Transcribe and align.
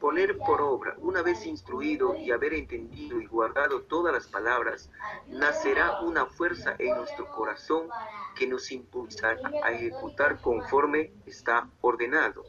Poner 0.00 0.38
por 0.38 0.60
obra, 0.60 0.94
una 0.98 1.22
vez 1.22 1.44
instruido 1.44 2.14
y 2.14 2.30
haber 2.30 2.54
entendido 2.54 3.20
y 3.20 3.26
guardado 3.26 3.82
todas 3.82 4.12
las 4.12 4.26
palabras, 4.26 4.90
nacerá 5.26 6.00
una 6.00 6.26
fuerza 6.26 6.76
en 6.78 6.96
nuestro 6.96 7.28
corazón 7.30 7.88
que 8.36 8.46
nos 8.46 8.70
impulsará 8.70 9.40
a 9.64 9.72
ejecutar 9.72 10.40
conforme 10.40 11.12
está 11.26 11.68
ordenado. 11.80 12.44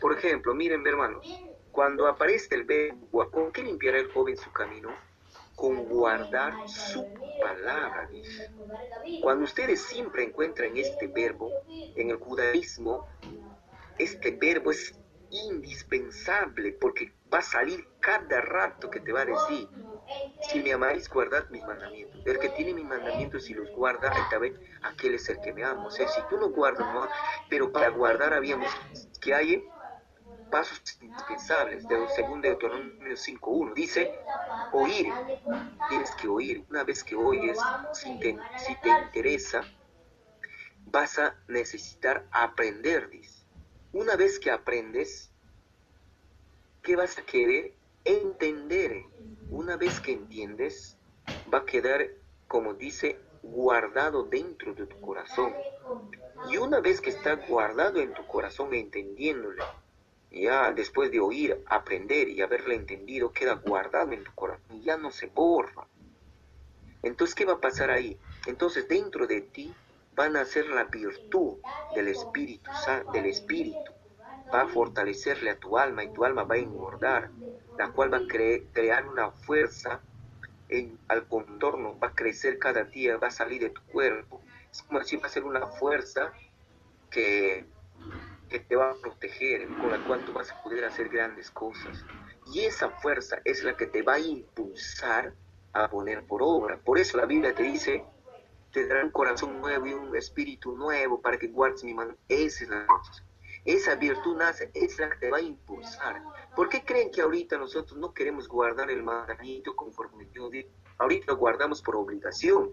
Por 0.00 0.16
ejemplo, 0.16 0.54
miren, 0.54 0.86
hermanos, 0.86 1.26
cuando 1.72 2.06
aparece 2.06 2.54
el 2.54 2.64
verbo, 2.64 3.30
¿con 3.30 3.52
qué 3.52 3.62
limpiará 3.62 3.98
el 3.98 4.10
joven 4.10 4.36
su 4.36 4.50
camino? 4.50 4.88
Con 5.54 5.84
guardar 5.84 6.54
su 6.68 7.04
palabra. 7.40 8.08
Cuando 9.22 9.44
ustedes 9.44 9.82
siempre 9.82 10.24
encuentran 10.24 10.76
este 10.76 11.06
verbo, 11.06 11.50
en 11.68 12.10
el 12.10 12.16
judaísmo, 12.16 13.06
este 13.98 14.30
verbo 14.30 14.70
es 14.70 14.94
indispensable 15.30 16.72
porque 16.72 17.12
va 17.32 17.38
a 17.38 17.42
salir 17.42 17.86
cada 18.00 18.40
rato 18.40 18.90
que 18.90 19.00
te 19.00 19.12
va 19.12 19.22
a 19.22 19.24
decir, 19.24 19.68
si 20.48 20.60
me 20.60 20.72
amáis, 20.72 21.08
guardad 21.08 21.48
mis 21.50 21.64
mandamientos. 21.64 22.20
El 22.24 22.38
que 22.38 22.48
tiene 22.50 22.74
mis 22.74 22.84
mandamientos 22.84 23.48
y 23.50 23.54
los 23.54 23.70
guarda, 23.72 24.12
también 24.30 24.58
aquel 24.82 25.14
es 25.14 25.28
el 25.28 25.40
que 25.40 25.52
me 25.52 25.64
ama. 25.64 25.86
O 25.86 25.90
sea, 25.90 26.06
si 26.08 26.20
tú 26.28 26.38
no 26.38 26.50
guardas, 26.50 26.86
no, 26.94 27.08
pero 27.48 27.72
para 27.72 27.88
guardar 27.88 28.32
habíamos 28.32 28.70
que 29.20 29.34
hay 29.34 29.68
pasos 30.50 30.80
indispensables. 31.00 31.86
De 31.88 32.08
segundo 32.08 32.48
Deuteronomio 32.48 33.16
5.1 33.16 33.74
dice, 33.74 34.14
oír, 34.72 35.12
tienes 35.88 36.10
que 36.14 36.28
oír. 36.28 36.64
Una 36.70 36.84
vez 36.84 37.02
que 37.02 37.16
oyes, 37.16 37.58
si 37.92 38.18
te, 38.20 38.38
si 38.56 38.74
te 38.80 38.88
interesa, 38.88 39.62
vas 40.86 41.18
a 41.18 41.36
necesitar 41.48 42.26
aprender, 42.30 43.10
dice. 43.10 43.35
Una 43.96 44.14
vez 44.14 44.38
que 44.38 44.50
aprendes, 44.50 45.30
¿qué 46.82 46.96
vas 46.96 47.16
a 47.16 47.22
querer? 47.22 47.72
Entender. 48.04 49.04
Una 49.48 49.78
vez 49.78 50.00
que 50.00 50.12
entiendes, 50.12 50.98
va 51.52 51.60
a 51.60 51.64
quedar, 51.64 52.06
como 52.46 52.74
dice, 52.74 53.18
guardado 53.42 54.24
dentro 54.24 54.74
de 54.74 54.84
tu 54.84 55.00
corazón. 55.00 55.54
Y 56.50 56.58
una 56.58 56.80
vez 56.80 57.00
que 57.00 57.08
está 57.08 57.36
guardado 57.36 57.98
en 58.02 58.12
tu 58.12 58.26
corazón, 58.26 58.74
entendiéndole, 58.74 59.62
ya 60.30 60.72
después 60.72 61.10
de 61.10 61.20
oír, 61.20 61.64
aprender 61.64 62.28
y 62.28 62.42
haberle 62.42 62.74
entendido, 62.74 63.32
queda 63.32 63.54
guardado 63.54 64.12
en 64.12 64.24
tu 64.24 64.32
corazón 64.34 64.76
y 64.76 64.82
ya 64.82 64.98
no 64.98 65.10
se 65.10 65.28
borra. 65.28 65.86
Entonces, 67.02 67.34
¿qué 67.34 67.46
va 67.46 67.54
a 67.54 67.60
pasar 67.62 67.90
ahí? 67.90 68.18
Entonces, 68.46 68.86
dentro 68.88 69.26
de 69.26 69.40
ti 69.40 69.74
van 70.16 70.36
a 70.36 70.44
ser 70.44 70.66
la 70.68 70.84
virtud 70.84 71.58
del 71.94 72.08
Espíritu, 72.08 72.70
del 73.12 73.26
Espíritu. 73.26 73.92
Va 74.52 74.62
a 74.62 74.68
fortalecerle 74.68 75.50
a 75.50 75.58
tu 75.58 75.76
alma 75.76 76.04
y 76.04 76.12
tu 76.12 76.24
alma 76.24 76.44
va 76.44 76.54
a 76.54 76.58
engordar, 76.58 77.30
la 77.78 77.90
cual 77.90 78.12
va 78.12 78.18
a 78.18 78.26
crear 78.26 79.06
una 79.06 79.30
fuerza 79.30 80.00
en, 80.68 80.98
al 81.08 81.26
contorno, 81.28 81.98
va 81.98 82.08
a 82.08 82.14
crecer 82.14 82.58
cada 82.58 82.84
día, 82.84 83.18
va 83.18 83.28
a 83.28 83.30
salir 83.30 83.60
de 83.60 83.70
tu 83.70 83.82
cuerpo. 83.82 84.40
Es 84.70 84.82
como 84.82 85.02
si 85.02 85.16
va 85.16 85.26
a 85.26 85.30
ser 85.30 85.44
una 85.44 85.66
fuerza 85.66 86.32
que, 87.10 87.66
que 88.48 88.60
te 88.60 88.76
va 88.76 88.92
a 88.92 88.94
proteger, 88.94 89.68
con 89.68 89.90
la 89.90 90.02
cual 90.06 90.24
tú 90.24 90.32
vas 90.32 90.50
a 90.50 90.62
poder 90.62 90.84
hacer 90.84 91.08
grandes 91.08 91.50
cosas. 91.50 92.04
Y 92.52 92.60
esa 92.60 92.90
fuerza 92.90 93.40
es 93.44 93.64
la 93.64 93.76
que 93.76 93.86
te 93.86 94.02
va 94.02 94.14
a 94.14 94.20
impulsar 94.20 95.34
a 95.72 95.90
poner 95.90 96.24
por 96.24 96.42
obra. 96.42 96.78
Por 96.78 96.98
eso 96.98 97.18
la 97.18 97.26
Biblia 97.26 97.54
te 97.54 97.64
dice, 97.64 98.04
te 98.76 98.86
dará 98.86 99.02
un 99.02 99.10
corazón 99.10 99.58
nuevo 99.58 99.86
y 99.86 99.94
un 99.94 100.14
espíritu 100.14 100.76
nuevo 100.76 101.18
para 101.22 101.38
que 101.38 101.46
guardes 101.46 101.82
mi 101.82 101.94
mano. 101.94 102.14
Esa 102.28 102.64
es 102.64 102.68
la 102.68 102.86
cosa. 102.86 103.24
Esa 103.64 103.94
virtud 103.94 104.36
nace, 104.36 104.70
es 104.74 104.98
la 104.98 105.08
que 105.08 105.16
te 105.16 105.30
va 105.30 105.38
a 105.38 105.40
impulsar. 105.40 106.22
¿Por 106.54 106.68
qué 106.68 106.84
creen 106.84 107.10
que 107.10 107.22
ahorita 107.22 107.56
nosotros 107.56 107.98
no 107.98 108.12
queremos 108.12 108.46
guardar 108.46 108.90
el 108.90 109.02
mandamiento 109.02 109.74
conforme 109.74 110.28
yo 110.30 110.50
digo? 110.50 110.68
Ahorita 110.98 111.32
lo 111.32 111.38
guardamos 111.38 111.80
por 111.80 111.96
obligación. 111.96 112.70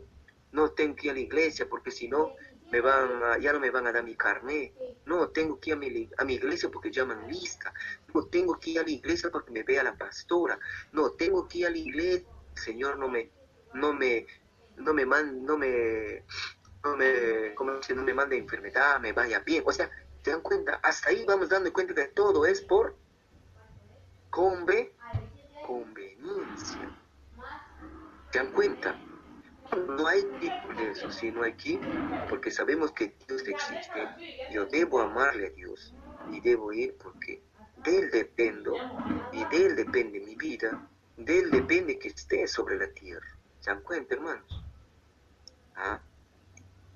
No 0.51 0.71
tengo 0.71 0.93
que 0.97 1.07
ir 1.07 1.11
a 1.11 1.13
la 1.13 1.21
iglesia 1.21 1.69
porque 1.69 1.89
si 1.89 2.09
no, 2.09 2.33
me 2.69 2.81
van 2.81 3.41
ya 3.41 3.53
no 3.53 3.61
me 3.61 3.71
van 3.71 3.87
a 3.87 3.93
dar 3.93 4.03
mi 4.03 4.17
carnet. 4.17 4.73
No, 5.05 5.29
tengo 5.29 5.57
que 5.57 5.69
ir 5.69 5.77
a 5.77 5.79
mi, 5.79 6.09
a 6.17 6.25
mi 6.25 6.33
iglesia 6.33 6.69
porque 6.69 6.91
llaman 6.91 7.29
lista. 7.29 7.73
No, 8.13 8.25
tengo 8.25 8.59
que 8.59 8.71
ir 8.71 8.79
a 8.79 8.83
la 8.83 8.91
iglesia 8.91 9.29
porque 9.31 9.51
me 9.51 9.63
vea 9.63 9.83
la 9.83 9.97
pastora. 9.97 10.59
No, 10.91 11.11
tengo 11.11 11.47
que 11.47 11.59
ir 11.59 11.67
a 11.67 11.69
la 11.69 11.77
iglesia. 11.77 12.27
Señor 12.55 12.99
no 12.99 13.07
me, 13.07 13.31
no 13.73 13.93
me, 13.93 14.27
no 14.77 14.93
me 14.93 15.05
man, 15.05 15.43
no 15.45 15.57
me, 15.57 16.25
no 16.83 16.97
me, 16.97 17.53
como 17.55 17.73
no 17.73 18.03
me 18.03 18.13
mande 18.13 18.37
enfermedad, 18.37 18.99
me 18.99 19.13
vaya 19.13 19.39
bien. 19.39 19.63
O 19.65 19.71
sea, 19.71 19.89
¿te 20.21 20.31
dan 20.31 20.41
cuenta? 20.41 20.75
Hasta 20.83 21.09
ahí 21.09 21.25
vamos 21.25 21.49
dando 21.49 21.71
cuenta 21.73 21.93
que 21.95 22.07
todo 22.09 22.45
es 22.45 22.61
por 22.61 22.97
conve, 24.29 24.79
conveniencia. 25.59 26.91
¿Te 28.29 28.39
dan 28.39 28.51
cuenta? 28.51 29.01
No 29.75 30.07
hay 30.07 30.23
tipo 30.39 30.73
de 30.73 30.91
eso, 30.91 31.09
sí, 31.09 31.31
no 31.31 31.43
hay 31.43 31.51
aquí, 31.53 31.87
porque 32.27 32.51
sabemos 32.51 32.91
que 32.93 33.17
Dios 33.27 33.47
existe. 33.47 34.15
Yo 34.47 34.65
debo 34.65 35.01
amarle 35.01 35.47
a 35.47 35.51
Dios 35.51 35.95
y 36.25 36.41
debo 36.41 36.73
ir 36.73 36.97
porque 36.97 37.43
de 37.75 37.99
Él 37.99 38.11
dependo 38.11 38.89
y 39.31 39.45
de 39.45 39.65
Él 39.67 39.75
depende 39.75 40.19
mi 40.19 40.35
vida, 40.35 40.81
de 41.17 41.39
Él 41.39 41.51
depende 41.51 41.99
que 41.99 42.09
esté 42.09 42.47
sobre 42.47 42.77
la 42.77 42.91
tierra. 42.93 43.32
¿Se 43.63 43.69
dan 43.69 43.81
cuenta, 43.81 44.13
hermanos? 44.13 44.61
¿Ah? 45.77 46.01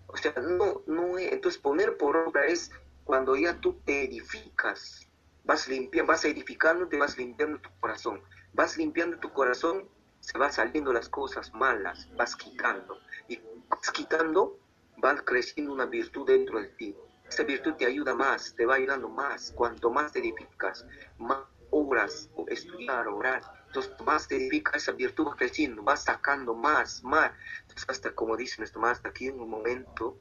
O 0.07 0.17
sea, 0.17 0.33
no, 0.33 0.81
no 0.85 1.17
es, 1.17 1.31
entonces 1.31 1.61
poner 1.61 1.95
por 1.95 2.17
obra 2.17 2.45
es 2.45 2.71
cuando 3.05 3.37
ya 3.37 3.57
tú 3.61 3.79
te 3.85 4.03
edificas, 4.03 5.07
vas 5.45 5.69
limpiando, 5.69 6.11
vas 6.11 6.25
edificando, 6.25 6.85
te 6.89 6.97
vas 6.97 7.17
limpiando 7.17 7.57
tu 7.59 7.69
corazón, 7.79 8.21
vas 8.51 8.75
limpiando 8.75 9.17
tu 9.17 9.31
corazón, 9.31 9.87
se 10.19 10.37
van 10.37 10.51
saliendo 10.51 10.91
las 10.91 11.07
cosas 11.07 11.53
malas, 11.53 12.09
vas 12.17 12.35
quitando, 12.35 12.99
y 13.29 13.39
vas 13.69 13.89
quitando, 13.91 14.59
va 15.01 15.15
creciendo 15.15 15.71
una 15.71 15.85
virtud 15.85 16.27
dentro 16.27 16.59
de 16.59 16.67
ti. 16.67 16.97
Esa 17.29 17.43
virtud 17.43 17.75
te 17.75 17.85
ayuda 17.85 18.13
más, 18.13 18.53
te 18.55 18.65
va 18.65 18.75
ayudando 18.75 19.07
más, 19.07 19.53
cuanto 19.53 19.89
más 19.89 20.11
te 20.11 20.19
edificas, 20.19 20.85
más 21.17 21.45
obras, 21.71 22.29
estudiar, 22.47 23.07
orar, 23.07 23.41
entonces 23.67 23.93
más 24.05 24.27
te 24.27 24.37
edifica 24.37 24.77
esa 24.77 24.91
virtud 24.91 25.27
creciendo, 25.37 25.83
vas 25.83 26.03
sacando 26.03 26.53
más, 26.53 27.03
más, 27.03 27.31
entonces 27.61 27.85
hasta 27.89 28.11
como 28.15 28.37
dice 28.37 28.55
nuestro 28.59 28.81
maestro, 28.81 29.09
aquí 29.09 29.27
en 29.27 29.39
un 29.39 29.49
momento 29.49 30.19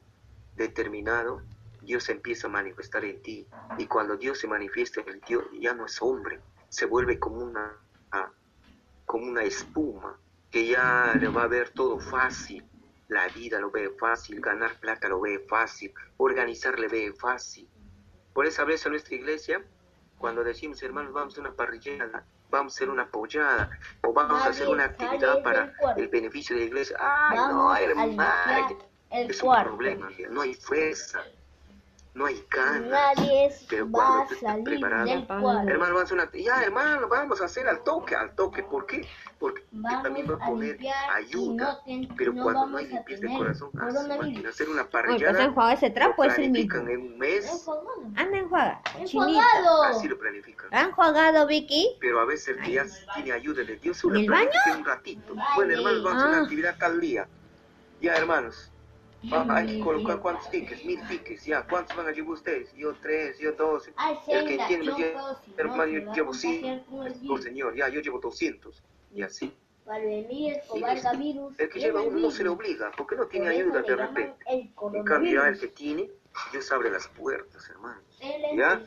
determinado, 0.56 1.42
Dios 1.82 2.08
empieza 2.08 2.48
a 2.48 2.50
manifestar 2.50 3.04
en 3.04 3.22
ti. 3.22 3.46
Y 3.78 3.86
cuando 3.86 4.16
Dios 4.16 4.40
se 4.40 4.48
manifiesta 4.48 5.02
en 5.06 5.20
ti, 5.20 5.36
ya 5.60 5.72
no 5.72 5.86
es 5.86 6.02
hombre, 6.02 6.40
se 6.68 6.84
vuelve 6.84 7.18
como 7.18 7.38
una, 7.38 7.78
como 9.04 9.26
una 9.26 9.44
espuma, 9.44 10.18
que 10.50 10.66
ya 10.66 11.14
le 11.18 11.28
va 11.28 11.44
a 11.44 11.48
ver 11.48 11.70
todo 11.70 12.00
fácil. 12.00 12.64
La 13.08 13.28
vida 13.28 13.60
lo 13.60 13.70
ve 13.70 13.90
fácil, 13.90 14.40
ganar 14.40 14.80
plata 14.80 15.08
lo 15.08 15.20
ve 15.20 15.38
fácil, 15.48 15.94
organizar 16.16 16.76
le 16.78 16.88
ve 16.88 17.12
fácil. 17.12 17.68
Por 18.32 18.46
esa 18.46 18.64
vez 18.64 18.84
en 18.84 18.92
nuestra 18.92 19.14
iglesia, 19.14 19.64
cuando 20.18 20.42
decimos, 20.42 20.82
hermanos, 20.82 21.12
vamos 21.12 21.36
a 21.36 21.40
una 21.40 21.52
parrillada, 21.52 22.24
vamos 22.50 22.72
a 22.72 22.76
hacer 22.76 22.90
una 22.90 23.02
apoyada, 23.02 23.70
o 24.02 24.12
vamos 24.12 24.42
a 24.42 24.48
hacer 24.48 24.68
una 24.68 24.84
actividad 24.84 25.42
para 25.42 25.72
el 25.96 26.08
beneficio 26.08 26.56
de 26.56 26.62
la 26.62 26.66
iglesia. 26.68 26.96
Ay, 27.00 27.38
no, 27.38 27.76
hermano, 27.76 28.78
es 29.10 29.42
un 29.42 29.54
problema, 29.62 30.10
no 30.30 30.40
hay 30.40 30.54
fuerza 30.54 31.24
no 32.16 32.24
hay 32.24 32.42
ganas. 32.50 33.16
Nadie 33.16 33.50
pero 33.68 33.84
va 33.86 33.90
cuando 33.92 34.22
a 34.34 34.38
salir 34.40 34.64
preparado, 34.64 35.04
del 35.04 35.26
cuadro. 35.26 35.68
hermano, 35.70 35.94
vamos 35.94 36.10
a 36.10 36.14
una, 36.14 36.30
ya 36.32 36.62
hermano, 36.62 37.08
vamos 37.08 37.40
a 37.42 37.44
hacer 37.44 37.68
al 37.68 37.84
toque, 37.84 38.14
al 38.16 38.34
toque, 38.34 38.62
¿por 38.62 38.86
qué? 38.86 39.06
Porque 39.38 39.64
Vamos 39.70 40.02
también 40.02 40.26
va 40.30 40.34
a 40.42 40.48
poner 40.48 40.78
ayuda, 41.14 41.64
no 41.72 41.78
ten- 41.84 42.08
pero 42.16 42.32
no 42.32 42.42
cuando 42.42 42.66
no 42.68 42.78
hay 42.78 42.86
limpieza 42.86 43.26
de 43.26 43.36
corazón, 43.36 43.70
ah, 43.78 43.90
imagina, 44.14 44.48
hacer 44.48 44.68
una 44.70 44.80
Uy, 44.82 44.88
pues 44.90 45.02
parrillada, 45.04 45.44
enjuaga 45.44 45.72
ese 45.74 45.90
trapo 45.90 46.24
lo 46.24 46.30
es 46.30 46.38
el 46.38 46.50
mismo. 46.50 46.74
en 46.88 47.00
un 47.02 47.18
mes. 47.18 47.66
Anda, 48.16 48.38
enjuaga. 48.38 48.80
Chinita. 49.04 49.28
Enjuagado. 49.28 49.82
así 49.84 50.08
lo 50.08 50.18
planifican. 50.18 50.68
¿Han 50.72 50.92
jugado, 50.92 51.46
Vicky? 51.46 51.96
Pero 52.00 52.20
a 52.20 52.24
veces 52.24 52.56
el 52.56 52.72
ya 52.72 52.86
tiene 53.14 53.32
ayuda 53.32 53.62
de 53.62 53.76
Dios, 53.76 54.02
¿En 54.04 54.16
el 54.16 54.24
planifica 54.26 54.76
un 54.78 54.84
ratito. 54.86 55.34
Bueno, 55.54 55.74
hermanos, 55.74 56.02
vamos 56.02 56.14
a 56.14 56.24
hacer 56.24 56.28
Ah. 56.30 56.38
una 56.38 56.42
actividad 56.44 56.76
tal 56.78 56.98
día. 56.98 57.28
Ya, 58.00 58.14
hermanos, 58.14 58.72
va- 59.32 59.46
hay 59.56 59.66
que 59.66 59.80
colocar 59.80 60.20
cuántos 60.20 60.48
tickets, 60.50 60.84
mil 60.84 61.06
tickets, 61.08 61.44
ya, 61.44 61.66
¿cuántos 61.66 61.96
van 61.96 62.06
a 62.08 62.12
llevar 62.12 62.30
ustedes? 62.32 62.72
Yo 62.74 62.94
tres, 63.00 63.38
yo 63.38 63.52
dos, 63.52 63.90
Ay, 63.96 64.18
el 64.28 64.44
que 64.46 64.58
tiene, 64.66 64.84
si 64.84 65.02
no, 65.02 65.36
hermano, 65.56 65.86
yo 65.92 65.98
llevo 66.12 66.30
contagiar 66.32 66.34
100, 66.34 66.84
con 66.84 67.06
el 67.06 67.12
no 67.14 67.20
virus. 67.20 67.42
señor, 67.42 67.74
ya, 67.76 67.88
yo 67.88 68.00
llevo 68.00 68.18
200, 68.20 68.82
y 69.12 69.22
así. 69.22 69.52
El 71.58 71.68
que 71.68 71.78
lleva 71.78 72.02
uno 72.02 72.18
no 72.18 72.30
se 72.30 72.42
le 72.42 72.48
obliga, 72.48 72.90
porque 72.96 73.14
no 73.16 73.26
tiene 73.26 73.48
ayuda 73.48 73.82
de 73.82 73.96
repente. 73.96 74.44
el 74.48 74.72
En 74.92 75.04
cambio, 75.04 75.42
ya 75.42 75.48
el 75.48 75.58
que 75.60 75.68
tiene, 75.68 76.10
Dios 76.52 76.70
abre 76.72 76.90
las 76.90 77.08
puertas, 77.08 77.68
hermanos. 77.70 78.04
¿Ya? 78.56 78.82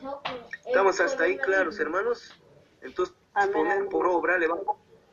¿Estamos 0.66 1.00
hasta 1.00 1.24
ahí 1.24 1.38
claros, 1.38 1.80
hermanos? 1.80 2.36
Entonces, 2.82 3.16
poner 3.54 3.88
por 3.90 4.08
obra 4.08 4.38
le 4.38 4.48
vamos, 4.48 4.66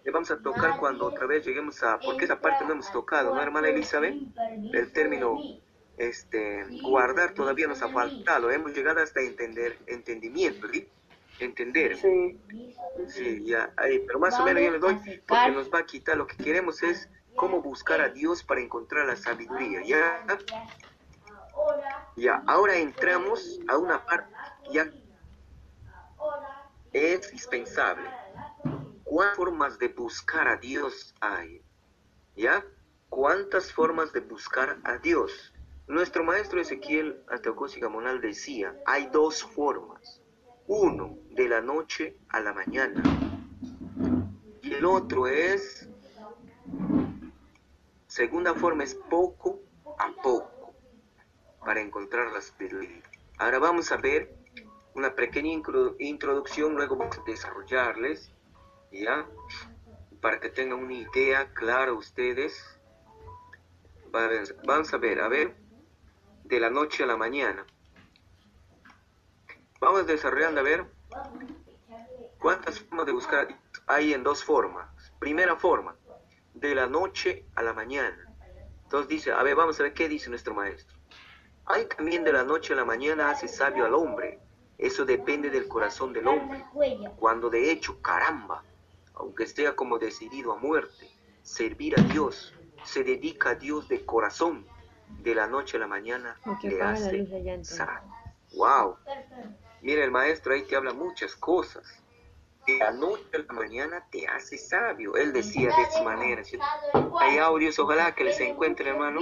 le 0.07 0.13
vamos 0.13 0.31
a 0.31 0.39
tocar 0.39 0.79
cuando 0.79 1.05
otra 1.05 1.27
vez 1.27 1.45
lleguemos 1.45 1.83
a... 1.83 1.99
Porque 1.99 2.27
esa 2.27 2.41
parte 2.41 2.65
no 2.65 2.75
hemos 2.75 2.93
tocado, 2.93 3.35
¿no, 3.35 3.43
hermana 3.43 3.69
Elizabeth? 3.71 4.15
El 4.73 4.93
término 4.93 5.37
este, 5.99 6.65
guardar 6.83 7.35
todavía 7.35 7.67
nos 7.67 7.83
ha 7.83 7.89
faltado. 7.89 8.53
Hemos 8.53 8.73
llegado 8.73 9.01
hasta 9.01 9.21
entender, 9.21 9.77
entendimiento, 9.89 10.69
¿sí? 10.69 10.89
entender. 11.41 11.97
Sí. 11.97 12.41
Sí, 13.09 13.45
ya, 13.45 13.73
ahí, 13.77 13.99
pero 14.07 14.21
más 14.21 14.39
o 14.39 14.45
menos 14.45 14.63
yo 14.63 14.71
le 14.71 14.79
doy, 14.79 14.95
porque 15.27 15.51
nos 15.51 15.73
va 15.73 15.81
a 15.81 15.87
quitar, 15.87 16.17
lo 16.17 16.27
que 16.27 16.37
queremos 16.37 16.83
es 16.85 17.09
cómo 17.35 17.61
buscar 17.61 18.01
a 18.01 18.09
Dios 18.09 18.45
para 18.45 18.61
encontrar 18.61 19.07
la 19.07 19.17
sabiduría, 19.17 19.83
¿ya? 19.85 20.25
Ya, 22.17 22.43
ahora 22.47 22.77
entramos 22.77 23.59
a 23.69 23.77
una 23.77 24.05
parte, 24.07 24.33
ya 24.71 24.89
es 26.93 27.27
indispensable. 27.27 28.09
¿Cuántas 29.07 29.37
formas 29.37 29.79
de 29.79 29.87
buscar 29.87 30.49
a 30.49 30.57
Dios 30.57 31.15
hay? 31.21 31.63
¿Ya? 32.35 32.65
¿Cuántas 33.09 33.73
formas 33.73 34.13
de 34.13 34.19
buscar 34.19 34.81
a 34.83 34.99
Dios? 34.99 35.55
Nuestro 35.87 36.25
maestro 36.25 36.61
Ezequiel 36.61 37.23
Atacosi 37.29 37.79
Gamonal 37.79 38.21
decía, 38.21 38.77
hay 38.85 39.07
dos 39.13 39.45
formas. 39.45 40.21
Uno, 40.67 41.17
de 41.31 41.49
la 41.49 41.61
noche 41.61 42.19
a 42.31 42.41
la 42.41 42.53
mañana. 42.53 43.01
Y 44.63 44.75
el 44.75 44.85
otro 44.85 45.29
es, 45.29 45.89
segunda 48.09 48.55
forma 48.55 48.83
es 48.83 48.97
poco 48.97 49.61
a 50.01 50.11
poco, 50.21 50.75
para 51.65 51.81
encontrar 51.81 52.33
las. 52.33 52.53
Ahora 53.39 53.61
vamos 53.61 53.93
a 53.93 53.99
ver 53.99 54.37
una 54.95 55.15
pequeña 55.15 55.53
introducción, 56.01 56.75
luego 56.75 56.97
vamos 56.97 57.19
a 57.19 57.23
desarrollarles, 57.23 58.33
¿ya? 58.93 59.27
Para 60.21 60.41
que 60.41 60.49
tengan 60.49 60.81
una 60.81 60.95
idea 60.95 61.53
clara 61.53 61.93
ustedes. 61.93 62.79
Vamos 64.65 64.95
a 64.95 64.97
ver, 64.97 65.21
a 65.21 65.29
ver, 65.29 65.55
de 66.45 66.61
la 66.61 66.71
noche 66.71 67.05
a 67.05 67.07
la 67.07 67.17
mañana. 67.17 67.67
Vamos 69.79 70.07
desarrollando 70.07 70.61
a 70.61 70.65
ver 70.65 70.87
cuántas 72.39 72.81
formas 72.81 73.07
de 73.07 73.13
buscar 73.13 73.49
hay 73.87 74.15
en 74.15 74.23
dos 74.23 74.43
formas. 74.43 74.89
Primera 75.19 75.57
forma, 75.57 75.97
de 76.55 76.75
la 76.75 76.87
noche 76.87 77.45
a 77.55 77.63
la 77.63 77.73
mañana. 77.73 78.35
Entonces 78.85 79.09
dice, 79.09 79.33
a 79.33 79.43
ver, 79.43 79.55
vamos 79.55 79.79
a 79.81 79.85
ver 79.85 79.93
qué 79.95 80.09
dice 80.09 80.31
nuestro 80.31 80.55
maestro. 80.55 80.97
Hay 81.67 81.87
también 81.87 82.25
de 82.25 82.33
la 82.33 82.45
noche 82.45 82.73
a 82.73 82.77
la 82.77 82.85
mañana 82.85 83.31
hace 83.31 83.49
sabio 83.49 83.85
al 83.85 83.95
hombre. 83.95 84.41
Eso 84.79 85.05
depende 85.05 85.51
del 85.51 85.69
corazón 85.69 86.13
del 86.13 86.27
hombre. 86.27 86.65
Cuando 87.17 87.51
de 87.51 87.71
hecho, 87.71 88.01
caramba, 88.01 88.63
aunque 89.17 89.45
esté 89.45 89.75
como 89.75 89.99
decidido 89.99 90.53
a 90.53 90.57
muerte, 90.57 91.11
servir 91.43 91.99
a 91.99 92.03
Dios, 92.03 92.55
se 92.85 93.03
dedica 93.03 93.51
a 93.51 93.55
Dios 93.55 93.89
de 93.89 94.05
corazón, 94.05 94.67
de 95.09 95.35
la 95.35 95.47
noche 95.47 95.77
a 95.77 95.81
la 95.81 95.87
mañana 95.87 96.39
le 96.63 96.83
hace 96.83 97.27
sabio. 97.63 98.13
Wow. 98.55 98.97
Mira, 99.83 100.05
el 100.05 100.11
maestro 100.11 100.55
ahí 100.55 100.63
te 100.63 100.77
habla 100.77 100.93
muchas 100.93 101.35
cosas. 101.37 101.85
De 102.67 102.79
la 102.79 102.91
noche 102.91 103.25
a 103.35 103.39
la 103.39 103.53
mañana 103.53 104.05
te 104.11 104.27
hace 104.27 104.59
sabio. 104.59 105.17
Él 105.17 105.33
decía 105.33 105.71
de 105.77 105.83
esa 105.83 106.03
manera. 106.03 106.43
Hay 107.21 107.39
audios, 107.39 107.79
ojalá 107.79 108.15
que 108.15 108.25
les 108.25 108.41
encuentren, 108.41 108.89
hermano. 108.89 109.21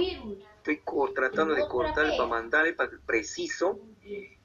Estoy 0.57 0.81
tratando 1.13 1.53
de 1.53 1.67
cortar 1.67 2.07
para 2.17 2.27
mandarle 2.27 2.73
para 2.73 2.91
el 2.91 2.99
preciso 3.01 3.79
que 4.01 4.39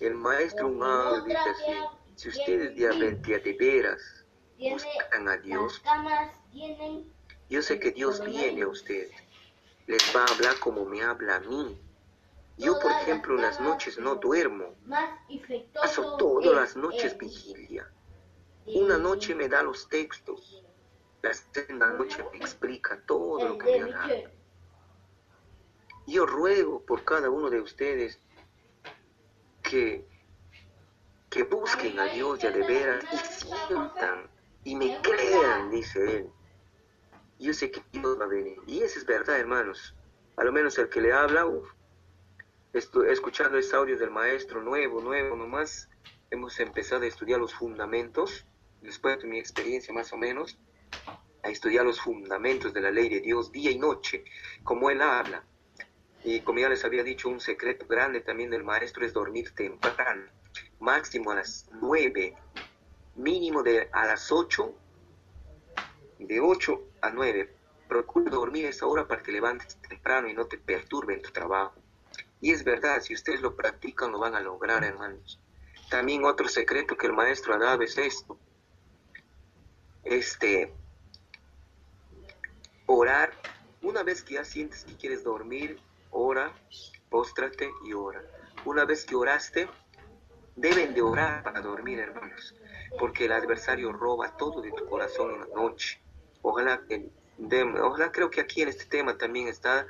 el 0.00 0.14
maestro 0.14 0.66
un 0.66 0.82
audio 0.82 1.22
dice 1.22 1.38
así. 1.38 1.72
Si 2.16 2.28
ustedes 2.28 2.74
de, 2.74 3.38
de 3.38 3.52
veras 3.58 4.24
buscan 4.58 5.28
a 5.28 5.36
Dios, 5.36 5.82
yo 7.48 7.62
sé 7.62 7.78
que 7.78 7.92
Dios 7.92 8.24
viene 8.24 8.62
a 8.62 8.68
ustedes. 8.68 9.14
Les 9.86 10.02
va 10.14 10.24
a 10.24 10.34
hablar 10.34 10.58
como 10.58 10.84
me 10.84 11.02
habla 11.02 11.36
a 11.36 11.40
mí 11.40 11.78
yo, 12.58 12.78
por 12.80 12.90
ejemplo, 12.90 13.34
en 13.34 13.42
las 13.42 13.60
noches 13.60 13.98
no 13.98 14.14
duermo. 14.16 14.74
Paso 15.74 16.16
todas 16.16 16.54
las 16.54 16.76
noches 16.76 17.16
vigilia. 17.18 17.90
Una 18.66 18.96
noche 18.96 19.34
me 19.34 19.48
da 19.48 19.62
los 19.62 19.88
textos. 19.88 20.64
La 21.22 21.34
segunda 21.34 21.88
noche 21.92 22.24
me 22.32 22.38
explica 22.38 23.00
todo 23.06 23.48
lo 23.48 23.58
que 23.58 23.80
me 23.80 23.92
ha 23.92 23.96
dado. 23.96 24.30
Yo 26.06 26.24
ruego 26.24 26.84
por 26.84 27.04
cada 27.04 27.28
uno 27.28 27.50
de 27.50 27.60
ustedes 27.60 28.20
que, 29.62 30.06
que 31.30 31.42
busquen 31.42 31.98
a 31.98 32.04
Dios 32.04 32.38
ya 32.38 32.50
de 32.50 32.62
veras 32.66 33.04
y 33.12 33.16
sientan 33.16 34.30
y 34.64 34.74
me 34.74 35.00
crean, 35.00 35.70
dice 35.70 36.18
él. 36.18 36.30
Yo 37.38 37.52
sé 37.52 37.70
que 37.70 37.82
Dios 37.92 38.18
va 38.18 38.24
a 38.24 38.28
venir. 38.28 38.58
Y 38.66 38.82
eso 38.82 38.98
es 38.98 39.06
verdad, 39.06 39.38
hermanos. 39.38 39.94
A 40.36 40.44
lo 40.44 40.52
menos 40.52 40.78
el 40.78 40.88
que 40.88 41.00
le 41.00 41.12
habla, 41.12 41.46
Estoy 42.72 43.08
escuchando 43.08 43.56
este 43.56 43.74
audio 43.74 43.96
del 43.96 44.10
maestro 44.10 44.62
nuevo, 44.62 45.00
nuevo 45.00 45.34
nomás. 45.34 45.88
Hemos 46.30 46.60
empezado 46.60 47.04
a 47.04 47.06
estudiar 47.06 47.40
los 47.40 47.54
fundamentos, 47.54 48.44
después 48.82 49.18
de 49.18 49.28
mi 49.28 49.38
experiencia 49.38 49.94
más 49.94 50.12
o 50.12 50.18
menos, 50.18 50.58
a 51.42 51.48
estudiar 51.48 51.86
los 51.86 52.00
fundamentos 52.00 52.74
de 52.74 52.80
la 52.82 52.90
ley 52.90 53.08
de 53.08 53.20
Dios 53.20 53.50
día 53.50 53.70
y 53.70 53.78
noche, 53.78 54.24
como 54.62 54.90
él 54.90 55.00
habla. 55.00 55.44
Y 56.22 56.40
como 56.40 56.58
ya 56.58 56.68
les 56.68 56.84
había 56.84 57.02
dicho, 57.02 57.28
un 57.28 57.40
secreto 57.40 57.86
grande 57.86 58.20
también 58.20 58.50
del 58.50 58.64
maestro 58.64 59.06
es 59.06 59.12
dormir 59.12 59.54
temprano, 59.54 60.26
máximo 60.78 61.30
a 61.30 61.36
las 61.36 61.66
nueve, 61.80 62.34
mínimo 63.14 63.62
de 63.62 63.88
a 63.92 64.06
las 64.06 64.30
ocho, 64.32 64.74
de 66.18 66.40
ocho 66.40 66.82
a 67.00 67.10
nueve. 67.10 67.54
Procura 67.88 68.30
dormir 68.30 68.66
esa 68.66 68.86
hora 68.86 69.06
para 69.06 69.22
que 69.22 69.32
levantes 69.32 69.76
temprano 69.76 70.28
y 70.28 70.34
no 70.34 70.46
te 70.46 70.58
perturbe 70.58 71.14
en 71.14 71.22
tu 71.22 71.30
trabajo. 71.30 71.74
Y 72.40 72.52
es 72.52 72.64
verdad, 72.64 73.00
si 73.00 73.14
ustedes 73.14 73.40
lo 73.40 73.56
practican, 73.56 74.12
lo 74.12 74.18
van 74.18 74.34
a 74.34 74.40
lograr, 74.40 74.84
hermanos. 74.84 75.40
También 75.88 76.24
otro 76.24 76.48
secreto 76.48 76.96
que 76.96 77.06
el 77.06 77.12
maestro 77.12 77.54
ha 77.54 77.58
dado 77.58 77.82
es 77.82 77.96
esto. 77.96 78.38
Este, 80.04 80.72
orar. 82.86 83.32
Una 83.82 84.02
vez 84.02 84.22
que 84.22 84.34
ya 84.34 84.44
sientes 84.44 84.84
que 84.84 84.96
quieres 84.96 85.22
dormir, 85.22 85.78
ora, 86.10 86.52
póstrate 87.08 87.70
y 87.84 87.92
ora. 87.92 88.22
Una 88.64 88.84
vez 88.84 89.04
que 89.04 89.14
oraste, 89.14 89.68
deben 90.56 90.94
de 90.94 91.02
orar 91.02 91.42
para 91.42 91.60
dormir, 91.60 92.00
hermanos, 92.00 92.54
porque 92.98 93.26
el 93.26 93.32
adversario 93.32 93.92
roba 93.92 94.36
todo 94.36 94.62
de 94.62 94.72
tu 94.72 94.86
corazón 94.86 95.34
en 95.34 95.40
la 95.40 95.46
noche. 95.54 96.00
Ojalá, 96.42 96.82
ojalá 97.82 98.10
creo 98.10 98.30
que 98.30 98.40
aquí 98.40 98.62
en 98.62 98.68
este 98.68 98.86
tema 98.86 99.16
también 99.16 99.48
está 99.48 99.86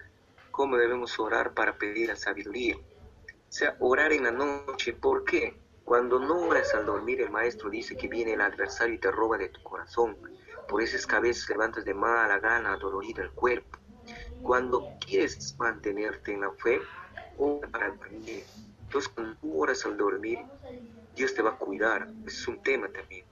cómo 0.51 0.77
debemos 0.77 1.19
orar 1.19 1.55
para 1.55 1.79
pedir 1.79 2.09
la 2.09 2.17
sabiduría. 2.17 2.77
O 2.77 3.53
sea, 3.53 3.77
orar 3.79 4.13
en 4.13 4.25
la 4.25 4.33
noche. 4.33 4.93
¿Por 4.93 5.25
qué? 5.25 5.57
Cuando 5.85 6.19
no 6.19 6.49
oras 6.49 6.75
al 6.75 6.85
dormir, 6.85 7.21
el 7.21 7.31
maestro 7.31 7.71
dice 7.71 7.97
que 7.97 8.09
viene 8.09 8.33
el 8.33 8.41
adversario 8.41 8.95
y 8.95 8.99
te 8.99 9.11
roba 9.13 9.39
de 9.39 9.51
tu 9.51 9.63
corazón. 9.63 10.17
Por 10.67 10.83
eso 10.83 10.97
es 10.97 11.07
que 11.07 11.15
a 11.15 11.21
veces 11.21 11.49
levantas 11.49 11.85
de 11.85 11.95
mala 11.95 12.41
gana, 12.41 12.77
dolorido 12.77 13.23
el 13.23 13.31
cuerpo. 13.31 13.79
Cuando 14.43 14.85
quieres 14.99 15.55
mantenerte 15.59 16.33
en 16.33 16.41
la 16.41 16.51
fe, 16.53 16.81
ora 17.39 17.69
para 17.69 17.91
dormir. 17.91 18.45
Entonces, 18.87 19.13
cuando 19.13 19.37
tú 19.37 19.63
oras 19.63 19.85
al 19.85 19.97
dormir, 19.97 20.39
Dios 21.15 21.35
te 21.35 21.43
va 21.43 21.51
a 21.51 21.59
cuidar. 21.59 22.09
es 22.27 22.49
un 22.49 22.63
tema 22.63 22.89
también. 22.89 23.25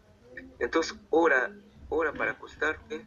Entonces, 0.58 0.96
ora, 1.10 1.50
ora 1.88 2.12
para 2.12 2.32
acostarte. 2.32 3.06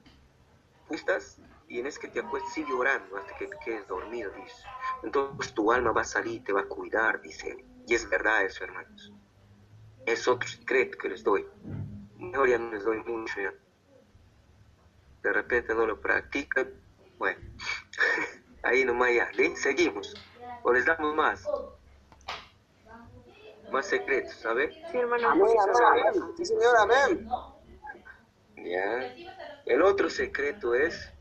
¿Estás? 0.89 1.39
tienes 1.68 2.00
que 2.00 2.08
te 2.08 2.20
acuestes, 2.22 2.54
sigue 2.54 2.74
orando 2.74 3.18
hasta 3.18 3.36
que 3.38 3.48
te 3.48 3.58
quedes 3.63 3.88
dormido, 3.88 4.32
dice. 4.32 4.63
Entonces 5.04 5.54
tu 5.54 5.72
alma 5.72 5.92
va 5.92 6.01
a 6.01 6.06
salir, 6.06 6.44
te 6.44 6.54
va 6.54 6.62
a 6.62 6.66
cuidar, 6.66 7.22
dice 7.22 7.51
él. 7.51 7.66
Y 7.86 7.94
es 7.94 8.10
verdad 8.10 8.44
eso, 8.44 8.63
hermanos. 8.63 9.13
Es 10.06 10.27
otro 10.27 10.48
secreto 10.48 10.98
que 10.98 11.10
les 11.10 11.24
doy. 11.24 11.46
Mejor 12.18 12.50
ya 12.50 12.58
no 12.58 12.72
les 12.72 12.84
doy 12.84 13.04
mucho. 13.04 13.39
De 15.24 15.34
repente 15.34 15.75
no 15.75 15.86
lo 15.86 16.00
practican. 16.00 16.70
Bueno, 17.18 17.39
ahí 18.63 18.86
nomás 18.86 19.13
ya. 19.13 19.30
Seguimos. 19.56 20.16
O 20.63 20.72
les 20.72 20.86
damos 20.86 21.16
más. 21.16 21.46
Más 23.71 23.86
secretos, 23.86 24.33
¿sabes? 24.33 24.74
Sí, 24.91 24.97
hermano. 24.97 25.29
Amén, 25.29 25.47
Sí, 26.38 26.45
señor, 26.45 26.75
amén. 26.79 27.27
Ya. 28.55 29.13
El 29.65 29.81
otro 29.81 30.09
secreto 30.09 30.74
es 30.74 31.12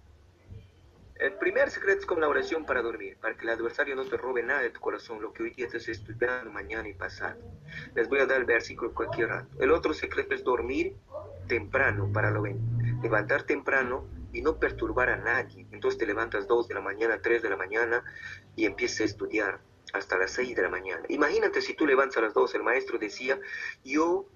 el 1.19 1.33
primer 1.33 1.71
secreto 1.71 2.01
es 2.01 2.07
como 2.07 2.21
la 2.21 2.29
oración 2.29 2.67
para 2.67 2.83
dormir, 2.83 3.17
para 3.19 3.35
que 3.35 3.45
el 3.45 3.49
adversario 3.49 3.97
no 3.97 4.05
te 4.05 4.19
robe 4.19 4.43
nada 4.43 4.61
de 4.61 4.69
tu 4.69 4.81
corazón, 4.81 5.23
lo 5.23 5.33
que 5.33 5.45
hoy 5.45 5.51
día 5.51 5.65
estás 5.65 5.89
estudiando, 5.89 6.51
mañana 6.51 6.87
y 6.89 6.93
pasado. 6.93 7.41
Les 7.95 8.07
voy 8.09 8.19
a 8.19 8.27
dar 8.27 8.39
el 8.39 8.45
versículo 8.45 8.93
cualquier 8.93 9.29
rato. 9.29 9.49
El 9.59 9.71
otro 9.71 9.95
secreto 9.95 10.35
es 10.35 10.45
dormir 10.45 10.95
temprano, 11.49 12.11
para 12.13 12.31
lo 12.31 12.43
ven. 12.43 12.61
Levantar 13.03 13.45
temprano 13.45 14.07
y 14.35 14.43
no 14.43 14.59
perturbar 14.59 15.09
a 15.09 15.17
nadie. 15.17 15.67
Entonces 15.73 15.99
te 15.99 16.05
levantas 16.05 16.47
2 16.47 16.69
de 16.69 16.75
la 16.75 16.83
mañana, 16.83 17.19
3 17.23 17.41
de 17.41 17.49
la 17.49 17.57
mañana 17.57 18.05
y 18.55 18.67
empiezas 18.67 19.01
a 19.01 19.05
estudiar 19.05 19.61
hasta 19.97 20.19
las 20.19 20.33
6 20.33 20.57
de 20.57 20.63
la 20.63 20.69
mañana. 20.69 21.03
Imagínate 21.09 21.61
si 21.61 21.75
tú 21.75 21.87
levantas 21.87 22.19
a 22.19 22.21
las 22.23 22.35
2, 22.35 22.55
el 22.55 22.63
maestro 22.63 22.99
decía, 22.99 23.39
yo 23.85 24.27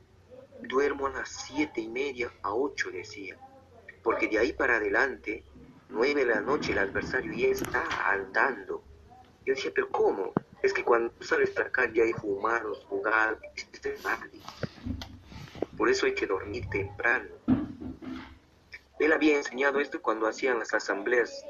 duermo 0.62 1.06
a 1.06 1.10
las 1.10 1.28
7 1.46 1.80
y 1.80 1.88
media, 1.88 2.32
a 2.42 2.54
8 2.54 2.90
decía, 2.90 3.38
porque 4.02 4.28
de 4.28 4.38
ahí 4.38 4.52
para 4.52 4.76
adelante 4.76 5.44
9 5.88 6.14
de 6.14 6.26
la 6.26 6.40
noche 6.40 6.72
el 6.72 6.78
adversario 6.78 7.32
ya 7.32 7.48
está 7.48 7.84
andando. 8.10 8.82
Yo 9.44 9.54
decía, 9.54 9.72
pero 9.74 9.88
¿cómo? 9.90 10.32
es 10.62 10.72
que 10.72 10.84
cuando 10.84 11.12
sales 11.20 11.56
a 11.56 11.64
la 11.64 11.70
calle 11.70 12.02
hay 12.02 12.12
fumados, 12.12 12.84
jugados, 12.88 13.38
es 13.56 14.02
tarde. 14.02 14.38
Por 15.76 15.88
eso 15.88 16.06
hay 16.06 16.14
que 16.14 16.26
dormir 16.26 16.68
temprano. 16.68 17.28
Él 18.98 19.12
había 19.12 19.38
enseñado 19.38 19.80
esto 19.80 20.02
cuando 20.02 20.26
hacían 20.26 20.58
las 20.58 20.74
asambleas 20.74 21.44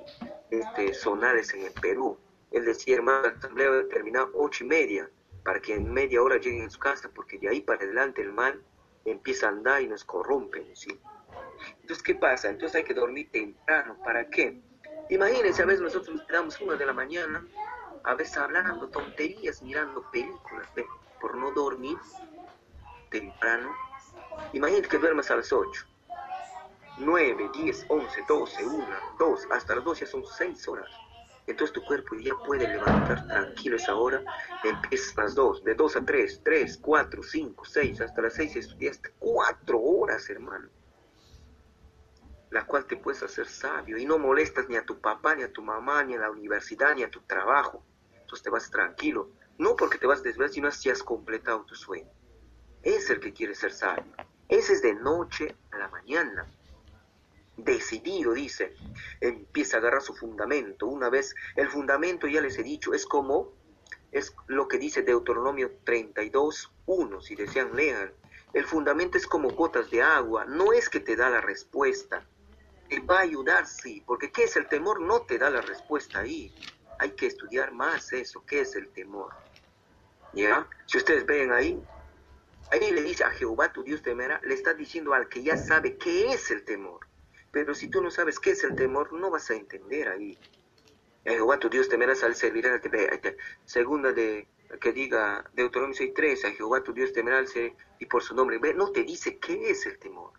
este, 0.50 0.94
zonales 0.94 1.52
en 1.54 1.66
el 1.66 1.72
Perú. 1.72 2.16
Él 2.50 2.64
decía, 2.64 2.96
hermano, 2.96 3.28
la 3.28 3.38
asamblea 3.38 3.70
va 3.70 3.80
a 3.80 3.88
terminar 3.88 4.28
ocho 4.34 4.64
y 4.64 4.66
media, 4.66 5.10
para 5.44 5.60
que 5.60 5.74
en 5.74 5.92
media 5.92 6.22
hora 6.22 6.36
lleguen 6.36 6.66
a 6.66 6.70
su 6.70 6.78
casa, 6.78 7.10
porque 7.14 7.38
de 7.38 7.48
ahí 7.48 7.60
para 7.60 7.82
adelante 7.82 8.22
el 8.22 8.32
mal 8.32 8.62
empieza 9.04 9.46
a 9.46 9.50
andar 9.50 9.82
y 9.82 9.88
nos 9.88 10.04
corrompe, 10.04 10.64
¿sí? 10.74 11.00
Entonces, 11.80 12.02
¿qué 12.02 12.14
pasa? 12.14 12.48
Entonces 12.48 12.76
hay 12.76 12.84
que 12.84 12.94
dormir 12.94 13.30
temprano. 13.30 13.96
¿Para 14.04 14.28
qué? 14.28 14.60
Imagínense, 15.08 15.62
a 15.62 15.66
veces 15.66 15.82
nosotros 15.82 16.16
nos 16.16 16.26
quedamos 16.26 16.60
una 16.60 16.76
de 16.76 16.86
la 16.86 16.92
mañana, 16.92 17.46
a 18.04 18.14
veces 18.14 18.36
hablando 18.36 18.88
tonterías, 18.88 19.62
mirando 19.62 20.08
películas, 20.10 20.68
por 21.20 21.36
no 21.36 21.50
dormir 21.52 21.98
temprano. 23.10 23.74
Imagínate 24.52 24.88
que 24.88 24.98
duermas 24.98 25.30
a 25.30 25.36
las 25.36 25.52
8. 25.52 25.86
9, 26.98 27.50
10, 27.54 27.86
11, 27.88 28.24
12, 28.28 28.66
1, 28.66 28.86
2, 29.18 29.48
hasta 29.50 29.74
las 29.74 29.84
12 29.84 30.04
ya 30.04 30.10
son 30.10 30.24
6 30.24 30.68
horas. 30.68 30.90
Entonces 31.50 31.74
tu 31.74 31.84
cuerpo 31.84 32.14
ya 32.14 32.36
puede 32.46 32.68
levantar 32.68 33.26
tranquilo 33.26 33.74
esa 33.74 33.96
hora, 33.96 34.22
empiezas 34.62 35.18
a 35.18 35.22
las 35.22 35.34
2, 35.34 35.64
de 35.64 35.74
2 35.74 35.96
a 35.96 36.04
3, 36.04 36.40
3, 36.44 36.78
4, 36.80 37.22
5, 37.24 37.64
6, 37.64 38.00
hasta 38.02 38.22
las 38.22 38.34
6 38.34 38.54
estudiaste 38.54 39.10
4 39.18 39.80
horas, 39.80 40.30
hermano. 40.30 40.68
La 42.50 42.64
cual 42.66 42.86
te 42.86 42.96
puedes 42.96 43.24
hacer 43.24 43.48
sabio 43.48 43.98
y 43.98 44.06
no 44.06 44.16
molestas 44.18 44.68
ni 44.68 44.76
a 44.76 44.84
tu 44.84 45.00
papá, 45.00 45.34
ni 45.34 45.42
a 45.42 45.52
tu 45.52 45.60
mamá, 45.60 46.04
ni 46.04 46.14
a 46.14 46.20
la 46.20 46.30
universidad, 46.30 46.94
ni 46.94 47.02
a 47.02 47.10
tu 47.10 47.20
trabajo. 47.22 47.84
Entonces 48.12 48.44
te 48.44 48.50
vas 48.50 48.70
tranquilo. 48.70 49.30
No 49.58 49.74
porque 49.74 49.98
te 49.98 50.06
vas 50.06 50.20
a 50.20 50.22
desvelar, 50.22 50.50
sino 50.50 50.70
si 50.70 50.88
has 50.88 51.02
completado 51.02 51.64
tu 51.64 51.74
sueño. 51.74 52.10
Es 52.84 53.10
el 53.10 53.18
que 53.18 53.32
quiere 53.32 53.56
ser 53.56 53.72
sabio. 53.72 54.12
Ese 54.48 54.74
es 54.74 54.82
de 54.82 54.94
noche 54.94 55.56
a 55.72 55.78
la 55.78 55.88
mañana 55.88 56.46
decidido, 57.56 58.32
dice, 58.32 58.74
empieza 59.20 59.76
a 59.76 59.80
agarrar 59.80 60.02
su 60.02 60.14
fundamento. 60.14 60.86
Una 60.86 61.10
vez 61.10 61.34
el 61.56 61.68
fundamento, 61.68 62.26
ya 62.26 62.40
les 62.40 62.58
he 62.58 62.62
dicho, 62.62 62.94
es 62.94 63.06
como, 63.06 63.52
es 64.12 64.34
lo 64.46 64.68
que 64.68 64.78
dice 64.78 65.02
Deuteronomio 65.02 65.70
32, 65.84 66.72
1, 66.86 67.20
si 67.20 67.34
desean 67.34 67.74
lean. 67.74 68.12
El 68.52 68.64
fundamento 68.64 69.16
es 69.16 69.26
como 69.26 69.50
gotas 69.50 69.90
de 69.90 70.02
agua, 70.02 70.44
no 70.44 70.72
es 70.72 70.88
que 70.88 71.00
te 71.00 71.14
da 71.14 71.30
la 71.30 71.40
respuesta, 71.40 72.26
te 72.88 72.98
va 73.00 73.18
a 73.18 73.22
ayudar, 73.22 73.66
sí, 73.66 74.02
porque 74.04 74.32
¿qué 74.32 74.44
es 74.44 74.56
el 74.56 74.66
temor? 74.66 75.00
No 75.00 75.22
te 75.22 75.38
da 75.38 75.50
la 75.50 75.60
respuesta 75.60 76.18
ahí. 76.18 76.52
Hay 76.98 77.12
que 77.12 77.26
estudiar 77.26 77.72
más 77.72 78.12
eso, 78.12 78.44
¿qué 78.44 78.62
es 78.62 78.74
el 78.74 78.88
temor? 78.88 79.32
¿Ya? 80.32 80.66
Si 80.86 80.98
ustedes 80.98 81.24
ven 81.24 81.52
ahí, 81.52 81.80
ahí 82.72 82.90
le 82.90 83.02
dice 83.02 83.24
a 83.24 83.30
Jehová 83.30 83.72
tu 83.72 83.84
Dios 83.84 84.02
temerá, 84.02 84.40
le 84.42 84.54
está 84.54 84.74
diciendo 84.74 85.14
al 85.14 85.28
que 85.28 85.42
ya 85.42 85.56
sabe 85.56 85.96
qué 85.96 86.32
es 86.32 86.50
el 86.50 86.64
temor. 86.64 87.06
Pero 87.52 87.74
si 87.74 87.88
tú 87.88 88.02
no 88.02 88.10
sabes 88.10 88.38
qué 88.38 88.50
es 88.50 88.64
el 88.64 88.76
temor, 88.76 89.12
no 89.12 89.30
vas 89.30 89.50
a 89.50 89.54
entender 89.54 90.08
ahí. 90.08 90.38
Jehová 91.24 91.58
tu 91.58 91.68
Dios 91.68 91.88
temerás 91.88 92.22
al 92.22 92.34
servir 92.34 92.66
a 92.66 92.80
Segunda 93.64 94.12
de 94.12 94.48
que 94.80 94.92
diga 94.92 95.44
Deuteronomio 95.52 95.98
6.3, 95.98 96.44
a 96.44 96.50
Jehová 96.52 96.82
tu 96.82 96.92
Dios 96.92 97.12
temerás 97.12 97.52
y 97.98 98.06
por 98.06 98.22
su 98.22 98.34
nombre. 98.34 98.58
No 98.74 98.92
te 98.92 99.02
dice 99.02 99.38
qué 99.38 99.70
es 99.70 99.84
el 99.86 99.98
temor. 99.98 100.32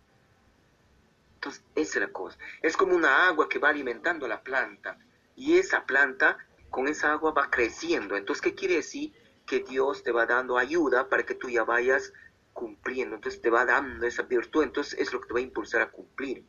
Entonces, 1.34 1.64
esa 1.74 1.98
es 1.98 2.06
la 2.06 2.12
cosa. 2.12 2.38
Es 2.62 2.76
como 2.76 2.94
una 2.94 3.26
agua 3.26 3.48
que 3.48 3.58
va 3.58 3.68
alimentando 3.68 4.26
a 4.26 4.28
la 4.28 4.42
planta. 4.42 4.98
Y 5.34 5.58
esa 5.58 5.84
planta, 5.84 6.38
con 6.70 6.88
esa 6.88 7.12
agua 7.12 7.32
va 7.32 7.50
creciendo. 7.50 8.16
Entonces, 8.16 8.42
¿qué 8.42 8.54
quiere 8.54 8.76
decir? 8.76 9.12
Que 9.44 9.60
Dios 9.60 10.02
te 10.02 10.12
va 10.12 10.24
dando 10.24 10.56
ayuda 10.56 11.08
para 11.08 11.24
que 11.24 11.34
tú 11.34 11.50
ya 11.50 11.64
vayas 11.64 12.12
cumpliendo. 12.52 13.16
Entonces, 13.16 13.40
te 13.40 13.50
va 13.50 13.64
dando 13.64 14.06
esa 14.06 14.22
virtud. 14.22 14.62
Entonces, 14.62 14.98
es 14.98 15.12
lo 15.12 15.20
que 15.20 15.26
te 15.26 15.34
va 15.34 15.40
a 15.40 15.42
impulsar 15.42 15.82
a 15.82 15.90
cumplir. 15.90 16.44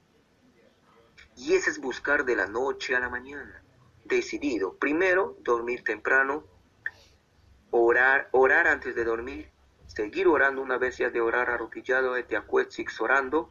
Y 1.35 1.53
ese 1.55 1.71
es 1.71 1.79
buscar 1.79 2.25
de 2.25 2.35
la 2.35 2.47
noche 2.47 2.95
a 2.95 2.99
la 2.99 3.09
mañana. 3.09 3.63
Decidido. 4.05 4.75
Primero, 4.77 5.37
dormir 5.41 5.83
temprano, 5.83 6.43
orar, 7.71 8.29
orar 8.31 8.67
antes 8.67 8.95
de 8.95 9.03
dormir, 9.03 9.49
seguir 9.87 10.27
orando 10.27 10.61
una 10.61 10.77
vez 10.77 10.97
ya 10.97 11.09
de 11.09 11.21
orar 11.21 11.49
arrodillado, 11.49 12.21
te 12.25 12.37
acuestas 12.37 12.99
orando, 13.01 13.49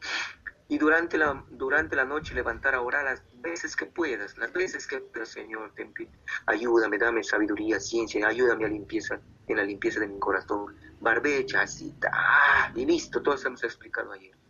y 0.69 0.79
durante 0.79 1.19
la, 1.19 1.45
durante 1.51 1.97
la 1.97 2.05
noche 2.05 2.35
levantar 2.35 2.75
a 2.75 2.81
orar 2.81 3.05
las 3.05 3.23
veces 3.43 3.77
que 3.77 3.87
puedas, 3.87 4.39
las 4.39 4.53
veces 4.53 4.87
que 4.87 5.01
puedas, 5.01 5.29
Señor, 5.29 5.75
te 5.75 5.87
ayúdame, 6.47 6.97
dame 6.99 7.23
sabiduría, 7.23 7.79
ciencia, 7.79 8.27
ayúdame 8.27 8.65
a 8.65 8.69
limpieza, 8.69 9.21
en 9.49 9.57
la 9.57 9.65
limpieza 9.65 10.01
de 10.01 10.09
mi 10.09 10.19
corazón, 10.19 10.75
barbecha, 11.01 11.63
así, 11.63 11.95
ah, 12.11 12.73
y 12.75 12.87
listo, 12.87 13.21
todo 13.21 13.37
hemos 13.45 13.63
explicado 13.65 14.13
ayer. 14.13 14.42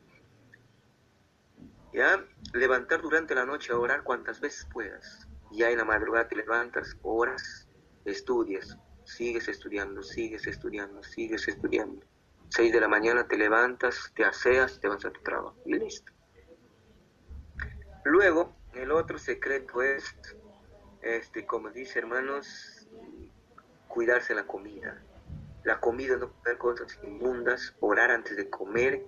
¿Ya? 1.92 2.25
Levantar 2.54 3.02
durante 3.02 3.34
la 3.34 3.44
noche 3.44 3.72
a 3.72 3.78
orar 3.78 4.02
cuantas 4.02 4.40
veces 4.40 4.66
puedas. 4.72 5.28
Ya 5.50 5.70
en 5.70 5.78
la 5.78 5.84
madrugada 5.84 6.28
te 6.28 6.37
levantas, 6.37 6.96
oras, 7.02 7.68
estudias, 8.04 8.78
sigues 9.04 9.49
estudiando, 9.49 10.02
sigues 10.02 10.46
estudiando, 10.46 11.02
sigues 11.02 11.46
estudiando. 11.49 12.04
Seis 12.49 12.72
de 12.72 12.80
la 12.80 12.88
mañana 12.88 13.26
te 13.26 13.37
levantas, 13.37 14.12
te 14.14 14.25
aseas, 14.25 14.80
te 14.80 14.88
vas 14.88 15.04
a 15.04 15.11
tu 15.11 15.20
trabajo 15.22 15.56
y 15.66 15.75
listo. 15.75 16.12
Luego, 18.04 18.54
el 18.75 18.90
otro 18.90 19.18
secreto 19.18 19.82
es, 19.82 20.16
este, 21.02 21.46
como 21.46 21.70
dice 21.70 21.99
hermanos, 21.99 22.88
cuidarse 23.88 24.34
la 24.34 24.46
comida. 24.46 25.02
La 25.64 25.80
comida, 25.80 26.16
no 26.16 26.32
comer 26.32 26.58
cosas 26.58 26.99
inmundas, 27.02 27.75
orar 27.80 28.11
antes 28.11 28.37
de 28.37 28.50
comer 28.50 29.04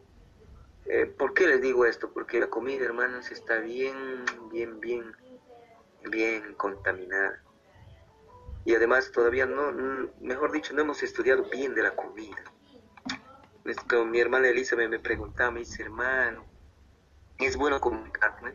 eh, 0.86 1.06
¿Por 1.06 1.32
qué 1.34 1.46
les 1.46 1.62
digo 1.62 1.86
esto? 1.86 2.12
Porque 2.12 2.40
la 2.40 2.48
comida, 2.48 2.84
hermanos, 2.84 3.30
está 3.30 3.58
bien, 3.58 4.24
bien, 4.50 4.80
bien, 4.80 5.16
bien 6.10 6.54
contaminada. 6.54 7.42
Y 8.64 8.74
además 8.74 9.10
todavía 9.10 9.46
no, 9.46 9.72
mejor 10.20 10.52
dicho, 10.52 10.74
no 10.74 10.82
hemos 10.82 11.02
estudiado 11.02 11.44
bien 11.50 11.74
de 11.74 11.82
la 11.82 11.94
comida. 11.94 12.42
Mi 14.06 14.20
hermana 14.20 14.48
Elisa 14.48 14.76
me, 14.76 14.98
preguntaba, 14.98 15.50
me 15.50 15.60
dice, 15.60 15.82
hermano, 15.82 16.44
¿es 17.38 17.56
bueno 17.56 17.80
comer 17.80 18.12
carne? 18.12 18.54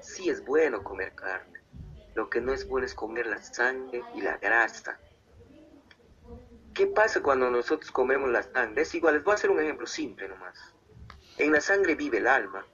Sí 0.00 0.28
es 0.28 0.44
bueno 0.44 0.82
comer 0.82 1.14
carne. 1.14 1.60
Lo 2.14 2.28
que 2.30 2.40
no 2.40 2.52
es 2.52 2.66
bueno 2.66 2.86
es 2.86 2.94
comer 2.94 3.26
la 3.26 3.40
sangre 3.40 4.02
y 4.14 4.22
la 4.22 4.38
grasa. 4.38 4.98
¿Qué 6.72 6.88
pasa 6.88 7.22
cuando 7.22 7.48
nosotros 7.48 7.92
comemos 7.92 8.28
la 8.28 8.42
sangre? 8.42 8.82
Es 8.82 8.94
igual, 8.94 9.14
les 9.14 9.24
voy 9.24 9.32
a 9.32 9.34
hacer 9.34 9.50
un 9.50 9.60
ejemplo 9.60 9.86
simple 9.86 10.28
nomás. 10.28 10.73
En 11.36 11.50
la 11.50 11.60
sangre 11.60 11.96
vive 11.96 12.18
el 12.18 12.28
alma. 12.28 12.64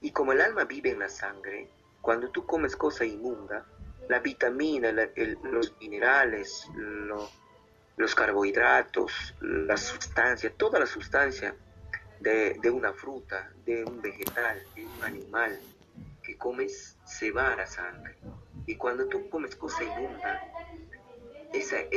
Y 0.00 0.10
como 0.10 0.32
el 0.32 0.40
alma 0.40 0.64
vive 0.64 0.90
en 0.90 0.98
la 0.98 1.08
sangre, 1.08 1.68
cuando 2.00 2.28
tú 2.30 2.44
comes 2.44 2.74
cosa 2.76 3.04
inmunda, 3.04 3.64
la 4.08 4.18
vitamina, 4.18 4.92
los 5.44 5.74
minerales, 5.80 6.68
los 7.96 8.14
carbohidratos, 8.14 9.34
la 9.40 9.76
sustancia, 9.76 10.52
toda 10.56 10.80
la 10.80 10.86
sustancia 10.86 11.54
de, 12.20 12.70
una 12.70 12.92
fruta, 12.92 13.52
de 13.64 13.84
un 13.84 14.02
vegetal, 14.02 14.62
de 14.74 14.86
un 14.86 15.04
animal 15.04 15.60
que 16.22 16.36
comes, 16.36 16.96
se 17.04 17.30
va 17.30 17.52
a 17.52 17.56
la 17.56 17.66
sangre. 17.66 18.16
Y 18.66 18.76
cuando 18.76 19.06
tú 19.06 19.30
comes 19.30 19.54
cosa 19.54 19.84
inmunda, 19.84 20.42
ese, 21.52 21.88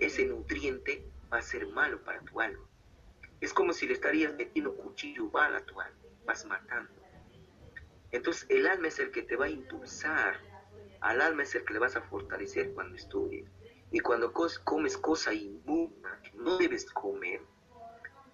ese 0.00 0.24
nutriente 0.24 1.04
va 1.32 1.38
a 1.38 1.42
ser 1.42 1.66
malo 1.68 2.02
para 2.02 2.20
tu 2.20 2.40
alma. 2.40 2.71
Es 3.42 3.52
como 3.52 3.72
si 3.72 3.88
le 3.88 3.94
estarías 3.94 4.32
metiendo 4.36 4.72
cuchillo 4.76 5.28
bala 5.28 5.58
a 5.58 5.64
tu 5.64 5.80
alma, 5.80 5.98
vas 6.24 6.46
matando. 6.46 6.92
Entonces 8.12 8.46
el 8.48 8.68
alma 8.68 8.86
es 8.86 9.00
el 9.00 9.10
que 9.10 9.22
te 9.22 9.34
va 9.34 9.46
a 9.46 9.50
impulsar, 9.50 10.38
al 11.00 11.20
alma 11.20 11.42
es 11.42 11.52
el 11.56 11.64
que 11.64 11.72
le 11.72 11.80
vas 11.80 11.96
a 11.96 12.02
fortalecer 12.02 12.72
cuando 12.72 12.94
estudies. 12.94 13.50
Y 13.90 13.98
cuando 13.98 14.32
comes 14.32 14.96
cosa 14.96 15.34
inmunda 15.34 16.20
que 16.22 16.30
no 16.36 16.56
debes 16.56 16.88
comer, 16.92 17.40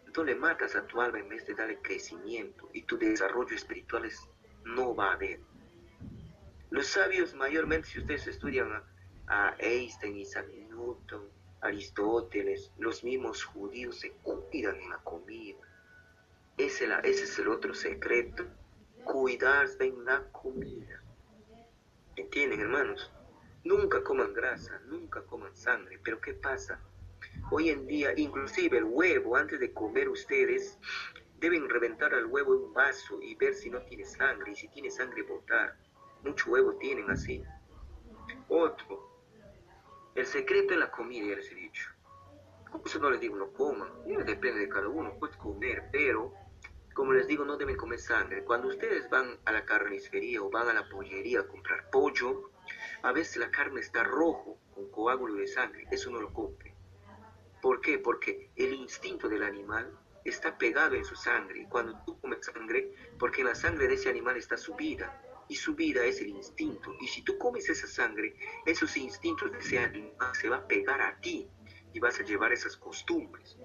entonces 0.05 0.35
le 0.35 0.41
matas 0.41 0.77
a 0.77 0.87
tu 0.87 1.01
alma 1.01 1.21
en 1.21 1.31
vez 1.31 1.47
de 1.47 1.55
darle 1.55 1.81
crecimiento 1.81 2.69
y 2.75 2.83
tu 2.83 2.99
desarrollo 2.99 3.57
espiritual 3.57 4.07
no 4.65 4.95
va 4.95 5.13
a 5.13 5.15
haber. 5.15 5.41
Los 6.69 6.87
sabios 6.87 7.33
mayormente, 7.33 7.89
si 7.89 8.01
ustedes 8.01 8.27
estudian 8.27 8.71
a, 8.73 8.85
a 9.27 9.57
Einstein, 9.59 10.19
Isaac 10.19 10.49
Newton, 10.69 11.31
Aristóteles, 11.61 12.71
los 12.79 13.03
mismos 13.03 13.45
judíos 13.45 13.99
se 13.99 14.13
cuidan 14.23 14.77
en 14.77 14.91
la 14.91 14.99
comida. 14.99 15.59
Ese, 16.57 16.89
es 17.05 17.39
el 17.39 17.49
otro 17.49 17.75
secreto, 17.75 18.45
cuidarse 19.05 19.85
en 19.85 20.05
la 20.05 20.23
comida. 20.31 21.03
¿Entienden, 22.17 22.61
hermanos? 22.61 23.13
Nunca 23.65 24.03
coman 24.03 24.33
grasa, 24.35 24.81
nunca 24.87 25.23
coman 25.23 25.55
sangre, 25.57 26.01
pero 26.03 26.21
¿qué 26.21 26.35
pasa? 26.35 26.81
Hoy 27.51 27.71
en 27.71 27.87
día, 27.87 28.13
inclusive 28.17 28.79
el 28.79 28.85
huevo, 28.85 29.37
antes 29.37 29.59
de 29.59 29.73
comer 29.73 30.09
ustedes, 30.09 30.79
deben 31.41 31.69
reventar 31.69 32.15
al 32.15 32.27
huevo 32.27 32.55
en 32.55 32.63
un 32.63 32.75
vaso 32.75 33.21
y 33.23 33.35
ver 33.35 33.55
si 33.55 33.71
no 33.71 33.81
tiene 33.83 34.05
sangre, 34.05 34.53
y 34.53 34.57
si 34.57 34.69
tiene 34.69 34.91
sangre 34.91 35.23
botar. 35.23 35.77
Mucho 36.23 36.51
huevo 36.51 36.75
tienen 36.75 37.11
así. 37.11 37.43
Otro, 38.49 39.08
El 40.19 40.27
secreto 40.27 40.75
es 40.75 40.81
la 40.81 40.91
comida, 40.91 41.37
dicho. 41.55 41.91
Por 42.73 42.83
eso 42.85 42.99
no 42.99 43.09
les 43.09 43.21
digo 43.21 43.37
no 43.37 43.53
coman, 43.53 43.89
depende 44.27 44.59
de 44.59 44.69
cada 44.69 44.89
uno, 44.89 45.15
puedes 45.17 45.37
comer, 45.37 45.85
pero 45.93 46.35
como 46.93 47.13
les 47.13 47.29
digo, 47.29 47.45
no 47.45 47.57
deben 47.57 47.77
comer 47.77 48.01
sangre. 48.01 48.43
Cuando 48.43 48.67
ustedes 48.67 49.09
van 49.11 49.39
a 49.45 49.53
la 49.53 49.65
carnicería 49.65 50.43
o 50.43 50.51
van 50.51 50.71
a 50.71 50.73
la 50.73 50.89
pollería 50.89 51.39
a 51.39 51.47
comprar 51.47 51.89
pollo, 51.91 52.51
a 53.03 53.13
veces 53.13 53.37
la 53.37 53.53
carne 53.53 53.79
está 53.79 54.03
rojo, 54.03 54.59
con 54.75 54.91
coágulo 54.91 55.35
de 55.35 55.47
sangre, 55.47 55.87
eso 55.93 56.11
no 56.11 56.21
lo 56.21 56.33
compre. 56.33 56.75
¿Por 57.63 57.81
qué? 57.81 58.01
Porque 58.01 58.51
el 58.57 58.75
instinto 58.75 59.29
del 59.29 59.45
animal 59.45 59.97
está 60.25 60.59
pegado 60.59 60.97
en 60.97 61.05
su 61.05 61.15
sangre. 61.15 61.61
Y 61.61 61.67
cuando 61.67 61.97
tú 62.05 62.21
comes 62.21 62.45
sangre, 62.45 62.93
porque 63.21 63.43
en 63.43 63.47
la 63.47 63.55
sangre 63.55 63.87
de 63.87 63.95
ese 63.95 64.09
animal 64.09 64.37
está 64.37 64.57
su 64.57 64.75
vida, 64.75 65.23
y 65.49 65.57
su 65.57 65.75
vida 65.75 66.05
es 66.05 66.21
el 66.21 66.29
instinto. 66.29 66.95
Y 67.01 67.09
si 67.09 67.23
tú 67.23 67.39
comes 67.39 67.69
esa 67.69 67.87
sangre, 67.87 68.35
esos 68.67 68.97
instintos 68.97 69.51
de 69.51 69.59
ese 69.59 69.79
animal 69.79 70.35
se 70.35 70.49
va 70.49 70.57
a 70.57 70.69
pegar 70.69 71.01
a 71.01 71.19
ti 71.21 71.49
y 71.93 72.01
vas 72.01 72.21
a 72.21 72.25
llevar 72.25 72.53
esas 72.53 72.77
costumbres. 72.77 73.57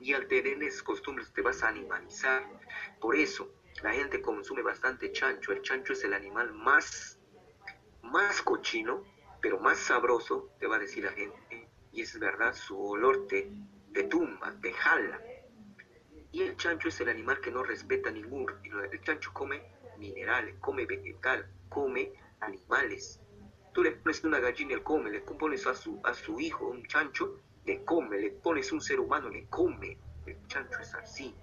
Y 0.00 0.14
al 0.14 0.26
tener 0.26 0.62
esas 0.62 0.82
costumbres 0.82 1.32
te 1.32 1.42
vas 1.42 1.62
a 1.62 1.68
animalizar. 1.68 2.44
Por 3.00 3.16
eso 3.16 3.52
la 3.82 3.92
gente 3.92 4.20
consume 4.20 4.62
bastante 4.62 5.12
chancho. 5.12 5.52
El 5.52 5.62
chancho 5.62 5.92
es 5.92 6.04
el 6.04 6.14
animal 6.14 6.52
más, 6.52 7.18
más 8.02 8.42
cochino, 8.42 9.04
pero 9.40 9.58
más 9.58 9.78
sabroso, 9.78 10.50
te 10.60 10.66
va 10.66 10.76
a 10.76 10.80
decir 10.80 11.04
la 11.04 11.12
gente. 11.12 11.68
Y 11.92 12.02
es 12.02 12.18
verdad, 12.18 12.54
su 12.54 12.80
olor 12.80 13.26
te, 13.26 13.50
te 13.92 14.04
tumba, 14.04 14.54
te 14.60 14.72
jala. 14.72 15.20
Y 16.30 16.42
el 16.42 16.56
chancho 16.56 16.88
es 16.88 17.00
el 17.00 17.08
animal 17.08 17.40
que 17.40 17.50
no 17.50 17.62
respeta 17.62 18.10
ningún. 18.10 18.46
El 18.90 19.00
chancho 19.02 19.32
come 19.34 19.62
minerales, 20.02 20.56
come 20.60 20.84
vegetal, 20.84 21.46
come 21.68 22.12
animales. 22.40 23.20
Tú 23.72 23.82
le 23.82 23.92
pones 23.92 24.22
una 24.24 24.40
gallina, 24.40 24.74
él 24.74 24.82
come, 24.82 25.10
le 25.10 25.20
pones 25.20 25.66
a 25.66 25.74
su, 25.74 26.00
a 26.04 26.12
su 26.12 26.38
hijo 26.40 26.66
un 26.66 26.84
chancho, 26.86 27.38
le 27.64 27.84
come, 27.84 28.18
le 28.18 28.30
pones 28.30 28.72
un 28.72 28.80
ser 28.80 29.00
humano, 29.00 29.30
le 29.30 29.46
come. 29.46 29.96
El 30.26 30.36
chancho 30.48 30.80
es 30.80 30.94
así. 30.94 31.34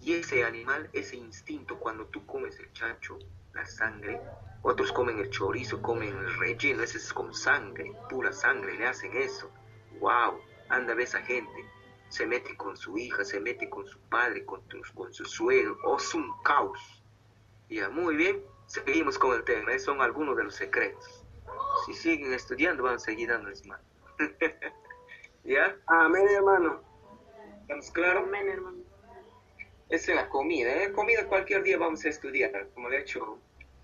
Y 0.00 0.14
ese 0.14 0.44
animal, 0.44 0.88
ese 0.92 1.16
instinto, 1.16 1.78
cuando 1.78 2.06
tú 2.06 2.24
comes 2.26 2.58
el 2.58 2.72
chancho, 2.72 3.18
la 3.52 3.66
sangre, 3.66 4.20
otros 4.62 4.92
comen 4.92 5.18
el 5.18 5.30
chorizo, 5.30 5.82
comen 5.82 6.16
el 6.16 6.38
relleno, 6.38 6.82
ese 6.82 6.98
es 6.98 7.12
con 7.12 7.34
sangre, 7.34 7.92
pura 8.08 8.32
sangre, 8.32 8.78
le 8.78 8.86
hacen 8.86 9.16
eso. 9.16 9.50
¡Wow! 10.00 10.40
Anda, 10.68 10.94
ve 10.94 11.02
esa 11.02 11.20
gente. 11.22 11.68
Se 12.08 12.26
mete 12.26 12.56
con 12.56 12.76
su 12.76 12.96
hija, 12.96 13.24
se 13.24 13.40
mete 13.40 13.68
con 13.68 13.86
su 13.86 13.98
padre, 14.08 14.44
con, 14.44 14.62
con 14.94 15.12
su 15.12 15.24
suegro. 15.24 15.76
¡Oh, 15.84 15.96
es 15.96 16.14
un 16.14 16.32
caos! 16.42 17.01
Ya, 17.72 17.88
muy 17.88 18.16
bien. 18.16 18.42
Seguimos 18.66 19.18
con 19.18 19.34
el 19.34 19.44
tema. 19.44 19.72
Esos 19.72 19.86
son 19.86 20.02
algunos 20.02 20.36
de 20.36 20.44
los 20.44 20.54
secretos 20.54 21.22
si 21.84 21.94
siguen 21.94 22.32
estudiando 22.32 22.82
van 22.82 22.96
a 22.96 22.98
seguir 22.98 23.28
dándoles 23.28 23.64
mal. 23.66 23.80
¿Ya? 25.44 25.76
Amén, 25.86 26.26
hermano. 26.28 26.82
¿Estamos 27.62 27.90
claros? 27.90 28.24
Amén, 28.24 28.48
hermano. 28.48 28.78
Esa 29.88 30.12
es 30.12 30.16
la 30.16 30.28
comida. 30.28 30.82
¿eh? 30.82 30.92
Comida 30.92 31.26
cualquier 31.26 31.62
día 31.62 31.78
vamos 31.78 32.04
a 32.04 32.08
estudiar. 32.08 32.68
Como 32.74 32.88
le 32.88 32.98
he 32.98 33.00
hecho 33.00 33.38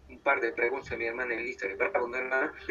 un 0.08 0.20
par 0.20 0.40
de 0.40 0.52
preguntas 0.52 0.92
a 0.92 0.96
mi 0.96 1.06
hermana 1.06 1.34
en 1.34 1.44
lista. 1.44 1.66
¿Verdad, 1.66 2.02
una 2.02 2.18
hermana? 2.18 2.52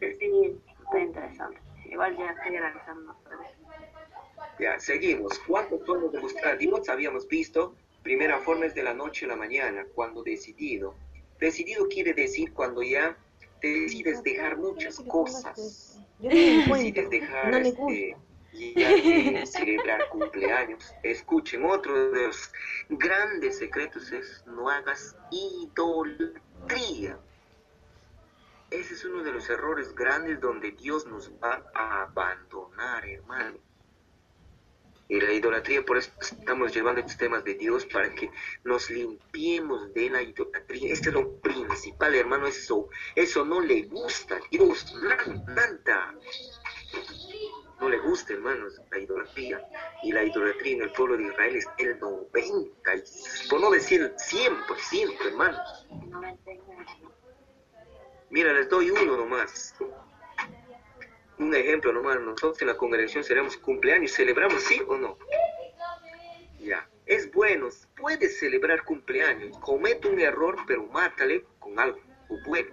sí, 0.00 0.60
está 0.84 0.98
interesante. 0.98 1.60
Igual 1.84 2.16
ya 2.16 2.30
estoy 2.30 2.56
analizando. 2.56 3.16
Ya, 4.58 4.78
seguimos. 4.80 5.38
¿Cuántos 5.40 5.84
tonos 5.84 6.10
de 6.12 6.18
buscar 6.18 6.54
a 6.54 6.56
Dios 6.56 6.88
habíamos 6.88 7.28
visto? 7.28 7.76
Primera 8.08 8.38
forma 8.38 8.64
es 8.64 8.74
de 8.74 8.82
la 8.82 8.94
noche 8.94 9.26
a 9.26 9.28
la 9.28 9.36
mañana, 9.36 9.84
cuando 9.94 10.22
decidido 10.22 10.94
Decidido 11.38 11.86
quiere 11.88 12.14
decir 12.14 12.54
cuando 12.54 12.82
ya 12.82 13.14
te 13.60 13.68
decides 13.68 14.22
dejar 14.22 14.56
muchas 14.56 14.98
cosas. 15.00 16.00
Decides 16.18 17.10
dejar 17.10 17.54
este, 17.54 18.16
ya 18.74 19.44
celebrar 19.44 20.08
cumpleaños. 20.08 20.90
Escuchen, 21.02 21.66
otro 21.66 22.10
de 22.12 22.28
los 22.28 22.50
grandes 22.88 23.58
secretos 23.58 24.10
es 24.10 24.42
no 24.46 24.70
hagas 24.70 25.14
idolatría. 25.30 27.18
Ese 28.70 28.94
es 28.94 29.04
uno 29.04 29.22
de 29.22 29.32
los 29.32 29.50
errores 29.50 29.94
grandes 29.94 30.40
donde 30.40 30.70
Dios 30.70 31.04
nos 31.04 31.30
va 31.44 31.62
a 31.74 32.04
abandonar, 32.04 33.06
hermano. 33.06 33.67
Y 35.08 35.20
la 35.20 35.32
idolatría, 35.32 35.82
por 35.84 35.96
eso 35.96 36.10
estamos 36.20 36.74
llevando 36.74 37.00
estos 37.00 37.16
temas 37.16 37.42
de 37.42 37.54
Dios 37.54 37.86
para 37.86 38.14
que 38.14 38.30
nos 38.64 38.90
limpiemos 38.90 39.92
de 39.94 40.10
la 40.10 40.22
idolatría. 40.22 40.92
Este 40.92 41.08
es 41.08 41.14
lo 41.14 41.32
principal, 41.40 42.14
hermano. 42.14 42.46
Eso, 42.46 42.88
eso 43.14 43.44
no 43.44 43.60
le 43.60 43.84
gusta 43.84 44.38
Dios. 44.50 44.94
Nada. 45.46 46.14
No 47.80 47.88
le 47.88 47.98
gusta, 47.98 48.34
hermanos, 48.34 48.80
la 48.90 48.98
idolatría. 48.98 49.66
Y 50.02 50.12
la 50.12 50.24
idolatría 50.24 50.74
en 50.74 50.82
el 50.82 50.92
pueblo 50.92 51.16
de 51.16 51.24
Israel 51.24 51.56
es 51.56 51.66
el 51.78 51.98
90, 51.98 52.92
por 53.48 53.60
no 53.60 53.70
decir 53.70 54.02
el 54.02 54.14
100%, 54.14 55.26
hermanos. 55.26 55.86
Mira, 58.30 58.52
les 58.52 58.68
doy 58.68 58.90
uno 58.90 59.16
nomás 59.16 59.74
un 61.38 61.54
ejemplo 61.54 61.92
nomás, 61.92 62.20
nosotros 62.20 62.60
en 62.62 62.68
la 62.68 62.76
congregación 62.76 63.24
seremos 63.24 63.56
cumpleaños, 63.56 64.12
¿celebramos 64.12 64.62
sí 64.62 64.82
o 64.86 64.96
no? 64.96 65.18
Ya, 66.58 66.88
es 67.06 67.30
bueno, 67.32 67.68
puedes 67.96 68.38
celebrar 68.38 68.84
cumpleaños, 68.84 69.56
comete 69.58 70.08
un 70.08 70.20
error, 70.20 70.56
pero 70.66 70.84
mátale 70.86 71.44
con 71.58 71.78
algo 71.78 72.00
bueno. 72.44 72.70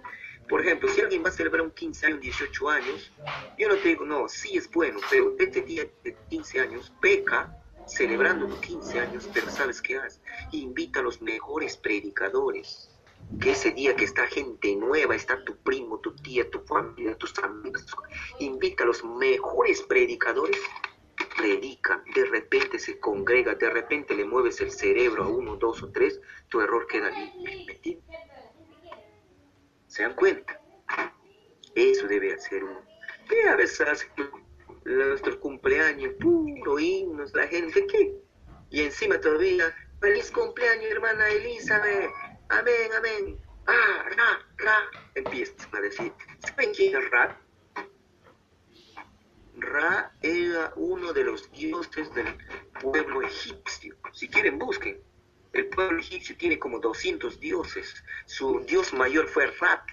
Por 0.48 0.60
ejemplo, 0.60 0.88
si 0.88 1.00
alguien 1.00 1.24
va 1.24 1.28
a 1.28 1.32
celebrar 1.32 1.62
un 1.62 1.72
15 1.72 2.06
años, 2.06 2.20
18 2.20 2.68
años, 2.68 3.12
yo 3.58 3.68
no 3.68 3.76
te 3.76 3.88
digo, 3.88 4.04
no, 4.04 4.28
sí 4.28 4.56
es 4.56 4.70
bueno, 4.70 5.00
pero 5.10 5.34
este 5.38 5.62
día 5.62 5.84
de 6.04 6.16
15 6.28 6.60
años 6.60 6.92
peca 7.00 7.52
celebrando 7.86 8.46
los 8.46 8.58
15 8.60 9.00
años, 9.00 9.28
pero 9.32 9.50
¿sabes 9.50 9.80
qué 9.80 9.96
haces? 9.96 10.20
Invita 10.52 11.00
a 11.00 11.02
los 11.02 11.20
mejores 11.22 11.76
predicadores, 11.76 12.90
que 13.40 13.50
ese 13.50 13.70
día 13.72 13.94
que 13.96 14.04
está 14.04 14.26
gente 14.26 14.74
nueva, 14.76 15.14
está 15.14 15.42
tu 15.44 15.56
primo, 15.58 15.98
tu 15.98 16.14
tía, 16.16 16.48
tu 16.50 16.60
familia, 16.60 17.16
tus 17.16 17.36
amigos, 17.38 17.84
invita 18.38 18.84
a 18.84 18.86
los 18.86 19.04
mejores 19.04 19.82
predicadores, 19.82 20.60
predica, 21.36 22.02
de 22.14 22.24
repente 22.26 22.78
se 22.78 22.98
congrega, 22.98 23.54
de 23.54 23.68
repente 23.68 24.14
le 24.14 24.24
mueves 24.24 24.60
el 24.60 24.70
cerebro 24.70 25.24
a 25.24 25.28
uno, 25.28 25.56
dos 25.56 25.82
o 25.82 25.90
tres, 25.90 26.20
tu 26.48 26.60
error 26.60 26.86
queda 26.86 27.10
limpio. 27.10 28.00
¿Se 29.86 30.02
dan 30.02 30.14
cuenta? 30.14 30.60
Eso 31.74 32.06
debe 32.06 32.32
hacer 32.32 32.64
uno. 32.64 32.80
¿Qué 33.28 33.48
a 33.48 33.56
veces 33.56 33.80
hace 33.80 34.06
nuestro 34.84 35.38
cumpleaños, 35.40 36.14
puro 36.20 36.78
himnos, 36.78 37.34
la 37.34 37.46
gente, 37.48 37.86
¿qué? 37.86 38.14
Y 38.70 38.82
encima 38.82 39.20
todavía, 39.20 39.74
feliz 40.00 40.30
cumpleaños, 40.30 40.90
hermana 40.90 41.28
Elizabeth 41.28 42.10
amén, 42.48 42.90
amén, 42.96 43.38
ah, 43.66 44.04
ra, 44.16 44.46
ra, 44.58 44.78
empiezan 45.14 45.74
a 45.74 45.80
decir, 45.80 46.12
¿saben 46.46 46.72
quién 46.74 46.96
es 46.96 47.10
Ra? 47.10 47.40
Ra 49.58 50.12
era 50.22 50.72
uno 50.76 51.12
de 51.12 51.24
los 51.24 51.50
dioses 51.52 52.14
del 52.14 52.38
pueblo 52.80 53.22
egipcio. 53.22 53.96
Si 54.12 54.28
quieren, 54.28 54.58
busquen. 54.58 55.00
El 55.52 55.66
pueblo 55.68 55.98
egipcio 55.98 56.36
tiene 56.36 56.58
como 56.58 56.78
200 56.78 57.40
dioses. 57.40 58.04
Su 58.26 58.60
dios 58.66 58.92
mayor 58.92 59.26
fue 59.28 59.46
Ra. 59.58 59.84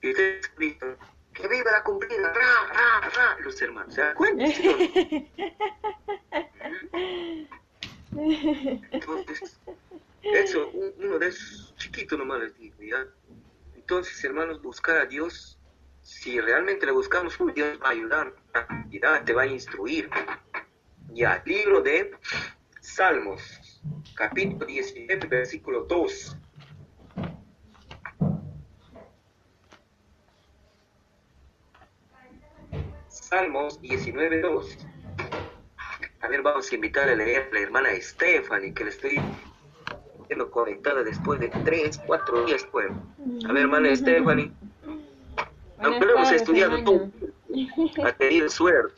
Y 0.00 0.10
ustedes 0.10 0.50
dicen, 0.58 0.96
que 1.34 1.48
viva 1.48 1.72
la 1.72 1.82
cumplida, 1.82 2.32
ra, 2.32 2.68
ra, 2.72 3.10
ra, 3.10 3.36
los 3.40 3.60
hermanos. 3.60 3.94
¿Se 3.94 4.02
dan 4.02 4.14
cuenta? 4.14 4.44
Entonces, 8.92 9.58
eso, 10.22 10.70
uno 10.70 11.18
de 11.18 11.28
esos 11.28 11.74
chiquitos 11.76 12.18
nomás 12.18 12.40
les 12.40 12.56
digo, 12.56 12.76
¿ya? 12.82 13.06
Entonces, 13.74 14.22
hermanos, 14.24 14.62
buscar 14.62 14.96
a 14.96 15.06
Dios, 15.06 15.58
si 16.00 16.40
realmente 16.40 16.86
le 16.86 16.92
buscamos, 16.92 17.36
Dios 17.54 17.78
va 17.82 17.88
a 17.88 17.90
ayudar, 17.90 18.34
te 19.24 19.32
va 19.32 19.42
a 19.42 19.46
instruir. 19.46 20.08
Ya, 21.12 21.42
libro 21.44 21.82
de 21.82 22.12
Salmos, 22.80 23.82
capítulo 24.14 24.64
17, 24.64 25.26
versículo 25.26 25.84
2. 25.84 26.36
Salmos 33.08 33.80
19, 33.80 34.40
2. 34.40 34.78
A 36.20 36.28
ver, 36.28 36.42
vamos 36.42 36.70
a 36.70 36.74
invitar 36.74 37.08
a 37.08 37.14
leer 37.14 37.48
a 37.50 37.54
la 37.54 37.60
hermana 37.60 37.88
Stephanie, 38.00 38.72
que 38.72 38.84
le 38.84 38.90
estoy 38.90 39.20
conectada 40.50 41.02
después 41.02 41.40
de 41.40 41.48
tres, 41.48 42.00
cuatro 42.06 42.44
días, 42.44 42.66
pues. 42.70 42.86
A 43.48 43.52
ver, 43.52 43.62
hermana 43.62 43.94
Stephanie. 43.94 44.52
Aunque 45.78 46.06
lo 46.06 46.16
hemos 46.16 46.32
estudiado 46.32 46.82
tú, 46.84 47.10
ha 48.04 48.12
tenido 48.12 48.48
suerte. 48.48 48.94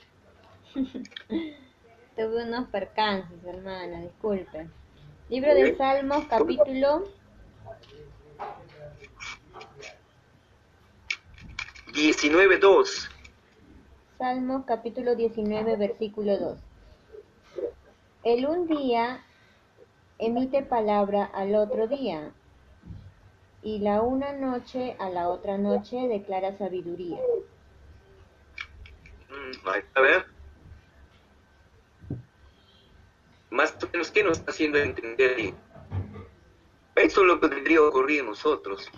Tuve 0.74 2.44
unos 2.44 2.68
percances, 2.68 3.44
hermana, 3.44 4.00
disculpe. 4.02 4.68
Libro 5.28 5.54
de 5.54 5.76
Salmos, 5.76 6.24
capítulo 6.26 7.04
19.2. 11.92 13.08
Salmos 14.18 14.64
capítulo 14.66 15.14
19, 15.14 15.76
versículo 15.76 16.38
2. 16.38 16.58
El 18.24 18.46
un 18.46 18.66
día 18.66 19.24
emite 20.18 20.62
palabra 20.62 21.24
al 21.24 21.54
otro 21.54 21.86
día, 21.86 22.32
y 23.62 23.78
la 23.78 24.02
una 24.02 24.32
noche 24.32 24.96
a 24.98 25.08
la 25.08 25.28
otra 25.28 25.56
noche 25.58 26.08
declara 26.08 26.56
sabiduría. 26.58 27.18
Mm, 29.30 29.68
A 29.94 30.00
ver. 30.00 30.26
Más 33.50 33.76
o 33.82 33.88
menos, 33.92 34.10
¿qué 34.10 34.24
nos 34.24 34.38
está 34.38 34.50
haciendo 34.50 34.78
entender 34.78 35.36
ahí? 35.36 35.54
Eso 36.96 37.20
es 37.22 37.26
lo 37.26 37.40
que 37.40 37.48
debería 37.48 37.82
ocurrir 37.82 38.20
en 38.20 38.26
nosotros. 38.26 38.90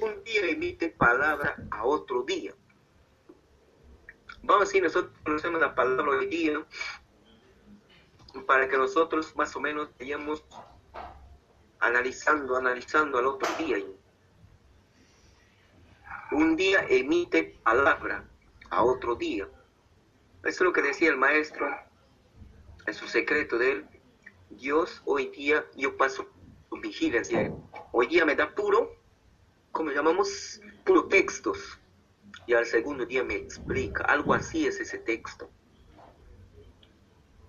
Un 0.00 0.24
día 0.24 0.46
emite 0.48 0.90
palabra 0.90 1.56
a 1.70 1.84
otro 1.84 2.22
día. 2.22 2.52
Vamos 4.42 4.62
a 4.62 4.64
decir, 4.66 4.82
nosotros 4.82 5.12
conocemos 5.24 5.60
la 5.60 5.74
palabra 5.74 6.18
hoy 6.18 6.26
día 6.26 6.64
para 8.44 8.68
que 8.68 8.76
nosotros 8.76 9.34
más 9.36 9.54
o 9.56 9.60
menos 9.60 9.88
vayamos 9.98 10.44
analizando, 11.80 12.56
analizando 12.56 13.18
al 13.18 13.26
otro 13.26 13.48
día. 13.58 13.78
Un 16.32 16.56
día 16.56 16.84
emite 16.88 17.58
palabra 17.62 18.24
a 18.70 18.82
otro 18.82 19.14
día. 19.14 19.48
Eso 20.44 20.48
es 20.48 20.60
lo 20.60 20.72
que 20.72 20.82
decía 20.82 21.10
el 21.10 21.16
maestro 21.16 21.68
en 22.86 22.94
su 22.94 23.06
secreto 23.06 23.58
de 23.58 23.72
él. 23.72 23.86
Dios 24.50 25.02
hoy 25.04 25.28
día, 25.28 25.64
yo 25.76 25.96
paso 25.96 26.28
vigilancia. 26.80 27.52
Hoy 27.92 28.06
día 28.06 28.24
me 28.24 28.34
da 28.34 28.54
puro, 28.54 28.96
como 29.72 29.90
llamamos, 29.90 30.60
puro 30.84 31.06
textos. 31.06 31.78
Y 32.46 32.54
al 32.54 32.66
segundo 32.66 33.06
día 33.06 33.24
me 33.24 33.34
explica. 33.34 34.04
Algo 34.04 34.34
así 34.34 34.66
es 34.66 34.78
ese 34.80 34.98
texto. 34.98 35.50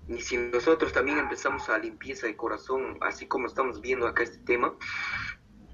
Y 0.08 0.22
si 0.22 0.38
nosotros 0.38 0.94
también 0.94 1.18
empezamos 1.18 1.68
a 1.70 1.78
limpieza 1.78 2.28
de 2.28 2.36
corazón, 2.36 2.98
así 3.02 3.28
como 3.28 3.48
estamos 3.48 3.82
viendo 3.82 4.08
acá 4.08 4.24
este 4.24 4.38
tema, 4.40 4.74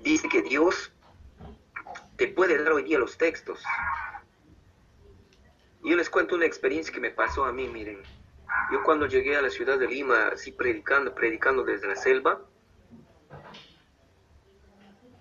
dice 0.02 0.28
que 0.28 0.42
Dios 0.42 0.92
te 2.18 2.28
puede 2.28 2.62
dar 2.64 2.74
hoy 2.74 2.84
día 2.84 2.98
los 2.98 3.18
textos. 3.18 3.64
Yo 5.84 5.96
les 5.96 6.10
cuento 6.10 6.36
una 6.36 6.46
experiencia 6.46 6.94
que 6.94 7.00
me 7.00 7.12
pasó 7.12 7.46
a 7.46 7.52
mí, 7.52 7.68
miren. 7.68 8.02
Yo 8.72 8.84
cuando 8.84 9.06
llegué 9.06 9.36
a 9.36 9.42
la 9.42 9.50
ciudad 9.50 9.78
de 9.78 9.88
Lima, 9.88 10.30
así 10.30 10.52
predicando, 10.52 11.14
predicando 11.14 11.64
desde 11.64 11.88
la 11.88 11.96
selva, 11.96 12.42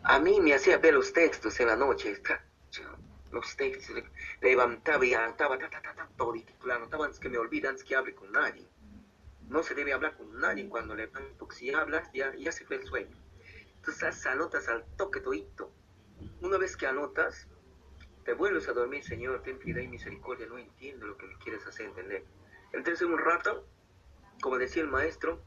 a 0.05 0.19
mí 0.19 0.41
me 0.41 0.55
hacía 0.55 0.79
ver 0.79 0.95
los 0.95 1.13
textos 1.13 1.59
en 1.61 1.67
la 1.69 1.77
noche. 1.77 2.21
Los 3.31 3.57
textos, 3.57 3.97
levantaba 4.41 5.05
y 5.07 5.11
levantaba, 5.11 5.59
ta, 5.59 5.71
ta, 5.71 5.81
ta, 5.81 6.09
todo, 6.17 6.37
y 6.37 6.47
anotaba 6.71 7.07
antes 7.07 7.19
que 7.19 7.31
me 7.31 7.39
olvide, 7.39 7.69
antes 7.69 7.83
que 7.83 7.97
hable 7.97 8.15
con 8.15 8.31
nadie. 8.31 8.69
No 9.53 9.63
se 9.63 9.75
debe 9.75 9.93
hablar 9.93 10.17
con 10.17 10.41
nadie 10.41 10.67
cuando 10.67 10.95
levanto, 10.95 11.37
porque 11.39 11.57
si 11.57 11.75
hablas 11.75 12.11
ya, 12.15 12.33
se 12.53 12.65
fue 12.65 12.77
el 12.77 12.87
sueño. 12.87 13.15
Entonces 13.77 14.27
anotas 14.27 14.67
al 14.69 14.83
toque 14.97 15.21
todito. 15.21 15.71
Una 16.41 16.57
vez 16.57 16.75
que 16.75 16.87
anotas, 16.87 17.49
te 18.25 18.33
vuelves 18.33 18.67
a 18.69 18.73
dormir, 18.73 19.05
Señor, 19.05 19.43
ten 19.43 19.59
piedad 19.59 19.83
y 19.83 19.89
misericordia, 19.89 20.47
no 20.47 20.57
entiendo 20.57 21.07
lo 21.07 21.19
que 21.19 21.27
me 21.27 21.37
quieres 21.37 21.67
hacer 21.67 21.85
entender. 21.85 22.25
Entonces 22.73 23.07
un 23.07 23.19
rato, 23.19 23.69
como 24.41 24.57
decía 24.57 24.85
el 24.85 24.89
maestro, 24.89 25.45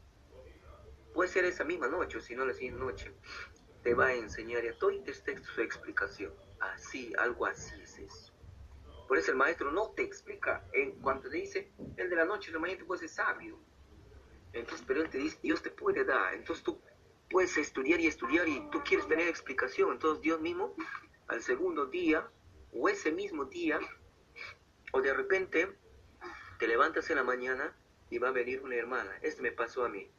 puede 1.12 1.28
ser 1.28 1.44
esa 1.44 1.64
misma 1.64 1.88
noche 1.88 2.18
o 2.18 2.20
si 2.20 2.36
no 2.36 2.46
la 2.46 2.54
siguiente 2.54 2.78
noche, 2.78 3.12
te 3.82 3.92
va 3.94 4.06
a 4.06 4.14
enseñar 4.14 4.64
y 4.64 4.68
a 4.68 4.78
todo 4.78 4.92
su 4.92 5.60
explicación. 5.60 6.32
Así, 6.60 7.12
algo 7.18 7.46
así 7.46 7.82
es 7.82 7.98
eso. 7.98 8.32
Por 9.08 9.18
eso 9.18 9.32
el 9.32 9.36
maestro 9.36 9.72
no 9.72 9.90
te 9.90 10.04
explica, 10.04 10.64
en 10.72 11.00
cuanto 11.00 11.28
te 11.28 11.38
dice, 11.38 11.72
el 11.96 12.08
de 12.08 12.14
la 12.14 12.24
noche, 12.24 12.52
la 12.52 12.60
mañana 12.60 12.78
te 12.78 12.84
puede 12.84 13.00
ser 13.00 13.08
sabio. 13.08 13.58
Entonces, 14.56 14.84
pero 14.86 15.02
él 15.02 15.10
te 15.10 15.18
dice, 15.18 15.38
Dios 15.42 15.62
te 15.62 15.70
puede 15.70 16.04
dar. 16.04 16.34
Entonces 16.34 16.64
tú 16.64 16.80
puedes 17.30 17.56
estudiar 17.56 18.00
y 18.00 18.06
estudiar 18.06 18.48
y 18.48 18.68
tú 18.70 18.82
quieres 18.84 19.06
tener 19.06 19.28
explicación. 19.28 19.92
Entonces 19.92 20.22
Dios 20.22 20.40
mismo, 20.40 20.74
al 21.28 21.42
segundo 21.42 21.86
día, 21.86 22.28
o 22.72 22.88
ese 22.88 23.12
mismo 23.12 23.44
día, 23.44 23.78
o 24.92 25.00
de 25.00 25.12
repente, 25.12 25.76
te 26.58 26.66
levantas 26.66 27.10
en 27.10 27.16
la 27.16 27.24
mañana 27.24 27.76
y 28.10 28.18
va 28.18 28.28
a 28.28 28.32
venir 28.32 28.62
una 28.62 28.76
hermana. 28.76 29.18
Esto 29.22 29.42
me 29.42 29.52
pasó 29.52 29.84
a 29.84 29.88
mí. 29.88 30.10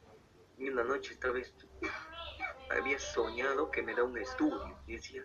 Y 0.58 0.68
una 0.68 0.84
noche 0.84 1.12
esta 1.12 1.30
vez 1.30 1.54
había 2.70 2.98
soñado 2.98 3.70
que 3.70 3.82
me 3.82 3.94
da 3.94 4.04
un 4.04 4.18
estudio. 4.18 4.78
Y 4.86 4.94
decía, 4.94 5.24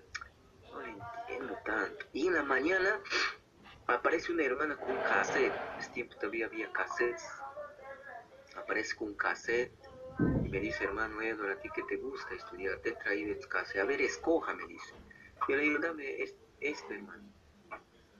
no 0.72 0.82
le 0.82 0.90
entiendo 0.90 1.58
tanto. 1.66 2.06
Y 2.14 2.28
en 2.28 2.34
la 2.34 2.44
mañana 2.44 3.00
aparece 3.88 4.32
una 4.32 4.44
hermana 4.44 4.78
con 4.78 4.92
un 4.92 5.04
cassette. 5.04 5.54
En 5.80 5.92
tiempo 5.92 6.16
todavía 6.16 6.46
había 6.46 6.72
cassettes. 6.72 7.43
Aparece 8.56 8.96
con 8.96 9.10
un 9.10 9.16
cassette 9.16 9.74
y 10.44 10.50
me 10.50 10.60
dice, 10.60 10.84
hermano 10.84 11.22
Edward, 11.22 11.58
a 11.58 11.62
ti 11.62 11.70
que 11.74 11.84
te 11.84 11.98
gusta 11.98 12.34
estudiar, 12.36 12.78
te 12.80 12.90
he 12.90 12.94
traído 12.94 13.32
este 13.32 13.48
cassette. 13.48 13.82
A 13.82 13.86
ver, 13.86 14.02
escoja, 14.02 14.54
me 14.54 14.66
dice. 14.68 14.94
Yo 15.48 15.56
le 15.56 15.64
digo, 15.64 15.80
dame 15.80 16.24
este, 16.60 16.94
hermano. 16.96 17.24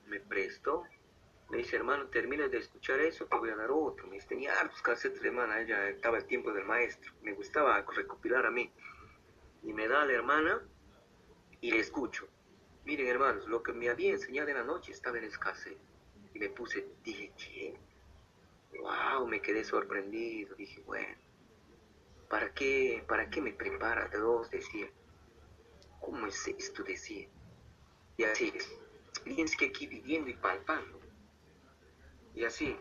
Me 0.08 0.20
prestó. 0.20 0.84
Me 1.50 1.58
dice, 1.58 1.76
hermano, 1.76 2.08
termina 2.08 2.48
de 2.48 2.58
escuchar 2.58 3.00
eso, 3.00 3.26
te 3.26 3.38
voy 3.38 3.50
a 3.50 3.56
dar 3.56 3.72
otro. 3.72 4.08
Me 4.08 4.16
dice, 4.16 4.28
tenía 4.28 4.60
hartos 4.60 4.82
cassettes 4.82 5.24
hermana, 5.24 5.62
ella 5.62 5.90
estaba 5.90 6.18
el 6.18 6.26
tiempo 6.26 6.52
del 6.52 6.66
maestro. 6.66 7.14
Me 7.22 7.34
gustaba 7.34 7.86
recopilar 7.96 8.46
a 8.46 8.52
mí. 8.52 8.72
Y 9.62 9.72
me 9.72 9.88
da 9.88 10.02
a 10.02 10.06
la 10.06 10.14
hermana 10.14 10.62
y 11.62 11.72
le 11.72 11.80
escucho. 11.80 12.28
Miren, 12.86 13.08
hermanos, 13.08 13.48
lo 13.48 13.64
que 13.64 13.72
me 13.72 13.90
había 13.90 14.12
enseñado 14.12 14.50
en 14.50 14.58
la 14.58 14.64
noche 14.64 14.92
estaba 14.92 15.18
en 15.18 15.26
el 15.26 15.40
cassette. 15.40 15.80
Y 16.34 16.40
me 16.40 16.50
puse, 16.50 16.88
dije, 17.04 17.32
¿qué? 17.38 17.78
Wow, 18.80 19.28
me 19.28 19.42
quedé 19.42 19.64
sorprendido. 19.64 20.56
Dije, 20.56 20.82
bueno, 20.86 21.16
¿para 22.30 22.54
qué, 22.54 23.04
para 23.08 23.30
qué 23.30 23.42
me 23.42 23.54
prepara 23.54 24.10
Dios? 24.10 24.50
Decía. 24.50 24.90
¿Cómo 26.00 26.28
es 26.28 26.48
esto? 26.48 26.84
Decía. 26.84 27.28
Y 28.18 28.24
así 28.24 28.52
es. 28.56 28.70
Tienes 29.24 29.56
que 29.56 29.68
aquí 29.68 29.88
viviendo 29.88 30.30
y 30.30 30.34
palpando. 30.34 31.00
Y 32.36 32.46
así, 32.46 32.76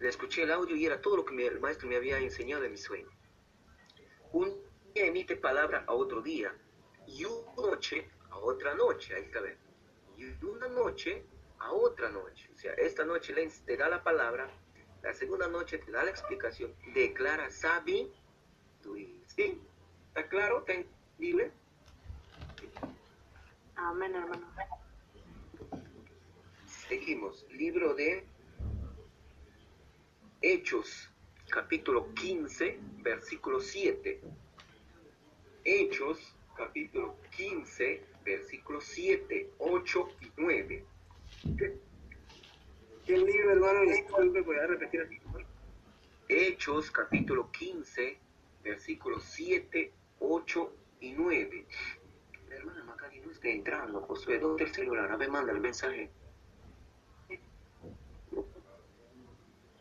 le 0.00 0.08
escuché 0.08 0.42
el 0.42 0.50
audio 0.50 0.76
y 0.76 0.84
era 0.84 1.00
todo 1.00 1.16
lo 1.18 1.24
que 1.24 1.46
el 1.46 1.60
maestro 1.60 1.88
me 1.88 1.96
había 1.96 2.18
enseñado 2.18 2.64
en 2.64 2.72
mi 2.72 2.76
sueño. 2.76 3.08
Un 4.32 4.52
día 4.92 5.06
emite 5.06 5.36
palabra 5.36 5.84
a 5.86 5.92
otro 5.94 6.20
día 6.20 6.54
y 7.06 7.24
una 7.24 7.54
noche 7.56 8.10
a 8.30 8.38
otra 8.38 8.74
noche, 8.74 9.14
ahí 9.14 9.22
está 9.22 9.40
bien. 9.40 9.56
Y 10.18 10.44
una 10.44 10.68
noche 10.68 11.24
a 11.58 11.72
otra 11.72 12.10
noche. 12.10 12.50
O 12.52 12.58
sea, 12.58 12.72
esta 12.74 13.04
noche 13.04 13.32
le, 13.32 13.76
da 13.76 13.88
la 13.88 14.02
palabra, 14.02 14.50
la 15.04 15.12
segunda 15.12 15.46
noche 15.48 15.78
te 15.78 15.92
da 15.92 16.02
la 16.02 16.10
explicación, 16.10 16.72
declara 16.94 17.50
sabi, 17.50 18.10
¿sí? 19.26 19.60
¿Está 20.08 20.26
claro? 20.28 20.60
¿Está 20.60 20.72
entendible? 20.72 21.52
Amén, 23.76 24.14
hermano. 24.14 24.46
Seguimos, 26.88 27.44
libro 27.50 27.94
de 27.94 28.24
Hechos, 30.40 31.10
capítulo 31.50 32.14
15, 32.14 32.78
versículo 33.02 33.60
7. 33.60 34.22
Hechos, 35.64 36.34
capítulo 36.56 37.18
15, 37.36 38.02
versículos 38.24 38.84
7, 38.84 39.50
8 39.58 40.08
y 40.22 40.32
9. 40.38 40.84
¿Qué 43.06 43.18
libro, 43.18 43.52
hermano? 43.52 43.82
Disculpe, 43.82 44.40
voy 44.40 44.56
a 44.56 44.66
repetir 44.66 45.02
así. 45.02 45.18
Hechos, 46.28 46.90
capítulo 46.90 47.50
15, 47.50 48.18
versículos 48.62 49.24
7, 49.24 49.92
8 50.20 50.72
y 51.00 51.12
9. 51.12 51.66
La 52.48 52.54
hermana 52.54 52.84
Macari 52.84 53.20
no 53.20 53.30
está 53.30 53.48
entrando, 53.48 54.00
Josué, 54.00 54.38
¿dónde 54.38 54.64
el 54.64 54.72
celular? 54.72 55.12
A 55.12 55.16
ver, 55.16 55.30
manda 55.30 55.52
el 55.52 55.60
mensaje. 55.60 56.10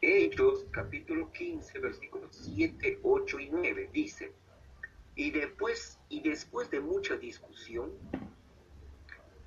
Hechos, 0.01 0.65
capítulo 0.71 1.31
15, 1.31 1.79
versículos 1.79 2.35
7, 2.43 2.99
8 3.03 3.39
y 3.39 3.49
9, 3.49 3.89
dice, 3.93 4.33
y 5.15 5.31
después, 5.31 5.97
y 6.09 6.19
después 6.19 6.69
de 6.71 6.81
mucha 6.81 7.15
discusión, 7.15 7.93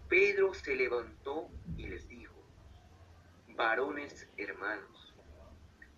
Pedro 0.09 0.55
se 0.55 0.75
levantó 0.75 1.51
y 1.77 1.89
les 1.89 2.09
dijo, 2.09 2.36
varones 3.57 4.29
hermanos, 4.37 5.15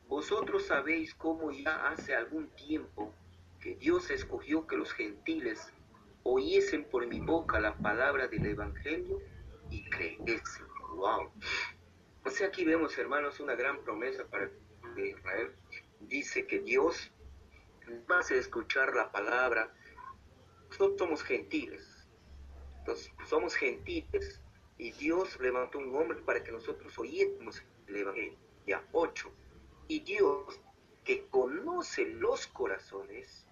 vosotros 0.07 0.67
sabéis 0.67 1.15
cómo 1.15 1.51
ya 1.51 1.89
hace 1.89 2.15
algún 2.15 2.49
tiempo 2.51 3.13
que 3.61 3.75
Dios 3.75 4.11
escogió 4.11 4.67
que 4.67 4.77
los 4.77 4.93
gentiles 4.93 5.73
oyesen 6.23 6.85
por 6.85 7.07
mi 7.07 7.21
boca 7.21 7.61
la 7.61 7.77
palabra 7.77 8.29
del 8.29 8.47
Evangelio 8.47 9.21
y 9.71 9.89
creyesen. 9.91 10.67
Wow. 10.95 11.31
O 12.25 12.31
sea, 12.31 12.49
aquí 12.49 12.65
vemos, 12.65 12.97
hermanos, 12.99 13.41
una 13.41 13.55
gran 13.55 13.83
promesa 13.83 14.25
para 14.27 14.51
Israel. 14.97 15.55
Dice 16.01 16.47
que 16.47 16.61
Dios 16.61 17.11
va 18.11 18.19
a 18.19 18.35
escuchar 18.35 18.95
la 18.95 19.11
palabra. 19.11 19.73
Nosotros 20.71 20.99
somos 20.99 21.23
gentiles. 21.23 22.09
Entonces, 22.79 23.13
somos 23.27 23.55
gentiles. 23.55 24.41
Y 24.79 24.93
Dios 24.93 25.39
levantó 25.41 25.79
un 25.79 25.95
hombre 25.95 26.21
para 26.21 26.43
que 26.43 26.53
nosotros 26.53 26.97
oyésemos 26.99 27.63
el 27.89 27.97
Evangelio. 27.97 28.39
Ya, 28.67 28.87
ocho. 28.93 29.33
Y 29.89 30.01
Dios, 30.01 30.61
que 31.05 31.27
conoce 31.27 32.07
los 32.07 32.47
corazones, 32.47 33.47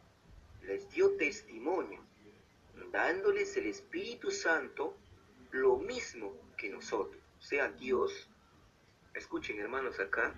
les 0.62 0.88
dio 0.90 1.16
testimonio, 1.16 2.00
dándoles 2.92 3.56
el 3.56 3.66
Espíritu 3.66 4.30
Santo, 4.30 4.96
lo 5.50 5.76
mismo 5.78 6.36
que 6.56 6.68
nosotros. 6.68 7.20
O 7.38 7.42
sea, 7.42 7.68
Dios, 7.70 8.28
escuchen 9.14 9.58
hermanos 9.58 9.98
acá, 9.98 10.34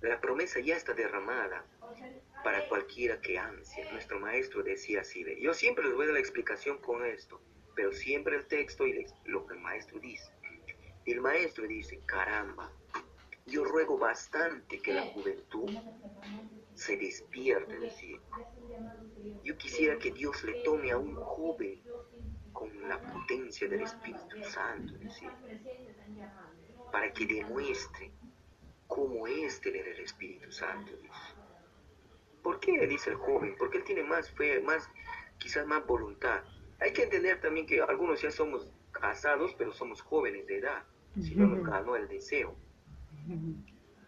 la 0.00 0.20
promesa 0.20 0.60
ya 0.60 0.76
está 0.76 0.94
derramada 0.94 1.64
para 2.44 2.68
cualquiera 2.68 3.20
que 3.20 3.38
ansia. 3.38 3.90
Nuestro 3.92 4.20
maestro 4.20 4.62
decía 4.62 5.00
así. 5.00 5.24
Yo 5.40 5.52
siempre 5.54 5.84
les 5.84 5.94
voy 5.94 6.04
a 6.04 6.06
dar 6.08 6.14
la 6.14 6.20
explicación 6.20 6.78
con 6.78 7.04
esto, 7.04 7.40
pero 7.76 7.92
siempre 7.92 8.36
el 8.36 8.46
texto 8.46 8.86
y 8.86 9.06
lo 9.26 9.46
que 9.46 9.54
el 9.54 9.60
maestro 9.60 10.00
dice. 10.00 10.32
El 11.04 11.20
maestro 11.20 11.68
dice, 11.68 12.00
caramba, 12.06 12.72
yo 13.44 13.62
ruego 13.64 13.96
bastante 13.96 14.80
que 14.80 14.92
la 14.92 15.02
juventud 15.02 15.70
se 16.74 16.96
despierte, 16.96 17.78
decía. 17.78 18.18
Yo 19.44 19.56
quisiera 19.56 19.98
que 19.98 20.10
Dios 20.10 20.42
le 20.42 20.54
tome 20.64 20.90
a 20.90 20.98
un 20.98 21.14
joven 21.14 21.80
con 22.52 22.88
la 22.88 23.00
potencia 23.00 23.68
del 23.68 23.82
Espíritu 23.82 24.42
Santo, 24.42 24.94
decía, 24.98 25.32
para 26.90 27.12
que 27.12 27.26
demuestre 27.26 28.10
cómo 28.88 29.26
es 29.26 29.60
tener 29.60 29.86
el 29.86 30.00
Espíritu 30.00 30.50
Santo, 30.50 30.96
dice. 30.96 31.14
¿Por 32.42 32.58
qué 32.58 32.86
dice 32.86 33.10
el 33.10 33.16
joven? 33.16 33.54
Porque 33.58 33.78
él 33.78 33.84
tiene 33.84 34.02
más 34.02 34.30
fe, 34.30 34.60
más, 34.60 34.88
quizás 35.38 35.66
más 35.66 35.84
voluntad. 35.86 36.42
Hay 36.80 36.92
que 36.92 37.04
entender 37.04 37.40
también 37.40 37.66
que 37.66 37.80
algunos 37.80 38.20
ya 38.20 38.30
somos 38.30 38.70
casados, 38.92 39.54
pero 39.56 39.72
somos 39.72 40.00
jóvenes 40.00 40.46
de 40.46 40.58
edad. 40.58 40.84
Si 41.20 41.34
no 41.34 41.46
nos 41.46 41.64
ganó 41.66 41.96
el 41.96 42.08
deseo. 42.08 42.54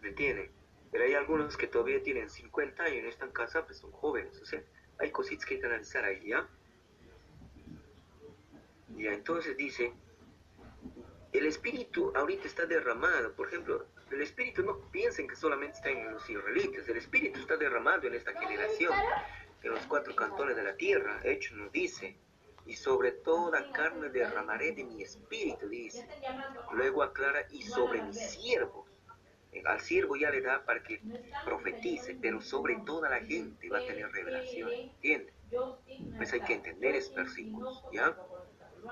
¿Me 0.01 0.09
entienden? 0.09 0.51
Pero 0.91 1.03
hay 1.03 1.13
algunos 1.13 1.57
que 1.57 1.67
todavía 1.67 2.01
tienen 2.03 2.29
50 2.29 2.83
años 2.83 2.97
y 2.97 3.01
no 3.01 3.09
están 3.09 3.31
casados, 3.31 3.67
pues 3.67 3.79
son 3.79 3.91
jóvenes. 3.91 4.39
O 4.41 4.45
sea, 4.45 4.61
hay 4.99 5.11
cositas 5.11 5.45
que 5.45 5.55
hay 5.55 5.59
que 5.59 5.65
analizar 5.65 6.03
ahí, 6.03 6.27
¿ya? 6.27 6.47
Ya, 8.95 9.13
entonces 9.13 9.55
dice, 9.57 9.93
el 11.31 11.45
espíritu 11.45 12.11
ahorita 12.15 12.47
está 12.47 12.65
derramado. 12.65 13.33
Por 13.33 13.47
ejemplo, 13.47 13.85
el 14.11 14.21
espíritu 14.21 14.63
no 14.63 14.79
piensen 14.91 15.27
que 15.27 15.35
solamente 15.35 15.77
está 15.77 15.89
en 15.89 16.11
los 16.11 16.29
israelitas. 16.29 16.87
El 16.89 16.97
espíritu 16.97 17.39
está 17.39 17.57
derramado 17.57 18.07
en 18.07 18.15
esta 18.15 18.33
generación, 18.39 18.93
en 19.63 19.71
los 19.71 19.85
cuatro 19.85 20.15
cantones 20.15 20.55
de 20.55 20.63
la 20.63 20.75
tierra. 20.75 21.21
Hecho 21.23 21.55
nos 21.55 21.71
dice, 21.71 22.17
y 22.69 22.75
sobre 22.75 23.11
toda 23.11 23.71
carne 23.71 24.09
derramaré 24.09 24.73
de 24.73 24.83
mi 24.83 25.01
espíritu, 25.01 25.67
dice. 25.67 26.07
Luego 26.71 27.01
aclara, 27.01 27.47
y 27.49 27.63
sobre 27.63 27.99
mis 28.03 28.15
siervos. 28.15 28.87
Al 29.65 29.79
siervo 29.79 30.15
ya 30.15 30.29
le 30.29 30.41
da 30.41 30.63
para 30.63 30.83
que 30.83 31.01
profetice, 31.43 32.15
pero 32.21 32.39
sobre 32.39 32.75
toda 32.85 33.09
la 33.09 33.21
gente 33.21 33.67
va 33.69 33.79
a 33.79 33.85
tener 33.87 34.11
revelación. 34.11 34.69
¿Entiendes? 34.71 35.33
Pues 36.15 36.31
hay 36.31 36.41
que 36.41 36.53
entender 36.53 36.93
esos 36.93 37.15
versículos, 37.15 37.83
¿ya? 37.91 38.15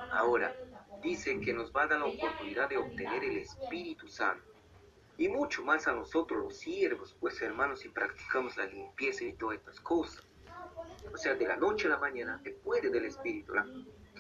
Ahora, 0.09 0.55
dice 1.03 1.39
que 1.39 1.53
nos 1.53 1.71
va 1.71 1.83
a 1.83 1.87
dar 1.87 1.99
la 1.99 2.07
oportunidad 2.07 2.69
de 2.69 2.77
obtener 2.77 3.23
el 3.23 3.37
Espíritu 3.37 4.07
Santo. 4.07 4.43
Y 5.19 5.29
mucho 5.29 5.63
más 5.63 5.87
a 5.87 5.93
nosotros 5.93 6.43
los 6.45 6.57
siervos, 6.57 7.15
pues 7.19 7.39
hermanos, 7.43 7.81
si 7.81 7.89
practicamos 7.89 8.57
la 8.57 8.65
limpieza 8.65 9.23
y 9.23 9.33
todas 9.33 9.59
estas 9.59 9.79
cosas. 9.81 10.26
O 11.13 11.17
sea, 11.17 11.35
de 11.35 11.47
la 11.47 11.55
noche 11.55 11.87
a 11.87 11.91
la 11.91 11.97
mañana, 11.97 12.39
después 12.43 12.81
del 12.81 13.05
Espíritu. 13.05 13.53
La 13.53 13.65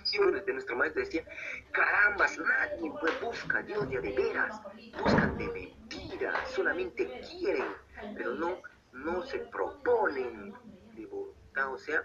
acciones 0.07 0.45
de 0.45 0.53
nuestro 0.53 0.75
maestro 0.77 1.01
decía, 1.01 1.25
carambas, 1.71 2.37
nadie 2.39 2.91
pues, 3.01 3.21
busca 3.21 3.59
a 3.59 3.63
Dios 3.63 3.89
de, 3.89 3.97
a 3.97 4.01
de 4.01 4.11
veras, 4.13 4.61
buscan 5.01 5.37
de 5.37 5.47
mentira, 5.49 6.45
solamente 6.47 7.21
quieren, 7.29 7.67
pero 8.15 8.33
no, 8.35 8.61
no 8.93 9.23
se 9.23 9.39
proponen 9.39 10.53
de 10.95 11.05
voluntad. 11.07 11.73
O 11.73 11.77
sea, 11.77 12.03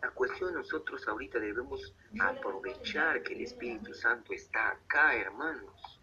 la 0.00 0.10
cuestión 0.10 0.54
nosotros 0.54 1.06
ahorita 1.08 1.40
debemos 1.40 1.94
aprovechar 2.20 3.22
que 3.24 3.34
el 3.34 3.42
Espíritu 3.42 3.92
Santo 3.92 4.32
está 4.32 4.70
acá, 4.70 5.16
hermanos. 5.16 6.00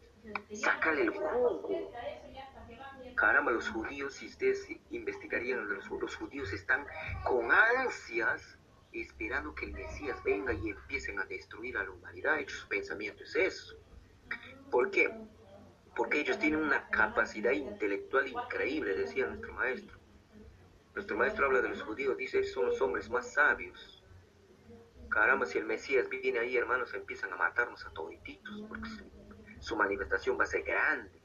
Sácale 0.51 1.03
el 1.03 1.11
jugo. 1.11 1.91
Caramba, 3.19 3.51
los 3.51 3.67
judíos, 3.67 4.13
si 4.13 4.27
ustedes 4.27 4.65
investigarían, 4.91 5.67
los, 5.67 5.89
los 5.89 6.15
judíos 6.15 6.53
están 6.53 6.85
con 7.25 7.51
ansias 7.51 8.57
esperando 8.93 9.53
que 9.53 9.65
el 9.65 9.73
Mesías 9.73 10.23
venga 10.23 10.53
y 10.53 10.69
empiecen 10.69 11.19
a 11.19 11.25
destruir 11.25 11.77
a 11.77 11.83
la 11.83 11.91
humanidad. 11.91 12.39
Sus 12.47 12.65
pensamientos 12.67 13.35
es 13.35 13.55
eso. 13.55 13.75
¿Por 14.71 14.89
qué? 14.89 15.13
Porque 15.97 16.21
ellos 16.21 16.39
tienen 16.39 16.61
una 16.61 16.89
capacidad 16.91 17.51
intelectual 17.51 18.25
increíble, 18.25 18.95
decía 18.95 19.27
nuestro 19.27 19.51
maestro. 19.53 19.99
Nuestro 20.95 21.17
maestro 21.17 21.47
habla 21.47 21.61
de 21.61 21.69
los 21.69 21.83
judíos, 21.83 22.15
dice, 22.15 22.41
son 22.45 22.67
los 22.67 22.79
hombres 22.79 23.09
más 23.09 23.33
sabios. 23.33 24.01
Caramba, 25.09 25.45
si 25.45 25.57
el 25.57 25.65
Mesías 25.65 26.07
viene 26.07 26.39
ahí, 26.39 26.55
hermanos, 26.55 26.93
empiezan 26.93 27.33
a 27.33 27.35
matarnos 27.35 27.85
a 27.85 27.91
todititos, 27.91 28.63
porque 28.69 28.89
su 29.59 29.75
manifestación 29.75 30.39
va 30.39 30.45
a 30.45 30.47
ser 30.47 30.63
grande. 30.63 31.18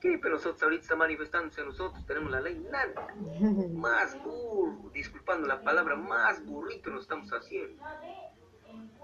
¿Qué? 0.00 0.18
Pero 0.20 0.34
nosotros 0.34 0.62
ahorita 0.62 0.82
está 0.82 0.96
manifestándose 0.96 1.60
a 1.60 1.64
nosotros, 1.64 2.06
tenemos 2.06 2.30
la 2.30 2.40
ley, 2.40 2.64
nada. 2.70 3.14
Más 3.72 4.16
burro, 4.22 4.90
disculpando 4.92 5.46
la 5.46 5.60
palabra, 5.60 5.96
más 5.96 6.44
burrito 6.44 6.90
nos 6.90 7.02
estamos 7.02 7.30
haciendo. 7.30 7.82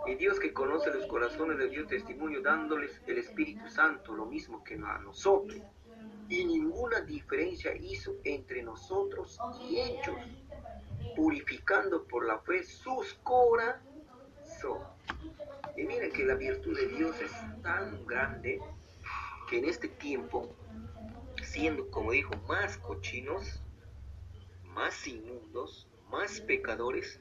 Y 0.07 0.15
Dios 0.17 0.39
que 0.39 0.53
conoce 0.53 0.93
los 0.93 1.07
corazones 1.07 1.59
le 1.59 1.69
dio 1.69 1.87
testimonio 1.87 2.43
dándoles 2.43 3.01
el 3.07 3.19
Espíritu 3.19 3.69
Santo, 3.69 4.13
lo 4.13 4.27
mismo 4.27 4.63
que 4.63 4.75
a 4.75 4.99
nosotros. 4.99 5.61
Y 6.29 6.45
ninguna 6.45 7.01
diferencia 7.01 7.75
hizo 7.75 8.15
entre 8.25 8.63
nosotros 8.63 9.39
y 9.69 9.81
ellos, 9.81 10.17
purificando 11.17 12.05
por 12.05 12.27
la 12.27 12.39
fe 12.41 12.63
sus 12.63 13.15
corazones. 13.23 13.85
Y 15.77 15.83
miren 15.85 16.13
que 16.13 16.25
la 16.25 16.35
virtud 16.35 16.77
de 16.77 16.89
Dios 16.89 17.21
es 17.21 17.33
tan 17.63 18.07
grande 18.07 18.61
que 19.49 19.59
en 19.59 19.67
este 19.67 19.89
tiempo, 19.89 20.55
siendo, 21.43 21.91
como 21.91 22.13
dijo, 22.13 22.35
más 22.49 22.79
cochinos, 22.79 23.61
más 24.65 25.07
inmundos, 25.07 25.89
más 26.11 26.41
pecadores, 26.41 27.21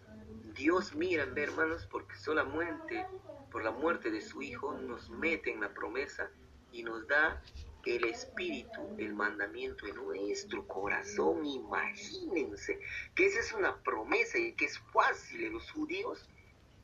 Dios 0.55 0.95
mira, 0.95 1.27
hermanos, 1.35 1.87
porque 1.89 2.15
solamente 2.15 3.05
por 3.51 3.63
la 3.63 3.71
muerte 3.71 4.11
de 4.11 4.21
su 4.21 4.41
Hijo 4.41 4.73
nos 4.73 5.09
mete 5.09 5.51
en 5.51 5.61
la 5.61 5.73
promesa 5.73 6.29
y 6.71 6.83
nos 6.83 7.07
da 7.07 7.41
el 7.85 8.05
Espíritu, 8.05 8.81
el 8.97 9.13
mandamiento 9.13 9.85
en 9.87 9.95
nuestro 9.95 10.65
corazón. 10.67 11.45
Imagínense 11.45 12.79
que 13.15 13.25
esa 13.25 13.39
es 13.39 13.53
una 13.53 13.75
promesa 13.83 14.37
y 14.37 14.53
que 14.53 14.65
es 14.65 14.79
fácil. 14.91 15.51
Los 15.51 15.71
judíos 15.71 16.29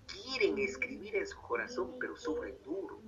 quieren 0.07 0.57
escribir 0.59 1.15
en 1.15 1.27
su 1.27 1.39
corazón, 1.41 1.95
pero 1.99 2.17
sufren 2.17 2.55
duro. 2.63 2.99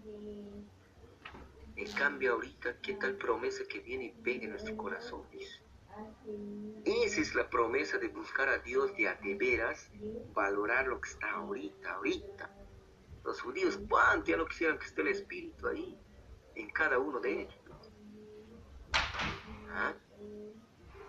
En 1.75 1.91
cambio, 1.93 2.33
ahorita, 2.33 2.79
¿qué 2.81 2.93
tal 2.93 3.15
promesa 3.15 3.63
que 3.69 3.79
viene 3.79 4.05
y 4.05 4.11
pega 4.11 4.43
en 4.43 4.51
nuestro 4.51 4.75
corazón? 4.77 5.23
Dice. 5.31 5.61
Esa 6.85 7.21
es 7.21 7.35
la 7.35 7.49
promesa 7.49 7.97
de 7.97 8.07
buscar 8.07 8.49
a 8.49 8.57
Dios 8.59 8.95
de 8.97 9.07
a 9.07 9.15
de 9.15 9.35
veras, 9.35 9.89
valorar 10.33 10.87
lo 10.87 10.99
que 10.99 11.09
está 11.09 11.31
ahorita, 11.31 11.93
ahorita. 11.93 12.49
Los 13.23 13.41
judíos, 13.41 13.79
¿cuánto 13.89 14.31
ya 14.31 14.37
no 14.37 14.47
quisieran 14.47 14.79
que 14.79 14.85
esté 14.85 15.01
el 15.01 15.09
Espíritu 15.09 15.67
ahí, 15.67 15.97
en 16.55 16.69
cada 16.71 16.97
uno 16.97 17.19
de 17.19 17.41
ellos? 17.41 17.91
¿Ah? 19.69 19.93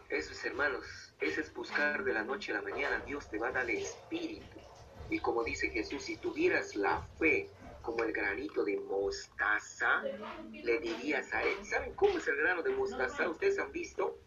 Eso 0.09 0.33
es, 0.33 0.45
hermanos, 0.45 1.15
eso 1.21 1.41
es 1.41 1.53
buscar 1.55 2.05
de 2.05 2.13
la 2.13 2.23
noche 2.23 2.53
a 2.53 2.57
la 2.57 2.63
mañana. 2.63 3.03
Dios 3.07 3.31
te 3.31 3.39
va 3.39 3.49
a 3.49 3.53
dar 3.53 3.71
el 3.71 3.79
Espíritu. 3.79 4.61
Y 5.09 5.19
como 5.21 5.43
dice 5.43 5.71
Jesús, 5.71 6.03
si 6.03 6.17
tuvieras 6.19 6.77
la 6.77 7.01
fe 7.19 7.49
como 7.83 8.05
el 8.05 8.13
granito 8.13 8.65
de 8.65 8.79
mostaza, 8.81 10.03
le 10.51 10.79
dirías 10.81 11.33
a 11.35 11.43
él, 11.43 11.65
¿saben 11.65 11.95
cómo 11.95 12.19
es 12.19 12.27
el 12.29 12.37
grano 12.37 12.63
de 12.63 12.71
mostaza? 12.71 13.29
¿Ustedes 13.29 13.59
han 13.59 13.73
visto? 13.73 14.19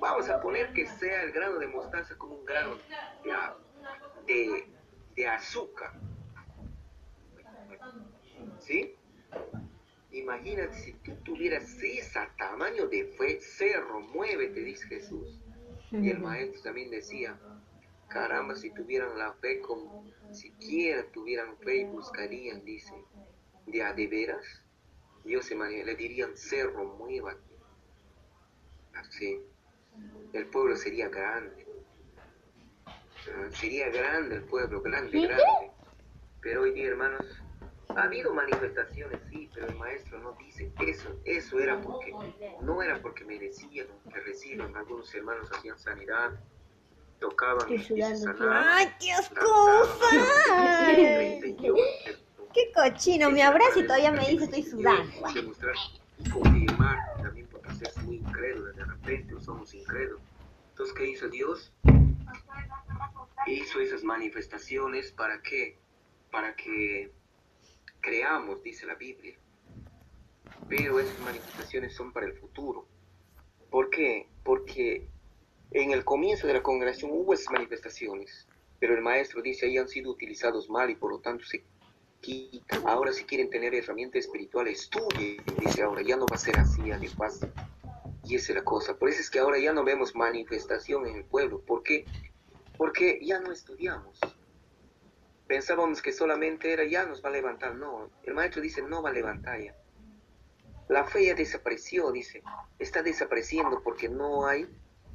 Vamos 0.00 0.28
a 0.28 0.40
poner 0.40 0.72
que 0.72 0.86
sea 0.86 1.22
el 1.22 1.32
grano 1.32 1.58
de 1.58 1.68
mostaza 1.68 2.16
como 2.16 2.34
un 2.36 2.44
grano 2.44 2.76
de, 4.26 4.34
de, 4.34 4.66
de 5.14 5.28
azúcar. 5.28 5.92
¿Sí? 8.58 8.94
Imagínate 10.12 10.74
si 10.74 10.92
tú 10.94 11.12
tuvieras 11.24 11.64
ese 11.82 12.20
tamaño 12.38 12.86
de 12.86 13.04
fe, 13.18 13.40
cerro, 13.40 14.00
muévete, 14.00 14.60
dice 14.60 14.86
Jesús. 14.86 15.40
Y 15.90 16.10
el 16.10 16.18
maestro 16.18 16.62
también 16.62 16.90
decía, 16.90 17.38
caramba, 18.08 18.54
si 18.56 18.70
tuvieran 18.70 19.18
la 19.18 19.32
fe 19.34 19.60
como 19.60 20.04
siquiera 20.32 21.04
tuvieran 21.12 21.56
fe 21.58 21.78
y 21.82 21.84
buscarían, 21.84 22.64
dice, 22.64 22.94
de 23.66 23.82
a 23.82 23.92
de 23.92 24.06
veras, 24.06 24.62
Dios 25.24 25.46
se 25.46 25.54
maneja, 25.54 25.84
le 25.86 25.94
dirían, 25.94 26.36
cerro, 26.36 26.84
muévate. 26.96 27.54
Así, 28.94 29.40
el 30.32 30.46
pueblo 30.46 30.76
sería 30.76 31.08
grande. 31.08 31.66
Ah, 32.86 33.48
Sería 33.50 33.88
grande 33.88 34.36
el 34.36 34.44
pueblo, 34.44 34.82
grande, 34.82 35.20
grande. 35.20 35.70
Pero 36.40 36.62
hoy 36.62 36.72
día, 36.72 36.88
hermanos, 36.88 37.40
Ha 37.96 38.04
habido 38.04 38.34
manifestaciones, 38.34 39.20
sí, 39.30 39.48
pero 39.54 39.68
el 39.68 39.76
maestro 39.76 40.18
no 40.18 40.32
dice 40.32 40.72
eso. 40.80 41.20
Eso 41.24 41.60
era 41.60 41.80
porque, 41.80 42.12
no 42.62 42.82
era 42.82 43.00
porque 43.00 43.24
merecían 43.24 43.86
que 44.12 44.20
reciban. 44.20 44.74
Algunos 44.76 45.14
hermanos 45.14 45.48
hacían 45.52 45.78
sanidad, 45.78 46.32
tocaban 47.24 47.72
y 47.72 47.78
se 47.78 48.16
sanaban. 48.16 48.64
¡Ay, 48.68 48.92
qué 49.00 49.12
ascosa! 49.12 50.10
¡Qué 52.54 52.72
cochino! 52.74 53.30
Me 53.30 53.42
abraza 53.42 53.80
y 53.80 53.84
todavía 53.84 54.12
me 54.12 54.28
dice 54.28 54.44
estoy 54.44 54.62
sudando. 54.62 55.10
Demostrar, 55.32 55.74
confirmar, 56.32 56.98
también 57.22 57.48
porque 57.50 57.68
es 57.70 57.96
muy 58.02 58.16
incrédulo, 58.16 58.72
de 58.72 58.84
repente 58.84 59.34
somos 59.40 59.72
incrédulos. 59.74 60.20
Entonces, 60.70 60.94
¿qué 60.96 61.08
hizo 61.08 61.28
Dios? 61.28 61.72
Hizo 63.46 63.80
esas 63.80 64.04
manifestaciones 64.04 65.12
para 65.12 65.40
qué? 65.42 65.78
Para 66.30 66.54
que 66.54 67.10
creamos, 68.00 68.62
dice 68.62 68.86
la 68.86 68.96
Biblia. 68.96 69.36
Pero 70.68 71.00
esas 71.00 71.18
manifestaciones 71.20 71.94
son 71.94 72.12
para 72.12 72.26
el 72.26 72.34
futuro. 72.34 72.86
¿Por 73.70 73.90
qué? 73.90 74.28
Porque 74.44 75.08
en 75.70 75.90
el 75.90 76.04
comienzo 76.04 76.46
de 76.46 76.54
la 76.54 76.62
congregación 76.62 77.10
hubo 77.12 77.34
esas 77.34 77.52
manifestaciones, 77.52 78.46
pero 78.78 78.94
el 78.94 79.02
maestro 79.02 79.42
dice 79.42 79.66
ahí 79.66 79.78
han 79.78 79.88
sido 79.88 80.10
utilizados 80.10 80.68
mal 80.68 80.90
y 80.90 80.94
por 80.94 81.10
lo 81.10 81.18
tanto 81.18 81.44
se 81.44 81.64
quitan. 82.24 82.86
Ahora 82.86 83.12
si 83.12 83.24
quieren 83.24 83.50
tener 83.50 83.74
herramientas 83.74 84.24
espirituales, 84.24 84.80
estudien. 84.80 85.42
Dice 85.58 85.82
ahora, 85.82 86.02
ya 86.02 86.16
no 86.16 86.26
va 86.26 86.36
a 86.36 86.38
ser 86.38 86.58
así, 86.58 86.82
de 86.82 87.10
paz. 87.16 87.40
Y 88.24 88.36
esa 88.36 88.52
es 88.52 88.58
la 88.58 88.64
cosa. 88.64 88.96
Por 88.96 89.10
eso 89.10 89.20
es 89.20 89.28
que 89.28 89.38
ahora 89.38 89.58
ya 89.58 89.72
no 89.72 89.84
vemos 89.84 90.14
manifestación 90.14 91.06
en 91.06 91.16
el 91.16 91.24
pueblo. 91.24 91.60
¿Por 91.60 91.82
qué? 91.82 92.06
Porque 92.78 93.20
ya 93.22 93.40
no 93.40 93.52
estudiamos. 93.52 94.18
Pensábamos 95.46 96.00
que 96.00 96.12
solamente 96.12 96.72
era 96.72 96.84
ya 96.84 97.04
nos 97.04 97.22
va 97.22 97.28
a 97.28 97.32
levantar. 97.32 97.74
No, 97.74 98.10
el 98.22 98.32
maestro 98.32 98.62
dice 98.62 98.80
no 98.80 99.02
va 99.02 99.10
a 99.10 99.12
levantar 99.12 99.60
ya. 99.60 99.76
La 100.88 101.04
fe 101.04 101.26
ya 101.26 101.34
desapareció, 101.34 102.10
dice. 102.10 102.42
Está 102.78 103.02
desapareciendo 103.02 103.82
porque 103.82 104.08
no 104.08 104.46
hay, 104.46 104.66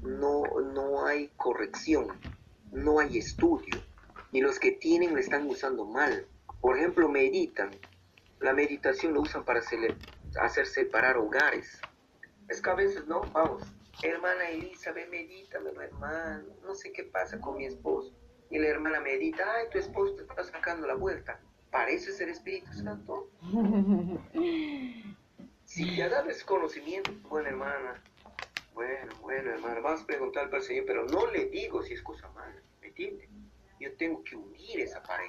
no, 0.01 0.43
no 0.73 1.05
hay 1.05 1.29
corrección, 1.37 2.07
no 2.71 2.99
hay 2.99 3.17
estudio. 3.17 3.81
Y 4.31 4.41
los 4.41 4.59
que 4.59 4.71
tienen 4.71 5.15
le 5.15 5.21
están 5.21 5.47
usando 5.47 5.85
mal. 5.85 6.27
Por 6.61 6.77
ejemplo, 6.77 7.09
meditan. 7.09 7.71
La 8.39 8.53
meditación 8.53 9.13
lo 9.13 9.21
usan 9.21 9.43
para 9.43 9.59
hacer 9.59 10.67
separar 10.67 11.17
hogares. 11.17 11.81
Es 12.47 12.61
que 12.61 12.69
a 12.69 12.75
veces 12.75 13.05
no, 13.07 13.21
vamos, 13.33 13.63
hermana 14.01 14.49
Elizabeth, 14.49 15.09
medítame, 15.09 15.71
hermano, 15.71 16.45
no 16.63 16.73
sé 16.73 16.91
qué 16.91 17.03
pasa 17.03 17.39
con 17.39 17.57
mi 17.57 17.65
esposo. 17.65 18.13
Y 18.49 18.57
la 18.57 18.67
hermana 18.67 18.99
medita, 18.99 19.43
ay, 19.55 19.67
tu 19.71 19.77
esposo 19.77 20.15
te 20.15 20.23
está 20.23 20.43
sacando 20.43 20.87
la 20.87 20.95
vuelta. 20.95 21.39
¿Parece 21.69 22.11
ser 22.11 22.29
Espíritu 22.29 22.73
Santo? 22.73 23.29
Si 25.69 25.95
ya 25.95 26.09
da 26.09 26.23
desconocimiento, 26.23 27.11
buena 27.29 27.49
hermana, 27.49 28.01
bueno, 28.79 29.13
bueno, 29.19 29.51
hermana, 29.51 29.81
vamos 29.81 30.03
a 30.03 30.05
preguntar 30.05 30.49
al 30.53 30.61
Señor, 30.61 30.85
pero 30.87 31.03
no 31.03 31.29
le 31.29 31.47
digo 31.47 31.83
si 31.83 31.95
es 31.95 32.01
cosa 32.01 32.29
mala, 32.29 32.61
¿me 32.79 32.87
entiende? 32.87 33.27
Yo 33.77 33.93
tengo 33.97 34.23
que 34.23 34.37
unir 34.37 34.79
esa 34.79 35.03
pared. 35.03 35.27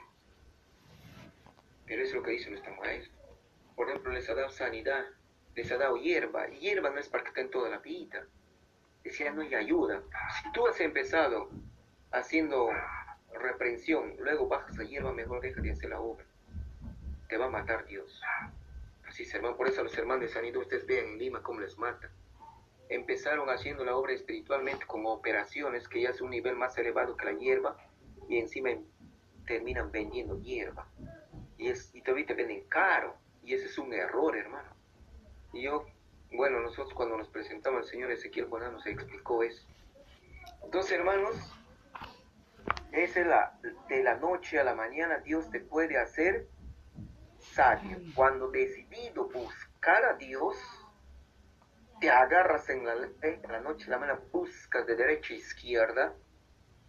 Pero 1.84 2.00
eso 2.00 2.10
es 2.10 2.14
lo 2.14 2.22
que 2.22 2.30
dice 2.30 2.48
nuestro 2.48 2.76
maestro. 2.76 3.12
Por 3.74 3.88
ejemplo, 3.88 4.12
les 4.12 4.30
ha 4.30 4.36
dado 4.36 4.50
sanidad, 4.50 5.04
les 5.56 5.72
ha 5.72 5.78
dado 5.78 5.96
hierba. 5.96 6.46
Hierba 6.46 6.90
no 6.90 7.00
es 7.00 7.08
para 7.08 7.24
que 7.24 7.30
estén 7.30 7.50
toda 7.50 7.68
la 7.68 7.78
vida. 7.78 8.24
Decía, 9.02 9.32
no 9.32 9.42
hay 9.42 9.52
ayuda. 9.56 10.00
Si 10.40 10.52
tú 10.52 10.68
has 10.68 10.78
empezado 10.78 11.50
haciendo 12.12 12.70
reprensión, 13.34 14.14
luego 14.20 14.46
bajas 14.46 14.78
a 14.78 14.84
hierba, 14.84 15.12
mejor 15.12 15.40
deja 15.40 15.60
de 15.60 15.72
hacer 15.72 15.90
la 15.90 15.98
obra. 15.98 16.24
Te 17.28 17.36
va 17.36 17.46
a 17.46 17.50
matar 17.50 17.84
Dios. 17.86 18.22
Así 19.08 19.24
hermano. 19.32 19.56
Por 19.56 19.66
eso 19.66 19.80
a 19.80 19.84
los 19.84 19.98
hermanos 19.98 20.22
de 20.22 20.28
sanidad 20.28 20.58
ustedes 20.58 20.86
vean 20.86 21.06
en 21.06 21.18
Lima 21.18 21.42
cómo 21.42 21.58
les 21.58 21.76
mata. 21.76 22.12
Empezaron 22.90 23.48
haciendo 23.48 23.84
la 23.84 23.96
obra 23.96 24.12
espiritualmente 24.12 24.84
con 24.84 25.06
operaciones 25.06 25.88
que 25.88 26.02
ya 26.02 26.10
es 26.10 26.20
un 26.20 26.30
nivel 26.30 26.56
más 26.56 26.76
elevado 26.76 27.16
que 27.16 27.24
la 27.24 27.32
hierba 27.32 27.76
y 28.28 28.38
encima 28.38 28.70
terminan 29.46 29.90
vendiendo 29.90 30.38
hierba. 30.40 30.86
Y, 31.56 31.68
es, 31.68 31.94
y 31.94 32.02
todavía 32.02 32.26
te 32.26 32.34
venden 32.34 32.64
caro. 32.68 33.16
Y 33.44 33.54
ese 33.54 33.66
es 33.66 33.78
un 33.78 33.94
error, 33.94 34.36
hermano. 34.36 34.68
Y 35.52 35.62
yo, 35.62 35.86
bueno, 36.32 36.60
nosotros 36.60 36.92
cuando 36.94 37.16
nos 37.16 37.28
presentamos 37.28 37.84
el 37.84 37.88
Señor 37.88 38.10
Ezequiel 38.10 38.46
Bonano 38.46 38.72
nos 38.72 38.86
explicó 38.86 39.42
eso. 39.42 39.66
Entonces, 40.64 40.92
hermanos, 40.92 41.36
es 42.92 43.14
la, 43.16 43.58
de 43.88 44.02
la 44.02 44.16
noche 44.16 44.58
a 44.58 44.64
la 44.64 44.74
mañana 44.74 45.18
Dios 45.18 45.48
te 45.50 45.60
puede 45.60 45.96
hacer 45.96 46.48
sabio. 47.38 47.98
Cuando 48.14 48.50
decidido 48.50 49.28
buscar 49.28 50.04
a 50.04 50.14
Dios, 50.14 50.56
te 52.00 52.10
agarras 52.10 52.68
en 52.70 52.84
la, 52.86 52.94
en 53.22 53.42
la 53.52 53.60
noche 53.60 53.86
a 53.86 53.90
la 53.90 53.98
mañana, 53.98 54.20
buscas 54.32 54.86
de 54.86 54.96
derecha 54.96 55.34
a 55.34 55.36
izquierda, 55.36 56.14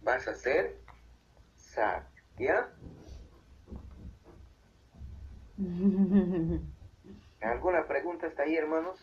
vas 0.00 0.26
a 0.26 0.34
ser 0.34 0.78
sabio. 1.56 2.08
¿Ya? 2.38 2.72
¿Alguna 7.42 7.86
pregunta 7.86 8.26
está 8.26 8.44
ahí, 8.44 8.56
hermanos? 8.56 8.98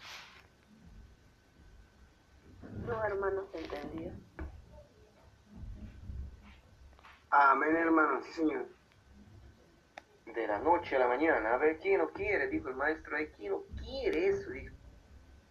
No, 2.88 3.06
hermanos, 3.06 3.46
entendido. 3.54 4.12
Amén, 7.30 7.76
hermano, 7.76 8.22
sí, 8.24 8.32
señor. 8.32 8.66
De 10.26 10.48
la 10.48 10.58
noche 10.60 10.96
a 10.96 11.00
la 11.00 11.08
mañana. 11.08 11.54
A 11.54 11.58
ver, 11.58 11.78
¿quién 11.78 12.00
no 12.00 12.10
quiere? 12.10 12.48
Dijo 12.48 12.70
el 12.70 12.76
maestro. 12.76 13.18
¿quién 13.36 13.52
no 13.52 13.62
quiere 13.78 14.30
eso? 14.30 14.50
Dijo. 14.50 14.79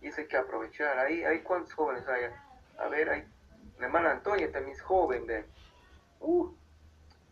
Y 0.00 0.08
eso 0.08 0.20
hay 0.20 0.28
que 0.28 0.37
aprovechar. 0.37 0.98
Ahí, 0.98 1.24
hay 1.24 1.40
cuántos 1.40 1.72
jóvenes 1.74 2.06
hay. 2.08 2.30
A 2.78 2.88
ver, 2.88 3.08
hay. 3.11 3.24
La 3.78 3.87
hermana 3.87 4.12
Antonia 4.12 4.50
también 4.50 4.74
es 4.74 4.82
joven, 4.82 5.26
ve. 5.26 5.44
Uh, 6.20 6.52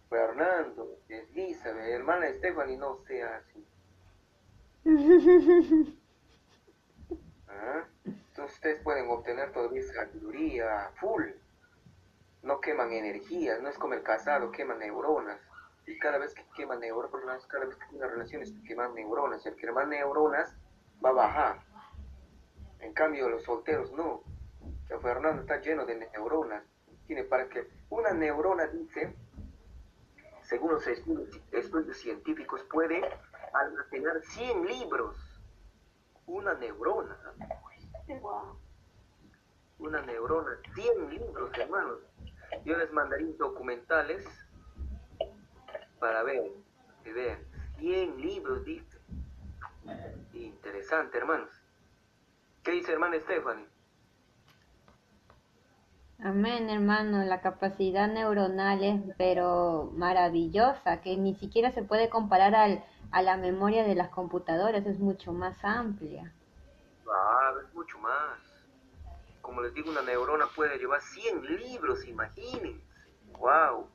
Fernando, 0.08 0.98
Elizabeth, 1.08 1.88
hermana 1.88 2.28
Stephanie, 2.34 2.76
no 2.76 2.98
sea 3.06 3.36
así. 3.36 3.66
¿Ah? 7.48 7.84
Entonces 8.04 8.54
ustedes 8.54 8.82
pueden 8.82 9.10
obtener 9.10 9.50
todavía 9.52 9.82
sabiduría 9.82 10.92
full. 11.00 11.24
No 12.42 12.60
queman 12.60 12.92
energías, 12.92 13.60
no 13.60 13.68
es 13.68 13.76
como 13.78 13.94
el 13.94 14.04
casado, 14.04 14.52
queman 14.52 14.78
neuronas. 14.78 15.40
Y 15.86 15.98
cada 15.98 16.18
vez 16.18 16.34
que 16.34 16.44
queman 16.54 16.80
neuronas, 16.80 17.46
cada 17.46 17.64
vez 17.64 17.74
que 17.76 17.86
tiene 17.86 18.06
relaciones, 18.06 18.54
queman 18.66 18.94
neuronas. 18.94 19.44
Y 19.44 19.48
el 19.48 19.56
que 19.56 19.66
quema 19.66 19.84
neuronas 19.84 20.54
va 21.04 21.10
a 21.10 21.12
bajar. 21.12 21.65
En 22.86 22.92
cambio, 22.92 23.28
los 23.28 23.42
solteros 23.42 23.90
no. 23.94 24.22
Fernando 25.02 25.42
está 25.42 25.60
lleno 25.60 25.84
de 25.84 25.96
neuronas. 25.96 26.62
Tiene 27.08 27.24
para 27.24 27.48
que 27.48 27.68
una 27.90 28.12
neurona 28.12 28.68
dice, 28.68 29.12
según 30.42 30.74
los 30.74 30.86
estudios, 30.86 31.28
estudios 31.50 31.96
científicos, 31.96 32.62
puede 32.70 33.02
almacenar 33.52 34.22
100 34.22 34.66
libros. 34.66 35.16
Una 36.26 36.54
neurona. 36.54 37.18
Una 39.80 40.00
neurona, 40.02 40.56
100 40.74 41.10
libros, 41.10 41.58
hermanos. 41.58 41.98
Yo 42.64 42.76
les 42.76 42.92
mandaría 42.92 43.34
documentales 43.36 44.24
para 45.98 46.22
ver, 46.22 46.52
que 47.02 47.12
vean. 47.12 47.40
100 47.78 48.20
libros, 48.20 48.64
dice. 48.64 48.96
Interesante, 50.34 51.18
hermanos. 51.18 51.55
¿Qué 52.66 52.72
dice 52.72 52.92
hermana 52.92 53.16
Stephanie? 53.20 53.64
Amén, 56.18 56.68
hermano. 56.68 57.22
La 57.22 57.40
capacidad 57.40 58.08
neuronal 58.08 58.82
es, 58.82 59.00
pero 59.16 59.92
maravillosa, 59.94 61.00
que 61.00 61.16
ni 61.16 61.36
siquiera 61.36 61.70
se 61.70 61.84
puede 61.84 62.10
comparar 62.10 62.56
al, 62.56 62.84
a 63.12 63.22
la 63.22 63.36
memoria 63.36 63.84
de 63.84 63.94
las 63.94 64.08
computadoras, 64.08 64.84
es 64.84 64.98
mucho 64.98 65.32
más 65.32 65.64
amplia. 65.64 66.34
Ah, 67.08 67.52
es 67.64 67.72
mucho 67.72 68.00
más. 68.00 68.36
Como 69.42 69.62
les 69.62 69.72
digo, 69.72 69.92
una 69.92 70.02
neurona 70.02 70.46
puede 70.56 70.76
llevar 70.76 71.00
100 71.00 71.46
libros, 71.46 72.04
imagínense. 72.08 72.84
¡Wow! 73.38 73.88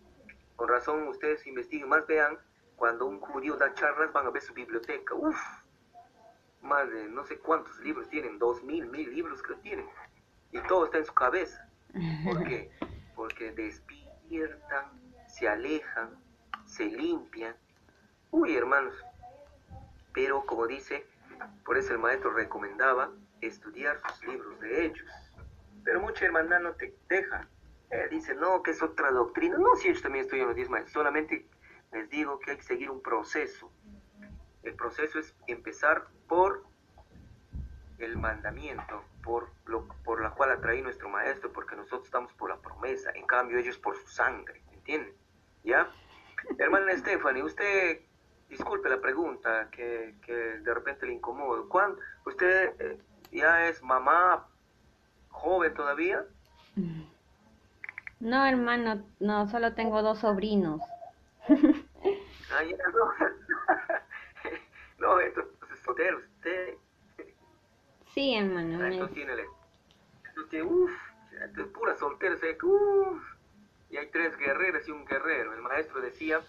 Con 0.55 0.69
razón, 0.69 1.09
ustedes 1.09 1.45
investiguen 1.45 1.89
más, 1.89 2.07
vean, 2.07 2.37
cuando 2.77 3.05
un 3.05 3.19
judío 3.19 3.57
da 3.57 3.73
charlas, 3.73 4.13
van 4.13 4.27
a 4.27 4.29
ver 4.29 4.41
su 4.41 4.53
biblioteca. 4.53 5.13
¡Uf! 5.13 5.60
Más 6.61 6.89
de 6.89 7.09
no 7.09 7.23
sé 7.25 7.39
cuántos 7.39 7.79
libros 7.79 8.09
tienen, 8.09 8.37
dos 8.39 8.63
mil, 8.63 8.85
mil 8.87 9.13
libros 9.13 9.41
que 9.41 9.55
tienen. 9.55 9.87
Y 10.51 10.59
todo 10.67 10.85
está 10.85 10.97
en 10.97 11.05
su 11.05 11.13
cabeza. 11.13 11.67
¿Por 12.23 12.43
qué? 12.43 12.71
Porque 13.15 13.51
despiertan, 13.51 14.85
se 15.27 15.47
alejan, 15.47 16.09
se 16.65 16.85
limpian. 16.85 17.55
Uy, 18.31 18.55
hermanos. 18.55 18.95
Pero 20.13 20.45
como 20.45 20.67
dice, 20.67 21.05
por 21.65 21.77
eso 21.77 21.93
el 21.93 21.99
maestro 21.99 22.31
recomendaba 22.31 23.11
estudiar 23.41 23.99
sus 24.07 24.27
libros 24.27 24.59
de 24.59 24.85
ellos. 24.85 25.09
Pero 25.83 25.99
mucha 25.99 26.25
hermana 26.25 26.59
no 26.59 26.73
te 26.73 26.95
deja. 27.09 27.47
Él 27.89 28.09
dice, 28.09 28.35
no, 28.35 28.61
que 28.63 28.71
es 28.71 28.81
otra 28.81 29.11
doctrina. 29.11 29.57
No, 29.57 29.75
si 29.75 29.89
ellos 29.89 30.01
también 30.01 30.25
estudian 30.25 30.47
los 30.47 30.55
diez 30.55 30.69
maestros. 30.69 30.93
Solamente 30.93 31.45
les 31.91 32.09
digo 32.09 32.39
que 32.39 32.51
hay 32.51 32.57
que 32.57 32.63
seguir 32.63 32.89
un 32.89 33.01
proceso. 33.01 33.71
El 34.63 34.75
proceso 34.75 35.19
es 35.19 35.35
empezar 35.47 36.07
por 36.31 36.63
el 37.99 38.15
mandamiento, 38.17 39.03
por, 39.21 39.49
lo, 39.65 39.85
por 40.05 40.21
la 40.21 40.29
cual 40.29 40.51
atraí 40.51 40.81
nuestro 40.81 41.09
maestro, 41.09 41.51
porque 41.51 41.75
nosotros 41.75 42.05
estamos 42.05 42.31
por 42.35 42.49
la 42.49 42.55
promesa, 42.55 43.11
en 43.15 43.27
cambio 43.27 43.59
ellos 43.59 43.77
por 43.77 43.97
su 43.97 44.07
sangre, 44.07 44.63
¿entienden? 44.71 45.13
¿Ya? 45.65 45.89
Hermana 46.57 46.95
Stephanie, 46.95 47.43
usted, 47.43 47.99
disculpe 48.47 48.87
la 48.87 49.01
pregunta 49.01 49.67
que, 49.71 50.15
que 50.25 50.33
de 50.33 50.73
repente 50.73 51.05
le 51.05 51.15
incomodo. 51.15 51.67
¿Cuándo, 51.67 51.99
¿Usted 52.25 52.79
eh, 52.79 52.97
ya 53.33 53.67
es 53.67 53.83
mamá 53.83 54.47
joven 55.27 55.73
todavía? 55.73 56.23
No, 58.21 58.45
hermano, 58.45 59.03
no, 59.19 59.49
solo 59.49 59.73
tengo 59.73 60.01
dos 60.01 60.19
sobrinos. 60.19 60.79
Ah, 62.53 62.63
ya, 62.63 62.77
no. 62.93 63.13
no, 64.99 65.19
esto 65.19 65.41
usted. 65.91 66.75
Sí, 68.13 68.35
hermano. 68.35 68.83
Ah, 68.83 68.89
Esto 68.89 69.09
tiene, 69.09 69.33
esto 69.33 70.45
tiene, 70.49 70.65
uff, 70.65 70.91
esto 71.45 71.61
es 71.61 71.67
pura 71.67 71.95
soltera, 71.95 72.35
que, 72.39 72.65
uff. 72.65 73.23
Y 73.89 73.97
hay 73.97 74.07
tres 74.07 74.37
guerreras 74.37 74.87
y 74.87 74.91
un 74.91 75.05
guerrero. 75.05 75.53
El 75.53 75.61
maestro 75.61 76.01
decía, 76.01 76.41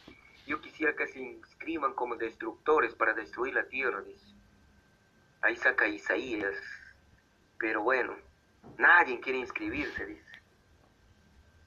yo 0.46 0.60
quisiera 0.60 0.94
que 0.94 1.06
se 1.08 1.20
inscriban 1.20 1.94
como 1.94 2.16
destructores 2.16 2.94
para 2.94 3.14
destruir 3.14 3.54
la 3.54 3.64
tierra, 3.64 4.00
dice. 4.02 4.26
Ahí 5.40 5.56
saca 5.56 5.88
Isaías. 5.88 6.56
Pero 7.58 7.82
bueno, 7.82 8.16
nadie 8.78 9.20
quiere 9.20 9.38
inscribirse, 9.38 10.06
dice. 10.06 10.32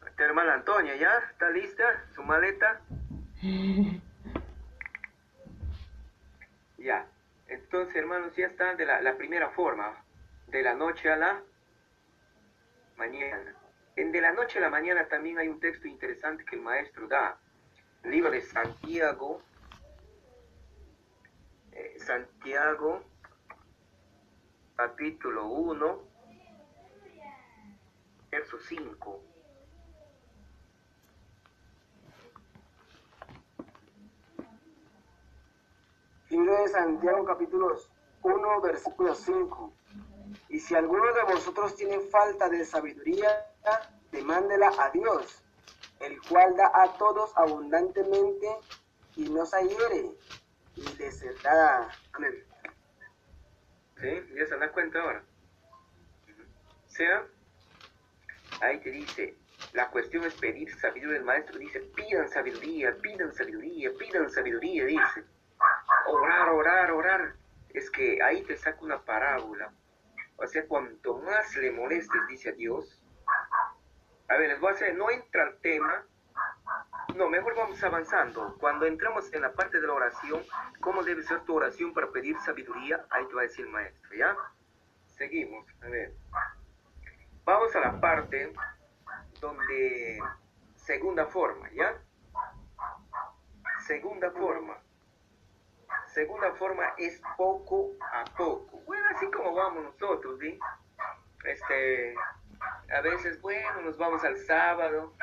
Esta 0.08 0.24
hermana 0.24 0.54
Antonia, 0.54 0.96
¿ya? 0.96 1.12
¿Está 1.32 1.50
lista? 1.50 2.06
¿Su 2.14 2.24
maleta? 2.24 2.82
Ya. 6.78 7.08
Entonces, 7.66 7.96
hermanos, 7.96 8.36
ya 8.36 8.46
está 8.46 8.76
de 8.76 8.86
la, 8.86 9.18
primera 9.18 9.50
forma. 9.50 10.06
De 10.48 10.62
la 10.62 10.76
noche 10.76 11.10
a 11.10 11.16
la 11.16 11.42
mañana. 12.96 13.56
En 13.96 14.12
de 14.12 14.22
la 14.22 14.34
noche 14.34 14.60
a 14.60 14.62
la 14.62 14.70
mañana 14.70 15.08
también 15.08 15.40
hay 15.40 15.48
un 15.48 15.60
texto 15.60 15.88
interesante 15.88 16.46
que 16.46 16.58
el 16.58 16.62
maestro 16.62 17.08
da. 17.08 17.40
Libro 18.04 18.30
de 18.30 18.42
Santiago. 18.42 19.42
eh, 21.72 21.96
Santiago, 21.98 23.04
capítulo 24.76 25.48
1, 25.48 26.04
verso 28.30 28.60
5. 28.60 29.35
Libro 36.30 36.60
de 36.60 36.68
Santiago 36.70 37.24
capítulo 37.24 37.78
1 38.24 38.62
versículo 38.62 39.14
5. 39.14 39.74
Y 40.50 40.60
si 40.60 40.74
alguno 40.74 41.14
de 41.14 41.24
vosotros 41.24 41.76
tiene 41.76 42.00
falta 42.00 42.50
de 42.50 42.66
sabiduría, 42.66 43.46
demándela 44.12 44.72
a 44.80 44.90
Dios, 44.90 45.44
el 46.00 46.20
cual 46.24 46.56
da 46.56 46.72
a 46.74 46.98
todos 46.98 47.32
abundantemente 47.38 48.48
y 49.16 49.30
no 49.30 49.46
se 49.46 49.68
hiere, 49.68 50.16
y 50.76 50.98
le 50.98 51.12
será. 51.12 51.90
Amén. 52.14 52.44
¿Sí? 54.02 54.10
¿Ya 54.36 54.48
se 54.48 54.58
da 54.58 54.72
cuenta 54.72 55.00
ahora? 55.02 55.24
Sea, 56.88 57.28
ahí 58.62 58.80
te 58.80 58.90
dice, 58.90 59.36
la 59.74 59.92
cuestión 59.92 60.24
es 60.26 60.34
pedir 60.34 60.74
sabiduría. 60.80 61.18
El 61.18 61.24
maestro 61.24 61.60
dice, 61.60 61.82
pidan 61.82 62.28
sabiduría, 62.30 62.98
pidan 63.00 63.32
sabiduría, 63.32 63.92
pidan 64.00 64.32
sabiduría, 64.32 64.86
dice. 64.86 65.35
Orar, 66.08 66.50
orar, 66.50 66.92
orar. 66.92 67.36
Es 67.70 67.90
que 67.90 68.22
ahí 68.22 68.44
te 68.44 68.58
saca 68.58 68.82
una 68.82 69.02
parábola. 69.04 69.72
O 70.38 70.48
sea, 70.48 70.68
cuanto 70.68 71.18
más 71.20 71.56
le 71.56 71.72
molestes, 71.72 72.28
dice 72.28 72.50
a 72.50 72.54
Dios. 72.54 73.02
A 74.28 74.38
ver, 74.38 74.50
les 74.50 74.60
voy 74.60 74.72
a 74.72 74.74
hacer, 74.74 74.96
no 74.96 75.10
entra 75.10 75.44
el 75.44 75.58
tema. 75.60 76.06
No, 77.16 77.30
mejor 77.30 77.56
vamos 77.56 77.82
avanzando. 77.84 78.58
Cuando 78.60 78.86
entramos 78.86 79.32
en 79.34 79.42
la 79.42 79.54
parte 79.54 79.80
de 79.80 79.88
la 79.88 79.94
oración, 79.94 80.44
¿cómo 80.82 81.04
debe 81.04 81.24
ser 81.24 81.42
tu 81.42 81.56
oración 81.56 81.94
para 81.94 82.12
pedir 82.12 82.38
sabiduría? 82.40 83.06
Ahí 83.10 83.26
te 83.28 83.34
va 83.34 83.42
a 83.42 83.44
decir 83.44 83.66
el 83.66 83.72
maestro, 83.72 84.14
¿ya? 84.16 84.36
Seguimos, 85.06 85.66
a 85.82 85.88
ver. 85.88 86.14
Vamos 87.46 87.76
a 87.76 87.80
la 87.80 88.02
parte 88.02 88.52
donde 89.40 90.20
segunda 90.76 91.26
forma, 91.28 91.70
¿ya? 91.72 92.02
Segunda 93.86 94.32
forma. 94.32 94.78
Segunda 96.16 96.50
forma 96.54 96.94
es 96.98 97.22
poco 97.36 97.92
a 98.14 98.24
poco. 98.38 98.82
Bueno, 98.86 99.06
así 99.14 99.26
como 99.32 99.54
vamos 99.54 99.84
nosotros, 99.84 100.40
¿sí? 100.40 100.58
Este, 101.44 102.16
a 102.90 103.02
veces, 103.02 103.42
bueno, 103.42 103.82
nos 103.82 103.98
vamos 103.98 104.24
al 104.24 104.38
sábado, 104.38 105.14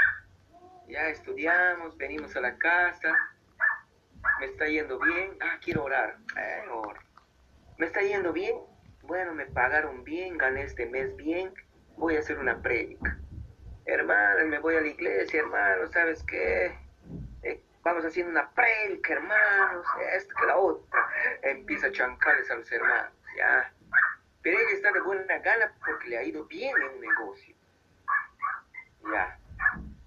ya 0.88 1.09
estudiamos, 1.09 1.97
venimos 1.97 2.36
a 2.36 2.43
la 2.43 2.59
casa, 2.59 3.16
me 4.38 4.45
está 4.45 4.66
yendo 4.66 4.99
bien, 4.99 5.34
ah, 5.40 5.59
quiero 5.64 5.84
orar, 5.84 6.18
eh, 6.36 6.68
oro. 6.70 7.01
Me 7.78 7.86
está 7.86 8.03
yendo 8.03 8.34
bien, 8.34 8.55
bueno, 9.05 9.32
me 9.32 9.47
pagaron 9.47 10.05
bien, 10.05 10.36
gané 10.36 10.64
este 10.64 10.84
mes 10.84 11.16
bien, 11.16 11.55
voy 11.97 12.16
a 12.16 12.18
hacer 12.18 12.38
una 12.38 12.61
prédica. 12.61 13.18
Hermano, 13.86 14.47
me 14.47 14.59
voy 14.59 14.76
a 14.76 14.82
la 14.82 14.88
iglesia, 14.88 15.40
hermano, 15.40 15.86
¿sabes 15.86 16.22
qué? 16.24 16.82
Vamos 17.83 18.05
haciendo 18.05 18.30
una 18.33 18.53
prédica, 18.55 19.12
hermanos, 19.14 19.95
esto 19.97 20.35
que 20.37 20.47
la 20.47 20.57
otra. 20.57 21.07
Empieza 21.43 21.89
a 21.89 21.93
chancarles 21.93 22.51
a 22.51 22.57
los 22.57 22.70
hermanos, 22.72 23.14
ya. 23.35 23.74
Pero 24.43 24.59
ella 24.59 24.72
está 24.72 24.93
de 24.93 25.01
buena 25.01 25.39
gana 25.41 25.78
porque 25.85 26.09
le 26.09 26.18
ha 26.18 26.24
ido 26.24 26.47
bien 26.47 26.83
en 26.83 26.93
un 26.95 27.01
negocio. 27.01 27.57
Ya. 29.01 29.39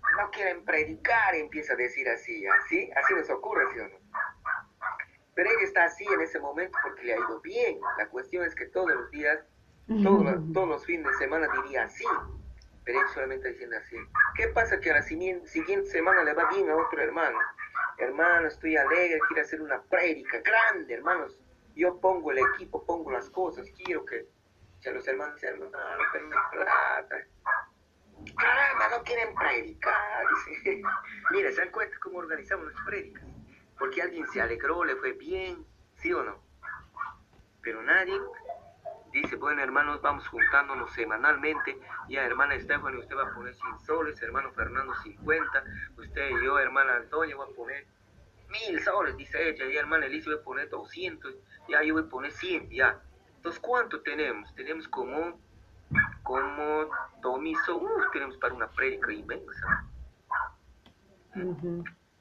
No 0.10 0.32
quieren 0.32 0.66
predicar, 0.66 1.36
empieza 1.36 1.74
a 1.74 1.78
decir 1.78 2.10
así, 2.10 2.42
ya, 2.42 2.60
¿sí? 2.62 2.90
Así 2.96 3.14
nos 3.16 3.30
ocurre, 3.30 3.68
¿sí 3.68 3.80
o 3.80 3.88
no? 3.90 4.00
Pero 5.36 5.50
ella 5.50 5.64
está 5.64 5.84
así 5.86 6.12
en 6.14 6.22
ese 6.22 6.40
momento 6.40 6.80
porque 6.82 7.04
le 7.04 7.14
ha 7.14 7.20
ido 7.20 7.42
bien. 7.42 7.92
La 7.96 8.10
cuestión 8.10 8.44
es 8.46 8.56
que 8.56 8.66
todos 8.68 8.96
los 8.96 9.12
días, 9.12 9.46
todos, 10.02 10.24
los- 10.26 10.42
todos 10.54 10.68
los 10.68 10.86
fines 10.86 11.06
de 11.08 11.14
semana 11.14 11.48
diría 11.50 11.84
así. 11.84 12.28
Pero 12.84 13.00
ella 13.00 13.08
solamente 13.10 13.50
diciendo 13.52 13.78
así. 13.78 14.10
¿Qué 14.34 14.48
pasa 14.50 14.80
que 14.80 14.92
a 14.92 14.96
la 14.96 15.04
siguiente 15.04 15.86
semana 15.88 16.24
le 16.24 16.34
va 16.34 16.46
bien 16.46 16.70
a 16.70 16.78
otro 16.78 17.02
hermano? 17.02 17.46
Hermano, 17.98 18.48
estoy 18.48 18.76
alegre, 18.76 19.20
quiero 19.28 19.44
hacer 19.44 19.62
una 19.62 19.82
prédica 19.84 20.40
grande, 20.42 20.94
hermanos. 20.94 21.40
Yo 21.76 22.00
pongo 22.00 22.32
el 22.32 22.40
equipo, 22.40 22.86
pongo 22.86 23.12
las 23.12 23.30
cosas, 23.30 23.68
quiero 23.84 24.06
que, 24.06 24.28
que 24.82 24.92
los 24.92 25.08
hermanos 25.08 25.36
dicen, 25.36 25.62
hermano, 25.62 26.04
pero 26.12 26.28
no 26.28 26.36
hay 26.36 26.44
plata. 26.52 27.28
Caramba, 28.38 28.98
no 28.98 29.04
quieren 29.04 29.36
predicar. 29.36 30.26
Mira, 31.32 31.52
¿se 31.52 31.58
dan 31.58 31.72
cuenta 31.72 31.98
cómo 32.02 32.20
organizamos 32.20 32.72
las 32.72 32.86
prédicas? 32.86 33.24
Porque 33.78 34.02
alguien 34.02 34.26
se 34.28 34.42
alegró, 34.42 34.84
le 34.84 34.96
fue 34.96 35.14
bien, 35.14 35.66
¿sí 35.96 36.12
o 36.14 36.24
no? 36.24 36.42
Pero 37.62 37.82
nadie 37.82 38.20
dice, 39.22 39.36
bueno, 39.38 39.62
hermanos, 39.62 40.02
vamos 40.02 40.28
juntándonos 40.28 40.92
semanalmente. 40.94 41.80
Ya, 42.10 42.24
hermana 42.26 42.60
Stephanie, 42.60 43.00
usted 43.00 43.16
va 43.16 43.24
a 43.24 43.34
poner 43.34 43.56
100 43.56 43.80
soles, 43.80 44.22
hermano 44.22 44.52
Fernando 44.52 44.94
50, 45.04 45.64
usted 45.98 46.30
y 46.30 46.46
yo, 46.46 46.60
hermana 46.60 46.96
Antonia, 46.98 47.36
voy 47.36 47.48
a 47.52 47.56
poner 47.56 47.86
mil 48.50 48.80
soles, 48.82 49.18
dice 49.18 49.50
ella, 49.50 49.66
y 49.66 49.78
hermana 49.78 50.06
Elisa 50.06 50.30
voy 50.30 50.40
a 50.40 50.44
poner 50.44 50.70
200, 50.70 51.34
ya 51.68 51.84
yo 51.84 51.94
voy 51.94 52.04
a 52.04 52.10
poner 52.10 52.32
100, 52.32 52.70
ya. 52.70 53.02
Entonces, 53.38 53.62
¿cuánto 53.62 54.02
tenemos? 54.02 54.54
Tenemos 54.56 54.88
como, 54.88 55.40
como 56.24 56.90
Tomiso, 57.22 57.78
uf, 57.78 58.12
tenemos 58.12 58.38
para 58.38 58.54
una 58.54 58.68
prédica 58.68 59.12
inmensa. 59.12 59.86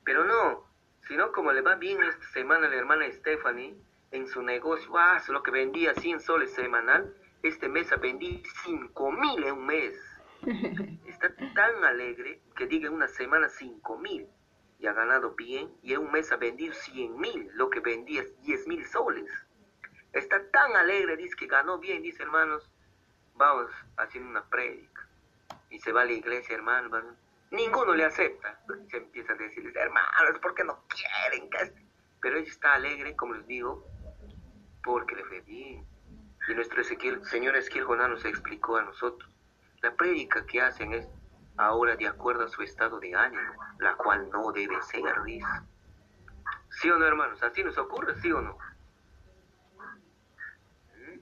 Pero 0.05 0.25
no, 0.25 0.65
sino 1.03 1.33
como 1.33 1.53
le 1.53 1.61
va 1.61 1.77
bien 1.77 2.03
esta 2.03 2.27
semana 2.29 2.67
a 2.67 2.71
la 2.71 2.77
hermana 2.77 3.11
Stephanie 3.13 3.75
en 4.15 4.29
su 4.29 4.43
negocio, 4.43 4.97
ah, 4.97 5.19
solo 5.21 5.43
que 5.43 5.51
vendía 5.51 5.93
100 5.95 6.21
soles 6.21 6.53
semanal, 6.55 7.13
este 7.43 7.69
mes 7.69 7.91
ha 7.93 7.97
vendido 7.97 8.41
5 8.65 9.13
mil 9.13 9.45
en 9.45 9.55
un 9.55 9.67
mes. 9.67 9.95
Está 11.07 11.35
tan 11.55 11.85
alegre 11.85 12.41
que 12.57 12.67
diga 12.67 12.87
en 12.89 12.95
una 12.95 13.09
semana 13.09 13.49
5 13.49 13.99
mil 13.99 14.29
y 14.79 14.87
ha 14.87 14.93
ganado 14.93 15.35
bien 15.35 15.73
y 15.83 15.95
en 15.95 16.01
un 16.01 16.13
mes 16.13 16.31
ha 16.31 16.37
vendido 16.37 16.73
100 16.75 17.19
mil, 17.19 17.51
lo 17.55 17.71
que 17.71 17.81
vendía 17.81 18.23
es 18.23 18.41
10 18.43 18.69
mil 18.69 18.85
soles. 18.87 19.29
Está 20.13 20.49
tan 20.51 20.77
alegre, 20.77 21.17
dice 21.17 21.35
que 21.37 21.47
ganó 21.47 21.79
bien, 21.79 22.03
dice 22.03 22.23
hermanos, 22.23 22.71
vamos 23.35 23.69
haciendo 23.97 24.31
una 24.31 24.45
prédica. 24.49 25.09
Y 25.71 25.81
se 25.81 25.91
va 25.91 26.03
a 26.03 26.05
la 26.05 26.13
iglesia, 26.13 26.55
hermano, 26.55 26.89
va- 26.89 27.03
ninguno 27.51 27.95
le 27.95 28.05
acepta. 28.05 28.61
Se 28.91 28.99
empiezan 28.99 29.37
a 29.41 29.43
decirles, 29.43 29.75
hermanos, 29.75 30.39
¿por 30.41 30.55
qué 30.55 30.63
no 30.63 30.85
quieren? 30.89 31.51
que 31.51 31.57
este-?" 31.59 31.85
Pero 32.21 32.37
ella 32.39 32.49
está 32.49 32.75
alegre, 32.75 33.17
como 33.17 33.35
les 33.35 33.47
digo, 33.49 33.85
porque 34.85 35.17
le 35.17 35.25
fue 35.25 35.41
bien. 35.41 35.85
Y 36.49 36.55
nuestro 36.55 36.83
Ezequiel, 36.83 37.25
señor 37.25 37.57
Ezequiel 37.57 37.85
Jonás 37.85 38.11
nos 38.11 38.25
explicó 38.25 38.77
a 38.77 38.83
nosotros. 38.83 39.31
La 39.83 39.95
prédica 39.95 40.45
que 40.47 40.61
hacen 40.61 40.93
es 40.93 41.09
ahora 41.57 41.97
de 41.97 42.07
acuerdo 42.07 42.45
a 42.45 42.49
su 42.49 42.63
estado 42.63 43.01
de 43.01 43.15
ánimo, 43.15 43.53
la 43.79 43.95
cual 43.97 44.29
no 44.31 44.53
debe 44.53 44.81
ser, 44.83 45.03
dice. 45.25 45.47
¿Sí 46.71 46.91
o 46.91 46.99
no, 46.99 47.07
hermanos? 47.07 47.43
¿Así 47.43 47.63
nos 47.63 47.79
ocurre, 47.79 48.15
sí 48.21 48.31
o 48.33 48.41
no? 48.41 48.59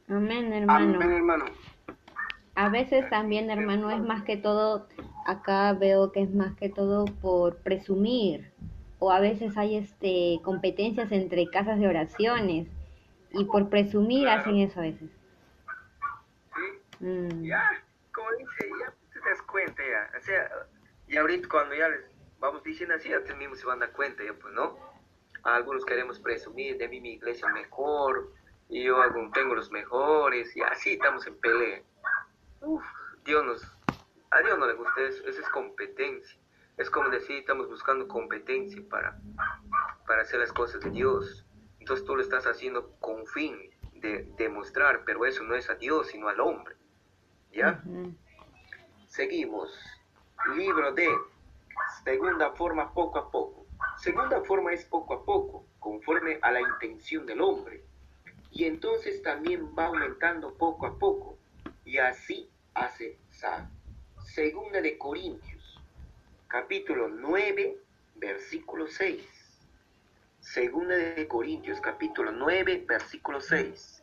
Amén, 0.08 0.52
hermano. 0.52 0.96
Amén, 0.96 1.12
hermano. 1.12 1.44
A 2.54 2.68
veces 2.68 3.08
también, 3.08 3.50
hermano, 3.50 3.90
es 3.90 4.00
más 4.00 4.24
que 4.24 4.36
todo, 4.36 4.86
acá 5.26 5.72
veo 5.72 6.12
que 6.12 6.22
es 6.22 6.34
más 6.34 6.54
que 6.56 6.68
todo 6.68 7.04
por 7.20 7.56
presumir. 7.58 8.52
O 8.98 9.10
a 9.10 9.20
veces 9.20 9.56
hay 9.56 9.76
este 9.76 10.40
competencias 10.42 11.10
entre 11.12 11.48
casas 11.48 11.78
de 11.78 11.88
oraciones. 11.88 12.68
Y 13.32 13.44
por 13.44 13.68
presumir 13.68 14.28
hacen 14.28 14.58
eso 14.58 14.80
a 14.80 14.82
veces. 14.82 15.10
¿Sí? 16.54 17.04
Mm. 17.04 17.44
Ya, 17.44 17.82
como 18.12 18.28
dice, 18.38 18.68
ya 18.80 18.92
te 19.12 19.28
das 19.28 19.42
cuenta 19.42 19.82
ya. 19.82 20.18
O 20.18 20.20
sea, 20.22 20.50
y 21.06 21.16
ahorita 21.16 21.48
cuando 21.48 21.74
ya 21.74 21.88
les 21.88 22.12
vamos 22.38 22.62
diciendo 22.62 22.94
así, 22.94 23.08
ya 23.08 23.18
ustedes 23.18 23.38
mismos 23.38 23.60
se 23.60 23.66
van 23.66 23.82
a 23.82 23.86
dar 23.86 23.94
cuenta, 23.94 24.24
ya 24.24 24.34
pues, 24.34 24.52
¿no? 24.54 24.76
Algunos 25.44 25.84
queremos 25.84 26.18
presumir 26.18 26.76
de 26.76 26.88
mí 26.88 27.00
mi 27.00 27.12
iglesia 27.14 27.48
mejor, 27.48 28.32
y 28.68 28.84
yo 28.84 28.96
tengo 29.32 29.54
los 29.54 29.70
mejores, 29.70 30.56
y 30.56 30.60
así 30.62 30.94
estamos 30.94 31.26
en 31.26 31.38
pelea. 31.38 31.82
Uf, 32.60 32.82
Dios 33.24 33.44
nos, 33.44 33.62
a 34.30 34.40
Dios 34.40 34.58
no 34.58 34.66
le 34.66 34.74
gusta 34.74 35.00
eso, 35.02 35.24
eso 35.26 35.40
es 35.40 35.48
competencia. 35.50 36.38
Es 36.78 36.88
como 36.88 37.10
decir, 37.10 37.36
estamos 37.38 37.68
buscando 37.68 38.08
competencia 38.08 38.82
para, 38.88 39.18
para 40.06 40.22
hacer 40.22 40.40
las 40.40 40.52
cosas 40.52 40.80
de 40.80 40.90
Dios. 40.90 41.44
Entonces 41.82 42.06
tú 42.06 42.14
lo 42.14 42.22
estás 42.22 42.46
haciendo 42.46 42.92
con 43.00 43.26
fin 43.26 43.58
de 43.94 44.22
demostrar, 44.36 45.02
pero 45.04 45.26
eso 45.26 45.42
no 45.42 45.56
es 45.56 45.68
a 45.68 45.74
Dios, 45.74 46.06
sino 46.06 46.28
al 46.28 46.38
hombre. 46.38 46.76
¿Ya? 47.52 47.82
Seguimos. 49.08 49.76
Libro 50.54 50.92
de 50.92 51.08
segunda 52.04 52.52
forma 52.52 52.94
poco 52.94 53.18
a 53.18 53.28
poco. 53.32 53.66
Segunda 53.98 54.40
forma 54.42 54.72
es 54.72 54.84
poco 54.84 55.14
a 55.14 55.24
poco, 55.24 55.66
conforme 55.80 56.38
a 56.40 56.52
la 56.52 56.60
intención 56.60 57.26
del 57.26 57.40
hombre. 57.40 57.82
Y 58.52 58.66
entonces 58.66 59.20
también 59.20 59.74
va 59.76 59.86
aumentando 59.86 60.54
poco 60.54 60.86
a 60.86 60.96
poco. 60.96 61.36
Y 61.84 61.98
así 61.98 62.48
hace 62.74 63.18
Sa. 63.28 63.68
Segunda 64.24 64.80
de 64.80 64.96
Corintios, 64.96 65.80
capítulo 66.46 67.08
9, 67.08 67.76
versículo 68.14 68.86
6. 68.86 69.41
Segunda 70.42 70.96
de 70.96 71.26
Corintios, 71.28 71.80
capítulo 71.80 72.32
9, 72.32 72.84
versículo 72.86 73.40
6. 73.40 74.02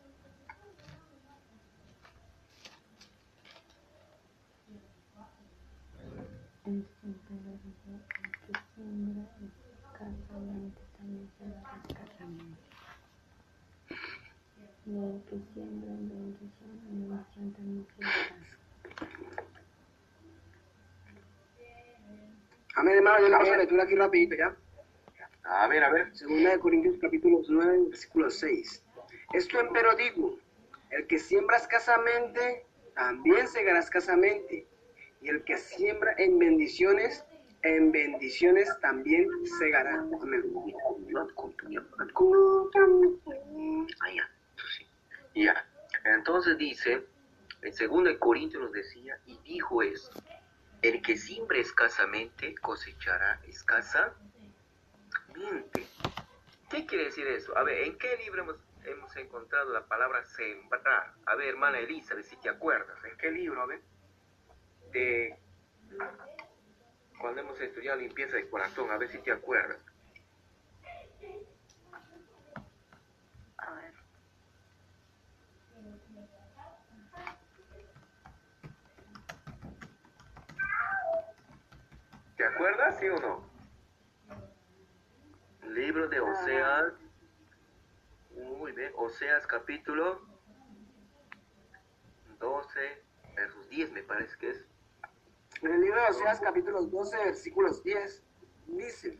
Amén. 22.75 22.95
Yo 22.95 23.27
le 23.27 23.37
paso 23.37 23.51
la 23.51 23.57
lectura 23.57 23.83
aquí 23.83 23.95
rapidito, 23.95 24.35
¿ya? 24.37 24.55
A 25.49 25.67
ver, 25.67 25.83
a 25.83 25.89
ver. 25.89 26.15
Segunda 26.15 26.51
de 26.51 26.59
Corintios 26.59 26.95
capítulo 27.01 27.41
9, 27.47 27.85
versículo 27.89 28.29
6. 28.29 28.83
Esto 29.33 29.59
empero 29.59 29.95
digo, 29.95 30.37
el 30.91 31.07
que 31.07 31.17
siembra 31.17 31.57
escasamente, 31.57 32.67
también 32.93 33.47
segará 33.47 33.79
escasamente. 33.79 34.67
Y 35.21 35.29
el 35.29 35.43
que 35.43 35.57
siembra 35.57 36.13
en 36.19 36.37
bendiciones, 36.37 37.25
en 37.63 37.91
bendiciones 37.91 38.69
también 38.79 39.27
segará. 39.57 39.95
Amén. 39.95 40.43
Ah, 44.01 44.11
ya. 44.13 44.29
Ya. 45.33 45.65
Entonces 46.05 46.59
dice, 46.59 47.07
en 47.63 47.73
2 48.03 48.17
Corintios 48.19 48.61
nos 48.61 48.71
decía, 48.71 49.19
y 49.25 49.39
dijo 49.43 49.81
esto, 49.81 50.21
el 50.83 51.01
que 51.01 51.17
siembra 51.17 51.57
escasamente 51.57 52.53
cosechará 52.61 53.41
escasamente. 53.47 54.29
¿Qué 56.69 56.85
quiere 56.85 57.05
decir 57.05 57.27
eso? 57.27 57.57
A 57.57 57.63
ver, 57.63 57.83
¿en 57.83 57.97
qué 57.97 58.17
libro 58.17 58.43
hemos, 58.43 58.55
hemos 58.83 59.15
encontrado 59.15 59.73
la 59.73 59.85
palabra 59.87 60.23
sembrar? 60.23 61.13
A 61.25 61.35
ver, 61.35 61.49
hermana 61.49 61.79
Elizabeth, 61.79 62.25
si 62.25 62.37
te 62.37 62.49
acuerdas, 62.49 63.03
¿en 63.03 63.17
qué 63.17 63.31
libro? 63.31 63.61
A 63.61 63.65
ver, 63.65 63.81
de 64.91 65.37
cuando 67.19 67.41
hemos 67.41 67.59
estudiado 67.59 67.99
limpieza 67.99 68.37
de 68.37 68.49
corazón, 68.49 68.89
a 68.91 68.97
ver 68.97 69.09
si 69.09 69.17
te 69.19 69.31
acuerdas. 69.31 69.79
A 73.57 73.71
ver. 73.73 73.93
¿Te 82.37 82.45
acuerdas, 82.45 82.99
sí 82.99 83.07
o 83.09 83.19
no? 83.19 83.48
Libro 85.79 86.09
de 86.09 86.19
Oseas. 86.19 86.93
Muy 88.57 88.73
bien, 88.73 88.91
Oseas 88.97 89.47
capítulo 89.47 90.19
12, 92.37 93.01
versos 93.33 93.69
10 93.69 93.91
me 93.93 94.03
parece 94.03 94.37
que 94.39 94.49
es. 94.49 94.65
En 95.61 95.73
el 95.73 95.79
libro 95.79 96.01
de 96.01 96.07
Oseas 96.09 96.41
capítulo 96.41 96.81
12, 96.83 97.17
versículos 97.17 97.81
10, 97.81 98.23
dice, 98.67 99.17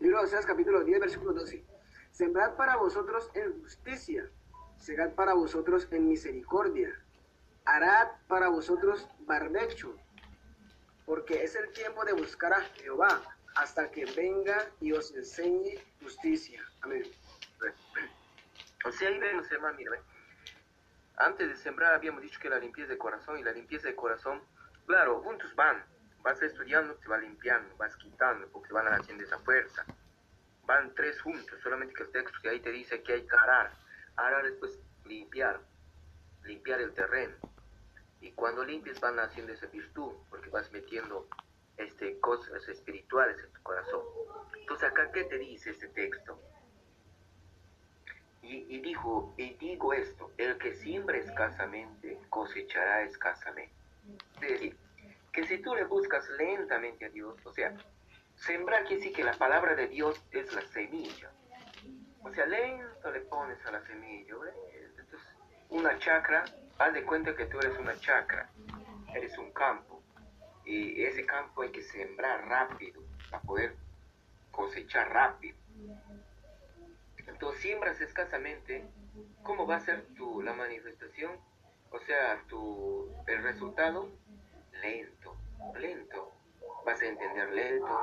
Libro 0.00 0.18
de 0.18 0.24
Oseas 0.24 0.46
capítulo 0.46 0.82
10, 0.82 0.98
versículo 0.98 1.32
12. 1.32 1.64
Sembrad 2.10 2.56
para 2.56 2.76
vosotros 2.76 3.30
en 3.34 3.62
justicia, 3.62 4.28
segad 4.84 5.14
para 5.14 5.32
vosotros 5.32 5.88
en 5.92 6.08
misericordia, 6.10 6.90
harad 7.64 8.08
para 8.28 8.48
vosotros 8.48 9.08
barbecho, 9.20 9.96
porque 11.06 11.42
es 11.42 11.54
el 11.54 11.72
tiempo 11.72 12.04
de 12.04 12.12
buscar 12.12 12.52
a 12.52 12.60
Jehová 12.60 13.22
hasta 13.54 13.90
que 13.90 14.04
venga 14.04 14.68
y 14.80 14.92
os 14.92 15.14
enseñe 15.14 15.80
justicia. 16.02 16.62
Amén. 16.82 17.04
O 18.84 18.92
sea, 18.92 19.08
ahí 19.08 19.18
vemos, 19.18 19.50
hermano, 19.50 19.78
mira. 19.78 19.92
Antes 21.16 21.48
de 21.48 21.56
sembrar 21.56 21.94
habíamos 21.94 22.20
dicho 22.20 22.38
que 22.38 22.50
la 22.50 22.58
limpieza 22.58 22.90
de 22.92 22.98
corazón 22.98 23.38
y 23.38 23.42
la 23.42 23.52
limpieza 23.52 23.88
de 23.88 23.96
corazón, 23.96 24.42
claro, 24.86 25.22
juntos 25.22 25.54
van. 25.54 25.82
Vas 26.20 26.42
estudiando, 26.42 26.94
te 26.96 27.08
va 27.08 27.18
limpiando, 27.18 27.74
vas 27.76 27.96
quitando, 27.96 28.48
porque 28.48 28.72
van 28.72 28.88
haciendo 28.88 29.24
esa 29.24 29.38
fuerza. 29.38 29.86
Van 30.66 30.94
tres 30.94 31.20
juntos, 31.22 31.58
solamente 31.62 31.94
que 31.94 32.02
el 32.02 32.10
texto 32.10 32.38
que 32.42 32.50
ahí 32.50 32.60
te 32.60 32.70
dice 32.70 33.02
que 33.02 33.14
hay 33.14 33.26
que 33.26 33.36
arar. 33.36 33.83
Arar 34.16 34.46
es 34.46 34.54
pues 34.54 34.78
limpiar, 35.04 35.60
limpiar 36.44 36.80
el 36.80 36.92
terreno. 36.92 37.34
Y 38.20 38.32
cuando 38.32 38.64
limpias 38.64 39.00
van 39.00 39.18
haciendo 39.18 39.52
esa 39.52 39.66
virtud, 39.66 40.12
porque 40.30 40.48
vas 40.50 40.70
metiendo 40.72 41.28
este, 41.76 42.18
cosas 42.20 42.66
espirituales 42.68 43.36
en 43.42 43.52
tu 43.52 43.62
corazón. 43.62 44.02
Entonces 44.58 44.88
acá, 44.88 45.10
¿qué 45.12 45.24
te 45.24 45.38
dice 45.38 45.70
este 45.70 45.88
texto? 45.88 46.40
Y, 48.42 48.66
y 48.68 48.80
dijo, 48.80 49.34
y 49.36 49.54
digo 49.54 49.92
esto, 49.92 50.30
el 50.38 50.58
que 50.58 50.74
siembra 50.74 51.18
escasamente 51.18 52.18
cosechará 52.28 53.02
escasamente. 53.02 53.72
Es 54.42 54.50
decir, 54.50 54.76
que 55.32 55.44
si 55.44 55.58
tú 55.58 55.74
le 55.74 55.84
buscas 55.84 56.28
lentamente 56.30 57.06
a 57.06 57.08
Dios, 57.08 57.34
o 57.44 57.52
sea, 57.52 57.76
sembrar 58.36 58.82
quiere 58.84 58.96
decir 58.96 59.16
que 59.16 59.24
la 59.24 59.34
palabra 59.34 59.74
de 59.74 59.88
Dios 59.88 60.22
es 60.30 60.52
la 60.54 60.62
semilla. 60.68 61.30
O 62.24 62.32
sea, 62.32 62.46
lento 62.46 63.10
le 63.10 63.20
pones 63.20 63.64
a 63.66 63.70
la 63.70 63.86
semilla. 63.86 64.34
Entonces, 64.98 65.20
una 65.68 65.98
chacra, 65.98 66.44
haz 66.78 66.92
de 66.92 67.04
cuenta 67.04 67.36
que 67.36 67.46
tú 67.46 67.58
eres 67.58 67.78
una 67.78 67.98
chacra, 68.00 68.48
eres 69.14 69.36
un 69.38 69.52
campo. 69.52 70.02
Y 70.64 71.02
ese 71.04 71.26
campo 71.26 71.62
hay 71.62 71.70
que 71.70 71.82
sembrar 71.82 72.48
rápido 72.48 73.02
para 73.30 73.42
poder 73.42 73.76
cosechar 74.50 75.12
rápido. 75.12 75.56
Entonces, 77.26 77.60
siembras 77.60 78.00
escasamente, 78.00 78.84
¿cómo 79.42 79.66
va 79.66 79.76
a 79.76 79.80
ser 79.80 80.06
tu, 80.14 80.40
la 80.42 80.54
manifestación? 80.54 81.32
O 81.90 81.98
sea, 82.00 82.42
tu, 82.48 83.14
el 83.26 83.42
resultado, 83.42 84.08
lento, 84.80 85.36
lento. 85.74 86.32
Vas 86.86 87.00
a 87.02 87.06
entender 87.06 87.50
lento, 87.52 87.98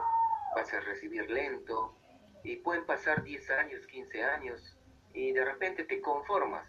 vas 0.56 0.74
a 0.74 0.80
recibir 0.82 1.30
lento, 1.30 1.96
y 2.44 2.58
pueden 2.58 2.86
pasar 2.86 3.24
10 3.24 3.50
años, 3.52 3.86
15 3.88 4.24
años, 4.24 4.78
y 5.14 5.32
de 5.32 5.46
repente 5.46 5.84
te 5.84 6.02
conformas. 6.02 6.68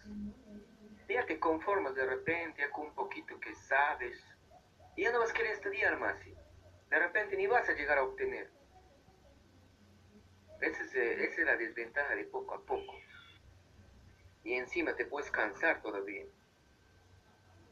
Ya 1.09 1.27
te 1.27 1.39
conformas 1.39 1.95
de 1.95 2.07
repente, 2.07 2.69
con 2.71 2.87
un 2.87 2.95
poquito 2.95 3.39
que 3.39 3.55
sabes, 3.55 4.19
y 4.97 5.03
ya 5.03 5.13
no 5.13 5.21
vas 5.21 5.31
a 5.31 5.35
querer 5.35 5.53
estudiar 5.53 5.99
más. 5.99 6.17
De 6.91 6.99
repente 6.99 7.37
ni 7.37 7.47
vas 7.47 7.69
a 7.69 7.73
llegar 7.73 7.99
a 7.99 8.05
obtener. 8.05 8.51
Esa 10.61 10.83
es, 10.83 10.95
eh, 10.95 11.25
esa 11.25 11.41
es 11.41 11.47
la 11.47 11.57
desventaja 11.57 12.15
de 12.15 12.25
poco 12.25 12.55
a 12.55 12.61
poco. 12.61 12.95
Y 14.45 14.55
encima 14.55 14.95
te 14.95 15.07
puedes 15.07 15.31
cansar 15.31 15.83
todavía. 15.83 16.25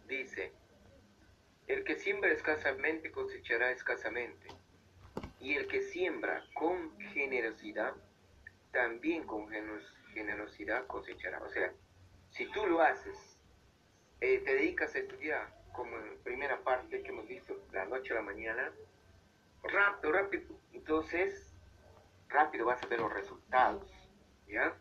Dice, 0.07 0.53
El 1.67 1.85
que 1.85 1.97
siembra 1.97 2.33
escasamente 2.33 3.13
cosechará 3.13 3.71
escasamente, 3.71 4.49
y 5.41 5.55
el 5.55 5.67
que 5.67 5.81
siembra 5.81 6.45
con 6.55 6.99
generosidad, 7.13 7.95
también 8.73 9.25
con 9.27 9.49
generosidad 10.13 10.87
cosechará. 10.87 11.41
O 11.43 11.49
sea, 11.49 11.73
si 12.31 12.47
tú 12.53 12.67
lo 12.67 12.83
haces, 12.83 13.39
eh, 14.21 14.39
te 14.45 14.55
dedicas 14.55 14.95
a 14.95 14.99
estudiar, 14.99 15.53
como 15.73 15.97
en 15.97 16.19
primera 16.23 16.63
parte 16.63 17.03
que 17.03 17.09
hemos 17.09 17.27
visto, 17.27 17.57
la 17.73 17.87
noche 17.87 18.13
a 18.13 18.17
la 18.17 18.23
mañana, 18.23 18.71
rápido, 19.63 20.13
rápido, 20.13 20.61
entonces 20.73 21.55
rápido 22.29 22.67
vas 22.67 22.83
a 22.83 22.87
ver 22.87 23.01
los 23.01 23.13
resultados. 23.13 23.91
¿Ya? 24.47 24.77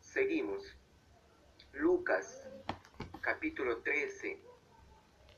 Seguimos. 0.00 0.76
Lucas, 1.72 2.48
capítulo 3.20 3.78
13, 3.78 4.38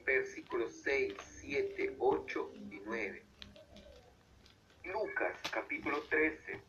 versículos 0.05 0.72
6, 0.83 1.14
7, 1.18 1.97
8 1.99 2.51
y 2.55 2.81
9. 2.85 3.26
Lucas, 4.93 5.37
capítulo 5.51 6.01
13, 6.03 6.61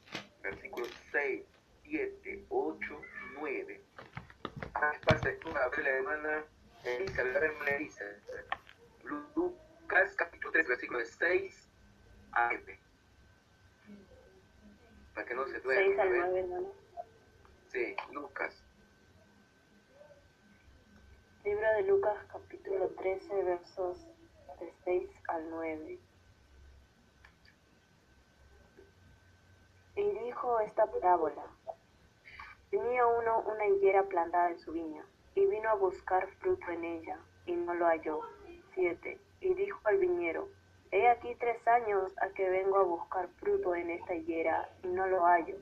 versículos 0.41 0.89
6, 1.11 1.45
7, 1.83 2.45
8 2.49 2.79
y 2.79 3.39
9. 3.39 3.81
¿Qué 4.61 4.99
pasa? 5.05 5.29
Tú 5.39 5.49
a 5.49 5.69
ver 5.69 5.79
la 5.79 5.89
hermana 5.89 6.45
Elisa, 6.83 7.23
la 7.23 7.39
hermana 7.39 7.71
Elisa. 7.71 8.05
Lucas, 9.35 10.15
capítulo 10.15 10.51
13, 10.51 10.69
versículos 10.69 11.07
6 11.19 11.69
a 12.33 12.49
9 12.53 12.87
para 15.17 15.27
que 15.27 15.33
no 15.33 15.47
se 15.47 15.59
duerma. 15.61 15.83
6 15.83 15.99
al 15.99 16.09
9, 16.09 16.39
hermano. 16.39 16.67
Sí, 17.69 17.95
Lucas. 18.11 18.63
Libro 21.43 21.73
de 21.73 21.81
Lucas, 21.83 22.17
capítulo 22.31 22.87
13, 22.89 23.43
versos 23.43 24.05
de 24.59 24.71
6 24.85 25.09
al 25.29 25.49
9. 25.49 25.99
Y 29.95 30.01
esta 30.61 30.85
parábola. 30.85 31.43
Tenía 32.69 33.05
uno 33.05 33.39
una 33.41 33.65
higuera 33.67 34.03
plantada 34.03 34.51
en 34.51 34.59
su 34.59 34.71
viña, 34.73 35.03
y 35.35 35.45
vino 35.45 35.69
a 35.69 35.75
buscar 35.75 36.27
fruto 36.39 36.69
en 36.71 36.83
ella, 36.83 37.19
y 37.45 37.53
no 37.53 37.73
lo 37.73 37.85
halló. 37.85 38.21
7. 38.73 39.19
Y 39.41 39.53
dijo 39.53 39.79
al 39.85 39.97
viñero, 39.97 40.47
He 40.91 41.09
aquí 41.09 41.35
tres 41.35 41.67
años 41.67 42.13
a 42.21 42.29
que 42.29 42.49
vengo 42.49 42.77
a 42.77 42.83
buscar 42.83 43.27
fruto 43.39 43.75
en 43.75 43.89
esta 43.89 44.15
higuera 44.15 44.69
y 44.83 44.87
no 44.87 45.05
lo 45.07 45.25
hallo. 45.25 45.57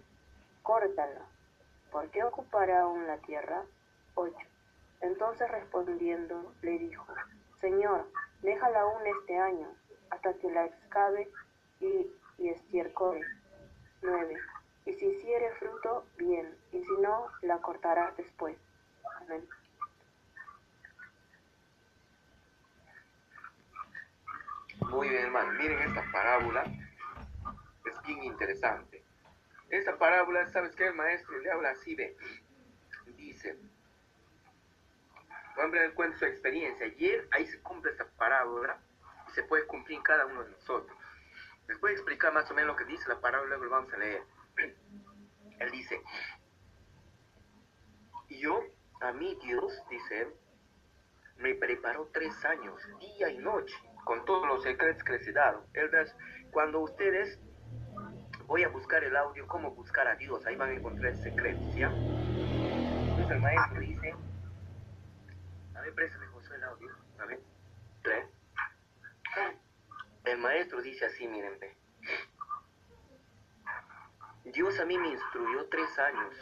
Córtala. 0.62 1.22
¿Por 1.92 2.10
qué 2.12 2.24
ocupará 2.24 2.82
aún 2.82 3.08
la 3.08 3.18
tierra? 3.18 3.64
8. 4.14 4.36
Entonces 5.02 5.50
respondiendo 5.50 6.54
le 6.62 6.78
dijo, 6.78 7.08
Señor, 7.60 8.06
déjala 8.44 8.82
aún 8.82 9.02
este 9.20 9.38
año, 9.38 9.68
hasta 10.12 10.34
que 10.36 10.52
la 10.52 10.66
excave 10.66 11.28
y, 11.80 12.08
y 12.38 12.50
estiércol. 12.50 13.20
9. 14.04 14.36
Y 14.86 14.94
si 14.94 15.06
hiciere 15.08 15.52
fruto, 15.56 16.06
bien, 16.18 16.56
y 16.72 16.80
si 16.80 16.92
no, 17.02 17.28
la 17.42 17.58
cortará 17.60 18.14
después. 18.18 18.56
Amén. 19.22 19.48
Muy 24.90 25.10
bien, 25.10 25.26
hermano. 25.26 25.52
Miren 25.54 25.80
esta 25.80 26.04
parábola. 26.12 26.64
Es 27.86 28.02
bien 28.04 28.24
interesante. 28.24 29.04
Esta 29.70 29.98
parábola, 29.98 30.48
¿sabes 30.50 30.76
qué? 30.76 30.88
El 30.88 30.94
maestro 30.94 31.38
le 31.40 31.52
habla 31.52 31.72
así 31.72 31.96
de... 31.96 32.16
Dice... 33.18 33.58
Hombre, 35.58 35.94
cuenta 35.94 36.20
su 36.20 36.26
experiencia. 36.26 36.86
Ayer 36.86 37.28
ahí 37.32 37.48
se 37.48 37.60
cumple 37.62 37.92
esta 37.92 38.06
parábola 38.06 38.78
y 39.30 39.32
se 39.32 39.44
puede 39.44 39.66
cumplir 39.66 39.98
en 39.98 40.04
cada 40.04 40.26
uno 40.26 40.44
de 40.44 40.52
nosotros. 40.52 40.96
Les 41.68 41.80
voy 41.80 41.92
a 41.92 41.94
explicar 41.94 42.34
más 42.34 42.50
o 42.52 42.54
menos 42.54 42.68
lo 42.68 42.76
que 42.76 42.86
dice 42.86 43.10
la 43.10 43.20
parábola, 43.20 43.50
luego 43.50 43.66
lo 43.66 43.72
vamos 43.72 43.94
a 43.94 43.98
leer. 43.98 44.22
Él 44.58 45.72
dice, 45.72 46.02
yo, 48.30 48.60
a 49.02 49.12
mí 49.14 49.38
Dios, 49.44 49.74
dice 49.90 50.22
él, 50.22 50.28
me 51.38 51.56
preparó 51.56 52.10
tres 52.14 52.44
años, 52.46 52.82
día 53.00 53.30
y 53.30 53.38
noche, 53.38 53.76
con 54.04 54.24
todos 54.26 54.48
los 54.48 54.64
secretos 54.64 55.04
que 55.04 55.14
les 55.14 55.28
he 55.28 55.34
dado. 55.34 55.66
Él 55.74 55.90
cuando 56.52 56.80
ustedes, 56.82 57.40
voy 58.48 58.64
a 58.64 58.70
buscar 58.70 59.04
el 59.04 59.16
audio, 59.16 59.48
cómo 59.48 59.72
buscar 59.72 60.08
a 60.08 60.16
Dios, 60.16 60.46
ahí 60.46 60.56
van 60.56 60.70
a 60.70 60.74
encontrar 60.74 61.12
el 61.12 61.18
secreto, 61.18 61.60
¿ya? 61.76 61.88
Entonces 61.90 63.32
el 63.32 63.40
maestro 63.40 63.80
dice, 63.80 64.16
a 65.76 65.82
ver, 65.82 65.94
préstame 65.94 66.28
José 66.28 66.56
el 66.56 66.64
audio, 66.64 66.90
a 67.20 67.26
ver, 67.26 67.40
tres. 68.04 68.26
El 70.26 70.38
maestro 70.40 70.82
dice 70.82 71.06
así, 71.06 71.28
miren, 71.28 71.60
ve. 71.60 71.76
Dios 74.46 74.80
a 74.80 74.86
mí 74.86 74.98
me 74.98 75.10
instruyó 75.10 75.68
tres 75.70 75.98
años. 75.98 76.36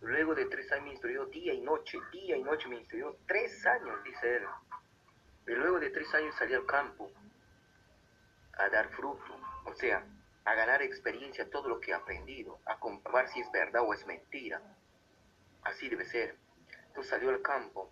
Luego 0.00 0.34
de 0.34 0.46
tres 0.46 0.70
años 0.72 0.84
me 0.84 0.90
instruyó 0.92 1.26
día 1.26 1.52
y 1.52 1.60
noche, 1.60 1.98
día 2.12 2.36
y 2.36 2.42
noche 2.42 2.68
me 2.68 2.76
instruyó. 2.76 3.16
Tres 3.26 3.66
años, 3.66 4.02
dice 4.04 4.36
él. 4.36 4.44
Y 5.46 5.52
luego 5.52 5.80
de 5.80 5.90
tres 5.90 6.12
años 6.14 6.34
salí 6.36 6.54
al 6.54 6.64
campo 6.64 7.10
a 8.56 8.68
dar 8.68 8.88
fruto, 8.90 9.36
o 9.64 9.74
sea, 9.74 10.06
a 10.44 10.54
ganar 10.54 10.82
experiencia 10.82 11.50
todo 11.50 11.68
lo 11.68 11.80
que 11.80 11.90
he 11.90 11.94
aprendido, 11.94 12.60
a 12.66 12.78
comprobar 12.78 13.28
si 13.28 13.40
es 13.40 13.50
verdad 13.50 13.82
o 13.82 13.92
es 13.92 14.06
mentira. 14.06 14.62
Así 15.62 15.88
debe 15.88 16.04
ser. 16.04 16.36
Entonces 16.86 17.10
salió 17.10 17.30
al 17.30 17.42
campo, 17.42 17.90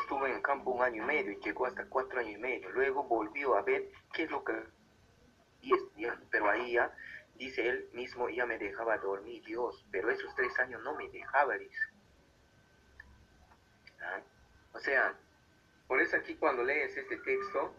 estuvo 0.00 0.26
en 0.26 0.34
el 0.34 0.42
campo 0.42 0.70
un 0.70 0.82
año 0.82 1.02
y 1.02 1.06
medio 1.06 1.32
y 1.32 1.40
llegó 1.40 1.66
hasta 1.66 1.86
cuatro 1.86 2.20
años 2.20 2.34
y 2.34 2.38
medio. 2.38 2.70
Luego 2.70 3.02
volvió 3.04 3.56
a 3.56 3.62
ver 3.62 3.90
qué 4.12 4.24
es 4.24 4.30
lo 4.30 4.44
que... 4.44 4.54
Pero 6.30 6.48
ahí 6.48 6.74
ya, 6.74 6.94
dice 7.36 7.68
él 7.68 7.88
mismo, 7.92 8.28
ya 8.28 8.46
me 8.46 8.58
dejaba 8.58 8.98
dormir 8.98 9.42
Dios, 9.44 9.84
pero 9.90 10.10
esos 10.10 10.34
tres 10.34 10.58
años 10.58 10.82
no 10.82 10.94
me 10.94 11.08
dejaba, 11.10 11.54
dice. 11.56 11.80
O 14.72 14.78
sea, 14.78 15.14
por 15.86 16.00
eso 16.00 16.16
aquí 16.16 16.36
cuando 16.36 16.62
lees 16.62 16.96
este 16.96 17.16
texto, 17.18 17.74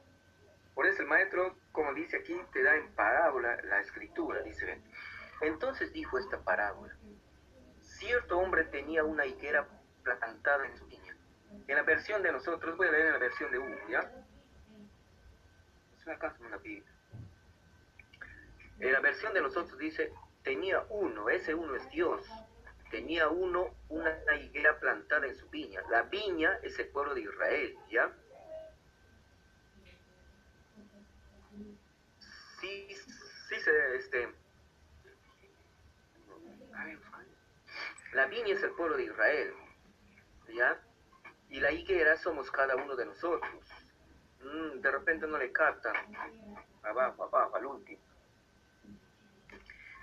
por 0.74 0.86
eso 0.86 1.02
el 1.02 1.08
maestro, 1.08 1.56
como 1.72 1.94
dice 1.94 2.18
aquí, 2.18 2.40
te 2.54 2.64
da 2.64 2.76
en 2.76 2.92
parábola 2.94 3.62
la 3.64 3.80
escritura, 3.80 4.42
dice. 4.42 4.82
Entonces 5.42 5.92
dijo 5.94 6.18
esta 6.18 6.40
parábola. 6.44 6.96
Cierto 7.82 8.38
hombre 8.38 8.64
tenía 8.66 9.04
una 9.04 9.26
higuera 9.26 9.68
plantada 10.04 10.66
en 10.66 10.78
su 10.78 10.86
viña. 10.88 11.16
En 11.68 11.76
la 11.76 11.84
versión 11.84 12.22
de 12.22 12.32
nosotros, 12.32 12.78
voy 12.78 12.88
a 12.88 12.92
leer 12.92 13.08
en 13.08 13.14
la 13.14 13.20
versión 13.20 13.52
de 13.52 13.58
uno, 13.58 13.76
¿ya? 13.90 14.12
Es 15.98 16.06
una 16.06 16.18
casa, 16.20 16.38
una 16.46 16.58
Biblia. 16.58 16.97
En 18.80 18.92
la 18.92 19.00
versión 19.00 19.34
de 19.34 19.42
nosotros 19.42 19.78
dice, 19.78 20.12
tenía 20.44 20.86
uno, 20.90 21.30
ese 21.30 21.56
uno 21.56 21.76
es 21.76 21.90
Dios 21.90 22.22
tenía 22.90 23.28
uno 23.30 23.76
una 23.90 24.36
higuera 24.36 24.80
plantada 24.80 25.28
en 25.28 25.36
su 25.36 25.48
viña. 25.50 25.82
La 25.90 26.04
viña 26.04 26.60
es 26.64 26.78
el 26.80 26.88
pueblo 26.90 27.14
de 27.14 27.22
Israel, 27.22 27.78
¿ya? 27.90 28.12
Sí, 32.60 32.88
sí 33.50 33.60
se, 33.60 33.96
este... 33.96 34.34
La 38.14 38.26
viña 38.28 38.54
es 38.54 38.64
el 38.64 38.72
pueblo 38.72 38.98
de 38.98 39.04
Israel, 39.04 39.54
¿ya? 40.54 40.82
Y 41.50 41.60
la 41.60 41.72
higuera 41.72 42.18
somos 42.18 42.50
cada 42.52 42.76
uno 42.76 42.96
de 42.96 43.06
nosotros. 43.06 43.66
Mm, 44.42 44.80
de 44.80 44.92
repente 44.92 45.28
no 45.28 45.38
le 45.38 45.52
captan. 45.52 45.96
Abajo, 46.84 47.26
abajo, 47.26 47.56
al 47.56 47.66
último. 47.66 48.07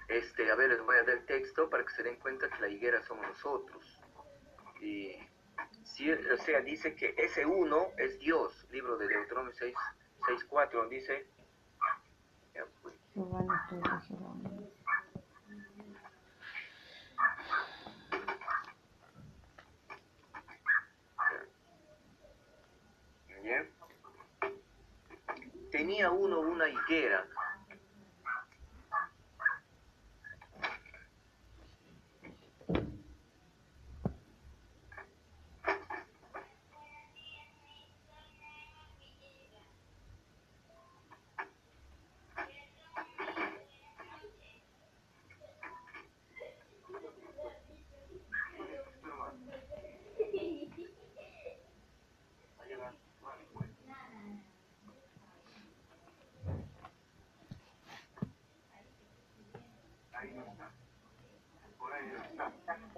Este, 0.09 0.51
a 0.51 0.55
ver, 0.55 0.71
les 0.71 0.83
voy 0.85 0.97
a 0.97 1.03
dar 1.03 1.17
el 1.17 1.27
texto 1.27 1.71
para 1.71 1.85
que 1.85 1.93
se 1.95 2.03
den 2.03 2.17
cuenta 2.17 2.49
que 2.49 2.61
la 2.61 2.69
higuera 2.69 3.03
somos 3.05 3.27
nosotros. 3.27 4.01
Y, 4.81 5.17
si, 5.85 6.11
o 6.13 6.37
sea, 6.39 6.61
dice 6.61 6.95
que 6.95 7.15
ese 7.17 7.47
uno 7.47 7.89
es 7.97 8.19
Dios, 8.19 8.67
libro 8.71 8.99
de 8.99 9.09
Deuteronomio 9.09 9.53
6, 9.55 9.75
6 10.27 10.45
4, 10.45 10.89
dice... 10.89 11.27
Pues. 12.83 12.95
Tenía 25.71 26.11
uno 26.11 26.41
una 26.41 26.69
higuera 26.69 27.27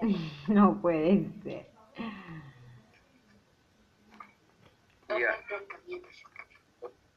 No 0.49 0.81
puede 0.81 1.27
ser. 1.43 1.67
Ya. 5.09 5.45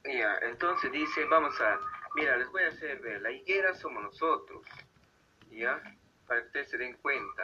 Ya, 0.04 0.38
entonces 0.44 0.92
dice, 0.92 1.26
vamos 1.26 1.60
a, 1.60 1.80
mira, 2.16 2.38
les 2.38 2.50
voy 2.52 2.64
a 2.64 2.70
hacer 2.70 3.00
ver, 3.02 3.22
la 3.22 3.32
higuera 3.32 3.74
somos 3.76 4.02
nosotros, 4.02 4.66
¿ya? 5.52 5.82
Para 6.26 6.42
que 6.42 6.48
ustedes 6.48 6.70
se 6.70 6.78
den 6.78 6.96
cuenta. 6.98 7.44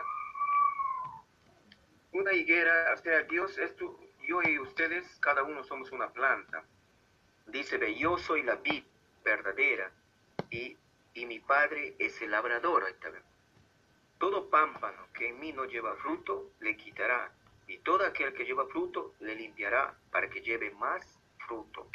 Una 2.13 2.33
higuera, 2.33 2.93
o 2.93 2.97
sea, 2.97 3.23
Dios 3.23 3.57
es 3.57 3.75
tu, 3.75 3.99
yo 4.25 4.41
y 4.41 4.57
ustedes, 4.59 5.19
cada 5.19 5.43
uno 5.43 5.63
somos 5.63 5.91
una 5.91 6.09
planta. 6.11 6.63
Dice, 7.47 7.77
ve, 7.77 7.95
yo 7.95 8.17
soy 8.17 8.41
la 8.43 8.55
vid 8.55 8.83
verdadera 9.23 9.91
y, 10.49 10.77
y 11.13 11.25
mi 11.25 11.39
padre 11.39 11.95
es 11.99 12.21
el 12.21 12.31
labrador. 12.31 12.86
Ahí. 12.86 12.93
Todo 14.18 14.49
pámpano 14.49 15.07
que 15.13 15.30
en 15.30 15.39
mí 15.39 15.51
no 15.51 15.66
lleva 15.66 15.95
fruto, 15.97 16.51
le 16.59 16.78
quitará, 16.78 17.32
y 17.68 17.78
todo 17.80 18.05
aquel 18.05 18.34
que 18.34 18.45
lleva 18.45 18.68
fruto, 18.68 19.13
le 19.20 19.36
limpiará 19.36 19.95
para 20.11 20.30
que 20.30 20.41
lleve 20.41 20.72
más 20.72 21.03
fruto. 21.45 21.89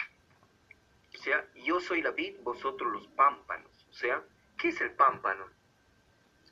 O 1.14 1.18
sea, 1.18 1.46
yo 1.54 1.80
soy 1.80 2.02
la 2.02 2.10
vid, 2.10 2.36
vosotros 2.42 2.92
los 2.92 3.06
pámpanos. 3.08 3.86
O 3.90 3.92
sea, 3.92 4.22
¿qué 4.58 4.68
es 4.68 4.80
el 4.80 4.92
pámpano? 4.92 5.46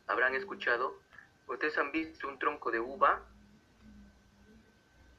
¿Habrán 0.07 0.35
escuchado? 0.35 0.99
¿Ustedes 1.47 1.79
han 1.79 1.93
visto 1.93 2.29
un 2.29 2.39
tronco 2.39 2.71
de 2.71 2.81
uva? 2.81 3.23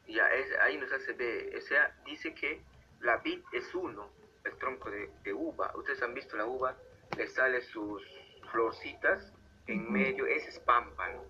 Ya, 0.07 0.27
es, 0.33 0.57
ahí 0.59 0.77
nos 0.77 0.91
hace 0.91 1.13
ver. 1.13 1.55
O 1.55 1.61
sea, 1.61 1.95
dice 2.05 2.33
que 2.33 2.61
la 2.99 3.17
vid 3.17 3.41
es 3.51 3.73
uno, 3.75 4.09
el 4.43 4.57
tronco 4.57 4.89
de, 4.89 5.11
de 5.23 5.33
uva. 5.33 5.71
Ustedes 5.75 6.01
han 6.01 6.13
visto 6.13 6.35
la 6.37 6.45
uva, 6.45 6.75
le 7.17 7.27
salen 7.27 7.61
sus 7.61 8.03
florcitas 8.51 9.33
en 9.71 9.91
medio, 9.91 10.25
ese 10.25 10.49
es 10.49 10.59
pámpano. 10.59 11.23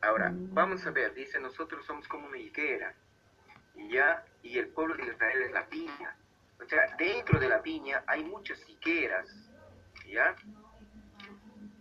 Ahora, 0.00 0.30
vamos 0.32 0.86
a 0.86 0.90
ver, 0.90 1.14
dice, 1.14 1.38
nosotros 1.40 1.84
somos 1.84 2.06
como 2.08 2.26
una 2.26 2.38
higuera, 2.38 2.94
y 3.74 3.88
ya, 3.92 4.24
y 4.42 4.58
el 4.58 4.68
pueblo 4.68 4.96
de 4.96 5.04
Israel 5.04 5.42
es 5.42 5.52
la 5.52 5.62
viña. 5.62 6.16
O 6.60 6.64
sea, 6.64 6.94
dentro 6.96 7.40
de 7.40 7.48
la 7.48 7.58
viña 7.58 8.04
hay 8.06 8.24
muchas 8.24 8.58
higueras, 8.68 9.28
¿ya? 10.06 10.36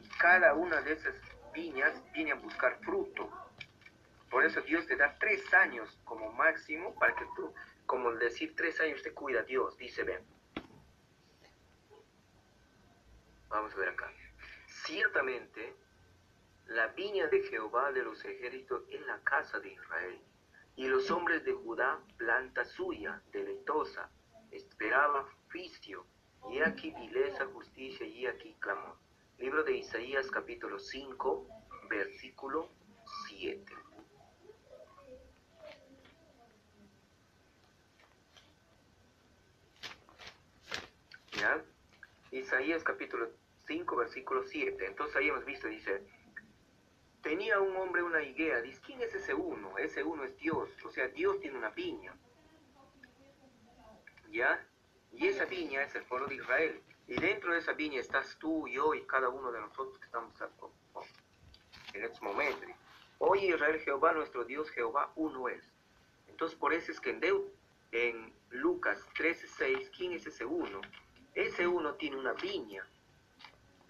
Y 0.03 0.09
cada 0.17 0.53
una 0.53 0.81
de 0.81 0.93
esas 0.93 1.15
viñas 1.53 2.01
viene 2.13 2.31
a 2.31 2.35
buscar 2.35 2.79
fruto. 2.81 3.29
Por 4.29 4.45
eso 4.45 4.61
Dios 4.61 4.87
te 4.87 4.95
da 4.95 5.17
tres 5.19 5.53
años 5.53 5.99
como 6.05 6.31
máximo 6.31 6.95
para 6.95 7.13
que 7.15 7.25
tú, 7.35 7.53
como 7.85 8.11
decir 8.13 8.55
tres 8.55 8.79
años 8.79 9.03
te 9.03 9.11
cuida 9.11 9.43
Dios, 9.43 9.77
dice, 9.77 10.03
ven. 10.03 10.23
Vamos 13.49 13.73
a 13.73 13.77
ver 13.77 13.89
acá. 13.89 14.11
Ciertamente, 14.85 15.75
la 16.65 16.87
viña 16.87 17.27
de 17.27 17.43
Jehová 17.43 17.91
de 17.91 18.03
los 18.03 18.25
ejércitos 18.25 18.81
es 18.89 19.01
la 19.05 19.19
casa 19.19 19.59
de 19.59 19.73
Israel, 19.73 20.19
y 20.75 20.87
los 20.87 21.11
hombres 21.11 21.45
de 21.45 21.53
Judá 21.53 21.99
planta 22.17 22.65
suya, 22.65 23.21
deleitosa, 23.31 24.09
esperaba 24.49 25.29
juicio, 25.51 26.07
y 26.49 26.61
aquí 26.61 26.91
vileza, 26.91 27.45
justicia, 27.47 28.07
y 28.07 28.25
aquí 28.25 28.55
clamor. 28.59 28.95
Libro 29.37 29.63
de 29.63 29.77
Isaías 29.77 30.31
capítulo 30.31 30.79
5, 30.79 31.47
versículo 31.87 32.67
7. 33.27 33.73
¿Ya? 41.33 41.63
Isaías 42.31 42.83
capítulo 42.83 43.40
5, 43.71 43.95
versículo 43.95 44.43
7. 44.43 44.85
Entonces 44.85 45.15
ahí 45.15 45.29
hemos 45.29 45.45
visto, 45.45 45.67
dice, 45.67 46.03
tenía 47.21 47.59
un 47.61 47.75
hombre 47.77 48.03
una 48.03 48.21
higuera. 48.21 48.61
Dice, 48.61 48.81
¿quién 48.85 49.01
es 49.01 49.15
ese 49.15 49.33
uno? 49.33 49.77
Ese 49.77 50.03
uno 50.03 50.25
es 50.25 50.37
Dios. 50.37 50.69
O 50.83 50.91
sea, 50.91 51.07
Dios 51.07 51.39
tiene 51.39 51.57
una 51.57 51.69
viña. 51.69 52.13
¿Ya? 54.29 54.65
Y 55.13 55.27
esa 55.27 55.45
viña 55.45 55.83
es 55.83 55.95
el 55.95 56.03
pueblo 56.03 56.27
de 56.27 56.35
Israel. 56.35 56.81
Y 57.07 57.15
dentro 57.15 57.53
de 57.53 57.59
esa 57.59 57.71
viña 57.71 58.01
estás 58.01 58.37
tú, 58.39 58.67
yo 58.67 58.93
y 58.93 59.03
cada 59.03 59.29
uno 59.29 59.51
de 59.51 59.61
nosotros 59.61 59.97
que 59.99 60.05
estamos 60.05 60.33
en 61.93 62.03
estos 62.03 62.21
momentos. 62.21 62.69
Hoy 63.19 63.53
Israel, 63.53 63.79
Jehová, 63.79 64.11
nuestro 64.13 64.43
Dios, 64.43 64.69
Jehová, 64.71 65.11
uno 65.15 65.47
es. 65.47 65.63
Entonces, 66.27 66.57
por 66.57 66.73
eso 66.73 66.91
es 66.91 66.99
que 66.99 67.11
en, 67.11 67.19
Deu, 67.21 67.49
en 67.91 68.33
Lucas 68.49 69.05
13:6, 69.15 69.91
¿quién 69.95 70.13
es 70.13 70.25
ese 70.25 70.43
uno? 70.43 70.81
Ese 71.35 71.67
uno 71.67 71.95
tiene 71.95 72.17
una 72.17 72.33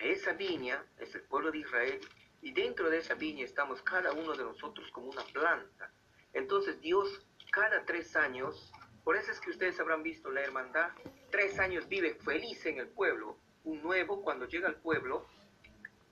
Esa 0.01 0.33
viña 0.33 0.83
es 0.97 1.13
el 1.13 1.21
pueblo 1.21 1.51
de 1.51 1.59
Israel 1.59 2.01
y 2.41 2.51
dentro 2.51 2.89
de 2.89 2.97
esa 2.97 3.13
viña 3.13 3.45
estamos 3.45 3.83
cada 3.83 4.11
uno 4.13 4.33
de 4.33 4.43
nosotros 4.43 4.89
como 4.91 5.11
una 5.11 5.23
planta. 5.25 5.91
Entonces 6.33 6.81
Dios 6.81 7.23
cada 7.51 7.85
tres 7.85 8.15
años, 8.15 8.73
por 9.03 9.15
eso 9.15 9.31
es 9.31 9.39
que 9.39 9.51
ustedes 9.51 9.79
habrán 9.79 10.01
visto 10.01 10.31
la 10.31 10.41
hermandad, 10.41 10.89
tres 11.29 11.59
años 11.59 11.87
vive 11.87 12.15
feliz 12.15 12.65
en 12.65 12.79
el 12.79 12.87
pueblo. 12.87 13.37
Un 13.63 13.83
nuevo 13.83 14.23
cuando 14.23 14.47
llega 14.47 14.67
al 14.67 14.77
pueblo, 14.77 15.27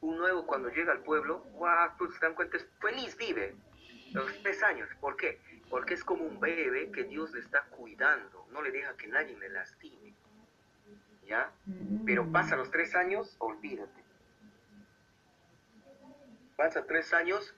un 0.01 0.19
nuevo 0.19 0.45
cuando 0.45 0.69
llega 0.69 0.91
al 0.91 1.01
pueblo, 1.01 1.39
guau, 1.53 1.97
pues 1.97 2.13
se 2.13 2.19
dan 2.19 2.35
cuenta, 2.35 2.57
es 2.57 2.67
feliz 2.79 3.17
vive. 3.17 3.55
Los 4.11 4.31
tres 4.43 4.61
años, 4.61 4.87
¿por 5.01 5.17
qué? 5.17 5.39
Porque 5.67 5.95
es 5.95 6.03
como 6.03 6.25
un 6.25 6.39
bebé 6.39 6.91
que 6.91 7.05
Dios 7.05 7.31
le 7.31 7.39
está 7.39 7.63
cuidando, 7.71 8.45
no 8.51 8.61
le 8.61 8.69
deja 8.69 8.95
que 8.97 9.07
nadie 9.07 9.35
le 9.35 9.49
lastime. 9.49 10.08
¿Ya? 11.29 11.51
Pero 12.07 12.31
pasa 12.31 12.55
los 12.55 12.71
tres 12.71 12.95
años, 12.95 13.35
olvídate. 13.37 14.03
Pasa 16.57 16.85
tres 16.87 17.13
años, 17.13 17.55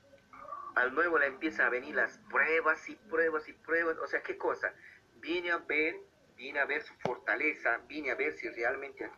al 0.76 0.93
nuevo 0.93 1.17
le 1.17 1.28
empiezan 1.28 1.67
a 1.67 1.69
venir 1.69 1.95
las 1.95 2.17
pruebas 2.30 2.89
y 2.89 2.95
pruebas 2.95 3.47
y 3.47 3.53
pruebas. 3.53 3.97
O 3.99 4.07
sea, 4.07 4.22
¿qué 4.22 4.38
cosa? 4.38 4.74
Viene 5.22 5.51
a 5.51 5.57
ver, 5.57 5.95
viene 6.36 6.59
a 6.59 6.65
ver 6.65 6.84
su 6.84 6.93
fortaleza, 6.95 7.80
viene 7.88 8.11
a 8.11 8.15
ver 8.15 8.34
si 8.34 8.49
realmente 8.49 9.09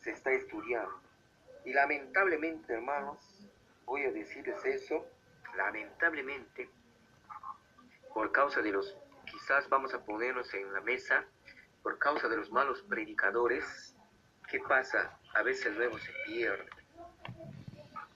se 0.00 0.10
está 0.10 0.32
estudiando. 0.32 1.00
Y 1.64 1.72
lamentablemente, 1.72 2.74
hermanos, 2.74 3.18
voy 3.86 4.02
a 4.02 4.12
decirles 4.12 4.62
eso, 4.66 5.06
lamentablemente, 5.56 6.68
por 8.12 8.32
causa 8.32 8.60
de 8.60 8.70
los, 8.70 8.98
quizás 9.24 9.66
vamos 9.70 9.94
a 9.94 10.04
ponernos 10.04 10.52
en 10.52 10.70
la 10.74 10.82
mesa, 10.82 11.24
por 11.82 11.98
causa 11.98 12.28
de 12.28 12.36
los 12.36 12.50
malos 12.50 12.82
predicadores, 12.82 13.93
¿qué 14.54 14.60
pasa? 14.68 15.18
A 15.34 15.42
veces 15.42 15.66
el 15.66 16.00
se 16.00 16.12
pierde. 16.26 16.64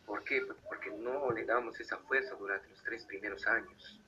¿Por 0.06 0.22
qué? 0.22 0.40
Porque 0.68 0.88
no 0.92 1.32
le 1.32 1.44
damos 1.44 1.80
esa 1.80 1.98
fuerza 1.98 2.36
durante 2.36 2.68
los 2.68 2.80
tres 2.84 3.04
primeros 3.06 3.44
años. 3.48 4.00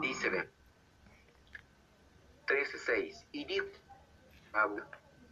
Dice, 0.00 0.30
ve, 0.30 0.48
13.6, 2.48 3.24
y 3.30 3.44
dijo, 3.44 3.66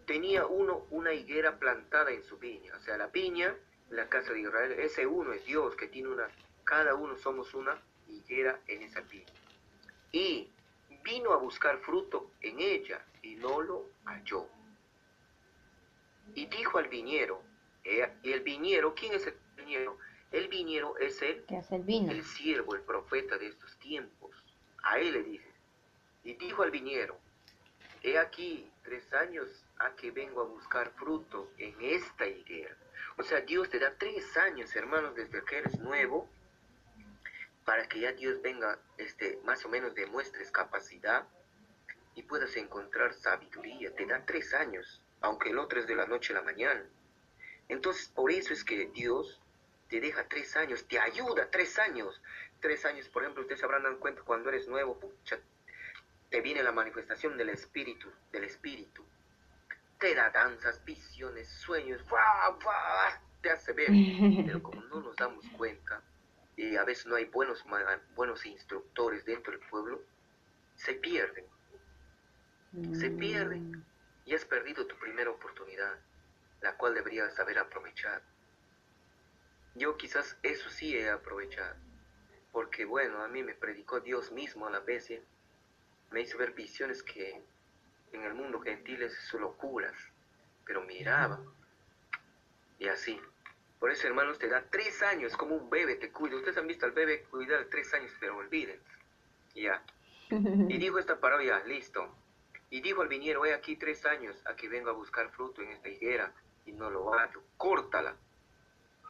tenía 0.07 0.47
uno 0.47 0.87
una 0.91 1.13
higuera 1.13 1.59
plantada 1.59 2.13
en 2.13 2.23
su 2.23 2.39
viña, 2.39 2.73
o 2.77 2.81
sea, 2.81 2.97
la 2.97 3.09
viña, 3.09 3.53
la 3.91 4.09
casa 4.09 4.33
de 4.33 4.43
Israel, 4.43 4.73
ese 4.79 5.09
uno 5.09 5.33
es 5.33 5.45
Dios 5.45 5.75
que 5.75 5.89
tiene 5.89 6.09
una, 6.09 6.29
cada 6.63 6.95
uno 6.95 7.17
somos 7.17 7.53
una 7.53 7.83
higuera 8.09 8.61
en 8.69 8.83
esa 8.83 9.01
viña. 9.01 9.33
Y 10.13 10.53
vino 11.03 11.33
a 11.33 11.37
buscar 11.37 11.79
fruto 11.79 12.31
en 12.43 12.61
ella 12.61 13.05
y 13.23 13.35
no 13.35 13.61
lo 13.61 13.87
halló. 14.05 14.49
Y 16.35 16.47
dijo 16.47 16.79
al 16.79 16.89
viñero, 16.89 17.43
y 18.23 18.33
el 18.33 18.41
viñero, 18.41 18.95
¿quién 18.95 19.15
es 19.15 19.27
el 19.27 19.37
viñero? 19.57 19.99
El 20.33 20.49
viñero 20.49 20.97
es 20.99 21.23
el, 21.23 21.45
¿Qué 21.45 21.57
hace 21.57 21.77
el 21.77 21.83
vino? 21.83 22.11
el 22.11 22.25
siervo, 22.25 22.75
el 22.75 22.83
profeta 22.83 23.37
de 23.39 23.49
estos 23.49 23.77
tiempos. 23.79 24.31
A 24.83 24.99
él 24.99 25.13
le 25.13 25.23
dice. 25.23 25.49
Y 26.25 26.35
dijo 26.35 26.63
al 26.63 26.71
viñero, 26.71 27.19
he 28.03 28.19
aquí 28.19 28.71
tres 28.83 29.13
años 29.13 29.49
a 29.79 29.95
que 29.95 30.11
vengo 30.11 30.41
a 30.43 30.47
buscar 30.47 30.91
fruto 30.93 31.51
en 31.59 31.75
esta 31.81 32.27
higuera. 32.27 32.77
O 33.17 33.23
sea, 33.23 33.41
Dios 33.43 33.69
te 33.71 33.79
da 33.79 33.95
tres 33.97 34.37
años, 34.37 34.75
hermanos, 34.75 35.15
desde 35.15 35.45
que 35.45 35.59
eres 35.59 35.79
nuevo, 35.79 36.29
para 37.65 37.87
que 37.89 38.01
ya 38.01 38.13
Dios 38.13 38.43
venga, 38.43 38.79
este, 38.99 39.39
más 39.45 39.65
o 39.65 39.69
menos 39.69 39.95
demuestres 39.95 40.51
capacidad 40.51 41.27
y 42.15 42.23
puedas 42.23 42.57
encontrar 42.57 43.15
sabiduría. 43.15 43.95
Te 43.95 44.07
da 44.07 44.25
tres 44.27 44.53
años, 44.55 45.01
aunque 45.25 45.51
el 45.51 45.59
otro 45.59 45.81
es 45.81 45.87
de 45.87 45.97
la 45.97 46.07
noche 46.07 46.35
a 46.35 46.37
la 46.37 46.43
mañana. 46.43 46.85
Entonces, 47.69 48.09
por 48.09 48.31
eso 48.31 48.53
es 48.53 48.63
que 48.63 48.91
Dios 48.93 49.41
te 49.89 49.99
deja 49.99 50.29
tres 50.29 50.55
años, 50.55 50.87
te 50.87 50.99
ayuda 50.99 51.51
tres 51.51 51.79
años. 51.79 52.21
Tres 52.61 52.85
años, 52.85 53.09
por 53.09 53.23
ejemplo, 53.23 53.43
ustedes 53.43 53.61
se 53.61 53.65
habrán 53.65 53.85
dado 53.85 53.99
cuenta 54.01 54.23
cuando 54.23 54.51
eres 54.51 54.69
nuevo, 54.69 55.01
pucha, 55.01 55.39
te 56.31 56.41
viene 56.43 56.63
la 56.63 56.73
manifestación 56.73 57.39
del 57.39 57.49
Espíritu, 57.49 58.11
del 58.33 58.45
Espíritu. 58.45 59.03
Te 59.99 60.15
da 60.15 60.29
danzas, 60.29 60.85
visiones, 60.85 61.49
sueños, 61.49 62.03
te 63.41 63.51
hace 63.51 63.73
ver. 63.73 63.89
Pero 64.47 64.63
como 64.63 64.83
no 64.83 65.01
nos 65.01 65.17
damos 65.17 65.47
cuenta, 65.57 66.03
y 66.57 66.77
a 66.77 66.85
veces 66.85 67.07
no 67.07 67.17
hay 67.17 67.25
buenos, 67.25 67.65
buenos 68.15 68.45
instructores 68.45 69.25
dentro 69.25 69.53
del 69.53 69.67
pueblo, 69.71 70.03
se 70.75 70.93
pierden. 70.95 71.47
Se 72.93 73.09
pierden. 73.11 73.85
Y 74.27 74.35
has 74.35 74.45
perdido 74.45 74.87
tu 74.87 74.97
primera 74.97 75.31
oportunidad, 75.31 75.99
la 76.61 76.77
cual 76.77 76.95
deberías 76.95 77.39
haber 77.39 77.59
aprovechado. 77.59 78.23
yo 79.75 79.97
quizás 79.97 80.37
eso 80.43 80.71
sí 80.71 80.97
he 80.97 81.11
aprovechado. 81.11 81.77
Porque 82.53 82.85
bueno, 82.85 83.23
a 83.23 83.29
mí 83.29 83.43
me 83.43 83.55
predicó 83.55 84.01
Dios 84.01 84.31
mismo 84.33 84.67
a 84.67 84.71
la 84.71 84.81
vez. 84.81 85.13
Me 86.11 86.21
hizo 86.21 86.39
ver 86.39 86.53
visiones 86.53 87.03
que 87.03 87.43
en 88.13 88.23
el 88.23 88.35
mundo 88.35 88.61
gentil 88.61 89.03
es 89.03 89.15
su 89.29 89.39
locuras. 89.39 89.97
Pero 90.65 90.83
miraba. 90.83 91.41
Y 92.79 92.89
así. 92.89 93.21
Por 93.81 93.91
eso, 93.91 94.07
hermanos, 94.07 94.39
te 94.39 94.49
da 94.49 94.65
tres 94.71 95.03
años, 95.03 95.37
como 95.37 95.57
un 95.57 95.69
bebé 95.69 95.97
te 95.97 96.11
cuida. 96.11 96.37
Ustedes 96.37 96.57
han 96.57 96.67
visto 96.67 96.87
al 96.87 96.93
bebé 96.93 97.25
cuidar 97.25 97.67
tres 97.67 97.93
años, 97.93 98.13
pero 98.21 98.37
olviden. 98.37 98.81
Ya. 99.55 99.83
Y 100.31 100.79
dijo 100.79 100.99
esta 100.99 101.21
parodia, 101.21 101.59
listo. 101.65 102.09
Y 102.75 102.81
dijo 102.81 103.03
al 103.03 103.09
viñero, 103.09 103.47
he 103.47 103.55
aquí 103.55 103.77
tres 103.77 104.05
años 104.05 104.37
a 104.47 104.57
que 104.57 104.69
vengo 104.69 104.91
a 104.91 104.95
buscar 104.95 105.31
fruto 105.31 105.63
en 105.63 105.71
esta 105.71 105.89
higuera 105.89 106.35
y 106.67 106.73
no 106.73 106.91
lo 106.91 107.13
hallo. 107.13 107.41
Córtala. 107.57 108.17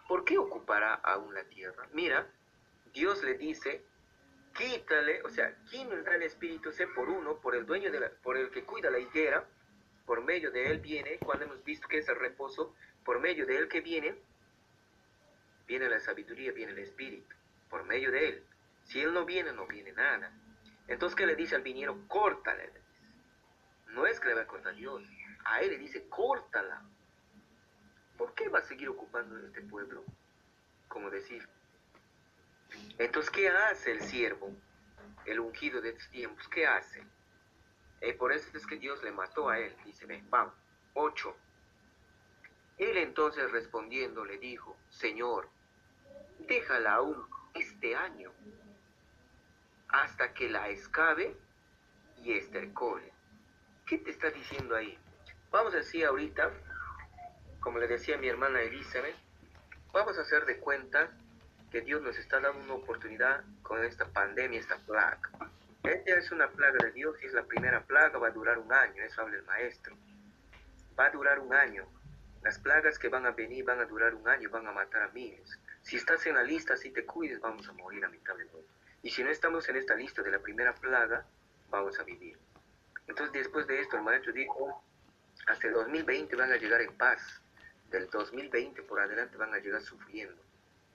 ¿Por 0.07 0.27
qué 0.27 0.37
ocupará 0.37 0.97
aún 0.97 1.33
la 1.33 1.45
tierra? 1.45 1.89
Mira, 1.95 2.31
Dios 2.93 3.23
le 3.23 3.39
dice, 3.39 3.83
quítale, 4.55 5.23
o 5.23 5.31
sea, 5.31 5.57
¿quién 5.71 5.89
nos 5.89 6.05
da 6.05 6.15
el 6.15 6.25
Espíritu? 6.25 6.73
Sé 6.73 6.89
por 6.89 7.09
uno, 7.09 7.41
por 7.41 7.55
el 7.55 7.65
dueño 7.65 7.91
de 7.91 8.01
la, 8.01 8.11
por 8.11 8.37
el 8.37 8.51
que 8.51 8.65
cuida 8.65 8.91
la 8.91 8.99
higuera, 8.99 9.49
por 10.05 10.23
medio 10.23 10.51
de 10.51 10.67
él 10.67 10.81
viene, 10.81 11.17
cuando 11.21 11.47
hemos 11.47 11.65
visto 11.65 11.89
que 11.89 11.97
es 11.97 12.09
el 12.11 12.17
reposo, 12.17 12.77
por 13.03 13.19
medio 13.19 13.47
de 13.47 13.57
él 13.57 13.69
que 13.69 13.81
viene, 13.81 14.15
viene 15.67 15.89
la 15.89 16.01
sabiduría, 16.01 16.53
viene 16.53 16.73
el 16.73 16.81
Espíritu, 16.81 17.35
por 17.71 17.85
medio 17.85 18.11
de 18.11 18.29
él. 18.29 18.45
Si 18.83 19.01
él 19.01 19.15
no 19.15 19.25
viene, 19.25 19.55
no 19.55 19.67
viene 19.67 19.93
nada. 19.93 20.31
Entonces, 20.87 21.17
¿qué 21.17 21.25
le 21.25 21.35
dice 21.35 21.55
al 21.55 21.63
viñero? 21.63 22.07
Córtale. 22.09 22.84
No 23.95 24.07
es 24.07 24.19
que 24.19 24.29
le 24.29 24.35
va 24.35 24.43
a 24.43 24.47
cortar 24.47 24.75
Dios, 24.75 25.03
a 25.45 25.61
él 25.61 25.71
le 25.71 25.79
dice, 25.79 26.09
córtala. 26.09 26.83
¿Por 28.19 28.35
qué 28.35 28.49
va 28.49 28.59
a 28.59 28.63
seguir 28.63 28.89
ocupando 28.89 29.39
este 29.39 29.63
pueblo? 29.63 30.05
Como 30.89 31.11
decir. 31.11 31.49
Entonces, 32.99 33.31
¿qué 33.31 33.49
hace 33.49 33.93
el 33.93 34.01
siervo, 34.01 34.51
el 35.27 35.41
ungido 35.41 35.81
de 35.81 35.91
estos 35.91 36.11
tiempos? 36.11 36.49
¿Qué 36.49 36.67
hace? 36.67 37.01
Y 38.01 38.11
eh, 38.11 38.15
por 38.15 38.33
eso 38.33 38.57
es 38.57 38.67
que 38.67 38.77
Dios 38.77 39.03
le 39.03 39.13
mató 39.13 39.49
a 39.49 39.59
él. 39.59 39.75
Dice, 39.85 40.07
vamos. 40.29 40.55
8. 40.95 41.37
Él 42.79 42.97
entonces 42.99 43.51
respondiendo 43.51 44.25
le 44.25 44.39
dijo, 44.39 44.77
Señor, 44.91 45.49
déjala 46.41 46.95
aún 46.95 47.27
este 47.55 47.95
año 47.95 48.33
hasta 49.89 50.35
que 50.35 50.51
la 50.51 50.69
escabe 50.69 51.37
y 52.23 52.33
estercole. 52.33 53.14
¿Qué 53.95 53.99
te 53.99 54.11
está 54.11 54.29
diciendo 54.29 54.75
ahí? 54.75 54.99
Vamos 55.53 55.73
a 55.73 55.77
decir 55.77 56.05
ahorita, 56.05 56.51
como 57.61 57.79
le 57.79 57.87
decía 57.87 58.19
mi 58.19 58.27
hermana 58.27 58.61
Elizabeth, 58.61 59.15
vamos 59.93 60.19
a 60.19 60.23
hacer 60.23 60.45
de 60.47 60.59
cuenta 60.59 61.13
que 61.71 61.81
Dios 61.81 62.03
nos 62.03 62.19
está 62.19 62.41
dando 62.41 62.59
una 62.65 62.75
oportunidad 62.75 63.45
con 63.63 63.85
esta 63.85 64.07
pandemia, 64.07 64.59
esta 64.59 64.79
plaga. 64.79 65.31
Esta 65.85 66.11
es 66.11 66.33
una 66.33 66.49
plaga 66.49 66.85
de 66.85 66.91
Dios 66.91 67.23
y 67.23 67.27
es 67.27 67.35
la 67.35 67.45
primera 67.45 67.85
plaga, 67.85 68.19
va 68.19 68.27
a 68.27 68.33
durar 68.33 68.59
un 68.59 68.73
año, 68.73 69.01
eso 69.01 69.23
habla 69.23 69.37
el 69.37 69.45
maestro. 69.45 69.97
Va 70.99 71.07
a 71.07 71.11
durar 71.11 71.39
un 71.39 71.55
año. 71.55 71.87
Las 72.43 72.59
plagas 72.59 72.99
que 72.99 73.09
van 73.09 73.27
a 73.27 73.31
venir 73.31 73.65
van 73.65 73.79
a 73.79 73.85
durar 73.85 74.13
un 74.17 74.27
año, 74.27 74.51
van 74.51 74.67
a 74.67 74.73
matar 74.73 75.03
a 75.03 75.09
miles. 75.11 75.57
Si 75.83 75.95
estás 75.95 76.27
en 76.27 76.35
la 76.35 76.43
lista, 76.43 76.77
si 76.77 76.91
te 76.91 77.07
cuides, 77.07 77.39
vamos 77.39 77.69
a 77.69 77.73
morir 77.75 78.05
todo. 78.27 78.65
Y 79.05 79.11
si 79.11 79.23
no 79.23 79.31
estamos 79.31 79.69
en 79.69 79.77
esta 79.77 79.95
lista 79.95 80.21
de 80.21 80.33
la 80.33 80.41
primera 80.41 80.75
plaga, 80.75 81.25
vamos 81.71 81.97
a 82.01 82.03
vivir. 82.03 82.37
Entonces, 83.07 83.33
después 83.33 83.67
de 83.67 83.81
esto, 83.81 83.97
el 83.97 84.03
maestro 84.03 84.33
dijo, 84.33 84.83
hasta 85.47 85.67
el 85.67 85.75
2020 85.75 86.37
van 86.37 86.53
a 86.53 86.57
llegar 86.57 86.81
en 86.81 86.97
paz. 86.97 87.41
Del 87.91 88.09
2020 88.11 88.83
por 88.83 89.01
adelante 89.01 89.37
van 89.37 89.55
a 89.55 89.59
llegar 89.59 89.83
sufriendo. 89.83 90.43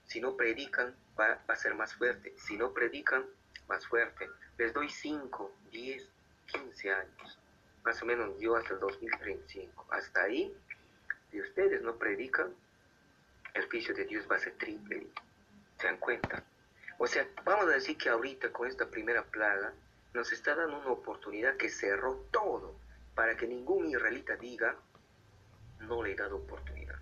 Si 0.05 0.19
no 0.19 0.35
predican, 0.35 0.95
va, 1.19 1.39
a 1.47 1.55
ser 1.55 1.75
más 1.75 1.93
fuerte. 1.93 2.33
Si 2.37 2.57
no 2.57 2.73
predican, 2.73 3.25
más 3.67 3.85
fuerte. 3.87 4.27
Les 4.57 4.73
doy 4.73 4.89
5, 4.89 5.55
10, 5.71 6.09
15 6.47 6.91
años. 6.91 7.39
Más 7.83 8.01
o 8.01 8.05
menos 8.05 8.39
yo 8.39 8.55
hasta 8.55 8.73
el 8.73 8.79
2035. 8.79 9.87
Hasta 9.91 10.23
ahí, 10.23 10.53
si 11.31 11.39
ustedes 11.39 11.81
no 11.83 11.95
predican, 11.95 12.53
el 13.53 13.69
juicio 13.69 13.93
de 13.93 14.05
Dios 14.05 14.27
va 14.29 14.37
a 14.37 14.39
ser 14.39 14.53
triple. 14.57 15.07
¿Se 15.77 15.87
dan 15.87 15.97
cuenta? 15.97 16.43
O 16.97 17.07
sea, 17.07 17.27
vamos 17.45 17.65
a 17.65 17.75
decir 17.75 17.97
que 17.97 18.09
ahorita 18.09 18.51
con 18.51 18.67
esta 18.67 18.89
primera 18.89 19.23
plaga 19.23 19.73
nos 20.13 20.31
está 20.31 20.55
dando 20.55 20.79
una 20.79 20.91
oportunidad 20.91 21.57
que 21.57 21.69
cerró 21.69 22.25
todo 22.31 22.75
para 23.15 23.35
que 23.37 23.47
ningún 23.47 23.89
israelita 23.89 24.35
diga, 24.35 24.75
no 25.81 26.03
le 26.03 26.13
he 26.13 26.15
dado 26.15 26.37
oportunidad. 26.37 26.99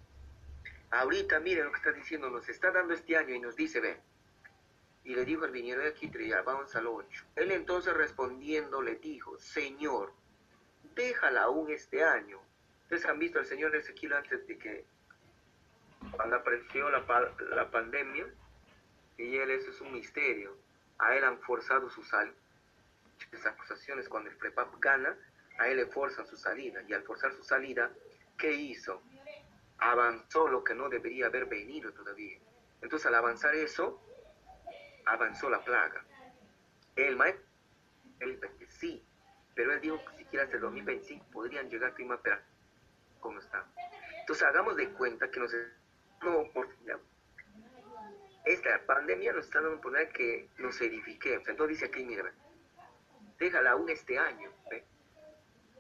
Ahorita, 0.91 1.39
miren 1.39 1.66
lo 1.66 1.72
que 1.72 1.78
está 1.78 1.91
diciendo, 1.91 2.30
nos 2.30 2.47
está 2.49 2.72
dando 2.72 2.93
este 2.93 3.18
año 3.18 3.36
y 3.36 3.39
nos 3.39 3.55
dice, 3.55 3.80
ven. 3.80 3.97
Y 5.03 5.16
le 5.16 5.26
dijo 5.26 5.45
al 5.45 5.51
viñero 5.51 5.82
de 5.82 6.28
ya 6.28 6.41
vamos 6.41 6.76
al 6.76 6.88
8. 6.88 7.26
Él 7.36 7.51
entonces 7.51 7.93
respondiendo 7.93 8.82
le 8.82 8.95
dijo, 8.95 9.38
Señor, 9.39 10.14
déjala 10.95 11.43
aún 11.43 11.72
este 11.72 12.03
año. 12.03 12.39
Ustedes 12.84 13.05
han 13.05 13.20
visto 13.20 13.39
al 13.39 13.45
Señor 13.45 13.76
Ezequiel 13.76 14.14
antes 14.14 14.47
de 14.47 14.58
que, 14.58 14.86
cuando 16.12 16.38
apareció 16.38 16.89
la, 16.89 17.05
la 17.51 17.70
pandemia, 17.70 18.26
y 19.18 19.38
él 19.38 19.49
eso 19.51 19.72
es 19.72 19.82
un 19.82 19.93
misterio. 19.93 20.55
A 20.99 21.16
él 21.16 21.24
han 21.24 21.39
forzado 21.39 21.89
su 21.89 22.03
salida. 22.03 22.36
Acusaciones 23.45 24.09
cuando 24.09 24.30
el 24.30 24.38
prepap 24.38 24.74
gana, 24.80 25.15
a 25.57 25.68
él 25.68 25.78
le 25.78 25.86
forzan 25.88 26.28
su 26.28 26.36
salida. 26.36 26.82
Y 26.88 26.93
al 26.93 27.03
forzar 27.03 27.34
su 27.34 27.43
salida, 27.43 27.91
¿qué 28.38 28.51
hizo? 28.53 29.01
Avanzó 29.80 30.47
lo 30.47 30.63
que 30.63 30.74
no 30.74 30.89
debería 30.89 31.28
haber 31.28 31.45
venido 31.45 31.91
todavía. 31.93 32.39
Entonces 32.82 33.05
al 33.07 33.15
avanzar 33.15 33.55
eso, 33.55 34.01
avanzó 35.05 35.49
la 35.49 35.63
plaga. 35.63 36.03
El 36.95 37.15
maestro, 37.15 37.45
él 38.20 38.39
sí, 38.70 39.05
pero 39.55 39.74
él 39.74 39.82
dijo 39.82 40.03
que 40.05 40.18
siquiera 40.18 40.45
hasta 40.45 40.55
el 40.55 40.61
2025 40.61 41.26
podrían 41.32 41.70
llegar 41.70 41.93
primavera. 41.93 42.43
¿Cómo 43.20 43.39
está? 43.39 43.65
Entonces 44.20 44.45
hagamos 44.47 44.76
de 44.76 44.89
cuenta 44.89 45.30
que 45.30 45.39
nos 45.39 45.55
no 46.22 46.39
oportunidad 46.39 46.99
esta 48.47 48.82
pandemia 48.86 49.34
nos 49.34 49.45
está 49.45 49.61
dando 49.61 49.82
poner 49.82 50.09
que 50.09 50.49
nos 50.57 50.80
edifiquemos. 50.82 51.47
Entonces 51.47 51.80
dice 51.80 51.86
aquí, 51.88 52.03
mira, 52.05 52.32
déjala 53.39 53.71
aún 53.71 53.89
este 53.89 54.17
año, 54.17 54.51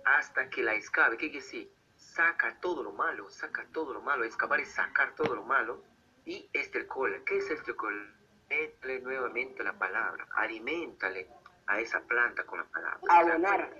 hasta 0.05 0.49
que 0.49 0.63
la 0.63 0.73
escabe. 0.73 1.17
¿Qué 1.17 1.29
quiere 1.29 1.43
decir? 1.43 1.71
Saca 1.95 2.59
todo 2.59 2.83
lo 2.83 2.91
malo, 2.91 3.29
saca 3.29 3.65
todo 3.73 3.93
lo 3.93 4.01
malo. 4.01 4.23
Excavar 4.23 4.59
es 4.59 4.71
sacar 4.71 5.15
todo 5.15 5.35
lo 5.35 5.43
malo. 5.43 5.83
Y 6.25 6.49
estercola. 6.53 7.19
¿Qué 7.25 7.37
es 7.37 7.49
estercola? 7.49 8.13
Métele 8.49 9.01
nuevamente 9.01 9.63
la 9.63 9.73
palabra. 9.73 10.27
Aliméntale 10.35 11.27
a 11.65 11.79
esa 11.79 12.01
planta 12.01 12.45
con 12.45 12.59
la 12.59 12.65
palabra. 12.65 12.99
Abonar. 13.09 13.73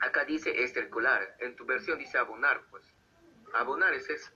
Acá 0.00 0.24
dice 0.24 0.62
estercolar. 0.62 1.36
En 1.38 1.56
tu 1.56 1.64
versión 1.64 1.98
dice 1.98 2.18
abonar, 2.18 2.62
pues. 2.70 2.84
Abonar 3.54 3.94
es 3.94 4.08
eso 4.10 4.32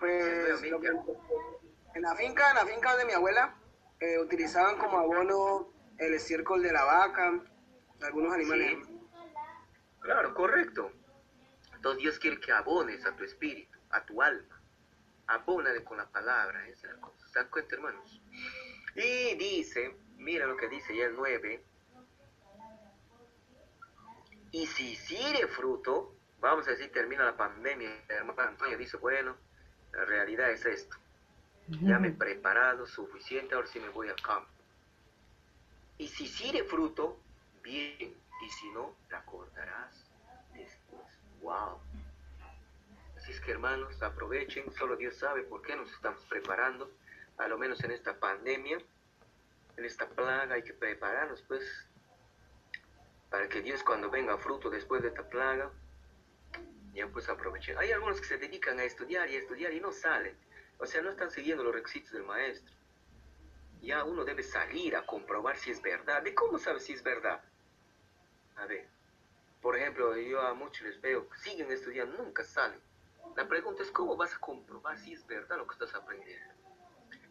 pues 0.00 0.24
en 0.24 0.48
la 0.48 0.56
finca, 0.56 2.48
en 2.48 2.54
la 2.54 2.64
finca 2.64 2.96
de 2.96 3.04
mi 3.04 3.12
abuela, 3.12 3.54
eh, 4.00 4.18
utilizaban 4.18 4.78
como 4.78 4.98
abono 4.98 5.72
el 5.98 6.14
estiércol 6.14 6.62
de 6.62 6.72
la 6.72 6.84
vaca, 6.84 7.42
algunos 8.02 8.32
animales. 8.32 8.88
Claro, 10.00 10.34
correcto. 10.34 10.90
Entonces 11.74 12.02
Dios 12.02 12.18
quiere 12.18 12.40
que 12.40 12.52
abones 12.52 13.04
a 13.06 13.14
tu 13.14 13.24
espíritu, 13.24 13.78
a 13.90 14.04
tu 14.04 14.22
alma. 14.22 14.60
Abónale 15.26 15.84
con 15.84 15.98
la 15.98 16.06
palabra. 16.10 16.64
¿Se 16.74 16.88
dan 17.38 17.48
cuenta, 17.50 17.76
hermanos? 17.76 18.20
Y 18.96 19.36
dice, 19.36 19.94
mira 20.16 20.46
lo 20.46 20.56
que 20.56 20.68
dice 20.68 20.96
ya 20.96 21.04
el 21.04 21.14
9. 21.14 21.64
Y 24.52 24.66
si 24.66 24.92
hiciere 24.92 25.46
fruto, 25.46 26.16
vamos 26.40 26.66
a 26.66 26.72
decir, 26.72 26.90
termina 26.90 27.24
la 27.24 27.36
pandemia, 27.36 27.90
hermano 28.08 28.42
Antonio 28.42 28.76
dice, 28.76 28.96
bueno, 28.96 29.36
la 29.92 30.04
realidad 30.04 30.50
es 30.50 30.66
esto. 30.66 30.96
Ya 31.82 31.98
me 31.98 32.08
he 32.08 32.12
preparado 32.12 32.86
suficiente, 32.86 33.54
ahora 33.54 33.68
sí 33.68 33.78
me 33.78 33.88
voy 33.90 34.08
al 34.08 34.20
campo. 34.20 34.48
Y 35.98 36.08
si 36.08 36.26
sirve 36.26 36.64
fruto, 36.64 37.18
bien. 37.62 38.14
Y 38.42 38.48
si 38.48 38.70
no, 38.70 38.96
la 39.10 39.24
cortarás 39.24 40.04
después. 40.52 41.06
¡Wow! 41.42 41.78
Así 43.16 43.32
es 43.32 43.40
que 43.40 43.52
hermanos, 43.52 44.02
aprovechen. 44.02 44.72
Solo 44.72 44.96
Dios 44.96 45.16
sabe 45.16 45.42
por 45.42 45.62
qué 45.62 45.76
nos 45.76 45.92
estamos 45.92 46.24
preparando. 46.24 46.90
A 47.38 47.46
lo 47.48 47.58
menos 47.58 47.82
en 47.84 47.92
esta 47.92 48.18
pandemia, 48.18 48.78
en 49.76 49.84
esta 49.84 50.08
plaga, 50.08 50.54
hay 50.54 50.62
que 50.62 50.72
prepararnos 50.72 51.42
pues 51.42 51.86
para 53.30 53.48
que 53.48 53.62
Dios 53.62 53.82
cuando 53.84 54.10
venga 54.10 54.36
fruto 54.38 54.70
después 54.70 55.02
de 55.02 55.08
esta 55.08 55.28
plaga, 55.28 55.70
ya 56.94 57.06
pues 57.08 57.28
aprovechen. 57.28 57.78
Hay 57.78 57.92
algunos 57.92 58.20
que 58.20 58.26
se 58.26 58.38
dedican 58.38 58.78
a 58.80 58.84
estudiar 58.84 59.30
y 59.30 59.36
a 59.36 59.38
estudiar 59.38 59.72
y 59.72 59.80
no 59.80 59.92
salen. 59.92 60.36
O 60.80 60.86
sea, 60.86 61.02
no 61.02 61.10
están 61.10 61.30
siguiendo 61.30 61.62
los 61.62 61.74
requisitos 61.74 62.12
del 62.12 62.24
maestro. 62.24 62.74
Ya 63.82 64.02
uno 64.04 64.24
debe 64.24 64.42
salir 64.42 64.96
a 64.96 65.04
comprobar 65.04 65.56
si 65.58 65.70
es 65.70 65.82
verdad. 65.82 66.22
¿De 66.22 66.34
cómo 66.34 66.58
sabe 66.58 66.80
si 66.80 66.94
es 66.94 67.02
verdad? 67.02 67.42
A 68.56 68.66
ver, 68.66 68.88
por 69.60 69.76
ejemplo, 69.76 70.16
yo 70.16 70.40
a 70.40 70.54
muchos 70.54 70.86
les 70.86 71.00
veo, 71.00 71.28
siguen 71.36 71.70
estudiando, 71.70 72.16
nunca 72.22 72.44
salen. 72.44 72.80
La 73.36 73.46
pregunta 73.46 73.82
es 73.82 73.90
cómo 73.90 74.16
vas 74.16 74.34
a 74.34 74.38
comprobar 74.38 74.98
si 74.98 75.12
es 75.12 75.26
verdad 75.26 75.58
lo 75.58 75.66
que 75.66 75.74
estás 75.74 75.94
aprendiendo. 75.94 76.54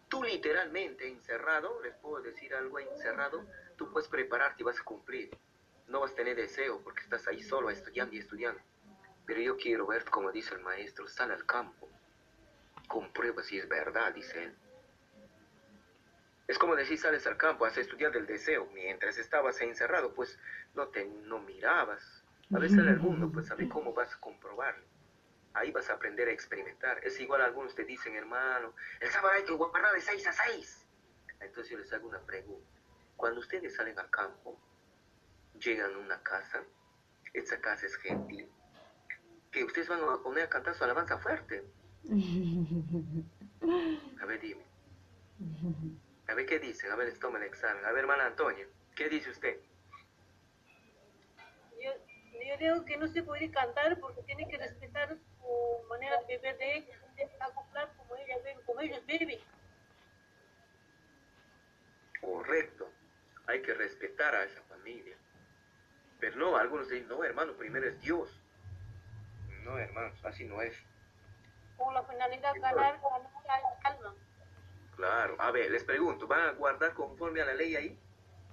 Tú 0.07 0.23
literalmente 0.23 1.07
encerrado, 1.07 1.81
les 1.81 1.95
puedo 1.95 2.21
decir 2.21 2.53
algo 2.53 2.79
encerrado, 2.79 3.45
tú 3.77 3.91
puedes 3.91 4.07
prepararte 4.09 4.61
y 4.61 4.65
vas 4.65 4.79
a 4.79 4.83
cumplir. 4.83 5.35
No 5.87 6.01
vas 6.01 6.11
a 6.11 6.15
tener 6.15 6.35
deseo 6.35 6.81
porque 6.83 7.01
estás 7.01 7.27
ahí 7.27 7.41
solo 7.41 7.71
estudiando 7.71 8.15
y 8.15 8.19
estudiando. 8.19 8.61
Pero 9.25 9.41
yo 9.41 9.57
quiero 9.57 9.87
ver, 9.87 10.05
como 10.05 10.31
dice 10.31 10.53
el 10.53 10.61
maestro, 10.61 11.07
sal 11.07 11.31
al 11.31 11.45
campo, 11.45 11.89
comprueba 12.89 13.41
si 13.43 13.57
es 13.57 13.69
verdad, 13.69 14.13
dice 14.13 14.43
él. 14.43 14.55
Es 16.49 16.57
como 16.57 16.75
decir, 16.75 16.97
sales 16.97 17.25
al 17.27 17.37
campo, 17.37 17.63
a 17.63 17.69
estudiar 17.69 18.11
del 18.11 18.25
deseo. 18.25 18.65
Mientras 18.73 19.17
estabas 19.17 19.61
encerrado, 19.61 20.13
pues 20.13 20.37
no 20.73 20.87
te 20.87 21.05
no 21.05 21.39
mirabas. 21.39 22.23
A 22.53 22.57
veces 22.57 22.79
el 22.79 22.99
mundo, 22.99 23.31
pues 23.31 23.55
ver 23.55 23.69
cómo 23.69 23.93
vas 23.93 24.11
a 24.13 24.19
comprobarlo. 24.19 24.83
Ahí 25.53 25.71
vas 25.71 25.89
a 25.91 25.93
aprender 25.93 26.27
a 26.27 26.31
experimentar. 26.31 26.99
Es 27.03 27.19
igual 27.19 27.41
algunos 27.41 27.75
te 27.75 27.85
dicen, 27.85 28.15
hermano, 28.15 28.73
el 28.99 29.09
sábado 29.09 29.35
hay 29.35 29.43
que 29.43 29.53
guardar 29.53 29.93
de 29.93 30.01
6 30.01 30.27
a 30.27 30.33
6. 30.33 30.87
Entonces 31.41 31.71
yo 31.71 31.77
les 31.77 31.93
hago 31.93 32.09
una 32.09 32.19
pregunta. 32.25 32.67
Cuando 33.15 33.41
ustedes 33.41 33.75
salen 33.75 33.99
al 33.99 34.09
campo, 34.09 34.59
llegan 35.59 35.93
a 35.93 35.97
una 35.99 36.23
casa, 36.23 36.63
esa 37.33 37.61
casa 37.61 37.85
es 37.85 37.95
gentil, 37.97 38.49
que 39.51 39.63
ustedes 39.63 39.87
van 39.87 40.01
a 40.03 40.17
poner 40.23 40.45
a 40.45 40.49
cantar 40.49 40.73
su 40.73 40.83
alabanza 40.83 41.19
fuerte. 41.19 41.63
A 44.21 44.25
ver, 44.25 44.41
dime. 44.41 44.63
A 46.27 46.33
ver 46.33 46.45
qué 46.45 46.59
dicen, 46.59 46.91
a 46.91 46.95
ver, 46.95 47.07
les 47.07 47.19
toma 47.19 47.37
el 47.37 47.45
examen. 47.45 47.83
A 47.85 47.91
ver, 47.91 48.01
hermana 48.01 48.27
Antonia, 48.27 48.67
¿qué 48.95 49.09
dice 49.09 49.29
usted? 49.29 49.59
Yo, 51.81 51.91
yo 52.33 52.57
digo 52.57 52.85
que 52.85 52.97
no 52.97 53.07
se 53.07 53.23
puede 53.23 53.49
cantar 53.51 53.99
porque 53.99 54.23
tiene 54.23 54.47
que 54.47 54.57
respetar 54.57 55.09
su 55.09 55.87
manera 55.87 56.19
de 56.21 56.37
beber 56.37 56.57
de 56.57 56.77
ella, 56.77 56.99
de 57.15 57.23
acoplar 57.39 57.93
como 57.97 58.15
ella 58.15 58.37
bebe, 58.43 58.61
como 58.65 58.81
ellos 58.81 59.05
beben. 59.05 59.39
Correcto, 62.21 62.91
hay 63.47 63.61
que 63.61 63.73
respetar 63.73 64.35
a 64.35 64.43
esa 64.43 64.61
familia. 64.63 65.15
Pero 66.19 66.35
no, 66.37 66.57
algunos 66.57 66.89
dicen, 66.89 67.07
no, 67.07 67.23
hermano, 67.23 67.53
primero 67.53 67.87
es 67.87 67.99
Dios. 68.01 68.29
No, 69.63 69.77
hermano, 69.77 70.13
así 70.23 70.43
no 70.45 70.61
es. 70.61 70.75
Con 71.79 71.93
la 71.93 72.03
finalidad 72.03 72.53
de 72.53 72.59
ganar. 72.59 72.99
Claro, 74.95 75.35
a 75.39 75.51
ver, 75.51 75.71
les 75.71 75.83
pregunto, 75.85 76.27
¿van 76.27 76.41
a 76.41 76.51
guardar 76.51 76.93
conforme 76.93 77.41
a 77.41 77.45
la 77.45 77.53
ley 77.53 77.75
ahí? 77.75 77.99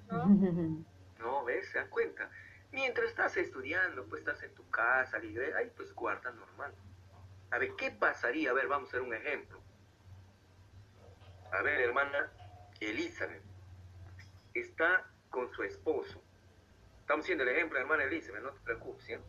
¿no? 0.09 0.25
No, 1.19 1.45
¿ves? 1.45 1.69
¿Se 1.71 1.79
dan 1.79 1.89
cuenta? 1.89 2.31
Mientras 2.71 3.09
estás 3.09 3.37
estudiando, 3.37 4.05
pues 4.05 4.21
estás 4.21 4.43
en 4.43 4.55
tu 4.55 4.69
casa, 4.71 5.19
libre, 5.19 5.55
ahí 5.57 5.73
pues 5.75 5.93
guarda 5.95 6.31
normal. 6.31 6.73
A 7.51 7.59
ver, 7.59 7.75
¿qué 7.77 7.91
pasaría? 7.91 8.51
A 8.51 8.53
ver, 8.53 8.69
vamos 8.69 8.89
a 8.89 8.91
hacer 8.91 9.01
un 9.01 9.15
ejemplo. 9.15 9.61
A 11.53 11.63
ver, 11.63 11.81
hermana 11.81 12.31
Elizabeth, 12.81 13.43
está 14.55 15.11
con 15.31 15.51
su 15.53 15.63
esposo. 15.63 16.23
Estamos 17.01 17.25
haciendo 17.25 17.45
el 17.45 17.51
ejemplo, 17.51 17.79
hermana 17.79 18.05
Elizabeth, 18.05 18.43
no 18.43 18.53
te 18.53 18.61
preocupes, 18.61 19.09
¿eh? 19.09 19.21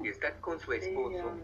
Y 0.00 0.08
está 0.08 0.40
con 0.40 0.60
su 0.60 0.72
esposo. 0.72 1.34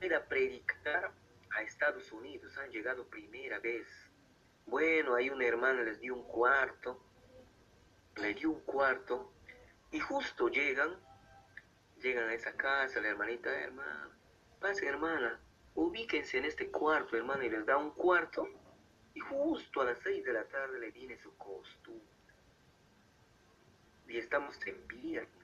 Ido 0.00 0.16
a 0.16 0.24
predicar 0.24 1.12
a 1.50 1.62
Estados 1.62 2.10
Unidos, 2.12 2.56
han 2.58 2.70
llegado 2.70 3.06
primera 3.06 3.58
vez. 3.58 3.86
Bueno, 4.66 5.14
ahí 5.14 5.30
una 5.30 5.46
hermana 5.46 5.82
les 5.82 6.00
dio 6.00 6.14
un 6.14 6.24
cuarto, 6.24 7.02
le 8.16 8.34
dio 8.34 8.50
un 8.50 8.60
cuarto, 8.60 9.32
y 9.90 10.00
justo 10.00 10.48
llegan, 10.48 10.98
llegan 12.00 12.28
a 12.28 12.34
esa 12.34 12.56
casa, 12.56 13.00
la 13.00 13.08
hermanita, 13.08 13.50
hermana, 13.60 14.10
pasen 14.58 14.88
hermana, 14.88 15.40
ubíquense 15.74 16.38
en 16.38 16.46
este 16.46 16.70
cuarto, 16.70 17.16
hermana, 17.16 17.44
y 17.44 17.50
les 17.50 17.66
da 17.66 17.76
un 17.76 17.90
cuarto, 17.90 18.48
y 19.14 19.20
justo 19.20 19.82
a 19.82 19.84
las 19.84 19.98
seis 20.00 20.24
de 20.24 20.32
la 20.32 20.44
tarde 20.44 20.78
le 20.78 20.90
viene 20.90 21.18
su 21.18 21.36
costumbre. 21.36 22.14
Y 24.08 24.18
estamos 24.18 24.58
en 24.66 24.86
viernes. 24.88 25.43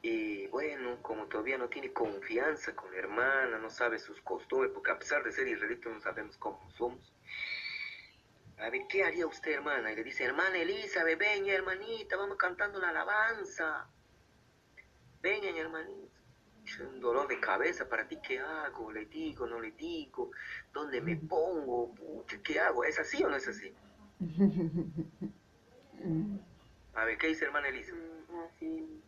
Y 0.00 0.46
bueno, 0.48 1.02
como 1.02 1.26
todavía 1.26 1.58
no 1.58 1.68
tiene 1.68 1.92
confianza 1.92 2.74
con 2.74 2.92
la 2.92 2.98
hermana, 2.98 3.58
no 3.58 3.68
sabe 3.68 3.98
sus 3.98 4.20
costumbres, 4.20 4.70
porque 4.72 4.92
a 4.92 4.98
pesar 4.98 5.24
de 5.24 5.32
ser 5.32 5.48
israelitas 5.48 5.92
no 5.92 6.00
sabemos 6.00 6.36
cómo 6.36 6.60
somos. 6.76 7.12
A 8.58 8.70
ver, 8.70 8.82
¿qué 8.88 9.04
haría 9.04 9.26
usted, 9.26 9.52
hermana? 9.52 9.92
Y 9.92 9.96
le 9.96 10.04
dice, 10.04 10.24
hermana 10.24 10.56
Elizabeth, 10.58 11.18
ven, 11.18 11.48
hermanita, 11.48 12.16
vamos 12.16 12.36
cantando 12.36 12.80
la 12.80 12.90
alabanza. 12.90 13.88
Vengan, 15.22 15.56
hermanita. 15.56 16.08
Es 16.64 16.78
un 16.80 17.00
dolor 17.00 17.26
de 17.28 17.40
cabeza 17.40 17.88
para 17.88 18.06
ti, 18.06 18.18
¿qué 18.22 18.38
hago? 18.40 18.92
¿Le 18.92 19.06
digo, 19.06 19.46
no 19.46 19.60
le 19.60 19.70
digo? 19.72 20.30
¿Dónde 20.72 21.00
me 21.00 21.16
pongo? 21.16 21.94
Pucha, 21.94 22.40
¿qué 22.42 22.60
hago? 22.60 22.84
¿Es 22.84 22.98
así 22.98 23.22
o 23.24 23.28
no 23.28 23.36
es 23.36 23.48
así? 23.48 23.72
A 26.94 27.04
ver, 27.04 27.16
¿qué 27.18 27.28
dice 27.28 27.44
hermana 27.44 27.68
Elizabeth? 27.68 28.02
Mm, 28.28 28.40
Así. 28.40 29.02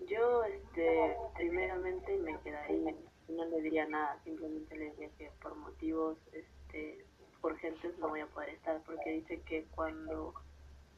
Yo, 0.00 0.44
este, 0.44 1.16
primeramente 1.34 2.16
me 2.18 2.38
quedaría, 2.40 2.94
no 3.28 3.44
le 3.46 3.60
diría 3.62 3.86
nada, 3.86 4.18
simplemente 4.24 4.76
le 4.76 4.90
diría 4.90 5.10
que 5.18 5.30
por 5.42 5.54
motivos, 5.56 6.18
este, 6.32 7.04
urgentes 7.42 7.96
no 7.98 8.08
voy 8.08 8.20
a 8.20 8.26
poder 8.26 8.50
estar, 8.50 8.80
porque 8.84 9.10
dice 9.12 9.40
que 9.42 9.64
cuando, 9.74 10.34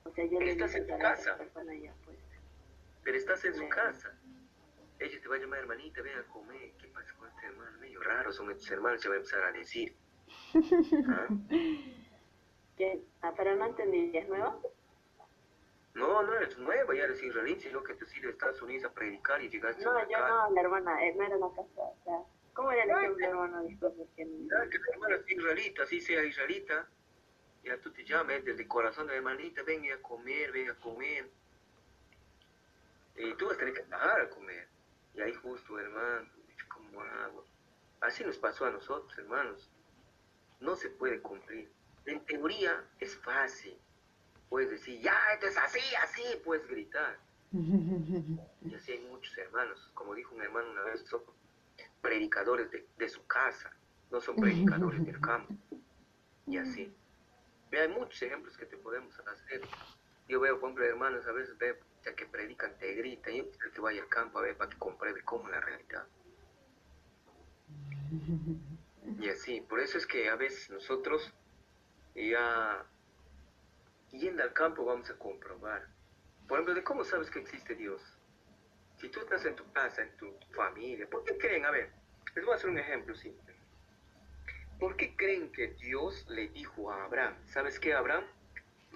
o 0.05 0.11
sea, 0.11 0.25
ya 0.27 0.39
le 0.39 0.53
Estás 0.53 0.75
en 0.75 0.87
tu 0.87 0.99
casa. 0.99 1.37
persona 1.37 1.75
ya, 1.75 1.95
pues, 2.05 2.19
Pero 3.03 3.17
estás 3.17 3.45
en 3.45 3.55
su 3.55 3.69
casa. 3.69 4.15
Ella 4.99 5.19
te 5.21 5.29
va 5.29 5.37
a 5.37 5.39
llamar, 5.39 5.61
hermanita, 5.61 6.03
ven 6.03 6.19
a 6.19 6.25
comer. 6.25 6.73
¿Qué 6.79 6.87
pasa 6.89 7.15
con 7.19 7.29
este 7.29 7.47
hermano? 7.47 7.79
Medio 7.79 8.03
raro 8.03 8.33
son 8.33 8.51
estos 8.51 8.71
hermanos, 8.71 9.01
se 9.01 9.09
va 9.09 9.15
a 9.15 9.19
empezar 9.19 9.43
a 9.45 9.53
decir. 9.53 9.97
¿Ah? 11.09 11.27
¿qué? 12.77 13.01
Ah, 13.23 13.33
pero 13.35 13.57
no 13.57 13.67
entendí, 13.67 14.15
¿es 14.15 14.29
nueva? 14.29 14.59
No, 15.95 16.23
no 16.23 16.35
eres 16.35 16.57
nueva, 16.59 16.95
ya 16.95 17.05
eres 17.05 17.23
israelí, 17.23 17.59
sino 17.61 17.83
que 17.83 17.95
te 17.95 18.05
has 18.05 18.17
ido 18.17 18.29
a 18.29 18.33
Estados 18.33 18.63
Unidos 18.63 18.85
a 18.91 18.95
predicar 18.95 19.43
y 19.43 19.49
llegaste 19.49 19.83
a 19.85 19.93
No, 19.93 20.09
yo 20.09 20.19
no, 20.19 20.51
la 20.51 20.61
hermana, 20.61 21.05
eh, 21.05 21.15
no 21.17 21.25
era 21.25 21.37
la 21.37 21.49
casa, 21.49 21.81
o 21.83 21.99
sea, 22.05 22.19
¿cómo 22.55 22.71
era 22.73 22.85
el 22.85 22.91
ejemplo, 22.91 23.27
hermano? 23.27 23.63
Disculpe, 23.65 24.07
que 24.17 24.25
no- 24.25 24.49
Ya, 24.49 24.71
que 24.71 24.79
la 24.79 24.85
hermana 24.93 25.17
es 25.17 25.31
israelita, 25.31 25.83
así 25.83 26.01
sea 26.01 26.23
israelita. 26.25 26.89
Ya 27.65 27.77
tú 27.81 27.91
te 27.93 28.05
llamas 28.05 28.43
desde 28.45 28.63
el 28.63 28.69
corazón 28.69 29.07
de 29.07 29.13
la 29.15 29.19
hermanita, 29.19 29.63
ven 29.65 29.91
a 29.93 30.01
comer, 30.01 30.53
ven 30.53 30.71
a 30.71 30.75
comer. 30.77 31.29
Y 33.17 33.35
tú 33.35 33.47
vas 33.47 33.57
a 33.57 33.59
tener 33.59 33.75
que 33.75 33.83
bajar 33.83 34.21
a 34.23 34.31
comer. 34.31 34.69
Y 35.15 35.21
ahí 35.21 35.35
justo, 35.35 35.79
hermano, 35.79 36.29
¿cómo 36.73 37.03
hago? 37.03 37.45
Así 38.01 38.25
nos 38.25 38.39
pasó 38.39 38.65
a 38.65 38.71
nosotros, 38.71 39.19
hermanos. 39.19 39.71
No 40.61 40.75
se 40.77 40.89
puede 40.89 41.21
cumplir. 41.21 41.71
En 42.07 42.25
teoría 42.25 42.83
es 42.99 43.15
fácil. 43.19 43.79
Puedes 44.51 44.71
decir, 44.71 45.01
ya, 45.01 45.17
esto 45.33 45.47
es 45.47 45.57
así, 45.57 45.81
así, 46.03 46.23
puedes 46.45 46.69
gritar. 46.69 47.19
Y 47.53 48.75
así 48.75 48.93
hay 48.93 49.01
muchos 49.11 49.37
hermanos. 49.39 49.91
Como 49.95 50.15
dijo 50.15 50.35
un 50.35 50.43
hermano 50.43 50.71
una 50.71 50.83
vez, 50.83 51.03
son 51.09 51.23
predicadores 52.03 52.71
de, 52.71 52.87
de 52.99 53.09
su 53.09 53.25
casa, 53.27 53.71
no 54.11 54.21
son 54.21 54.37
predicadores 54.37 55.07
del 55.07 55.21
campo. 55.21 55.55
Y 56.47 56.59
así. 56.59 56.93
Y 57.73 57.77
hay 57.77 57.89
muchos 57.89 58.21
ejemplos 58.21 58.59
que 58.59 58.67
te 58.67 58.77
podemos 58.77 59.19
hacer. 59.21 59.63
Yo 60.29 60.41
veo, 60.41 60.59
por 60.59 60.71
ejemplo, 60.71 60.85
hermanos, 60.85 61.27
a 61.27 61.33
veces 61.33 61.57
veo 61.57 61.77
que 62.17 62.27
predican, 62.27 62.77
te 62.79 62.95
gritan, 62.95 63.35
yo 63.35 63.51
quiero 63.51 63.73
que 63.73 63.81
vaya 63.81 64.03
al 64.03 64.09
campo 64.09 64.39
a 64.39 64.43
ver 64.43 64.57
para 64.57 64.71
que 64.71 64.79
compruebe 64.79 65.23
cómo 65.23 65.47
es 65.47 65.51
la 65.53 65.61
realidad. 65.61 66.07
Y 69.21 69.29
así, 69.29 69.61
por 69.61 69.81
eso 69.81 69.99
es 69.99 70.07
que 70.07 70.29
a 70.29 70.37
veces 70.37 70.71
nosotros 70.71 71.33
ya 72.15 72.85
yendo 74.19 74.43
al 74.43 74.53
campo 74.53 74.85
vamos 74.85 75.11
a 75.11 75.19
comprobar. 75.19 75.89
Por 76.49 76.59
ejemplo, 76.59 76.75
¿de 76.75 76.85
cómo 76.85 77.05
sabes 77.05 77.31
que 77.31 77.41
existe 77.41 77.75
Dios? 77.75 78.03
Si 78.99 79.09
tú 79.09 79.21
estás 79.21 79.45
en 79.47 79.57
tu 79.57 79.71
casa, 79.73 80.03
en 80.03 80.17
tu 80.17 80.35
familia, 80.55 81.09
¿por 81.09 81.25
qué 81.25 81.39
creen? 81.39 81.65
A 81.65 81.71
ver, 81.71 81.91
les 82.35 82.45
voy 82.45 82.53
a 82.53 82.57
hacer 82.57 82.71
un 82.71 82.79
ejemplo 82.79 83.15
simple. 83.15 83.55
¿Por 84.79 84.97
qué 84.97 85.15
creen 85.17 85.53
que 85.53 85.69
Dios 85.69 86.27
le 86.29 86.49
dijo 86.49 86.91
a 86.91 87.05
Abraham, 87.05 87.37
¿sabes 87.47 87.79
qué, 87.79 87.95
Abraham? 87.95 88.25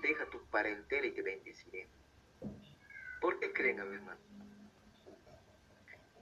Deja 0.03 0.29
tu 0.31 0.45
parentela 0.47 1.07
y 1.07 1.13
te 1.13 1.23
bendeciré. 1.23 1.89
¿Por 3.21 3.39
qué 3.39 3.53
creen, 3.53 3.81
a 3.81 3.85
ver, 3.85 3.95
hermano? 3.95 4.21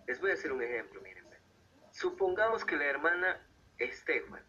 Les 0.07 0.21
voy 0.21 0.31
a 0.31 0.35
hacer 0.35 0.53
un 0.53 0.63
ejemplo, 0.63 1.01
miren. 1.01 1.23
Supongamos 1.93 2.65
que 2.65 2.77
la 2.77 2.87
hermana 2.87 3.47
Estefan, 3.79 4.43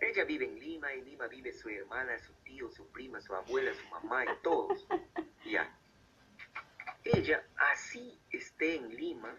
ella 0.00 0.24
vive 0.24 0.44
en 0.44 0.58
Lima, 0.58 0.92
en 0.92 1.04
Lima 1.04 1.26
vive 1.26 1.52
su 1.52 1.68
hermana, 1.68 2.18
su 2.18 2.32
tío, 2.48 2.70
su 2.70 2.86
prima, 2.88 3.20
su 3.20 3.34
abuela, 3.34 3.72
su 3.74 3.86
mamá 3.88 4.24
y 4.24 4.42
todos. 4.42 4.86
Ya. 5.44 5.72
Ella, 7.04 7.42
así 7.56 8.18
esté 8.30 8.76
en 8.76 8.94
Lima, 8.94 9.34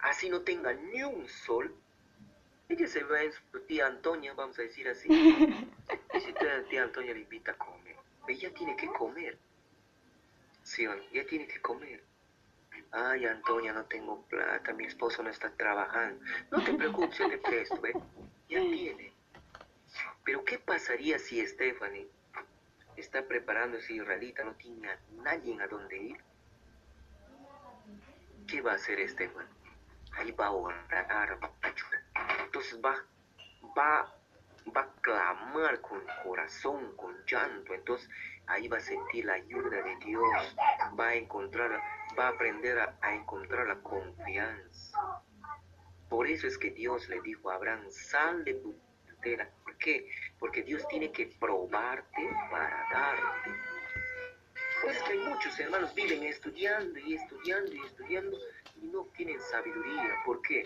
así 0.00 0.28
no 0.28 0.42
tenga 0.42 0.74
ni 0.74 1.02
un 1.02 1.26
sol, 1.28 1.74
ella 2.68 2.86
se 2.86 3.04
va 3.04 3.22
en 3.22 3.32
su 3.32 3.60
tía 3.60 3.86
Antonia, 3.86 4.34
vamos 4.34 4.58
a 4.58 4.62
decir 4.62 4.86
así. 4.88 5.08
Y 6.14 6.20
si 6.20 6.32
tía, 6.34 6.64
tía 6.68 6.82
Antonia 6.82 7.14
le 7.14 7.20
invita 7.20 7.52
a 7.52 7.54
comer, 7.54 7.96
ella 8.26 8.52
tiene 8.52 8.76
que 8.76 8.88
comer. 8.88 9.38
Sí, 10.62 10.84
ella 11.12 11.26
tiene 11.26 11.46
que 11.46 11.62
comer. 11.62 12.02
Ay, 12.90 13.24
Antonia, 13.24 13.72
no 13.72 13.84
tengo 13.84 14.22
plata, 14.22 14.74
mi 14.74 14.84
esposo 14.84 15.22
no 15.22 15.30
está 15.30 15.50
trabajando. 15.52 16.22
No 16.50 16.62
te 16.62 16.74
preocupes, 16.74 17.16
yo 17.18 17.30
te 17.30 17.38
presto, 17.38 17.86
¿eh? 17.86 17.94
Ya 18.50 18.60
tiene. 18.60 19.17
Pero 20.24 20.44
¿qué 20.44 20.58
pasaría 20.58 21.18
si 21.18 21.44
Stephanie 21.46 22.08
está 22.96 23.26
preparándose 23.26 23.94
israelita, 23.94 24.44
no 24.44 24.54
tiene 24.54 24.90
a 24.90 24.98
nadie 25.22 25.60
a 25.60 25.66
dónde 25.66 25.96
ir? 25.96 26.16
¿Qué 28.46 28.60
va 28.60 28.72
a 28.72 28.74
hacer 28.76 29.06
Stephanie? 29.08 29.48
Ahí 30.12 30.32
va 30.32 30.46
a 30.46 30.50
orar, 30.50 31.38
va 31.42 31.52
a. 31.62 32.44
Entonces 32.44 32.80
va, 32.82 32.96
va, 33.76 34.14
va 34.74 34.80
a 34.80 34.92
clamar 35.00 35.80
con 35.80 36.00
corazón, 36.24 36.96
con 36.96 37.14
llanto. 37.26 37.74
Entonces 37.74 38.08
ahí 38.48 38.68
va 38.68 38.78
a 38.78 38.80
sentir 38.80 39.26
la 39.26 39.34
ayuda 39.34 39.82
de 39.82 39.96
Dios, 40.04 40.56
va 40.98 41.08
a 41.08 41.14
encontrar, 41.14 41.80
va 42.18 42.26
a 42.26 42.30
aprender 42.30 42.78
a, 42.78 43.14
encontrar 43.14 43.66
la 43.66 43.76
confianza. 43.82 45.22
Por 46.08 46.26
eso 46.26 46.46
es 46.46 46.56
que 46.56 46.70
Dios 46.70 47.08
le 47.08 47.20
dijo 47.20 47.50
a 47.50 47.56
Abraham, 47.56 47.84
sal 47.90 48.44
de 48.44 48.54
tu 48.54 48.74
tierra. 49.22 49.50
¿Por 49.88 49.94
qué? 49.94 50.10
Porque 50.38 50.62
Dios 50.62 50.86
tiene 50.88 51.10
que 51.10 51.26
probarte 51.40 52.30
para 52.50 52.86
darte. 52.92 53.50
Pues 54.82 55.02
que 55.02 55.14
muchos 55.14 55.58
hermanos 55.58 55.94
viven 55.94 56.24
estudiando 56.24 56.98
y 56.98 57.14
estudiando 57.14 57.72
y 57.72 57.80
estudiando 57.80 58.36
y 58.76 58.86
no 58.88 59.04
tienen 59.16 59.40
sabiduría. 59.40 60.14
¿Por 60.26 60.42
qué? 60.42 60.64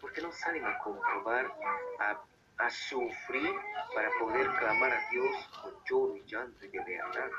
Porque 0.00 0.20
no 0.22 0.32
salen 0.32 0.64
a 0.64 0.78
comprobar, 0.78 1.54
a 2.00 2.20
a 2.58 2.70
sufrir 2.70 3.50
para 3.94 4.08
poder 4.20 4.48
clamar 4.58 4.92
a 4.92 5.10
Dios 5.10 5.50
con 5.60 5.74
lloro 5.84 6.16
y 6.16 6.24
llanto 6.24 6.64
y 6.64 6.68
de 6.68 6.78
verdad. 6.78 7.30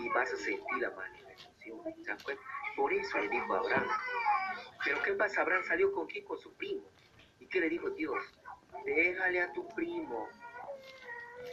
Y 0.00 0.08
vas 0.08 0.32
a 0.32 0.36
sentir 0.36 0.78
la 0.78 0.90
manifestación. 0.90 1.80
Por 2.76 2.92
eso 2.92 3.18
le 3.18 3.28
dijo 3.28 3.54
a 3.54 3.58
Abraham. 3.58 3.86
Pero 4.84 5.02
¿qué 5.02 5.12
pasa? 5.12 5.42
Abraham 5.42 5.64
salió 5.64 5.92
con 5.92 6.06
quién? 6.06 6.24
Con 6.24 6.38
su 6.38 6.52
primo. 6.54 6.90
¿Y 7.40 7.46
qué 7.46 7.60
le 7.60 7.68
dijo 7.68 7.90
Dios? 7.90 8.22
Déjale 8.84 9.42
a 9.42 9.52
tu 9.52 9.68
primo. 9.68 10.28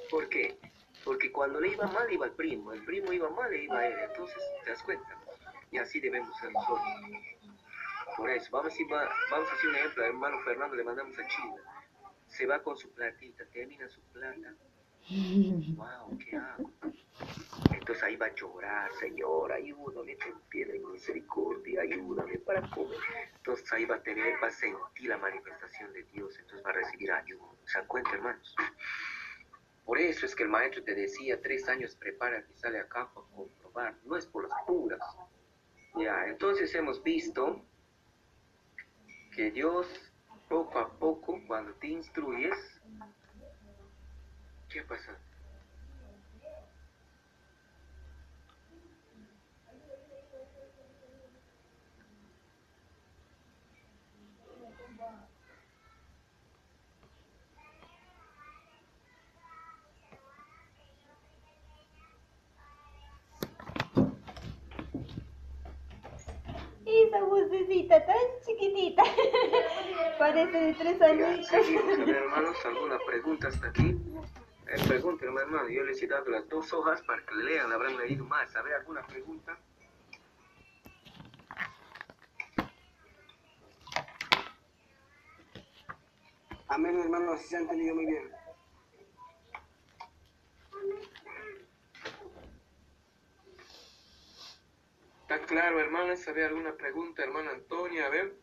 ¿Por 0.09 0.29
qué? 0.29 0.57
Porque 1.03 1.31
cuando 1.31 1.59
le 1.59 1.69
iba 1.69 1.87
mal 1.87 2.11
iba 2.11 2.25
el 2.25 2.31
primo, 2.33 2.73
el 2.73 2.83
primo 2.83 3.13
iba 3.13 3.29
mal 3.29 3.51
le 3.51 3.63
iba 3.63 3.79
a 3.79 3.87
él. 3.87 3.95
Entonces, 4.09 4.37
¿te 4.63 4.71
das 4.71 4.83
cuenta? 4.83 5.17
Y 5.71 5.77
así 5.77 5.99
debemos 5.99 6.35
ser 6.39 6.51
nosotros. 6.51 6.87
Por 8.17 8.29
eso, 8.29 8.49
vamos 8.51 8.71
a, 8.71 8.73
hacer 8.73 9.69
un 9.69 9.75
ejemplo. 9.75 10.05
hermano 10.05 10.39
Fernando 10.41 10.75
le 10.75 10.83
mandamos 10.83 11.17
a 11.19 11.27
China 11.27 11.61
se 12.35 12.45
va 12.45 12.61
con 12.61 12.77
su 12.77 12.91
platita, 12.91 13.45
termina 13.45 13.87
su 13.87 14.01
plata. 14.11 14.53
Wow, 15.75 16.17
¿qué 16.17 16.35
hago? 16.35 16.71
Entonces 17.71 18.03
ahí 18.03 18.15
va 18.15 18.25
a 18.25 18.35
llorar, 18.35 18.91
Señor, 18.99 19.53
ayúdame, 19.53 20.15
ten 20.15 20.33
piedad 20.49 20.73
y 20.73 20.79
misericordia, 20.79 21.81
ayúdame 21.81 22.39
para 22.39 22.67
comer. 22.71 22.97
Entonces 23.37 23.71
ahí 23.71 23.85
va 23.85 23.95
a 23.95 24.01
tener, 24.01 24.33
va 24.43 24.47
a 24.47 24.51
sentir 24.51 25.09
la 25.09 25.17
manifestación 25.17 25.93
de 25.93 26.03
Dios, 26.03 26.37
entonces 26.39 26.65
va 26.65 26.71
a 26.71 26.73
recibir 26.73 27.11
ayuda. 27.11 27.45
¿Se 27.65 27.77
dan 27.77 27.87
cuenta, 27.87 28.11
hermanos? 28.11 28.55
Por 29.85 29.99
eso 29.99 30.25
es 30.25 30.35
que 30.35 30.43
el 30.43 30.49
maestro 30.49 30.83
te 30.83 30.95
decía, 30.95 31.39
tres 31.39 31.67
años 31.69 31.95
prepara 31.95 32.43
y 32.49 32.57
sale 32.57 32.79
acá 32.79 33.11
para 33.13 33.27
comprobar, 33.27 33.95
no 34.03 34.17
es 34.17 34.25
por 34.25 34.49
las 34.49 34.63
puras. 34.65 34.99
Ya, 35.95 36.25
entonces 36.25 36.73
hemos 36.73 37.01
visto 37.03 37.63
que 39.33 39.51
Dios 39.51 39.87
poco 40.49 40.79
a 40.79 40.89
poco, 40.97 41.39
cuando 41.47 41.73
te 41.75 41.87
instruyes, 41.87 42.81
¿qué 44.69 44.81
pasa? 44.83 45.17
De 70.59 70.73
tres 70.73 71.01
años. 71.01 71.51
hermanos, 71.51 72.57
¿alguna 72.65 72.97
pregunta 73.05 73.47
hasta 73.47 73.67
aquí? 73.67 73.95
Eh, 74.67 74.81
pregúntenme, 74.87 75.41
hermano. 75.41 75.69
Yo 75.69 75.83
les 75.83 76.01
he 76.01 76.07
dado 76.07 76.29
las 76.29 76.47
dos 76.49 76.71
hojas 76.73 77.01
para 77.03 77.23
que 77.25 77.35
le 77.35 77.43
lean, 77.43 77.71
habrán 77.71 77.97
leído 77.97 78.25
más. 78.25 78.55
¿A 78.55 78.61
alguna 78.77 79.05
pregunta? 79.05 79.57
Amén, 86.67 86.99
hermano, 86.99 87.33
así 87.33 87.47
se 87.47 87.57
han 87.57 87.63
entendido 87.63 87.95
muy 87.95 88.05
bien. 88.05 88.31
¿Está 95.21 95.39
claro, 95.45 95.79
hermana? 95.79 96.15
¿Sabe 96.15 96.45
alguna 96.45 96.75
pregunta, 96.75 97.23
hermana 97.23 97.51
Antonia? 97.51 98.07
A 98.07 98.09
ver. 98.09 98.35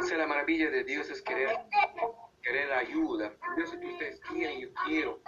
Esa 0.00 0.12
es 0.12 0.18
la 0.18 0.26
maravilla 0.26 0.70
de 0.70 0.84
Dios, 0.84 1.10
es 1.10 1.22
querer, 1.22 1.50
querer 2.42 2.72
ayuda. 2.72 3.34
Dios, 3.56 3.70
si 3.70 3.76
ustedes 3.76 4.20
quieren, 4.20 4.60
yo 4.60 4.68
quiero. 4.86 5.20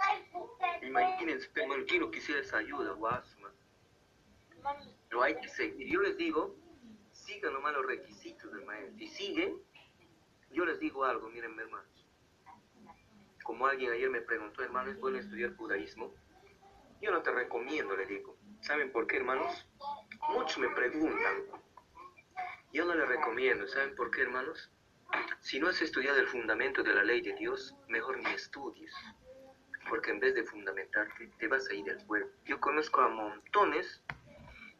Imagínense, 0.81 1.49
tengo 1.49 1.75
el 1.75 1.85
quiero, 1.85 2.09
quisiera 2.09 2.41
esa 2.41 2.57
ayuda, 2.57 2.93
guasma. 2.93 3.53
Pero 5.09 5.23
hay 5.23 5.35
que 5.39 5.49
seguir. 5.49 5.87
Yo 5.87 6.01
les 6.01 6.17
digo, 6.17 6.55
sigan 7.11 7.53
nomás 7.53 7.73
los 7.73 7.85
requisitos 7.85 8.51
del 8.53 8.65
maestro. 8.65 8.97
Si 8.97 9.07
siguen, 9.07 9.61
yo 10.51 10.65
les 10.65 10.79
digo 10.79 11.03
algo, 11.03 11.29
miren, 11.29 11.59
hermanos. 11.59 12.07
Como 13.43 13.65
alguien 13.67 13.91
ayer 13.91 14.09
me 14.09 14.21
preguntó, 14.21 14.63
hermano, 14.63 14.91
¿es 14.91 14.99
bueno 14.99 15.17
estudiar 15.17 15.55
judaísmo? 15.55 16.13
Yo 17.01 17.11
no 17.11 17.21
te 17.21 17.31
recomiendo, 17.31 17.95
le 17.95 18.05
digo. 18.05 18.37
¿Saben 18.61 18.91
por 18.91 19.07
qué, 19.07 19.17
hermanos? 19.17 19.67
Muchos 20.29 20.59
me 20.59 20.69
preguntan. 20.69 21.43
Yo 22.73 22.85
no 22.85 22.95
le 22.95 23.05
recomiendo. 23.05 23.67
¿Saben 23.67 23.95
por 23.95 24.11
qué, 24.11 24.21
hermanos? 24.21 24.71
Si 25.41 25.59
no 25.59 25.67
has 25.67 25.81
estudiado 25.81 26.19
el 26.19 26.27
fundamento 26.27 26.83
de 26.83 26.93
la 26.93 27.03
ley 27.03 27.21
de 27.21 27.33
Dios, 27.33 27.75
mejor 27.87 28.17
ni 28.19 28.29
estudies. 28.31 28.93
Porque 29.89 30.11
en 30.11 30.19
vez 30.19 30.35
de 30.35 30.43
fundamentarte, 30.43 31.31
te 31.37 31.47
vas 31.47 31.67
a 31.69 31.73
ir 31.73 31.85
del 31.85 32.05
pueblo. 32.05 32.29
Yo 32.45 32.59
conozco 32.59 33.01
a 33.01 33.09
montones 33.09 34.01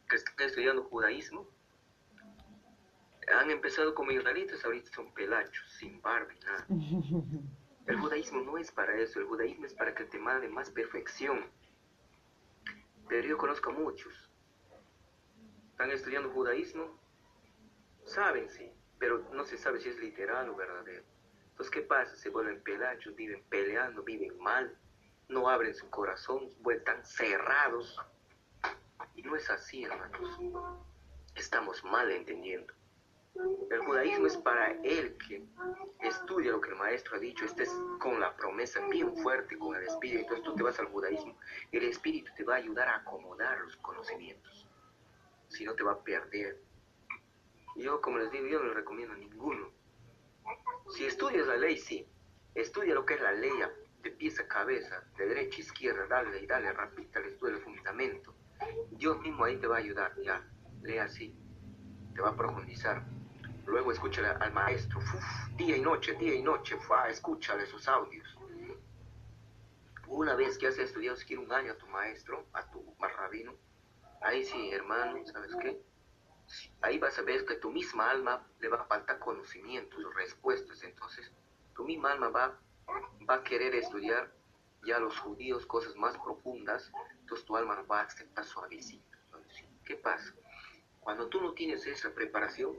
que 0.08 0.16
están 0.16 0.46
estudiando 0.46 0.84
judaísmo. 0.84 1.46
Han 3.36 3.50
empezado 3.50 3.94
como 3.94 4.10
israelitas, 4.10 4.64
ahorita 4.64 4.90
son 4.92 5.12
pelachos, 5.12 5.70
sin 5.78 6.00
barba 6.00 6.32
y 6.34 6.44
nada. 6.44 6.66
El 7.86 7.98
judaísmo 7.98 8.40
no 8.42 8.58
es 8.58 8.70
para 8.70 8.96
eso. 8.96 9.18
El 9.18 9.26
judaísmo 9.26 9.66
es 9.66 9.74
para 9.74 9.94
que 9.94 10.04
te 10.04 10.18
mande 10.18 10.48
más 10.48 10.70
perfección 10.70 11.44
pero 13.12 13.28
yo 13.28 13.36
conozco 13.36 13.68
a 13.68 13.74
muchos. 13.74 14.30
Están 15.70 15.90
estudiando 15.90 16.30
judaísmo, 16.30 16.98
saben 18.12 18.48
sí, 18.50 18.70
pero 18.98 19.18
no 19.32 19.44
se 19.44 19.56
sabe 19.56 19.80
si 19.80 19.88
es 19.88 19.98
literal 19.98 20.48
o 20.48 20.54
verdadero. 20.54 21.02
Entonces, 21.50 21.70
¿qué 21.70 21.82
pasa? 21.82 22.14
Se 22.16 22.30
vuelven 22.30 22.62
pelachos, 22.62 23.14
viven 23.16 23.42
peleando, 23.48 24.02
viven 24.02 24.38
mal, 24.38 24.76
no 25.28 25.48
abren 25.48 25.74
su 25.74 25.88
corazón, 25.90 26.50
vuelven 26.60 27.04
cerrados. 27.04 27.98
Y 29.16 29.22
no 29.22 29.36
es 29.36 29.50
así, 29.50 29.84
hermanos. 29.84 30.38
Estamos 31.34 31.82
mal 31.84 32.10
entendiendo. 32.10 32.72
El 33.70 33.78
judaísmo 33.80 34.26
es 34.26 34.36
para 34.36 34.72
el 34.82 35.16
que 35.16 35.42
estudia 36.00 36.52
lo 36.52 36.60
que 36.60 36.70
el 36.70 36.76
maestro 36.76 37.16
ha 37.16 37.18
dicho, 37.18 37.46
estés 37.46 37.70
con 37.98 38.20
la 38.20 38.36
promesa 38.36 38.86
bien 38.88 39.16
fuerte 39.16 39.56
con 39.56 39.74
el 39.74 39.84
espíritu, 39.84 40.34
entonces 40.34 40.44
tú 40.44 40.54
te 40.54 40.62
vas 40.62 40.78
al 40.78 40.86
judaísmo, 40.88 41.38
el 41.72 41.84
espíritu 41.84 42.30
te 42.36 42.44
va 42.44 42.54
a 42.54 42.58
ayudar 42.58 42.88
a 42.88 42.96
acomodar 42.96 43.58
los 43.60 43.76
conocimientos, 43.76 44.68
si 45.48 45.64
no 45.64 45.74
te 45.74 45.82
va 45.82 45.92
a 45.92 46.04
perder. 46.04 46.60
Yo, 47.76 48.00
como 48.00 48.18
les 48.18 48.30
digo, 48.30 48.46
yo 48.46 48.58
no 48.60 48.68
le 48.68 48.74
recomiendo 48.74 49.14
a 49.14 49.18
ninguno. 49.18 49.70
Si 50.94 51.04
estudias 51.06 51.46
la 51.46 51.56
ley, 51.56 51.78
sí, 51.78 52.06
estudia 52.54 52.94
lo 52.94 53.06
que 53.06 53.14
es 53.14 53.20
la 53.20 53.32
ley 53.32 53.52
de 54.02 54.10
pies 54.10 54.38
a 54.40 54.46
cabeza, 54.46 55.04
de 55.16 55.26
derecha 55.26 55.56
a 55.56 55.60
izquierda, 55.60 56.06
dale 56.06 56.40
y 56.40 56.46
dale, 56.46 56.72
rapita, 56.72 57.20
le 57.20 57.28
estudia 57.28 57.54
el 57.54 57.62
fundamento. 57.62 58.34
Dios 58.90 59.18
mismo 59.20 59.44
ahí 59.44 59.56
te 59.56 59.66
va 59.66 59.76
a 59.76 59.78
ayudar, 59.78 60.14
ya, 60.22 60.46
lee 60.82 60.98
así, 60.98 61.34
te 62.14 62.20
va 62.20 62.30
a 62.30 62.36
profundizar. 62.36 63.02
Luego 63.66 63.92
escúchale 63.92 64.28
al 64.28 64.52
maestro, 64.52 65.00
día 65.56 65.76
y 65.76 65.80
noche, 65.80 66.14
día 66.14 66.34
y 66.34 66.42
noche, 66.42 66.76
escúchale 67.08 67.64
sus 67.66 67.88
audios. 67.88 68.36
Una 70.08 70.34
vez 70.34 70.58
que 70.58 70.66
has 70.66 70.78
estudiado 70.78 71.16
siquiera 71.16 71.42
un 71.42 71.52
año 71.52 71.72
a 71.72 71.78
tu 71.78 71.86
maestro, 71.86 72.46
a 72.52 72.70
tu 72.70 72.94
rabino, 73.00 73.54
ahí 74.20 74.44
sí, 74.44 74.70
hermano, 74.72 75.24
¿sabes 75.26 75.54
qué? 75.62 75.80
Ahí 76.80 76.98
vas 76.98 77.18
a 77.18 77.22
ver 77.22 77.44
que 77.46 77.56
tu 77.56 77.70
misma 77.70 78.10
alma 78.10 78.46
le 78.60 78.68
va 78.68 78.82
a 78.82 78.84
faltar 78.84 79.18
conocimientos, 79.18 80.14
respuestas. 80.14 80.82
Entonces, 80.82 81.32
tu 81.74 81.84
misma 81.84 82.12
alma 82.12 82.28
va, 82.28 82.58
va 83.28 83.34
a 83.34 83.44
querer 83.44 83.74
estudiar 83.74 84.32
ya 84.84 84.98
los 84.98 85.18
judíos 85.18 85.64
cosas 85.66 85.94
más 85.96 86.16
profundas, 86.18 86.90
entonces 87.20 87.46
tu 87.46 87.56
alma 87.56 87.82
va 87.82 88.00
a 88.00 88.04
aceptar 88.04 88.44
suavecito. 88.44 89.18
¿Qué 89.84 89.96
pasa? 89.96 90.34
Cuando 91.00 91.28
tú 91.28 91.40
no 91.40 91.52
tienes 91.52 91.86
esa 91.86 92.12
preparación, 92.14 92.76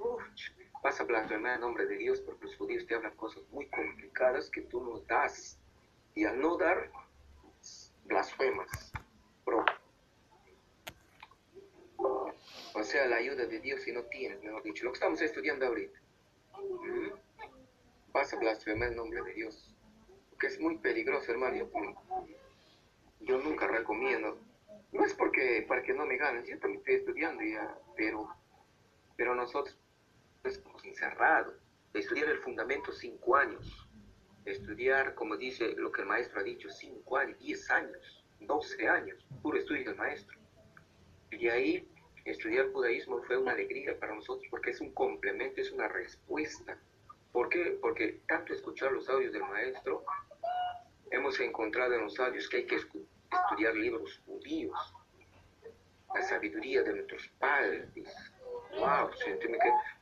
vas 0.81 0.99
a 0.99 1.03
blasfemar 1.03 1.55
en 1.55 1.61
nombre 1.61 1.85
de 1.85 1.97
Dios 1.97 2.21
porque 2.21 2.45
los 2.45 2.55
judíos 2.55 2.85
te 2.87 2.95
hablan 2.95 3.15
cosas 3.15 3.43
muy 3.51 3.67
complicadas 3.69 4.49
que 4.49 4.61
tú 4.61 4.81
no 4.81 4.99
das. 4.99 5.59
Y 6.15 6.25
al 6.25 6.39
no 6.39 6.57
dar, 6.57 6.91
blasfemas. 8.05 8.93
O 12.75 12.83
sea, 12.83 13.05
la 13.07 13.17
ayuda 13.17 13.45
de 13.45 13.59
Dios 13.59 13.81
si 13.81 13.91
no 13.91 14.03
tienes, 14.03 14.41
mejor 14.41 14.63
dicho. 14.63 14.83
Lo 14.83 14.91
que 14.91 14.97
estamos 14.97 15.21
estudiando 15.21 15.67
ahorita. 15.67 15.99
Vas 18.11 18.33
a 18.33 18.37
blasfemar 18.37 18.89
el 18.89 18.95
nombre 18.95 19.21
de 19.21 19.33
Dios. 19.33 19.75
Porque 20.29 20.47
es 20.47 20.59
muy 20.59 20.77
peligroso, 20.79 21.31
hermano. 21.31 21.69
Yo, 23.19 23.37
nunca 23.39 23.67
recomiendo. 23.67 24.39
No 24.91 25.05
es 25.05 25.13
porque 25.13 25.65
para 25.67 25.83
que 25.83 25.93
no 25.93 26.05
me 26.05 26.17
ganen. 26.17 26.45
Yo 26.45 26.57
también 26.59 26.79
estoy 26.79 26.95
estudiando 26.95 27.43
ya. 27.43 27.77
Pero, 27.95 28.27
pero 29.17 29.35
nosotros 29.35 29.77
estamos 30.43 30.83
encerrados. 30.83 31.55
Estudiar 31.93 32.29
el 32.29 32.39
fundamento 32.39 32.91
cinco 32.91 33.35
años. 33.35 33.87
Estudiar, 34.45 35.13
como 35.13 35.37
dice 35.37 35.73
lo 35.75 35.91
que 35.91 36.01
el 36.01 36.07
maestro 36.07 36.39
ha 36.39 36.43
dicho, 36.43 36.69
cinco 36.69 37.17
años, 37.17 37.37
diez 37.39 37.69
años, 37.69 38.25
doce 38.39 38.87
años. 38.87 39.25
Puro 39.43 39.59
estudio 39.59 39.85
del 39.85 39.95
maestro. 39.95 40.37
Y 41.31 41.47
ahí 41.47 41.87
estudiar 42.25 42.71
judaísmo 42.71 43.21
fue 43.23 43.37
una 43.37 43.51
alegría 43.51 43.97
para 43.99 44.15
nosotros 44.15 44.47
porque 44.49 44.71
es 44.71 44.81
un 44.81 44.91
complemento, 44.91 45.61
es 45.61 45.71
una 45.71 45.87
respuesta. 45.87 46.77
¿Por 47.31 47.49
qué? 47.49 47.77
Porque 47.81 48.21
tanto 48.27 48.53
escuchar 48.53 48.91
los 48.91 49.09
audios 49.09 49.33
del 49.33 49.41
maestro, 49.41 50.05
hemos 51.11 51.39
encontrado 51.39 51.95
en 51.95 52.03
los 52.03 52.19
audios 52.19 52.47
que 52.47 52.57
hay 52.57 52.65
que 52.65 52.75
estudiar 52.75 53.75
libros 53.75 54.21
judíos, 54.25 54.77
la 56.13 56.21
sabiduría 56.21 56.83
de 56.83 56.93
nuestros 56.93 57.27
padres. 57.39 57.87
Wow, 58.77 59.09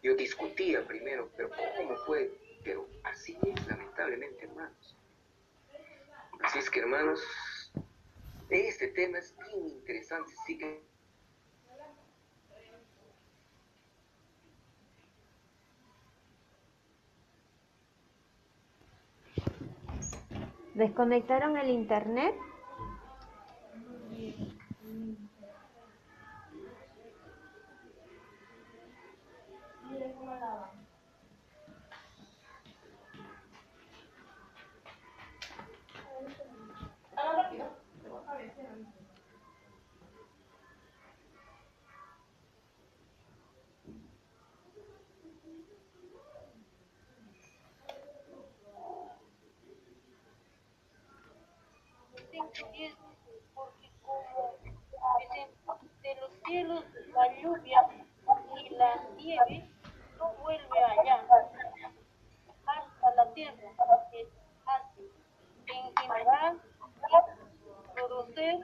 yo 0.01 0.15
discutía 0.15 0.85
primero, 0.85 1.29
pero 1.35 1.49
¿cómo 1.77 1.95
fue? 2.05 2.31
Pero 2.63 2.87
así 3.03 3.37
es, 3.43 3.67
lamentablemente, 3.67 4.45
hermanos. 4.45 4.95
Así 6.43 6.59
es 6.59 6.69
que, 6.69 6.79
hermanos, 6.79 7.21
este 8.49 8.87
tema 8.89 9.19
es 9.19 9.35
bien 9.37 9.67
interesante. 9.67 10.31
Sigue 10.45 10.81
¿Desconectaron 20.73 21.57
el 21.57 21.69
internet? 21.69 22.35
Porque 52.61 53.91
como 54.03 54.53
de 56.03 56.15
los 56.15 56.31
cielos 56.45 56.85
la 57.13 57.41
lluvia 57.41 57.87
y 58.55 58.69
la 58.75 59.03
nieve 59.15 59.69
no 60.19 60.33
vuelve 60.43 60.83
allá 60.83 61.25
hasta 62.65 63.15
la 63.15 63.33
tierra 63.33 63.57
es 64.13 64.27
así 64.65 65.09
en 65.67 65.95
general 65.97 66.61
producir 67.95 68.59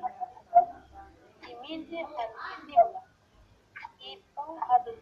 simiente 1.42 2.00
al 2.02 2.10
y 4.00 4.18
pan 4.36 4.46
a 4.70 4.86
los 4.86 4.96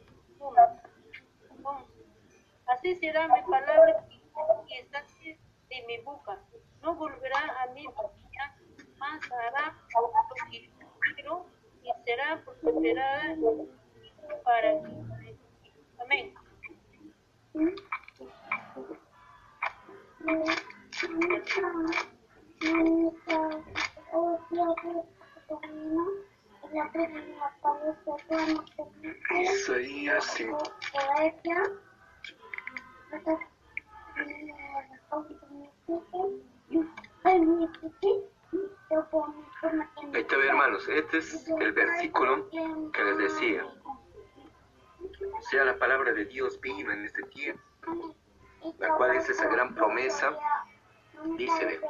así 2.68 2.96
será 2.96 3.28
mi 3.28 3.42
palabra 3.42 4.06
que 4.68 4.80
está 4.80 5.04
de 5.70 5.84
mi 5.86 5.98
boca 6.00 6.40
no 6.82 6.96
volverá 6.96 7.62
a 7.62 7.68
mí 7.74 7.86
más 8.98 9.20
hará 9.32 9.76
lo 11.24 11.46
y 11.84 11.92
será 12.06 12.42
prosperada 12.44 13.36
para 14.44 14.82
ti. 14.82 15.38
Amén. 16.00 16.34
Isaías 29.30 30.24
5. 30.26 30.58
Está, 40.14 40.36
hermanos, 40.36 40.88
este 40.88 41.18
es 41.18 41.48
el 41.48 41.72
versículo 41.74 42.50
que 42.92 43.04
les 43.04 43.18
decía. 43.18 43.66
Sea 45.42 45.66
la 45.66 45.78
palabra 45.78 46.14
de 46.14 46.26
Dios 46.26 46.60
viva 46.62 46.94
en 46.94 47.06
este 47.06 47.24
tiempo, 47.24 48.16
la 48.80 48.96
cual 48.96 49.16
es 49.16 49.30
esa 49.30 49.48
gran 49.48 49.74
promesa. 49.76 50.38
Dice, 51.38 51.82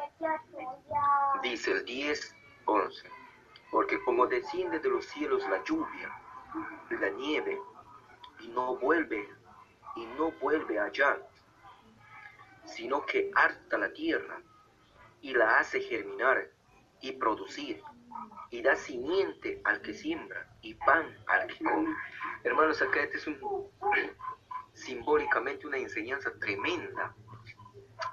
dice 1.42 1.72
el 1.72 1.86
10, 1.86 2.36
11, 2.66 3.10
porque 3.72 4.02
como 4.04 4.28
desciende 4.28 4.80
de 4.80 4.90
los 4.90 5.06
cielos 5.06 5.48
la 5.50 5.64
lluvia, 5.64 6.12
la 6.90 7.10
nieve, 7.10 7.62
y 8.40 8.48
no 8.50 8.78
vuelve, 8.78 9.30
y 9.96 10.06
no 10.18 10.32
vuelve 10.34 10.80
allá, 10.80 11.18
sino 12.66 13.06
que 13.06 13.32
harta 13.36 13.78
la 13.78 13.92
tierra 13.94 14.42
y 15.22 15.34
la 15.34 15.60
hace 15.60 15.82
germinar 15.82 16.55
y 17.06 17.12
producir, 17.12 17.84
y 18.50 18.64
da 18.64 18.76
simiente 18.76 19.62
al 19.64 19.80
que 19.82 19.94
siembra 19.94 20.50
y 20.62 20.74
pan 20.74 21.06
al 21.28 21.46
que 21.46 21.64
come. 21.64 21.96
Hermanos, 22.44 22.82
acá 22.82 23.04
este 23.04 23.18
es 23.18 23.28
un, 23.28 23.38
simbólicamente 24.74 25.68
una 25.68 25.78
enseñanza 25.78 26.32
tremenda. 26.40 27.16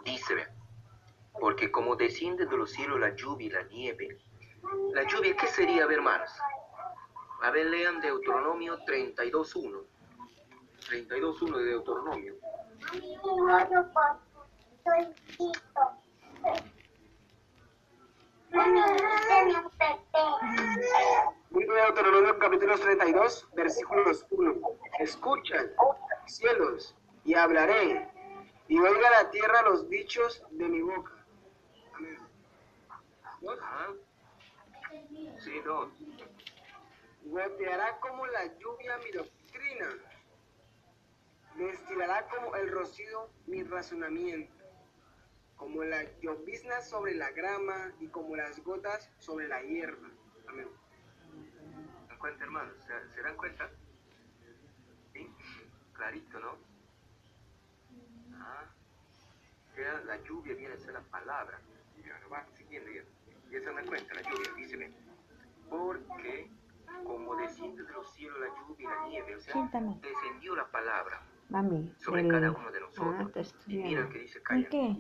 Dice, 0.05 0.47
porque 1.41 1.73
como 1.73 1.97
desciende 1.97 2.45
de 2.45 2.57
los 2.57 2.71
cielos 2.71 3.01
la 3.01 3.15
lluvia 3.17 3.47
y 3.47 3.51
la 3.51 3.63
nieve, 3.63 4.19
la 4.93 5.05
lluvia, 5.05 5.35
¿qué 5.37 5.47
sería, 5.47 5.85
hermanos? 5.85 6.31
A 7.41 7.51
ver, 7.51 7.67
lean 7.67 8.01
Deuteronomio 8.01 8.79
32.1. 8.85 9.85
32.1 10.91 11.57
de 11.57 11.65
Deuteronomio. 11.65 12.35
Libro 21.51 21.75
de 21.75 21.83
Deuteronomio 21.83 22.39
capítulo 22.39 22.79
32, 22.79 23.49
versículos 23.55 24.27
1. 24.31 24.61
Escuchan, 24.99 25.73
cielos, 26.27 26.95
y 27.25 27.33
hablaré, 27.33 28.11
y 28.69 28.79
oiga 28.79 29.11
la 29.11 29.31
tierra 29.31 29.63
los 29.63 29.89
dichos 29.89 30.45
de 30.51 30.69
mi 30.69 30.83
boca. 30.83 31.13
Amén. 31.95 32.19
Sí, 35.39 35.63
no. 35.65 35.91
Golpeará 37.25 37.99
como 38.01 38.27
la 38.27 38.45
lluvia 38.59 38.99
mi 38.99 39.13
doctrina, 39.13 39.89
destilará 41.57 42.29
como 42.29 42.55
el 42.57 42.71
rocío 42.71 43.31
mi 43.47 43.63
razonamiento 43.63 44.62
como 45.63 45.85
la 45.85 46.03
llovizna 46.21 46.81
sobre 46.81 47.15
la 47.15 47.31
grama 47.31 47.93
y 48.01 48.09
como 48.09 48.35
las 48.35 48.59
gotas 48.65 49.09
sobre 49.21 49.47
la 49.47 49.63
hierba. 49.63 50.09
Amén. 50.49 50.67
¿Se 52.03 52.09
dan 52.09 52.19
cuenta, 52.19 52.45
hermanos? 52.45 52.75
¿Se, 53.15 53.23
dan 53.23 53.37
cuenta? 53.37 53.71
¿Sí? 55.13 55.31
Clarito, 55.93 56.41
¿no? 56.41 56.59
Ah, 58.41 58.65
la 60.05 60.17
lluvia 60.25 60.57
viene 60.57 60.75
a 60.75 60.79
ser 60.79 60.95
la 60.95 61.01
palabra. 61.03 61.61
Ya, 62.05 62.19
lo 62.19 62.31
va 62.31 62.45
siguiendo 62.57 62.91
ya. 62.91 63.05
Ya 63.53 63.61
se 63.61 63.73
dan 63.73 63.87
cuenta, 63.87 64.15
la 64.15 64.23
lluvia, 64.23 64.53
dice, 64.57 64.93
porque 65.71 66.51
como 67.05 67.37
desciende 67.37 67.85
de 67.85 67.93
los 67.93 68.13
cielos 68.15 68.41
la 68.41 68.49
lluvia 68.49 68.81
y 68.81 68.83
la 68.83 69.07
nieve, 69.07 69.37
o 69.37 69.41
sea, 69.41 69.71
descendió 70.01 70.57
la 70.57 70.67
palabra 70.73 71.23
sobre 71.99 72.29
cada 72.29 72.51
uno 72.51 72.71
de 72.73 72.81
nosotros 72.81 73.21
está 73.37 73.41
Y 73.67 73.77
mira 73.77 74.09
que 74.09 74.19
dice 74.19 74.39
¿Y 74.39 74.43
calla. 74.43 74.69
qué? 74.71 74.97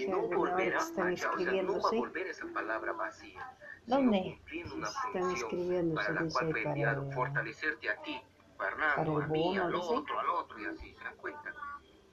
Y 0.00 0.06
no 0.08 0.22
volverá 0.22 0.78
están 0.78 1.08
allá, 1.08 1.30
o 1.30 1.38
sea, 1.38 1.52
no 1.62 1.72
escribiendo, 1.72 1.72
va 1.82 1.88
a 1.88 1.90
¿sí? 1.90 1.98
volver 1.98 2.26
esa 2.28 2.46
palabra 2.52 2.92
vacía. 2.92 3.40
sino 3.84 3.96
¿Dónde? 3.96 4.40
una 4.76 4.88
Están 4.88 5.30
escribiendo, 5.30 5.94
para 5.96 6.06
se 6.06 6.12
la 6.14 6.22
dice, 6.22 6.32
cual 6.32 6.50
fue 6.52 6.62
para 6.62 6.70
enviado, 6.70 7.02
el- 7.08 7.14
fortalecerte 7.14 7.90
a 7.90 8.02
ti, 8.02 8.22
Fernando, 8.56 8.96
para 8.96 9.10
el 9.10 9.22
a 9.22 9.26
mí, 9.26 9.42
bono, 9.58 9.64
al 9.64 9.74
dice. 9.74 9.94
otro, 9.94 10.20
al 10.20 10.28
otro, 10.30 10.60
y 10.60 10.64
así, 10.66 10.94
¿se 10.94 11.04
dan 11.04 11.16
cuenta? 11.16 11.54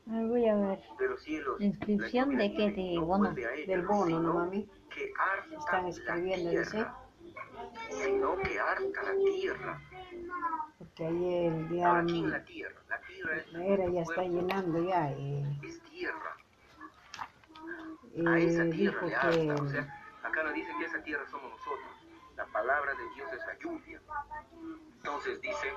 Voy 0.05 0.47
a 0.47 0.55
ver. 0.55 0.79
Pero 0.97 1.17
cielos, 1.17 1.59
¿La 1.59 1.65
inscripción 1.65 2.37
de 2.37 2.53
qué? 2.53 2.71
¿De 2.71 2.95
no 2.95 3.05
bono? 3.05 3.35
ella, 3.37 3.49
Del 3.67 3.85
bono, 3.85 4.19
¿no, 4.19 4.33
mami? 4.33 4.69
que 4.93 5.13
Están 5.57 5.83
la 5.83 5.89
escribiendo, 5.89 6.49
dice. 6.49 6.85
sino 7.91 8.37
que 8.37 8.59
harta 8.59 9.03
la 9.03 9.13
tierra. 9.23 9.81
Ya 10.97 11.07
Ahora, 11.87 12.03
¿quién 12.05 12.23
mm, 12.23 12.25
es 12.25 12.31
la 12.31 12.43
tierra? 12.43 12.81
La 12.89 13.01
tierra 13.01 13.35
es 13.37 13.55
era 13.55 13.89
ya 13.89 14.01
está 14.01 14.23
llenando 14.23 14.83
ya 14.83 15.11
y, 15.11 15.59
Es 15.63 15.81
tierra. 15.83 16.37
y 18.13 18.27
A 18.27 18.37
esa 18.39 18.63
dijo 18.65 19.05
tierra 19.05 19.31
le 19.31 19.49
harta. 19.49 19.63
O 19.63 19.65
que 19.65 19.71
sea, 19.71 20.03
acá 20.23 20.43
nos 20.43 20.53
dice 20.53 20.71
que 20.77 20.85
esa 20.85 21.01
tierra 21.03 21.25
somos 21.29 21.51
nosotros. 21.51 21.91
La 22.35 22.45
palabra 22.47 22.93
de 22.93 23.03
Dios 23.15 23.31
es 23.31 23.39
la 23.39 23.57
lluvia. 23.59 24.01
Entonces 24.97 25.41
dice, 25.41 25.73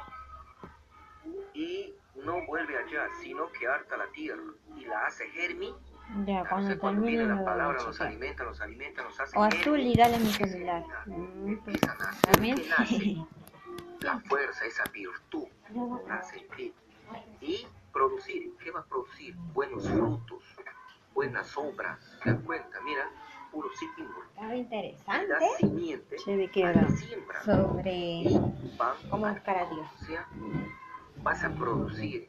y 1.54 1.94
no 2.24 2.44
vuelve 2.46 2.76
allá, 2.76 3.06
sino 3.20 3.50
que 3.52 3.66
harta 3.66 3.96
la 3.96 4.06
tierra 4.08 4.42
y 4.76 4.84
la 4.84 5.06
hace 5.06 5.28
germi. 5.30 5.74
Ya, 6.26 6.42
O 6.42 6.48
cuando 6.48 6.68
sea, 6.68 6.78
cuando 6.78 7.02
termine 7.02 7.24
la 7.24 7.44
palabra, 7.44 7.82
nos 7.82 8.00
alimenta, 8.00 8.44
nos 8.44 8.60
alimenta, 8.60 9.02
nos 9.02 9.18
hace 9.18 9.38
O 9.38 9.42
azul 9.42 9.80
y 9.80 9.94
dale 9.94 10.18
mi 10.18 10.30
celular. 10.32 10.84
Empiezan 11.06 12.02
a 12.02 12.08
hacer 12.10 12.32
También. 12.32 12.62
la 14.04 14.20
fuerza, 14.20 14.64
esa 14.66 14.84
virtud, 14.92 15.46
nace 16.06 16.38
en 16.38 16.48
ti. 16.56 16.74
Y 17.40 17.66
producir, 17.92 18.54
¿qué 18.62 18.70
va 18.70 18.80
a 18.80 18.84
producir? 18.84 19.34
Buenos 19.54 19.88
frutos, 19.88 20.42
buenas 21.14 21.56
obras. 21.56 21.98
¿Se 22.22 22.30
dan 22.30 22.42
cuenta? 22.42 22.80
Mira, 22.82 23.10
puro 23.50 23.68
símbolo. 23.76 24.24
Está 24.24 24.46
La 24.48 24.56
interesante 24.56 25.34
simiente 25.58 26.18
Sí, 26.18 26.36
¿de 26.36 26.50
qué 26.50 26.64
a 26.64 26.70
era? 26.70 26.82
la 26.82 26.88
siembra. 26.90 27.42
sobre 27.44 28.24
cómo 29.10 29.28
buscar 29.32 29.56
a 29.58 29.70
Dios. 29.70 29.86
o 30.00 30.04
sea, 30.04 30.28
vas 31.22 31.42
a 31.44 31.50
producir, 31.54 32.28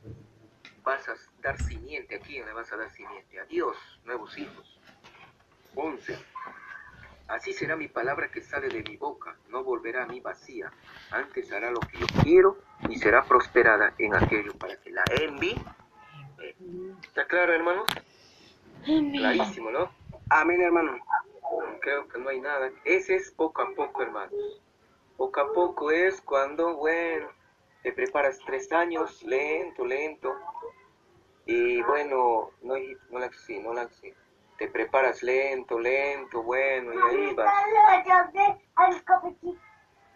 vas 0.84 1.08
a 1.10 1.14
dar 1.42 1.58
simiente. 1.62 2.16
¿A 2.16 2.20
quién 2.20 2.46
le 2.46 2.54
vas 2.54 2.72
a 2.72 2.78
dar 2.78 2.90
simiente? 2.92 3.40
A 3.40 3.46
Dios, 3.46 3.76
nuevos 4.06 4.38
hijos. 4.38 4.80
11. 5.76 6.18
Así 7.28 7.54
será 7.54 7.76
mi 7.76 7.88
palabra 7.88 8.30
que 8.30 8.42
sale 8.42 8.68
de 8.70 8.84
mi 8.84 8.98
boca, 8.98 9.36
no 9.50 9.64
volverá 9.64 10.04
a 10.04 10.06
mí 10.06 10.20
vacía. 10.20 10.72
Antes 11.10 11.52
hará 11.52 11.72
lo 11.72 11.80
que 11.80 11.98
yo 11.98 12.06
quiero 12.24 12.58
y 12.88 12.98
será 12.98 13.24
prosperada 13.24 13.94
en 13.98 14.16
aquello 14.16 14.54
para 14.54 14.78
que 14.78 14.92
la 14.92 15.04
envíe. 15.22 15.60
¿Está 17.04 17.26
claro, 17.26 17.54
hermanos? 17.54 17.88
Clarísimo, 18.84 19.72
¿no? 19.72 19.92
Amén, 20.30 20.62
hermano. 20.62 21.00
Creo 21.82 22.08
que 22.08 22.20
no 22.20 22.30
hay 22.30 22.40
nada. 22.42 22.70
Ese 22.84 23.16
es 23.16 23.32
poco 23.32 23.64
a 23.64 23.74
poco, 23.74 24.04
hermanos. 24.04 24.62
Poco 25.18 25.40
a 25.40 25.54
poco 25.54 25.92
es 25.92 26.22
cuando, 26.22 26.76
bueno, 26.76 27.30
te 27.82 27.92
preparas 27.92 28.40
tres 28.46 28.72
años, 28.72 29.24
lento, 29.24 29.86
lento. 29.86 30.36
Y 31.48 31.82
bueno, 31.84 32.52
no, 32.62 32.76
no 33.10 33.20
la 33.20 33.32
sí, 33.32 33.60
no 33.60 33.74
la 33.74 33.88
sí. 33.90 34.14
Te 34.58 34.68
preparas 34.70 35.22
lento, 35.22 35.80
lento, 35.80 36.42
bueno, 36.42 36.94
y 36.94 36.98
ahí 36.98 37.34
vas. 37.34 37.54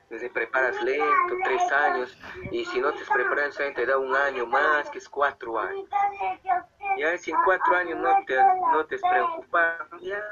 Te 0.09 0.29
preparas 0.29 0.81
lento, 0.81 1.35
tres 1.43 1.71
años. 1.71 2.17
Y 2.51 2.65
si 2.65 2.79
no 2.79 2.93
te 2.93 3.03
preparas, 3.05 3.57
te 3.57 3.85
da 3.85 3.97
un 3.97 4.15
año 4.15 4.45
más, 4.45 4.89
que 4.89 4.97
es 4.97 5.09
cuatro 5.09 5.59
años. 5.59 5.87
Ya 6.97 7.17
si 7.17 7.31
en 7.31 7.37
cuatro 7.43 7.75
años 7.75 7.99
no 7.99 8.13
te, 8.25 8.35
no 8.71 8.85
te 8.85 8.97
preocupas, 8.97 9.87
ya 10.01 10.23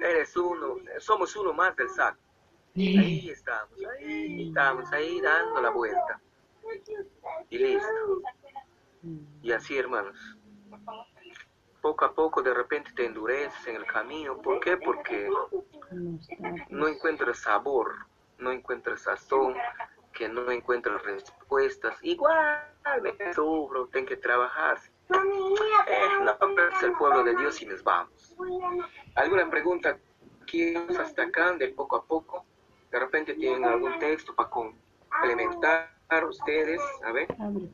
eres 0.00 0.36
uno, 0.36 0.76
somos 0.98 1.34
uno 1.36 1.52
más 1.52 1.74
del 1.76 1.88
saco. 1.90 2.18
Ahí 2.76 3.30
estamos, 3.30 3.72
ahí 3.98 4.48
estamos, 4.48 4.92
ahí 4.92 5.20
dando 5.20 5.60
la 5.60 5.70
vuelta. 5.70 6.20
Y 7.50 7.58
listo. 7.58 7.88
Y 9.42 9.52
así, 9.52 9.76
hermanos. 9.76 10.37
Poco 11.80 12.04
a 12.04 12.12
poco 12.12 12.42
de 12.42 12.52
repente 12.52 12.90
te 12.94 13.06
endureces 13.06 13.66
en 13.66 13.76
el 13.76 13.86
camino. 13.86 14.36
¿Por 14.38 14.60
qué? 14.60 14.76
Porque 14.76 15.28
no 16.68 16.88
encuentras 16.88 17.38
sabor, 17.38 17.94
no 18.38 18.50
encuentras 18.50 19.02
sazón, 19.02 19.54
que 20.12 20.28
no 20.28 20.50
encuentras 20.50 21.02
respuestas. 21.02 21.96
Igual 22.02 22.60
me 23.02 23.32
sufro, 23.32 23.86
tengo 23.86 24.08
que 24.08 24.16
trabajar. 24.16 24.78
Eh, 25.10 26.08
no, 26.22 26.36
pero 26.38 26.68
es 26.68 26.82
el 26.82 26.92
pueblo 26.92 27.22
de 27.22 27.36
Dios 27.36 27.62
y 27.62 27.66
nos 27.66 27.82
vamos. 27.82 28.34
¿Alguna 29.14 29.48
pregunta 29.48 29.96
aquí 30.42 30.74
hasta 30.74 31.22
acá, 31.22 31.52
de 31.52 31.68
poco 31.68 31.96
a 31.96 32.04
poco? 32.04 32.44
De 32.90 32.98
repente 32.98 33.34
tienen 33.34 33.64
algún 33.64 33.98
texto 33.98 34.34
para 34.34 34.50
complementar 34.50 35.90
ustedes. 36.28 36.80
A 37.04 37.12
ver. 37.12 37.28
Abre, 37.38 37.68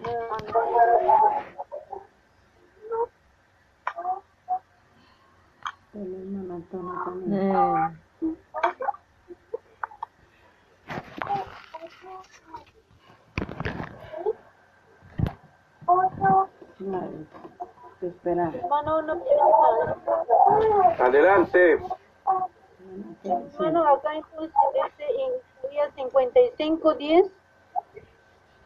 no. 0.00 0.08
El 5.94 6.14
hermano 6.14 6.54
pregunta. 19.16 19.94
Adelante. 21.04 21.80
Hermano, 23.24 23.88
acá 23.88 24.14
en 24.14 25.32
día 25.70 25.90
55, 25.96 26.94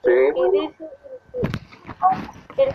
10, 0.03 0.35
Sí. 0.35 0.41
y 0.41 0.51
dice 0.51 0.91
que 2.57 2.63
el 2.63 2.75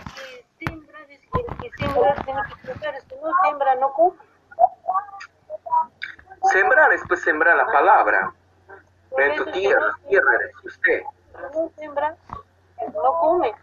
que 0.60 1.40
el 1.40 1.56
que 1.58 1.70
siembra 1.76 2.14
tiene 2.24 2.42
que 2.48 2.54
plantar, 2.64 2.94
si 3.08 3.14
no 3.16 3.30
siembra, 3.42 3.74
no 3.76 3.92
come. 3.92 4.16
Sembrar 6.52 6.92
es 6.92 7.02
pues 7.06 7.22
sembrar 7.22 7.56
la 7.56 7.66
palabra. 7.66 8.32
En 9.18 9.36
tu 9.36 9.42
eso, 9.42 9.52
tierra, 9.52 9.98
tierra 10.08 10.34
eres 10.36 10.64
usted. 10.64 11.02
no, 11.34 11.62
no 11.64 11.70
siembra, 11.76 12.16
no 12.94 13.12
come. 13.20 13.54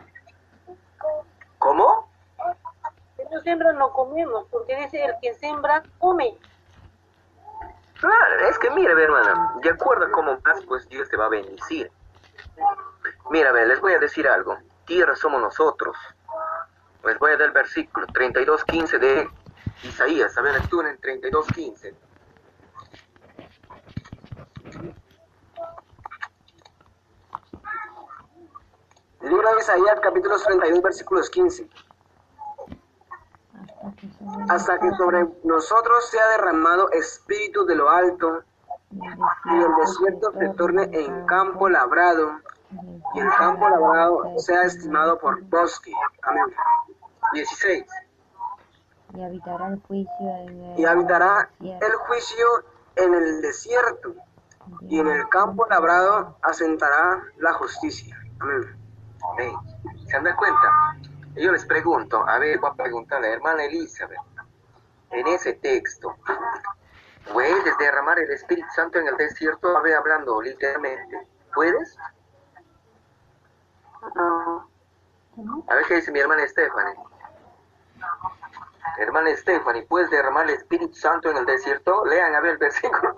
¿Cómo? 1.59 2.09
Si 3.17 3.23
no 3.31 3.39
siembra, 3.41 3.73
no 3.73 3.91
comemos, 3.93 4.45
porque 4.51 4.75
dice 4.75 5.03
el 5.03 5.15
que 5.21 5.33
siembra, 5.35 5.81
come. 5.99 6.37
Claro, 7.99 8.47
es 8.49 8.59
que 8.59 8.69
mire, 8.71 8.91
hermana, 8.91 9.55
de 9.63 9.69
acuerdo 9.69 10.05
a 10.05 10.11
cómo 10.11 10.37
más, 10.45 10.63
pues 10.65 10.87
Dios 10.89 11.09
te 11.09 11.17
va 11.17 11.25
a 11.25 11.29
bendecir. 11.29 11.89
Mira, 13.29 13.51
ve, 13.51 13.65
les 13.65 13.81
voy 13.81 13.93
a 13.93 13.99
decir 13.99 14.27
algo. 14.27 14.57
Tierra 14.85 15.15
somos 15.15 15.41
nosotros. 15.41 15.95
Les 17.03 17.17
voy 17.19 17.31
a 17.31 17.37
dar 17.37 17.47
el 17.47 17.51
versículo 17.51 18.07
32.15 18.07 18.99
de 18.99 19.29
Isaías. 19.83 20.37
A 20.37 20.41
ver, 20.41 20.55
en 20.55 20.63
32.15. 20.63 21.93
Libro 29.21 29.53
de 29.53 29.59
Isaías, 29.59 29.99
capítulos 30.01 30.43
32, 30.43 30.83
versículos 30.83 31.29
15. 31.29 31.67
hasta 33.85 33.97
que 33.97 34.09
sobre 34.11 34.47
Hasta 34.49 34.79
que 34.79 34.91
sobre 34.91 35.27
nosotros 35.43 36.09
sea 36.09 36.29
derramado 36.29 36.91
espíritu 36.91 37.65
de 37.65 37.75
lo 37.75 37.89
alto 37.89 38.43
y 38.91 39.55
el 39.57 39.75
desierto 39.81 40.31
se 40.37 40.49
torne 40.49 40.89
en 40.91 41.25
campo 41.25 41.69
labrado 41.69 42.39
y 43.15 43.19
el 43.19 43.29
campo 43.37 43.69
labrado 43.69 44.37
sea 44.37 44.63
estimado 44.63 45.17
por 45.19 45.41
bosque. 45.43 45.91
Amén. 46.23 46.53
16. 47.33 47.85
y 49.13 49.23
habitará 49.23 49.67
el 49.67 49.81
juicio 49.81 50.11
en 50.19 50.63
el 50.63 50.79
Y 50.79 50.85
habitará 50.85 51.49
el 51.59 51.95
juicio 52.07 52.45
en 52.95 53.13
el 53.13 53.41
desierto 53.41 54.13
y 54.81 54.99
en 54.99 55.07
el 55.07 55.27
campo 55.29 55.65
labrado 55.69 56.37
asentará 56.41 57.23
la 57.37 57.53
justicia. 57.53 58.17
Amén. 58.39 58.75
Amén. 59.31 59.53
¿Se 60.07 60.19
dan 60.19 60.35
cuenta? 60.35 60.97
Yo 61.35 61.51
les 61.51 61.65
pregunto, 61.65 62.27
a 62.27 62.39
ver, 62.39 62.59
voy 62.59 62.69
a 62.71 62.73
preguntarle 62.73 63.27
a 63.27 63.29
la 63.29 63.35
hermana 63.35 63.65
Elizabeth, 63.65 64.19
en 65.11 65.27
ese 65.27 65.53
texto, 65.53 66.15
¿puedes 67.31 67.77
derramar 67.77 68.19
el 68.19 68.31
Espíritu 68.31 68.67
Santo 68.75 68.99
en 68.99 69.07
el 69.07 69.17
desierto? 69.17 69.77
A 69.77 69.81
ver, 69.81 69.95
hablando 69.95 70.41
literalmente, 70.41 71.27
¿puedes? 71.53 71.97
No, 74.13 75.63
A 75.67 75.75
ver 75.75 75.85
qué 75.87 75.95
dice 75.95 76.11
mi 76.11 76.19
hermana 76.19 76.47
Stephanie. 76.47 76.95
Hermana 78.99 79.35
Stephanie, 79.35 79.83
¿puedes 79.83 80.09
derramar 80.09 80.45
el 80.45 80.55
Espíritu 80.55 80.93
Santo 80.95 81.29
en 81.29 81.37
el 81.37 81.45
desierto? 81.45 82.05
Lean 82.05 82.35
a 82.35 82.39
ver 82.39 82.51
el 82.51 82.57
versículo. 82.57 83.15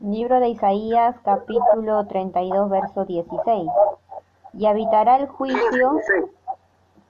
Libro 0.00 0.38
de 0.40 0.48
Isaías, 0.48 1.16
capítulo 1.24 2.06
32, 2.06 2.68
verso 2.68 3.04
16. 3.06 3.70
Y 4.52 4.66
habitará 4.66 5.16
el 5.16 5.28
juicio, 5.28 5.98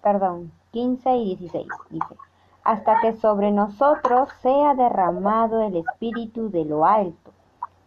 perdón, 0.01 0.53
15 0.71 1.11
y 1.17 1.37
16, 1.37 1.67
dice, 1.91 2.17
hasta 2.63 3.01
que 3.01 3.15
sobre 3.15 3.51
nosotros 3.51 4.29
sea 4.43 4.75
derramado 4.75 5.61
el 5.63 5.77
Espíritu 5.77 6.51
de 6.51 6.65
lo 6.65 6.87
alto, 6.87 7.24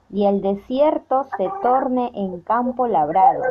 y 0.09 0.25
el 0.25 0.41
desierto 0.41 1.27
se 1.37 1.49
torne 1.61 2.11
en 2.15 2.41
campo 2.41 2.87
labrado, 2.87 3.43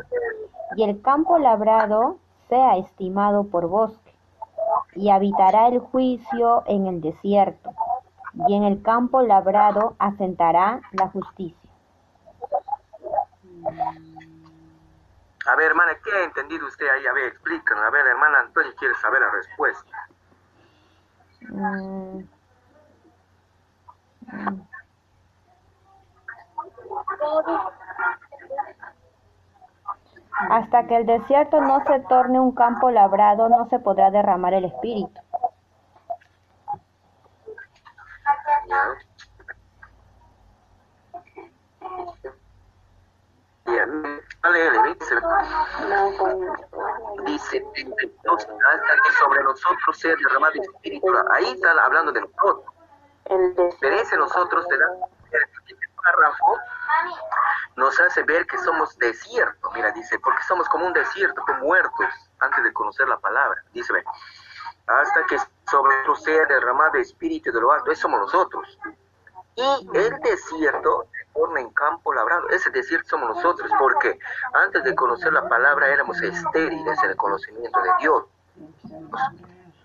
y 0.77 0.85
el 0.85 1.01
campo 1.03 1.39
labrado 1.39 2.19
sea 2.49 2.77
estimado 2.77 3.45
por 3.45 3.69
bosque, 3.69 4.15
y 4.95 5.11
habitará 5.11 5.69
el 5.69 5.81
juicio 5.81 6.65
en 6.66 6.87
el 6.87 7.01
desierto, 7.01 7.74
y 8.49 8.55
en 8.55 8.65
el 8.65 8.83
campo 8.83 9.23
labrado 9.23 9.95
asentará 9.99 10.81
la 10.93 11.09
justicia. 11.09 11.70
A 15.47 15.55
ver, 15.55 15.66
hermana, 15.66 15.93
¿qué 16.03 16.11
ha 16.11 16.24
entendido 16.24 16.66
usted 16.66 16.89
ahí? 16.89 17.07
A 17.07 17.12
ver, 17.12 17.27
explícanos. 17.27 17.85
A 17.85 17.91
ver, 17.91 18.07
hermana 18.07 18.41
Antonio 18.41 18.73
quiere 18.78 18.95
saber 18.97 19.20
la 19.20 19.31
respuesta. 19.31 20.09
Mm. 21.41 22.19
Mm. 24.33 24.76
Hasta 30.51 30.86
que 30.86 30.97
el 30.97 31.06
desierto 31.06 31.60
no 31.60 31.82
se 31.85 32.01
torne 32.01 32.39
un 32.39 32.52
campo 32.52 32.90
labrado, 32.90 33.48
no 33.48 33.68
se 33.68 33.78
podrá 33.78 34.10
derramar 34.10 34.55
el 34.55 34.66
espíritu. 34.66 35.20
dice, 47.27 47.64
hasta 47.64 48.94
que 49.05 49.12
sobre 49.18 49.43
nosotros 49.43 49.98
sea 49.98 50.14
derramado 50.16 50.52
el 50.55 50.62
espíritu. 50.62 51.06
Ahí 51.32 51.52
están 51.52 51.78
hablando 51.78 52.12
de 52.12 52.20
nosotros. 52.20 52.64
Pero 53.81 53.97
ese 53.97 54.16
nosotros 54.16 54.66
da 54.68 55.16
párrafo 56.07 56.59
nos 57.77 57.99
hace 58.01 58.23
ver 58.23 58.47
que 58.47 58.59
somos 58.59 58.97
desierto. 58.99 59.70
Mira, 59.73 59.91
dice, 59.93 60.19
porque 60.19 60.43
somos 60.45 60.69
como 60.69 60.87
un 60.87 60.93
desierto, 60.93 61.43
como 61.43 61.61
muertos 61.61 62.07
antes 62.41 62.65
de 62.65 62.73
conocer 62.73 63.07
la 63.09 63.19
palabra. 63.19 63.62
Dice, 63.73 63.93
ve, 63.93 64.03
hasta 64.87 65.24
que 65.27 65.39
sobre 65.70 65.95
nosotros 65.97 66.23
sea 66.23 66.47
derramado 66.47 66.95
el 66.95 67.03
espíritu 67.03 67.53
de 67.53 67.61
lo 67.61 67.73
alto, 67.73 67.91
eso 67.91 68.03
somos 68.03 68.20
nosotros. 68.20 68.78
Y 69.57 69.89
el 69.95 70.19
desierto 70.20 71.07
se 71.12 71.33
forma 71.33 71.61
en 71.61 71.70
campo 71.70 72.12
labrado. 72.12 72.49
Ese 72.51 72.70
desierto 72.70 73.09
somos 73.09 73.37
nosotros, 73.37 73.70
porque 73.78 74.19
antes 74.53 74.85
de 74.85 74.95
conocer 74.95 75.33
la 75.33 75.49
palabra 75.49 75.89
éramos 75.89 76.20
estériles 76.23 77.03
en 77.03 77.11
el 77.11 77.16
conocimiento 77.16 77.81
de 77.81 77.91
Dios. 78.01 78.24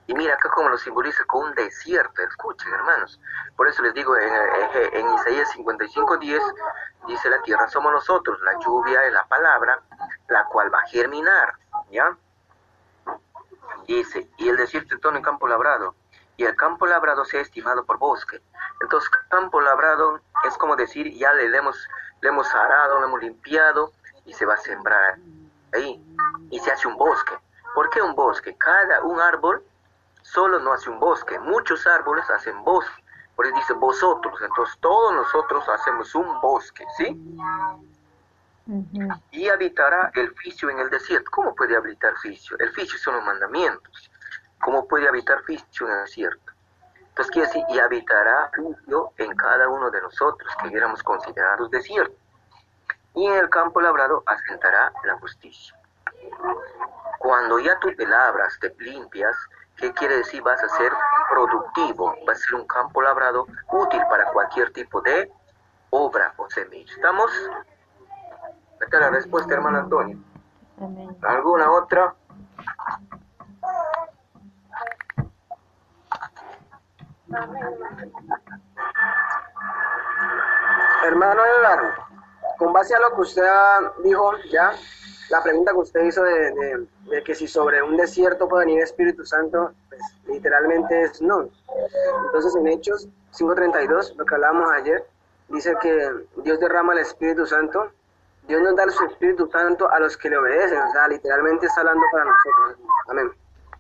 Y 0.07 0.13
mira 0.13 0.33
acá 0.33 0.49
como 0.49 0.69
lo 0.69 0.77
simboliza 0.77 1.23
con 1.25 1.45
un 1.45 1.55
desierto. 1.55 2.21
Escuchen, 2.21 2.73
hermanos. 2.73 3.19
Por 3.55 3.67
eso 3.67 3.81
les 3.83 3.93
digo 3.93 4.17
en, 4.17 4.33
en 4.93 5.13
Isaías 5.13 5.51
55, 5.51 6.17
10, 6.17 6.43
dice 7.07 7.29
la 7.29 7.41
tierra 7.41 7.67
somos 7.69 7.91
nosotros, 7.91 8.39
la 8.41 8.53
lluvia 8.59 9.03
es 9.05 9.13
la 9.13 9.25
palabra, 9.25 9.79
la 10.27 10.45
cual 10.45 10.73
va 10.73 10.79
a 10.79 10.87
germinar. 10.87 11.53
¿Ya? 11.91 12.15
Dice, 13.87 14.29
y 14.37 14.49
el 14.49 14.57
desierto 14.57 14.97
todo 14.99 15.15
en 15.15 15.23
campo 15.23 15.47
labrado, 15.47 15.95
y 16.37 16.45
el 16.45 16.55
campo 16.55 16.85
labrado 16.85 17.25
sea 17.25 17.41
estimado 17.41 17.85
por 17.85 17.97
bosque. 17.97 18.41
Entonces, 18.81 19.09
campo 19.29 19.61
labrado 19.61 20.21
es 20.47 20.57
como 20.57 20.75
decir, 20.75 21.13
ya 21.17 21.33
le 21.33 21.55
hemos, 21.55 21.87
le 22.21 22.29
hemos 22.29 22.53
arado, 22.53 22.99
le 22.99 23.07
hemos 23.07 23.21
limpiado, 23.21 23.91
y 24.25 24.33
se 24.33 24.45
va 24.45 24.53
a 24.53 24.57
sembrar 24.57 25.17
ahí, 25.73 26.03
y 26.49 26.59
se 26.59 26.71
hace 26.71 26.87
un 26.87 26.97
bosque. 26.97 27.37
¿Por 27.73 27.89
qué 27.89 28.01
un 28.01 28.15
bosque? 28.15 28.55
Cada 28.57 29.01
un 29.03 29.19
árbol 29.19 29.63
solo 30.21 30.59
no 30.59 30.73
hace 30.73 30.89
un 30.89 30.99
bosque, 30.99 31.39
muchos 31.39 31.85
árboles 31.87 32.29
hacen 32.29 32.63
bosque. 32.63 33.03
Por 33.35 33.45
eso 33.45 33.55
dice 33.55 33.73
vosotros, 33.73 34.39
entonces 34.41 34.77
todos 34.79 35.13
nosotros 35.15 35.67
hacemos 35.69 36.13
un 36.15 36.39
bosque, 36.41 36.85
¿sí? 36.97 37.19
Y 39.31 39.49
habitará 39.49 40.11
el 40.13 40.33
ficio 40.35 40.69
en 40.69 40.79
el 40.79 40.89
desierto. 40.89 41.29
¿Cómo 41.31 41.55
puede 41.55 41.75
habitar 41.75 42.15
ficio? 42.17 42.57
El 42.59 42.71
ficio 42.71 42.99
son 42.99 43.15
los 43.15 43.25
mandamientos. 43.25 44.11
¿Cómo 44.61 44.87
puede 44.87 45.07
habitar 45.07 45.41
ficio 45.43 45.87
en 45.87 45.93
el 45.93 46.01
desierto? 46.01 46.51
Entonces 46.99 47.31
quiere 47.31 47.47
decir, 47.47 47.63
y 47.69 47.79
habitará 47.79 48.51
ficio 48.53 49.11
en 49.17 49.35
cada 49.35 49.67
uno 49.67 49.89
de 49.89 50.01
nosotros, 50.01 50.49
que 50.61 50.75
éramos 50.75 51.01
considerados 51.03 51.69
desiertos. 51.71 52.15
Y 53.15 53.25
en 53.27 53.33
el 53.33 53.49
campo 53.49 53.81
labrado 53.81 54.23
asentará 54.25 54.93
la 55.03 55.17
justicia. 55.17 55.75
Cuando 57.19 57.59
ya 57.59 57.77
tú 57.79 57.93
te 57.95 58.07
labras, 58.07 58.57
te 58.59 58.73
limpias, 58.79 59.35
¿Qué 59.81 59.91
quiere 59.93 60.17
decir? 60.17 60.43
Vas 60.43 60.61
a 60.63 60.69
ser 60.77 60.93
productivo, 61.27 62.15
vas 62.27 62.37
a 62.37 62.41
ser 62.41 62.53
un 62.53 62.67
campo 62.67 63.01
labrado 63.01 63.47
útil 63.71 64.01
para 64.09 64.31
cualquier 64.31 64.71
tipo 64.71 65.01
de 65.01 65.31
obra 65.89 66.33
o 66.37 66.47
semilla. 66.51 66.93
¿Estamos? 66.93 67.31
Esta 68.79 68.97
es 68.97 69.01
la 69.01 69.09
respuesta, 69.09 69.55
hermano 69.55 69.79
Antonio. 69.79 70.19
¿Alguna 71.23 71.71
otra? 71.71 72.13
Hermano 81.03 81.41
Eduardo, 81.43 81.89
con 82.59 82.71
base 82.71 82.93
a 82.95 82.99
lo 82.99 83.15
que 83.15 83.21
usted 83.21 83.43
dijo 84.03 84.37
ya, 84.51 84.73
la 85.31 85.41
pregunta 85.41 85.71
que 85.71 85.77
usted 85.77 86.03
hizo 86.03 86.23
de, 86.23 86.87
que 87.23 87.33
si 87.33 87.47
sobre 87.47 87.81
un 87.81 87.95
desierto 87.95 88.47
puede 88.49 88.65
venir 88.65 88.83
Espíritu 88.83 89.25
Santo, 89.25 89.71
pues 89.87 90.01
literalmente 90.27 91.03
es 91.03 91.21
no. 91.21 91.47
Entonces 92.25 92.55
en 92.55 92.67
Hechos 92.67 93.07
5.32, 93.33 94.15
lo 94.17 94.25
que 94.25 94.35
hablábamos 94.35 94.69
ayer, 94.71 95.05
dice 95.47 95.73
que 95.81 96.11
Dios 96.43 96.59
derrama 96.59 96.93
el 96.93 96.99
Espíritu 96.99 97.45
Santo, 97.45 97.91
Dios 98.47 98.61
nos 98.61 98.75
da 98.75 98.89
su 98.89 99.05
Espíritu 99.05 99.49
Santo 99.49 99.89
a 99.89 99.99
los 99.99 100.17
que 100.17 100.29
le 100.29 100.37
obedecen, 100.37 100.81
o 100.81 100.91
sea, 100.91 101.07
literalmente 101.07 101.65
está 101.65 101.81
hablando 101.81 102.03
para 102.11 102.25
nosotros. 102.25 102.77
Amén. 103.07 103.31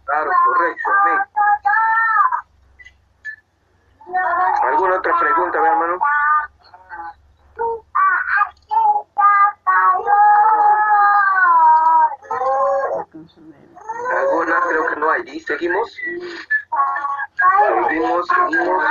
Claro, 0.05 0.31
correcto, 0.45 0.89
amén. 1.01 1.19
¿Alguna 4.63 4.97
otra 4.97 5.19
pregunta, 5.19 5.57
hermano? 5.57 5.99
Alguna 14.17 14.61
creo 14.67 14.87
que 14.87 14.95
no 14.95 15.11
hay. 15.11 15.21
¿Y 15.25 15.39
seguimos? 15.39 15.95
Seguimos, 17.87 18.27
seguimos. 18.27 18.83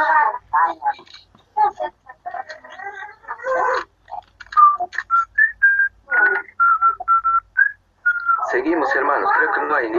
Seguimos, 8.51 8.95
hermanos. 8.95 9.31
Creo 9.37 9.53
que 9.53 9.61
no 9.63 9.75
hay 9.75 9.91
ni. 9.91 9.99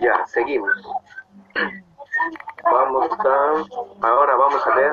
Ya, 0.00 0.26
seguimos. 0.26 0.72
Vamos 2.72 3.10
a, 3.12 4.06
ahora 4.08 4.36
vamos 4.36 4.66
a 4.66 4.74
ver. 4.74 4.92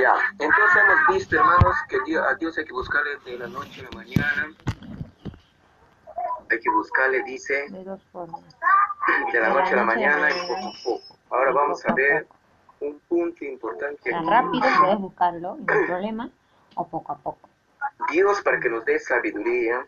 Ya, 0.00 0.14
entonces 0.38 0.82
hemos 0.82 1.16
visto, 1.16 1.36
hermanos, 1.36 1.76
que 1.88 1.98
Dios, 2.06 2.26
a 2.26 2.34
Dios 2.34 2.56
hay 2.58 2.64
que 2.64 2.72
buscarle 2.72 3.16
de 3.24 3.38
la 3.38 3.46
noche 3.46 3.80
a 3.80 3.84
la 3.84 3.90
mañana. 3.90 4.54
Hay 6.50 6.60
que 6.60 6.70
buscarle, 6.70 7.22
dice, 7.24 7.66
de 7.70 7.84
dos 7.84 8.00
formas. 8.12 8.40
De 9.32 9.40
la 9.40 9.48
noche 9.50 9.72
a 9.72 9.76
la 9.76 9.84
mañana 9.84 10.30
y 10.30 10.48
poco 10.48 10.68
a 10.68 10.72
poco. 10.84 11.16
Ahora 11.30 11.52
vamos 11.52 11.84
a 11.86 11.92
ver 11.92 12.26
un 12.80 13.00
punto 13.08 13.44
importante. 13.44 14.10
rápido 14.10 14.64
puedes 14.80 14.98
buscarlo, 14.98 15.56
no 15.56 15.72
hay 15.72 15.86
problema, 15.86 16.30
o 16.74 16.86
poco 16.86 17.12
a 17.12 17.16
poco. 17.16 17.48
Dios, 18.10 18.40
para 18.42 18.60
que 18.60 18.68
nos 18.68 18.84
dé 18.84 18.98
sabiduría, 18.98 19.86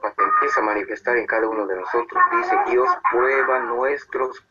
para 0.00 0.14
que 0.14 0.24
empiece 0.24 0.60
a 0.60 0.62
manifestar 0.62 1.16
en 1.16 1.26
cada 1.26 1.48
uno 1.48 1.66
de 1.66 1.76
nosotros, 1.76 2.22
dice 2.32 2.56
Dios 2.70 2.88
prueba 3.10 3.60
nuestros 3.60 4.44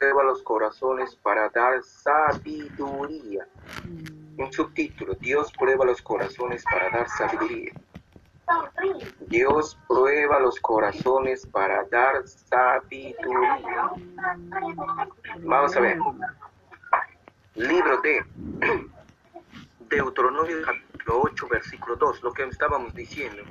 prueba 0.00 0.24
los 0.24 0.42
corazones 0.42 1.14
para 1.16 1.50
dar 1.50 1.82
sabiduría. 1.82 3.46
Mm. 3.84 4.40
Un 4.40 4.50
subtítulo, 4.50 5.14
Dios 5.20 5.52
prueba 5.52 5.84
los 5.84 6.00
corazones 6.00 6.64
para 6.64 6.88
dar 6.88 7.06
sabiduría. 7.10 7.72
Dios 9.28 9.78
prueba 9.86 10.40
los 10.40 10.58
corazones 10.58 11.46
para 11.46 11.84
dar 11.84 12.26
sabiduría. 12.26 13.90
Vamos 15.40 15.76
a 15.76 15.80
ver. 15.80 15.98
Libro 17.56 18.00
de 18.00 18.24
Deuteronomio 19.90 20.62
capítulo 20.64 21.20
8, 21.24 21.48
versículo 21.50 21.96
2, 21.96 22.22
lo 22.22 22.32
que 22.32 22.44
estábamos 22.44 22.94
diciendo, 22.94 23.42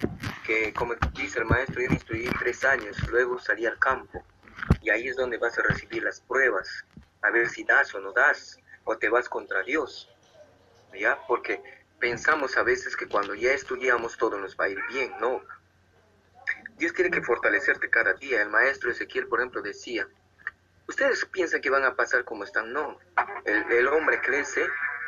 que, 0.47 0.73
como 0.73 0.95
dice 1.13 1.39
el 1.39 1.45
maestro, 1.45 1.79
yo 1.79 1.91
instruí 1.91 2.27
tres 2.39 2.65
años, 2.65 2.97
luego 3.11 3.37
salí 3.37 3.67
al 3.67 3.77
campo 3.77 4.23
y 4.81 4.89
ahí 4.89 5.07
es 5.07 5.15
donde 5.15 5.37
vas 5.37 5.57
a 5.57 5.63
recibir 5.63 6.03
las 6.03 6.21
pruebas, 6.21 6.85
a 7.21 7.29
ver 7.31 7.49
si 7.49 7.63
das 7.63 7.93
o 7.95 7.99
no 7.99 8.11
das, 8.11 8.59
o 8.83 8.97
te 8.97 9.09
vas 9.09 9.29
contra 9.29 9.63
Dios, 9.63 10.09
¿ya? 10.93 11.19
Porque 11.27 11.61
pensamos 11.99 12.57
a 12.57 12.63
veces 12.63 12.95
que 12.95 13.07
cuando 13.07 13.35
ya 13.35 13.51
estudiamos 13.51 14.17
todo 14.17 14.37
nos 14.37 14.55
va 14.57 14.65
a 14.65 14.69
ir 14.69 14.79
bien, 14.89 15.13
no. 15.19 15.41
Dios 16.77 16.93
tiene 16.93 17.11
que 17.11 17.21
fortalecerte 17.21 17.89
cada 17.89 18.13
día. 18.13 18.41
El 18.41 18.49
maestro 18.49 18.89
Ezequiel, 18.89 19.27
por 19.27 19.39
ejemplo, 19.39 19.61
decía, 19.61 20.07
ustedes 20.87 21.25
piensan 21.25 21.61
que 21.61 21.69
van 21.69 21.83
a 21.83 21.95
pasar 21.95 22.23
como 22.23 22.45
están, 22.45 22.71
no. 22.71 22.97
El, 23.43 23.71
el 23.71 23.87
hombre 23.89 24.21
crece 24.21 24.65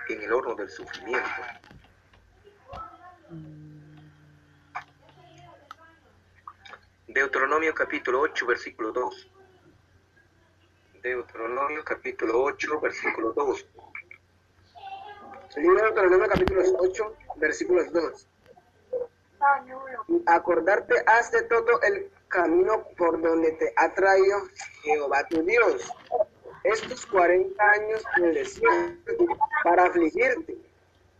en 0.09 0.21
el 0.21 0.33
horno 0.33 0.55
del 0.55 0.69
sufrimiento. 0.69 1.29
Deuteronomio 7.07 7.73
capítulo 7.73 8.21
8, 8.21 8.45
versículo 8.45 8.91
2. 8.91 9.30
Deuteronomio 11.01 11.83
capítulo 11.83 12.43
8, 12.43 12.79
versículo 12.79 13.33
2. 13.33 13.65
Libro 15.57 15.75
de 15.75 15.83
Deuteronomio 15.83 16.27
capítulo 16.29 16.61
8, 16.77 17.15
versículos 17.37 17.91
2. 17.91 18.27
Acordarte 20.27 20.93
has 21.07 21.31
de 21.31 21.41
todo 21.43 21.81
el 21.81 22.11
camino 22.27 22.83
por 22.97 23.19
donde 23.19 23.51
te 23.53 23.73
ha 23.75 23.91
traído 23.93 24.41
Jehová 24.83 25.27
tu 25.27 25.41
Dios 25.41 25.91
estos 26.63 27.05
40 27.07 27.63
años 27.63 28.03
en 28.17 28.25
el 28.25 28.33
desierto 28.35 29.11
para 29.63 29.85
afligirte, 29.85 30.55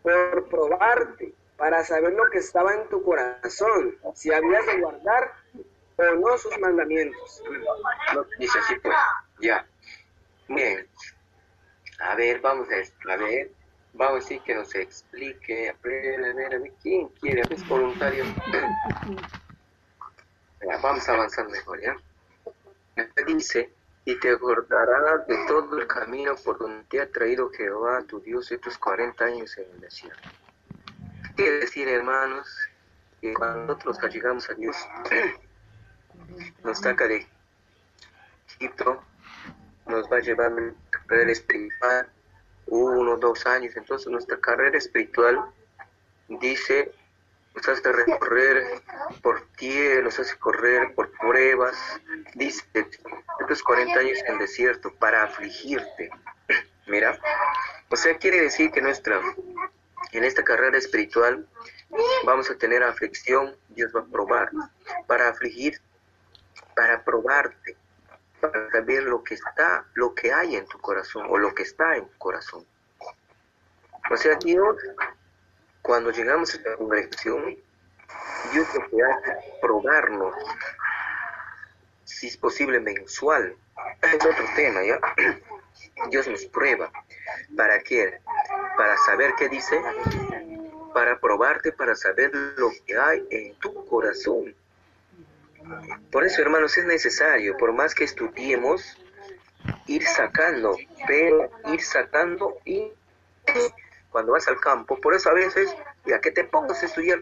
por 0.04 0.48
probarte, 0.48 1.34
para 1.58 1.84
saber 1.84 2.14
lo 2.14 2.30
que 2.30 2.38
estaba 2.38 2.76
en 2.76 2.88
tu 2.90 3.04
corazón, 3.04 3.98
si 4.14 4.32
habías 4.32 4.66
de 4.68 4.80
guardar 4.80 5.34
o 5.98 6.16
no 6.16 6.38
sus 6.38 6.58
mandamientos. 6.60 7.44
dice 8.38 8.60
así 8.60 8.76
pues, 8.80 8.96
ya. 9.42 9.68
Bien. 10.56 10.88
A 12.00 12.16
ver, 12.16 12.42
vamos 12.42 12.68
a 12.70 13.12
a 13.14 13.18
ver. 13.18 13.52
Vamos 13.94 14.14
a 14.14 14.20
decir 14.20 14.42
que 14.44 14.56
nos 14.56 14.74
explique, 14.76 15.70
a 15.70 15.76
ver, 15.84 16.24
a 16.24 16.34
ver, 16.34 16.56
a 16.56 16.60
¿quién 16.82 17.10
quiere? 17.10 17.42
¿Es 17.50 17.68
voluntario? 17.68 18.24
Vamos 20.82 21.10
a 21.10 21.14
avanzar 21.14 21.50
mejor, 21.50 21.82
¿ya? 21.82 21.98
Dice, 23.26 23.74
y 24.06 24.20
te 24.20 24.32
acordarás 24.32 25.28
de 25.28 25.38
todo 25.48 25.78
el 25.78 25.88
camino 25.88 26.36
por 26.36 26.58
donde 26.58 26.84
te 26.86 27.02
ha 27.02 27.10
traído 27.10 27.50
Jehová 27.52 28.02
tu 28.04 28.20
Dios 28.22 28.52
estos 28.52 28.78
40 28.78 29.26
años 29.26 29.58
en 29.58 29.70
el 29.72 29.82
desierto. 29.82 30.30
Quiere 31.36 31.60
decir, 31.60 31.88
hermanos, 31.88 32.48
que 33.20 33.34
cuando 33.34 33.76
nosotros 33.76 34.14
llegamos 34.14 34.50
a 34.50 34.54
Dios, 34.54 34.76
nos 36.64 36.80
saca 36.80 37.08
de 37.08 37.28
Egipto, 38.48 39.04
nos 39.92 40.12
va 40.12 40.18
a 40.18 40.22
llevar 40.22 40.52
a 40.52 41.00
carrera 41.08 41.32
espiritual, 41.32 42.10
uno, 42.68 43.18
dos 43.18 43.46
años, 43.46 43.76
entonces 43.76 44.08
nuestra 44.08 44.40
carrera 44.40 44.78
espiritual 44.78 45.40
dice 46.28 46.94
nos 47.54 47.68
hace 47.68 47.92
recorrer 47.92 48.82
por 49.22 49.46
tierra, 49.58 50.04
nos 50.04 50.20
hace 50.20 50.38
correr 50.38 50.94
por 50.96 51.12
pruebas, 51.18 51.76
dice, 52.34 52.64
estos 52.74 53.64
40 53.64 54.00
años 54.00 54.20
en 54.26 54.34
el 54.34 54.40
desierto 54.40 54.94
para 54.96 55.24
afligirte. 55.24 56.10
Mira, 56.88 57.20
o 57.90 57.96
sea, 57.98 58.18
quiere 58.18 58.42
decir 58.42 58.72
que 58.72 58.82
nuestra, 58.82 59.20
en 60.14 60.24
esta 60.24 60.44
carrera 60.44 60.78
espiritual 60.78 61.46
vamos 62.24 62.50
a 62.50 62.58
tener 62.58 62.84
aflicción, 62.84 63.56
Dios 63.70 63.92
va 63.94 64.02
a 64.02 64.06
probar, 64.06 64.50
para 65.08 65.30
afligir, 65.30 65.82
para 66.76 67.04
probarte, 67.04 67.76
para 68.42 68.70
saber 68.72 69.04
lo 69.04 69.24
que 69.24 69.36
está, 69.36 69.86
lo 69.94 70.14
que 70.14 70.34
hay 70.34 70.56
en 70.56 70.66
tu 70.66 70.80
corazón 70.80 71.28
o 71.30 71.38
lo 71.38 71.54
que 71.54 71.64
está 71.64 71.96
en 71.96 72.08
tu 72.08 72.18
corazón. 72.18 72.66
O 74.10 74.18
sea, 74.18 74.36
Dios 74.36 74.76
cuando 75.82 76.12
llegamos 76.12 76.54
a 76.56 76.70
la 76.70 76.76
congregación, 76.78 77.58
Dios 78.52 78.68
lo 78.76 78.90
que 78.90 79.04
hace 79.04 79.32
es 79.32 79.56
probarnos, 79.62 80.36
si 82.04 82.28
es 82.28 82.38
posible 82.38 82.80
mensual. 82.80 83.56
Es 84.02 84.26
otro 84.26 84.46
tema, 84.56 84.84
¿ya? 84.84 85.00
Dios 86.10 86.28
nos 86.28 86.46
prueba. 86.46 86.92
¿Para 87.56 87.80
qué? 87.82 88.20
Para 88.78 88.96
saber 88.98 89.34
qué 89.38 89.50
dice, 89.50 89.82
para 90.94 91.20
probarte, 91.20 91.72
para 91.72 91.96
saber 91.96 92.32
lo 92.58 92.70
que 92.86 92.98
hay 92.98 93.26
en 93.32 93.56
tu 93.56 93.86
corazón. 93.88 94.56
Por 96.12 96.26
eso, 96.26 96.42
hermanos, 96.42 96.78
es 96.78 96.86
necesario, 96.86 97.58
por 97.58 97.74
más 97.74 97.96
que 97.96 98.04
estudiemos, 98.04 98.98
ir 99.88 100.06
sacando, 100.06 100.76
pero 101.08 101.50
ir 101.72 101.82
sacando 101.82 102.58
y 102.66 102.92
cuando 104.10 104.34
vas 104.34 104.48
al 104.48 104.60
campo. 104.60 105.00
Por 105.00 105.14
eso 105.14 105.30
a 105.30 105.34
veces, 105.34 105.76
ya 106.06 106.20
que 106.20 106.32
te 106.32 106.44
pongas 106.44 106.82
a 106.84 106.86
estudiar 106.86 107.22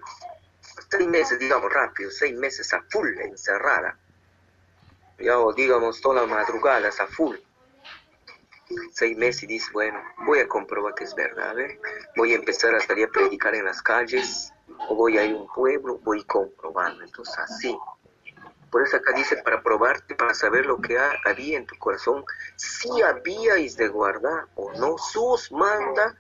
seis 0.89 1.07
meses, 1.07 1.39
digamos 1.39 1.71
rápido, 1.71 2.09
seis 2.11 2.35
meses 2.35 2.73
a 2.73 2.81
full, 2.89 3.09
encerrada, 3.19 3.97
ya 5.19 5.37
o 5.39 5.53
digamos 5.53 6.01
todas 6.01 6.23
las 6.23 6.31
madrugadas 6.31 6.99
a 6.99 7.07
full, 7.07 7.37
seis 8.93 9.17
meses 9.17 9.43
y 9.43 9.47
dices, 9.47 9.71
bueno, 9.71 10.01
voy 10.25 10.39
a 10.39 10.47
comprobar 10.47 10.95
que 10.95 11.03
es 11.03 11.15
verdad, 11.15 11.55
voy 12.15 12.33
a 12.33 12.35
empezar 12.35 12.73
a 12.75 12.79
salir 12.79 13.05
a 13.05 13.11
predicar 13.11 13.55
en 13.55 13.65
las 13.65 13.81
calles, 13.81 14.53
o 14.87 14.95
voy 14.95 15.17
a 15.17 15.25
ir 15.25 15.35
a 15.35 15.39
un 15.39 15.47
pueblo, 15.47 15.99
voy 15.99 16.23
comprobando, 16.23 17.03
entonces 17.03 17.37
así. 17.37 17.77
Por 18.71 18.83
eso 18.83 18.97
acá 18.97 19.13
dice, 19.15 19.37
para 19.37 19.61
probarte, 19.63 20.15
para 20.15 20.33
saber 20.33 20.65
lo 20.65 20.79
que 20.79 20.97
había 21.25 21.57
en 21.57 21.65
tu 21.65 21.75
corazón, 21.77 22.23
si 22.55 22.89
habíais 23.01 23.77
de 23.77 23.87
guardar 23.87 24.45
o 24.55 24.71
no 24.73 24.97
sus 24.97 25.51
manda. 25.51 26.15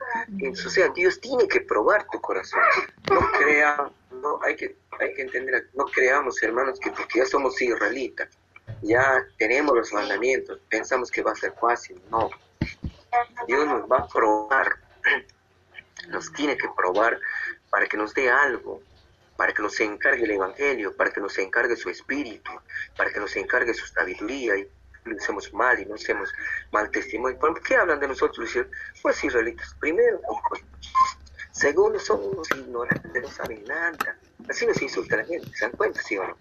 O 0.65 0.69
sea, 0.69 0.89
Dios 0.89 1.19
tiene 1.21 1.47
que 1.47 1.61
probar 1.61 2.07
tu 2.11 2.19
corazón. 2.19 2.61
No 3.11 3.19
crea, 3.37 3.91
no, 4.11 4.39
hay 4.41 4.55
que, 4.55 4.75
hay 4.99 5.13
que 5.13 5.21
entender, 5.21 5.69
no 5.75 5.85
creamos, 5.85 6.41
hermanos, 6.41 6.79
que 6.79 6.91
porque 6.91 7.19
ya 7.19 7.25
somos 7.25 7.61
israelitas, 7.61 8.29
ya 8.81 9.25
tenemos 9.37 9.75
los 9.75 9.93
mandamientos, 9.93 10.59
pensamos 10.69 11.11
que 11.11 11.21
va 11.21 11.31
a 11.31 11.35
ser 11.35 11.53
fácil. 11.59 12.01
No. 12.09 12.29
Dios 13.47 13.65
nos 13.65 13.89
va 13.89 13.97
a 13.99 14.07
probar, 14.07 14.75
nos 16.09 16.31
tiene 16.33 16.57
que 16.57 16.67
probar 16.75 17.19
para 17.69 17.85
que 17.85 17.97
nos 17.97 18.13
dé 18.13 18.29
algo, 18.29 18.81
para 19.39 19.53
que 19.53 19.61
nos 19.61 19.79
encargue 19.79 20.25
el 20.25 20.31
Evangelio, 20.31 20.93
para 20.97 21.11
que 21.11 21.21
nos 21.21 21.37
encargue 21.37 21.77
su 21.77 21.89
espíritu, 21.89 22.51
para 22.97 23.09
que 23.09 23.21
nos 23.21 23.33
encargue 23.37 23.73
su 23.73 23.87
sabiduría 23.87 24.57
y 24.57 24.67
no 25.05 25.15
hacemos 25.15 25.53
mal 25.53 25.79
y 25.79 25.85
no 25.85 25.95
hacemos 25.95 26.33
mal 26.73 26.91
testimonio. 26.91 27.39
¿Por 27.39 27.61
qué 27.61 27.77
hablan 27.77 28.01
de 28.01 28.09
nosotros? 28.09 28.49
Pues 29.01 29.23
israelitas, 29.23 29.73
primero, 29.79 30.19
segundo, 31.53 31.97
somos 31.99 32.51
ignorantes, 32.51 33.21
no 33.21 33.29
saben 33.29 33.63
nada. 33.63 34.17
Así 34.49 34.67
nos 34.67 34.81
insulta 34.81 35.15
la 35.15 35.23
gente, 35.23 35.49
¿se 35.55 35.63
dan 35.63 35.77
cuenta, 35.77 36.01
sí 36.01 36.17
o 36.17 36.27
no? 36.27 36.37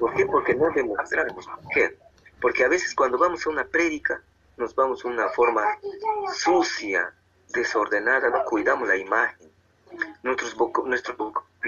¿Por 0.00 0.12
qué? 0.14 0.26
Porque 0.26 0.56
no 0.56 0.68
demostramos. 0.70 1.46
¿Por 1.46 1.72
qué? 1.72 1.96
Porque 2.40 2.64
a 2.64 2.68
veces 2.68 2.96
cuando 2.96 3.16
vamos 3.16 3.46
a 3.46 3.50
una 3.50 3.64
prédica, 3.64 4.20
nos 4.56 4.74
vamos 4.74 5.04
a 5.04 5.08
una 5.08 5.28
forma 5.28 5.62
sucia, 6.34 7.14
desordenada, 7.54 8.28
no 8.28 8.44
cuidamos 8.44 8.88
la 8.88 8.96
imagen. 8.96 9.54
Nuestros 10.24 10.56
nuestro 10.84 11.16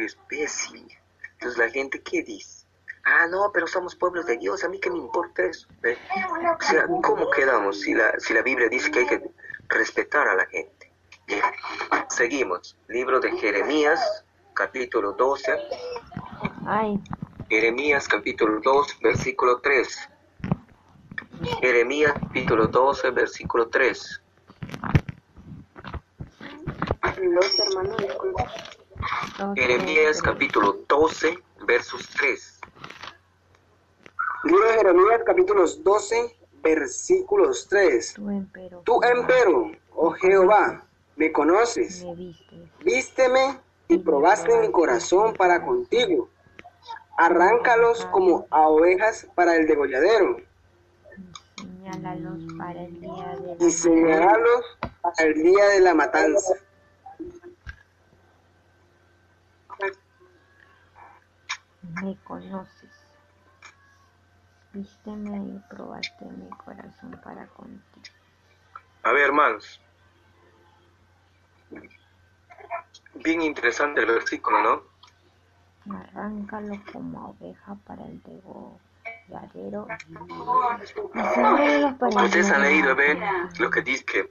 especie. 0.05 1.01
Entonces 1.33 1.59
la 1.59 1.71
gente, 1.71 2.03
¿qué 2.03 2.23
dice? 2.23 2.67
Ah, 3.05 3.27
no, 3.27 3.51
pero 3.53 3.67
somos 3.67 3.95
pueblos 3.95 4.27
de 4.27 4.37
Dios, 4.37 4.65
a 4.65 4.69
mí 4.69 4.79
qué 4.81 4.91
me 4.91 4.99
importa 4.99 5.45
eso. 5.45 5.69
O 5.81 6.63
sea, 6.63 6.87
¿cómo 7.03 7.31
quedamos 7.31 7.81
si 7.81 7.95
la, 7.95 8.19
si 8.19 8.35
la 8.35 8.43
Biblia 8.43 8.69
dice 8.69 8.91
que 8.91 8.99
hay 9.01 9.07
que 9.07 9.23
respetar 9.69 10.29
a 10.29 10.35
la 10.35 10.47
gente? 10.47 10.93
Seguimos. 12.09 12.77
Libro 12.89 13.21
de 13.21 13.33
Jeremías, 13.33 14.25
capítulo 14.55 15.13
12. 15.13 15.57
Ay. 16.67 17.01
Jeremías, 17.49 18.09
capítulo 18.09 18.61
2, 18.61 18.99
versículo 19.01 19.61
3. 19.61 20.09
Jeremías, 21.61 22.13
capítulo 22.21 22.67
12, 22.67 23.11
versículo 23.11 23.69
3. 23.69 24.23
Los 27.23 27.59
hermanos, 27.59 27.97
Jeremías 29.55 30.21
capítulo 30.21 30.79
12, 30.89 31.39
versos 31.67 32.09
3. 32.19 32.61
Libro 34.45 34.67
de 34.67 34.75
Jeremías 34.75 35.21
capítulos 35.25 35.83
12, 35.83 36.37
versículos 36.63 37.67
3. 37.69 38.15
Tú 38.85 39.01
empero, 39.03 39.73
oh 39.95 40.11
Jehová, 40.13 40.85
me 41.17 41.33
conoces. 41.33 42.05
Vísteme 42.85 43.61
y 43.89 43.99
probaste 43.99 44.59
mi 44.61 44.71
corazón 44.71 45.35
para 45.35 45.65
contigo. 45.65 46.29
Arráncalos 47.17 48.05
como 48.07 48.47
a 48.51 48.69
ovejas 48.69 49.27
para 49.35 49.57
el 49.57 49.67
degolladero. 49.67 50.37
Y 53.59 53.71
señalalos 53.71 54.79
para 55.03 55.25
el 55.25 55.43
día 55.43 55.69
de 55.69 55.81
la 55.81 55.95
matanza. 55.95 56.55
Me 62.03 62.17
conoces. 62.25 62.91
Vísteme 64.73 65.39
y 65.39 65.63
probaste 65.71 66.25
mi 66.25 66.49
corazón 66.51 67.21
para 67.25 67.47
contigo. 67.49 68.17
A 69.03 69.13
ver, 69.13 69.25
hermanos. 69.25 69.81
Bien 73.15 73.43
interesante 73.43 74.01
el 74.01 74.07
versículo, 74.07 74.63
¿no? 74.63 74.99
Arráncalo 75.97 76.83
como 76.93 77.31
oveja 77.31 77.75
para 77.87 78.05
el 78.05 78.23
degolladero. 78.23 79.89
Ustedes 82.25 82.51
han 82.51 82.63
leído, 82.63 82.95
ver 82.95 83.19
lo 83.59 83.71
que 83.71 83.81
dice 83.81 84.05
que 84.05 84.31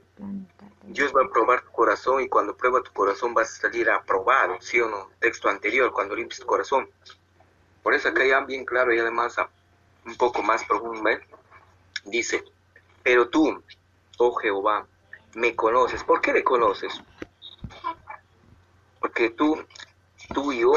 Dios 0.84 1.12
va 1.14 1.24
a 1.24 1.28
probar 1.28 1.62
tu 1.62 1.70
corazón 1.72 2.22
y 2.22 2.28
cuando 2.28 2.56
prueba 2.56 2.82
tu 2.82 2.92
corazón 2.92 3.34
vas 3.34 3.50
a 3.50 3.62
salir 3.62 3.90
aprobado, 3.90 4.56
¿sí 4.60 4.80
o 4.80 4.88
no? 4.88 5.10
Texto 5.18 5.48
anterior, 5.48 5.92
cuando 5.92 6.14
limpias 6.14 6.40
tu 6.40 6.46
corazón. 6.46 6.88
Por 7.88 7.94
eso 7.94 8.10
acá 8.10 8.22
ya 8.22 8.40
bien 8.40 8.66
claro 8.66 8.92
y 8.92 8.98
además 8.98 9.34
un 10.04 10.14
poco 10.16 10.42
más 10.42 10.62
profundo, 10.62 11.02
¿ven? 11.02 11.22
Dice, 12.04 12.44
pero 13.02 13.30
tú, 13.30 13.62
oh 14.18 14.34
Jehová, 14.34 14.86
me 15.34 15.56
conoces. 15.56 16.04
¿Por 16.04 16.20
qué 16.20 16.34
le 16.34 16.44
conoces? 16.44 16.92
Porque 19.00 19.30
tú, 19.30 19.64
tú 20.34 20.52
y 20.52 20.60
yo, 20.60 20.74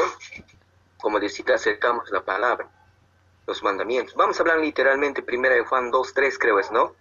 como 0.96 1.20
decía, 1.20 1.54
aceptamos 1.54 2.10
la 2.10 2.22
palabra, 2.22 2.70
los 3.46 3.62
mandamientos. 3.62 4.14
Vamos 4.14 4.38
a 4.38 4.42
hablar 4.44 4.60
literalmente, 4.60 5.20
primera 5.20 5.54
de 5.54 5.66
Juan 5.66 5.90
2, 5.90 6.14
3 6.14 6.38
creo 6.38 6.60
es, 6.60 6.72
¿no? 6.72 6.96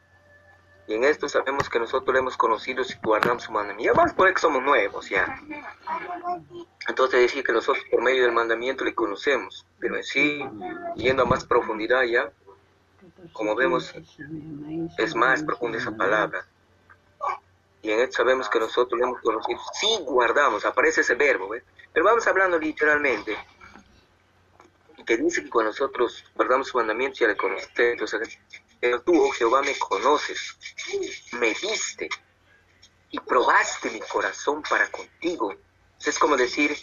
Y 0.91 0.95
en 0.95 1.05
esto 1.05 1.29
sabemos 1.29 1.69
que 1.69 1.79
nosotros 1.79 2.13
lo 2.13 2.19
hemos 2.19 2.35
conocido 2.35 2.83
si 2.83 2.95
guardamos 3.01 3.43
su 3.43 3.51
mandamiento. 3.53 3.93
Ya 3.93 4.01
más 4.01 4.13
por 4.13 4.33
que 4.33 4.41
somos 4.41 4.61
nuevos, 4.61 5.09
ya. 5.09 5.41
Entonces 6.85 7.21
decir 7.21 7.45
que 7.45 7.53
nosotros 7.53 7.85
por 7.89 8.01
medio 8.01 8.23
del 8.23 8.33
mandamiento 8.33 8.83
le 8.83 8.93
conocemos, 8.93 9.65
pero 9.79 9.95
en 9.95 10.03
sí, 10.03 10.43
yendo 10.97 11.23
a 11.23 11.25
más 11.25 11.45
profundidad 11.45 12.03
ya, 12.03 12.29
como 13.31 13.55
vemos, 13.55 13.93
es 14.97 15.15
más 15.15 15.41
profunda 15.43 15.77
esa 15.77 15.95
palabra. 15.95 16.45
Y 17.81 17.91
en 17.91 18.01
esto 18.01 18.17
sabemos 18.17 18.49
que 18.49 18.59
nosotros 18.59 18.99
lo 18.99 19.07
hemos 19.07 19.21
conocido. 19.21 19.61
Sí 19.71 19.97
guardamos, 20.01 20.65
aparece 20.65 21.01
ese 21.01 21.15
verbo, 21.15 21.55
pero 21.93 22.05
vamos 22.05 22.27
hablando 22.27 22.59
literalmente. 22.59 23.37
Que 25.05 25.15
dice 25.15 25.41
que 25.41 25.49
cuando 25.49 25.71
nosotros 25.71 26.25
guardamos 26.35 26.67
su 26.67 26.77
mandamiento 26.77 27.19
ya 27.21 27.27
le 27.27 27.37
conocemos. 27.37 28.37
Pero 28.81 29.01
tú, 29.03 29.13
oh 29.23 29.31
Jehová, 29.31 29.61
me 29.61 29.77
conoces, 29.77 30.57
me 31.33 31.53
viste 31.53 32.09
y 33.11 33.19
probaste 33.19 33.91
mi 33.91 33.99
corazón 33.99 34.63
para 34.63 34.89
contigo. 34.89 35.53
Es 36.03 36.17
como 36.17 36.35
decir, 36.35 36.75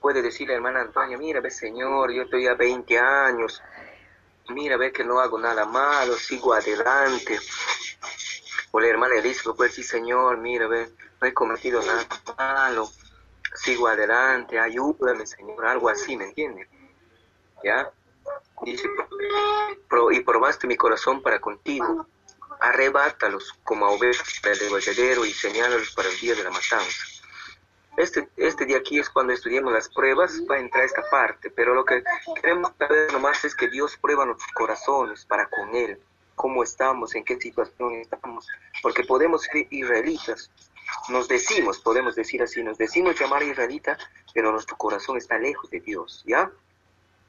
puede 0.00 0.20
decir 0.20 0.48
la 0.48 0.54
hermana 0.54 0.80
Antonia, 0.80 1.16
mira, 1.16 1.40
ve 1.40 1.52
Señor, 1.52 2.12
yo 2.12 2.22
estoy 2.22 2.48
a 2.48 2.54
20 2.54 2.98
años, 2.98 3.62
mira, 4.48 4.76
ve 4.76 4.92
que 4.92 5.04
no 5.04 5.20
hago 5.20 5.38
nada 5.38 5.64
malo, 5.64 6.16
sigo 6.16 6.52
adelante. 6.52 7.38
O 8.72 8.80
la 8.80 8.88
hermana 8.88 9.20
dice, 9.20 9.52
puede 9.52 9.70
decir, 9.70 9.84
Señor, 9.84 10.38
mira, 10.38 10.66
ve, 10.66 10.90
no 11.20 11.28
he 11.28 11.32
cometido 11.32 11.80
nada 11.82 12.04
malo, 12.36 12.90
sigo 13.54 13.86
adelante, 13.86 14.58
ayúdame, 14.58 15.24
Señor, 15.24 15.64
algo 15.64 15.88
así, 15.88 16.16
¿me 16.16 16.24
entiendes? 16.24 16.68
¿Ya? 17.62 17.92
Dice, 18.62 18.88
y 20.12 20.20
probaste 20.20 20.66
mi 20.66 20.76
corazón 20.76 21.22
para 21.22 21.40
contigo, 21.40 22.06
arrebátalos 22.60 23.52
como 23.64 23.86
a 23.86 23.90
ovejas 23.90 24.40
del 24.42 24.58
degolladero 24.58 25.24
y 25.24 25.32
señálalos 25.32 25.90
para 25.94 26.08
el 26.08 26.18
día 26.18 26.34
de 26.34 26.44
la 26.44 26.50
matanza. 26.50 27.04
Este, 27.96 28.28
este 28.36 28.66
de 28.66 28.74
aquí 28.74 28.98
es 28.98 29.08
cuando 29.08 29.32
estudiamos 29.32 29.72
las 29.72 29.88
pruebas, 29.88 30.42
va 30.50 30.56
a 30.56 30.60
entrar 30.60 30.84
esta 30.84 31.02
parte, 31.10 31.50
pero 31.50 31.74
lo 31.74 31.84
que 31.84 32.02
queremos 32.34 32.72
saber 32.76 33.12
nomás 33.12 33.44
es 33.44 33.54
que 33.54 33.68
Dios 33.68 33.96
prueba 33.96 34.26
nuestros 34.26 34.50
corazones 34.52 35.24
para 35.24 35.46
con 35.46 35.74
Él, 35.74 36.00
cómo 36.34 36.64
estamos, 36.64 37.14
en 37.14 37.24
qué 37.24 37.36
situación 37.36 37.94
estamos, 37.94 38.48
porque 38.82 39.04
podemos 39.04 39.42
ser 39.42 39.68
israelitas, 39.70 40.50
nos 41.08 41.28
decimos, 41.28 41.78
podemos 41.78 42.16
decir 42.16 42.42
así, 42.42 42.62
nos 42.64 42.78
decimos 42.78 43.18
llamar 43.18 43.44
israelita, 43.44 43.96
pero 44.32 44.50
nuestro 44.50 44.76
corazón 44.76 45.16
está 45.16 45.38
lejos 45.38 45.70
de 45.70 45.80
Dios, 45.80 46.24
¿ya? 46.26 46.50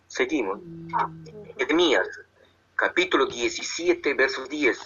Seguimos. 0.07 0.59
Jeremías, 1.57 2.07
capítulo 2.75 3.25
17, 3.25 4.13
versos 4.13 4.49
10. 4.49 4.79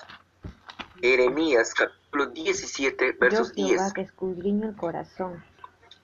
Jeremías, 1.02 1.74
capítulo 1.74 2.28
17, 2.28 3.14
versos 3.14 3.54
Yo, 3.56 3.66
10. 3.66 3.94
que 3.94 4.02
escudriño 4.02 4.70
el 4.70 4.76
corazón, 4.76 5.44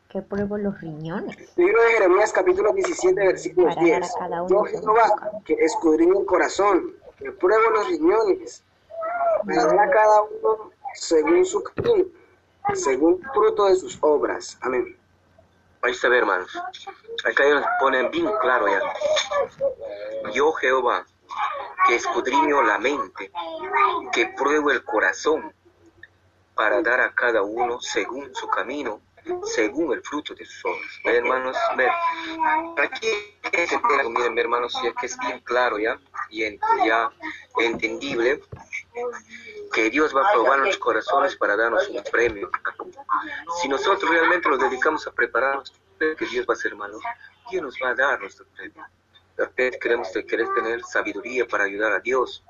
que 0.09 0.21
pruebo 0.21 0.57
los 0.57 0.79
riñones. 0.79 1.37
Libro 1.57 1.81
de 1.81 1.91
Jeremías, 1.91 2.31
capítulo 2.31 2.73
17, 2.73 3.19
versículos 3.19 3.75
10. 3.77 4.11
Yo, 4.49 4.63
Jehová, 4.63 5.41
que 5.45 5.53
escudriño 5.53 6.19
el 6.19 6.25
corazón, 6.25 6.93
que 7.17 7.31
pruebo 7.31 7.69
los 7.71 7.87
riñones, 7.87 8.63
para 9.45 9.65
dar 9.65 9.79
a 9.79 9.89
cada 9.89 10.21
uno 10.23 10.71
según 10.93 11.45
su 11.45 11.63
camino, 11.63 12.05
según 12.73 13.19
el 13.21 13.29
fruto 13.31 13.65
de 13.65 13.75
sus 13.75 13.97
obras. 14.01 14.57
Amén. 14.61 14.97
Ahí 15.85 15.91
está, 15.91 16.07
hermanos. 16.07 16.49
Acá 17.23 17.45
ellos 17.45 17.63
ponen 17.79 18.09
bien 18.09 18.27
claro 18.41 18.67
ya. 18.67 18.81
Yo, 20.33 20.51
Jehová, 20.53 21.05
que 21.87 21.95
escudriño 21.95 22.63
la 22.63 22.79
mente, 22.79 23.31
que 24.11 24.25
pruebo 24.35 24.71
el 24.71 24.83
corazón, 24.83 25.53
para 26.55 26.81
dar 26.81 27.01
a 27.01 27.13
cada 27.13 27.43
uno 27.43 27.79
según 27.81 28.33
su 28.33 28.47
camino, 28.47 28.99
según 29.43 29.93
el 29.93 30.01
fruto 30.01 30.33
de 30.33 30.43
sus 30.45 30.65
obras. 30.65 30.99
hermanos? 31.03 31.55
Aquí 32.77 33.07
miren, 34.17 34.39
hermanos, 34.39 34.75
ya 34.83 34.91
que 34.93 35.05
es 35.05 35.15
bien 35.19 35.39
claro 35.41 35.77
ya, 35.77 35.99
y 36.31 36.49
ya 36.83 37.11
entendible, 37.59 38.41
que 39.75 39.89
Dios 39.89 40.15
va 40.15 40.25
a 40.25 40.31
probar 40.31 40.59
nuestros 40.59 40.81
corazones 40.81 41.35
para 41.35 41.57
darnos 41.57 41.89
un 41.89 42.01
premio. 42.03 42.49
Si 43.61 43.67
nosotros 43.67 44.09
realmente 44.09 44.47
nos 44.47 44.59
dedicamos 44.59 45.05
a 45.05 45.11
prepararnos, 45.11 45.73
que 45.99 46.25
Dios 46.25 46.45
va 46.49 46.53
a 46.53 46.57
ser 46.57 46.75
malo, 46.75 46.97
Dios 47.51 47.61
nos 47.61 47.75
va 47.83 47.89
a 47.89 47.95
dar 47.95 48.21
nuestro 48.21 48.45
premio. 48.55 48.81
De 49.35 49.43
repente 49.43 49.77
queremos 49.79 50.07
querer 50.27 50.47
tener 50.55 50.81
sabiduría 50.83 51.45
para 51.45 51.65
ayudar 51.65 51.91
a 51.91 51.99
Dios, 51.99 52.41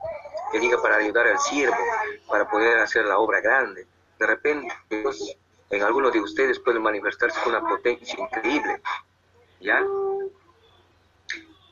que 0.51 0.59
diga 0.59 0.79
para 0.79 0.97
ayudar 0.97 1.27
al 1.27 1.39
siervo, 1.39 1.75
para 2.29 2.47
poder 2.47 2.77
hacer 2.77 3.05
la 3.05 3.17
obra 3.17 3.41
grande. 3.41 3.87
De 4.19 4.27
repente 4.27 4.71
Dios 4.87 5.35
en 5.71 5.81
algunos 5.81 6.13
de 6.13 6.19
ustedes 6.19 6.59
puede 6.59 6.79
manifestarse 6.79 7.39
con 7.41 7.55
una 7.55 7.67
potencia 7.67 8.19
increíble. 8.19 8.81
¿Ya? 9.59 9.83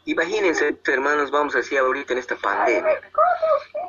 Imagínense, 0.06 0.78
hermanos, 0.88 1.32
vamos 1.32 1.56
a 1.56 1.60
decir 1.60 1.80
ahorita 1.80 2.14
en 2.14 2.20
esta 2.20 2.36
pandemia. 2.36 3.00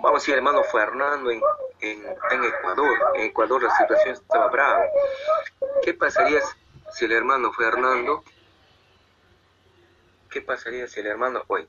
Vamos 0.02 0.10
a 0.10 0.20
decir, 0.20 0.34
hermano 0.34 0.62
Fernando 0.64 1.30
en, 1.30 1.42
Ecuador. 1.80 2.98
En 3.14 3.22
Ecuador 3.22 3.62
la 3.62 3.76
situación 3.76 4.14
estaba 4.14 4.48
brava. 4.48 4.84
¿Qué 5.82 5.94
pasaría 5.94 6.40
si 6.92 7.04
el 7.04 7.12
hermano 7.12 7.52
Fernando... 7.52 8.22
¿Qué 10.30 10.40
pasaría 10.40 10.86
si 10.86 11.00
el 11.00 11.06
hermano... 11.06 11.42
Hoy. 11.48 11.68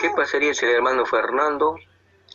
¿Qué 0.00 0.10
pasaría 0.14 0.54
si 0.54 0.64
el 0.64 0.72
hermano 0.76 1.06
Fernando 1.06 1.76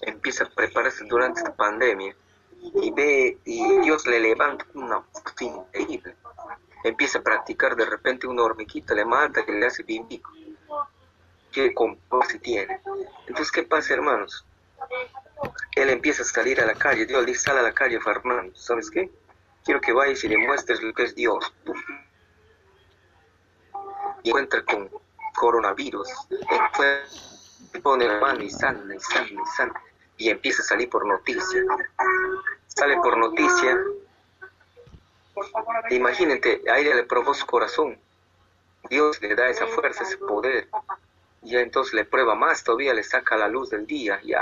empieza 0.01 0.43
a 0.45 0.49
prepararse 0.49 1.05
durante 1.05 1.39
esta 1.39 1.55
pandemia 1.55 2.15
y 2.61 2.91
ve 2.91 3.37
y 3.45 3.79
Dios 3.79 4.05
le 4.07 4.19
levanta 4.19 4.65
una 4.73 5.01
fuerza 5.01 5.43
increíble. 5.43 6.15
Empieza 6.87 7.19
a 7.19 7.21
practicar 7.21 7.75
de 7.75 7.85
repente 7.85 8.27
una 8.27 8.43
hormiguita, 8.43 8.93
le 8.93 9.05
mata 9.05 9.43
y 9.47 9.51
le 9.51 9.65
hace 9.65 9.83
bimbico. 9.83 10.31
¿Qué 11.51 11.73
se 12.29 12.39
tiene? 12.39 12.81
Entonces, 13.27 13.51
¿qué 13.51 13.63
pasa, 13.63 13.93
hermanos? 13.93 14.45
Él 15.75 15.89
empieza 15.89 16.21
a 16.23 16.25
salir 16.25 16.61
a 16.61 16.65
la 16.65 16.75
calle, 16.75 17.05
Dios 17.05 17.25
le 17.25 17.35
sale 17.35 17.59
a 17.59 17.63
la 17.63 17.73
calle, 17.73 17.99
Fernando, 17.99 18.55
¿sabes 18.55 18.89
qué? 18.89 19.09
Quiero 19.63 19.81
que 19.81 19.91
vayas 19.91 20.23
y 20.23 20.29
le 20.29 20.37
muestres 20.37 20.81
lo 20.81 20.93
que 20.93 21.03
es 21.03 21.15
Dios. 21.15 21.53
Y 24.23 24.29
encuentra 24.29 24.63
con 24.63 24.89
coronavirus, 25.35 26.09
pone 27.83 28.07
la 28.07 28.19
mano 28.19 28.41
y 28.43 28.49
sana, 28.49 28.95
y 28.95 28.99
sana, 28.99 29.27
y 29.29 29.45
sana 29.55 29.81
y 30.17 30.29
empieza 30.29 30.61
a 30.61 30.65
salir 30.65 30.89
por 30.89 31.05
noticia. 31.05 31.63
Sale 32.67 32.97
por 32.97 33.17
noticia. 33.17 33.77
Imagínate, 35.89 36.61
a 36.69 36.79
ella 36.79 36.95
le 36.95 37.03
probó 37.03 37.33
su 37.33 37.45
corazón. 37.45 37.99
Dios 38.89 39.21
le 39.21 39.35
da 39.35 39.49
esa 39.49 39.67
fuerza, 39.67 40.03
ese 40.03 40.17
poder. 40.17 40.69
Y 41.43 41.55
entonces 41.55 41.93
le 41.93 42.05
prueba 42.05 42.35
más, 42.35 42.63
todavía 42.63 42.93
le 42.93 43.03
saca 43.03 43.37
la 43.37 43.47
luz 43.47 43.69
del 43.69 43.85
día. 43.85 44.19
Y, 44.23 44.33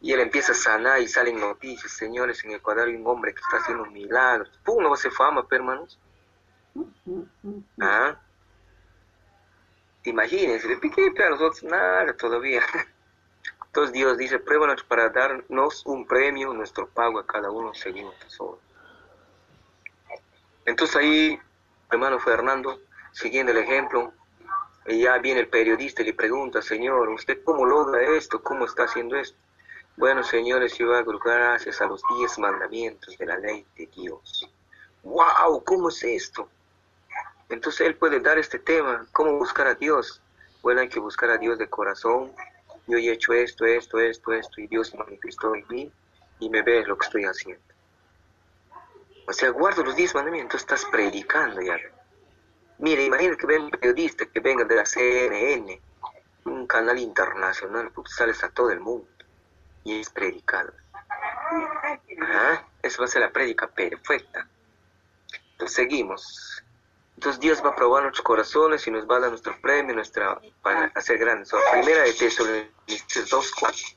y 0.00 0.12
él 0.12 0.20
empieza 0.20 0.52
a 0.52 0.54
sanar 0.54 1.00
y 1.00 1.08
salen 1.08 1.40
noticias. 1.40 1.92
Señores, 1.92 2.44
en 2.44 2.52
Ecuador 2.52 2.88
hay 2.88 2.94
un 2.94 3.06
hombre 3.06 3.34
que 3.34 3.40
está 3.40 3.58
haciendo 3.58 3.84
un 3.84 3.92
milagro. 3.92 4.50
¡Pum! 4.64 4.82
No 4.82 4.94
hace 4.94 5.10
fama, 5.10 5.46
hermanos. 5.50 5.98
¿Ah? 7.80 8.16
Imagínense, 10.04 10.68
le 10.68 10.76
piqué 10.76 11.12
a 11.24 11.30
nosotros 11.30 11.62
nada 11.64 12.16
todavía. 12.16 12.62
Entonces 13.66 13.92
Dios 13.92 14.16
dice, 14.16 14.38
pruébanos 14.38 14.82
para 14.84 15.08
darnos 15.10 15.84
un 15.84 16.06
premio, 16.06 16.54
nuestro 16.54 16.88
pago 16.88 17.18
a 17.18 17.26
cada 17.26 17.50
uno 17.50 17.74
según 17.74 18.04
nuestras 18.04 18.40
obras. 18.40 18.65
Entonces 20.66 20.96
ahí 20.96 21.40
hermano 21.90 22.18
Fernando, 22.18 22.80
siguiendo 23.12 23.52
el 23.52 23.58
ejemplo, 23.58 24.12
ya 24.86 25.18
viene 25.18 25.40
el 25.40 25.48
periodista 25.48 26.02
y 26.02 26.06
le 26.06 26.14
pregunta, 26.14 26.62
Señor, 26.62 27.08
¿usted 27.08 27.42
cómo 27.44 27.64
logra 27.64 28.02
esto? 28.16 28.42
¿Cómo 28.42 28.66
está 28.66 28.84
haciendo 28.84 29.16
esto? 29.16 29.38
Bueno, 29.96 30.22
señores, 30.22 30.76
yo 30.76 30.94
hago 30.94 31.18
gracias 31.18 31.80
a 31.80 31.86
los 31.86 32.02
diez 32.16 32.38
mandamientos 32.38 33.16
de 33.16 33.26
la 33.26 33.38
ley 33.38 33.64
de 33.76 33.86
Dios. 33.86 34.48
¡Wow! 35.02 35.64
¿Cómo 35.64 35.88
es 35.88 36.02
esto? 36.04 36.48
Entonces 37.48 37.86
él 37.86 37.96
puede 37.96 38.20
dar 38.20 38.38
este 38.38 38.58
tema, 38.58 39.06
¿cómo 39.12 39.38
buscar 39.38 39.68
a 39.68 39.74
Dios? 39.74 40.20
Bueno, 40.62 40.80
hay 40.80 40.88
que 40.88 41.00
buscar 41.00 41.30
a 41.30 41.38
Dios 41.38 41.58
de 41.58 41.68
corazón. 41.68 42.32
Yo 42.86 42.98
he 42.98 43.10
hecho 43.10 43.32
esto, 43.32 43.64
esto, 43.64 43.98
esto, 43.98 44.32
esto, 44.32 44.60
y 44.60 44.66
Dios 44.66 44.94
manifestó 44.94 45.54
en 45.54 45.64
mí 45.68 45.92
y 46.40 46.50
me 46.50 46.62
ve 46.62 46.84
lo 46.84 46.98
que 46.98 47.06
estoy 47.06 47.24
haciendo. 47.24 47.65
O 49.28 49.32
sea, 49.32 49.50
guardo 49.50 49.82
los 49.82 49.96
diez 49.96 50.14
mandamientos, 50.14 50.60
estás 50.60 50.84
predicando 50.84 51.60
ya. 51.60 51.76
Mire, 52.78 53.04
imagínate 53.04 53.38
que 53.38 53.46
venga 53.46 53.64
un 53.64 53.70
periodista 53.70 54.26
que 54.26 54.40
venga 54.40 54.64
de 54.64 54.76
la 54.76 54.86
CNN, 54.86 55.80
un 56.44 56.66
canal 56.66 56.98
internacional, 56.98 57.90
pues 57.92 58.12
sales 58.14 58.44
a 58.44 58.50
todo 58.50 58.70
el 58.70 58.80
mundo 58.80 59.08
y 59.84 60.00
es 60.00 60.10
predicado. 60.10 60.72
Eso 62.82 63.02
va 63.02 63.06
a 63.06 63.08
ser 63.08 63.22
la 63.22 63.32
prédica 63.32 63.66
perfecta. 63.68 64.48
Entonces 65.52 65.74
seguimos. 65.76 66.62
Entonces 67.16 67.40
Dios 67.40 67.62
va 67.64 67.70
a 67.70 67.76
probar 67.76 68.02
nuestros 68.02 68.24
corazones 68.24 68.86
y 68.86 68.90
nos 68.90 69.06
va 69.08 69.16
a 69.16 69.20
dar 69.20 69.30
nuestro 69.30 69.58
premio, 69.60 69.94
nuestra, 69.94 70.38
para 70.62 70.92
hacer 70.94 71.18
grandes. 71.18 71.50
primera 71.72 72.02
de 72.02 72.12
Tesalonicenses 72.12 73.32
2.4. 73.32 73.96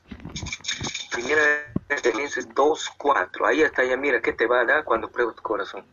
Primera 1.12 1.42
de 1.42 1.96
Tesalonicenses 1.96 2.48
2.4. 2.48 3.46
Ahí 3.46 3.62
está 3.62 3.84
ya, 3.84 3.96
mira, 3.98 4.20
¿qué 4.22 4.32
te 4.32 4.46
va 4.46 4.60
a 4.60 4.64
dar 4.64 4.84
cuando 4.84 5.10
pruebas 5.10 5.36
tu 5.36 5.42
corazón? 5.42 5.84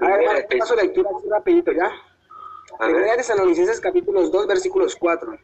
A 0.00 0.06
ver, 0.08 0.48
paso 0.58 0.76
lectura 0.76 1.10
así 1.16 1.28
rapidito 1.28 1.72
ya. 1.72 1.90
Primera 2.78 3.12
de 3.12 3.16
Tesalonicenses 3.18 3.80
capítulos 3.80 4.30
2 4.30 4.46
versículos 4.46 4.96
4. 4.96 5.38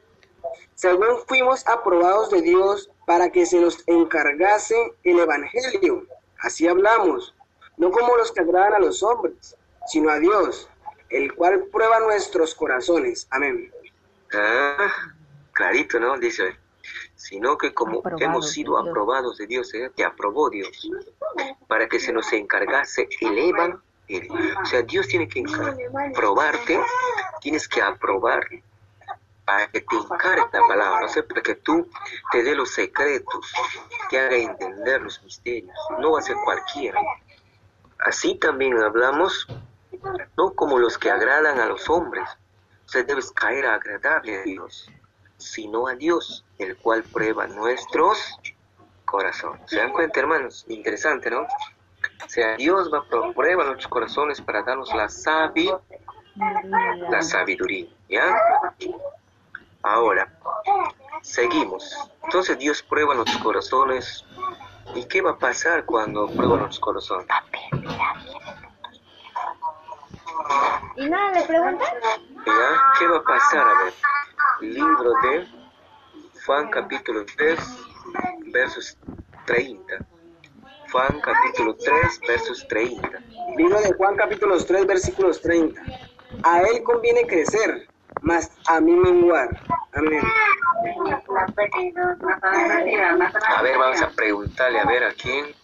Según 0.74 1.18
fuimos 1.26 1.66
aprobados 1.66 2.30
de 2.30 2.42
Dios 2.42 2.90
para 3.06 3.30
que 3.30 3.46
se 3.46 3.58
nos 3.58 3.82
encargase 3.86 4.94
el 5.04 5.18
Evangelio. 5.18 6.06
Así 6.40 6.68
hablamos, 6.68 7.34
no 7.78 7.90
como 7.90 8.16
los 8.16 8.32
que 8.32 8.40
agradan 8.40 8.74
a 8.74 8.78
los 8.80 9.02
hombres, 9.02 9.56
sino 9.86 10.10
a 10.10 10.18
Dios, 10.18 10.68
el 11.08 11.34
cual 11.34 11.64
prueba 11.72 12.00
nuestros 12.00 12.54
corazones. 12.54 13.26
Amén. 13.30 13.72
Ah, 14.34 14.90
clarito, 15.52 15.98
¿no? 16.00 16.18
Dice, 16.18 16.56
sino 17.14 17.56
que 17.56 17.72
como 17.72 18.02
hemos 18.18 18.50
sido 18.50 18.78
aprobados 18.78 19.38
de 19.38 19.46
Dios, 19.46 19.72
¿eh? 19.74 19.90
te 19.94 20.04
aprobó 20.04 20.50
Dios, 20.50 20.90
para 21.66 21.88
que 21.88 21.98
se 21.98 22.12
nos 22.12 22.30
encargase 22.32 23.08
el 23.20 23.38
Evangelio 23.38 23.82
o 24.62 24.66
sea, 24.66 24.82
Dios 24.82 25.08
tiene 25.08 25.28
que 25.28 25.42
probarte, 26.14 26.78
tienes 27.42 27.68
que 27.68 27.82
aprobar 27.82 28.46
para 29.44 29.66
que 29.68 29.80
te 29.80 29.96
encargue 29.96 30.46
la 30.52 30.66
palabra, 30.66 31.08
sé, 31.08 31.22
para 31.24 31.42
que 31.42 31.56
tú 31.56 31.88
te 32.30 32.42
dé 32.42 32.54
los 32.54 32.72
secretos, 32.72 33.52
te 34.08 34.18
haga 34.18 34.36
entender 34.36 35.02
los 35.02 35.22
misterios, 35.22 35.76
no 35.98 36.12
va 36.12 36.20
a 36.20 36.22
ser 36.22 36.36
cualquiera. 36.44 37.00
Así 38.06 38.36
también 38.36 38.78
hablamos, 38.78 39.46
no 40.36 40.52
como 40.54 40.78
los 40.78 40.96
que 40.96 41.10
agradan 41.10 41.58
a 41.58 41.66
los 41.66 41.90
hombres, 41.90 42.28
o 42.86 42.88
sea, 42.88 43.02
debes 43.02 43.30
caer 43.32 43.66
agradable 43.66 44.38
a 44.38 44.42
Dios, 44.42 44.90
sino 45.38 45.88
a 45.88 45.94
Dios, 45.94 46.44
el 46.58 46.76
cual 46.76 47.02
prueba 47.02 47.46
nuestros 47.46 48.38
corazones. 49.04 49.62
¿Se 49.66 49.76
dan 49.76 49.92
cuenta, 49.92 50.20
hermanos? 50.20 50.64
Interesante, 50.68 51.30
¿no? 51.30 51.42
O 51.42 52.28
sea, 52.28 52.56
Dios 52.56 52.90
va 52.92 52.98
a 52.98 53.32
prueba 53.32 53.64
nuestros 53.64 53.88
corazones 53.88 54.40
para 54.40 54.62
darnos 54.62 54.92
la 54.94 55.08
sabiduría. 55.08 55.80
La 56.36 57.22
sabiduría, 57.22 57.86
¿ya? 58.08 58.34
Ahora, 59.82 60.28
seguimos. 61.22 61.94
Entonces 62.24 62.58
Dios 62.58 62.82
prueba 62.82 63.14
nuestros 63.14 63.42
corazones. 63.42 64.24
¿Y 64.94 65.04
qué 65.04 65.20
va 65.22 65.32
a 65.32 65.38
pasar 65.38 65.84
cuando 65.84 66.26
prueba 66.28 66.56
nuestros 66.56 66.80
corazones? 66.80 67.26
¿Y 70.96 71.08
nada 71.08 71.32
le 71.32 71.42
preguntan? 71.46 71.88
¿Ya? 72.46 72.82
¿Qué 72.98 73.06
va 73.06 73.18
a 73.18 73.22
pasar? 73.22 73.66
A 73.66 73.84
ver, 73.84 73.94
libro 74.60 75.12
de 75.22 75.48
Juan 76.44 76.70
capítulo 76.70 77.24
3, 77.36 77.58
versos 78.52 78.98
30. 79.46 79.94
Juan 80.90 81.20
capítulo 81.20 81.74
3, 81.74 82.20
versos 82.28 82.66
30. 82.68 83.08
Libro 83.56 83.80
de 83.80 83.92
Juan 83.94 84.16
capítulo 84.16 84.62
3, 84.62 84.86
versículos 84.86 85.40
30. 85.40 85.80
A 86.42 86.62
él 86.62 86.82
conviene 86.82 87.26
crecer, 87.26 87.88
mas 88.20 88.50
a 88.66 88.80
mí 88.80 88.92
menguar. 88.92 89.48
Amén. 89.92 90.24
A 93.48 93.62
ver, 93.62 93.78
vamos 93.78 94.02
a 94.02 94.10
preguntarle, 94.10 94.80
a 94.80 94.86
ver 94.86 95.04
a 95.04 95.14
quién. 95.14 95.54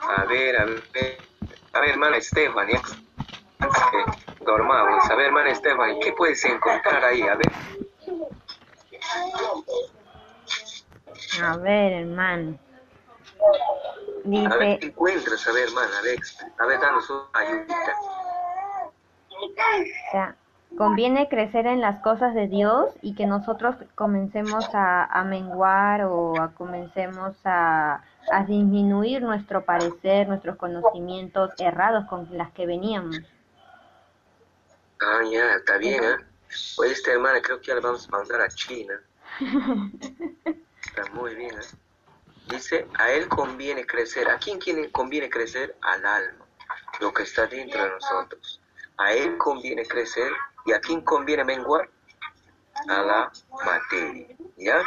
A 0.00 0.24
ver, 0.24 0.56
a 0.56 0.64
ver. 0.64 1.30
A 1.72 1.80
ver, 1.80 1.90
hermana 1.90 2.16
Estefania. 2.16 2.80
Dormamos. 4.40 5.10
A 5.10 5.14
ver, 5.14 5.26
hermana 5.26 5.50
Estefania, 5.50 5.96
¿qué 6.02 6.12
puedes 6.12 6.44
encontrar 6.44 7.04
ahí? 7.04 7.22
A 7.22 7.36
ver. 7.36 7.52
A 11.42 11.56
ver, 11.58 11.92
hermano. 11.92 12.58
Dice, 14.24 14.46
a 14.46 14.56
ver, 14.56 14.78
¿qué 14.78 14.86
encuentras? 14.86 15.46
A 15.46 15.52
ver, 15.52 15.68
hermana, 15.68 15.98
a 15.98 16.02
ver, 16.02 16.18
a 16.58 16.66
ver, 16.66 16.80
danos 16.80 17.10
una 17.10 17.28
ayudita. 17.34 17.96
Conviene 20.76 21.28
crecer 21.28 21.66
en 21.66 21.80
las 21.80 22.00
cosas 22.02 22.34
de 22.34 22.46
Dios 22.46 22.90
y 23.02 23.14
que 23.14 23.26
nosotros 23.26 23.76
comencemos 23.94 24.64
a, 24.72 25.04
a 25.04 25.24
menguar 25.24 26.04
o 26.04 26.40
a 26.40 26.52
comencemos 26.52 27.36
a, 27.44 28.02
a, 28.32 28.44
disminuir 28.44 29.22
nuestro 29.22 29.64
parecer, 29.64 30.28
nuestros 30.28 30.56
conocimientos 30.56 31.50
errados 31.58 32.06
con 32.06 32.28
las 32.32 32.52
que 32.52 32.66
veníamos. 32.66 33.18
Ah, 35.00 35.20
ya, 35.30 35.54
está 35.54 35.78
bien, 35.78 36.04
¿eh? 36.04 36.16
Pues 36.76 36.92
esta 36.92 37.12
hermana 37.12 37.40
creo 37.40 37.60
que 37.60 37.68
ya 37.68 37.74
la 37.74 37.80
vamos 37.80 38.06
a 38.08 38.10
mandar 38.10 38.40
a 38.40 38.48
China. 38.48 38.94
está 40.84 41.04
muy 41.12 41.34
bien, 41.34 41.54
¿eh? 41.54 41.78
Dice, 42.48 42.86
a 42.98 43.10
él 43.12 43.28
conviene 43.28 43.86
crecer. 43.86 44.28
¿A 44.28 44.38
quién 44.38 44.58
conviene 44.90 45.30
crecer? 45.30 45.76
Al 45.82 46.04
alma, 46.04 46.44
lo 47.00 47.12
que 47.12 47.22
está 47.22 47.46
dentro 47.46 47.82
de 47.82 47.90
nosotros. 47.90 48.49
A 49.00 49.12
él 49.12 49.36
conviene 49.38 49.84
crecer. 49.86 50.30
¿Y 50.66 50.72
a 50.72 50.80
quién 50.80 51.00
conviene 51.02 51.44
menguar? 51.44 51.88
A 52.88 53.02
la 53.02 53.32
materia. 53.64 54.36
¿Ya? 54.56 54.80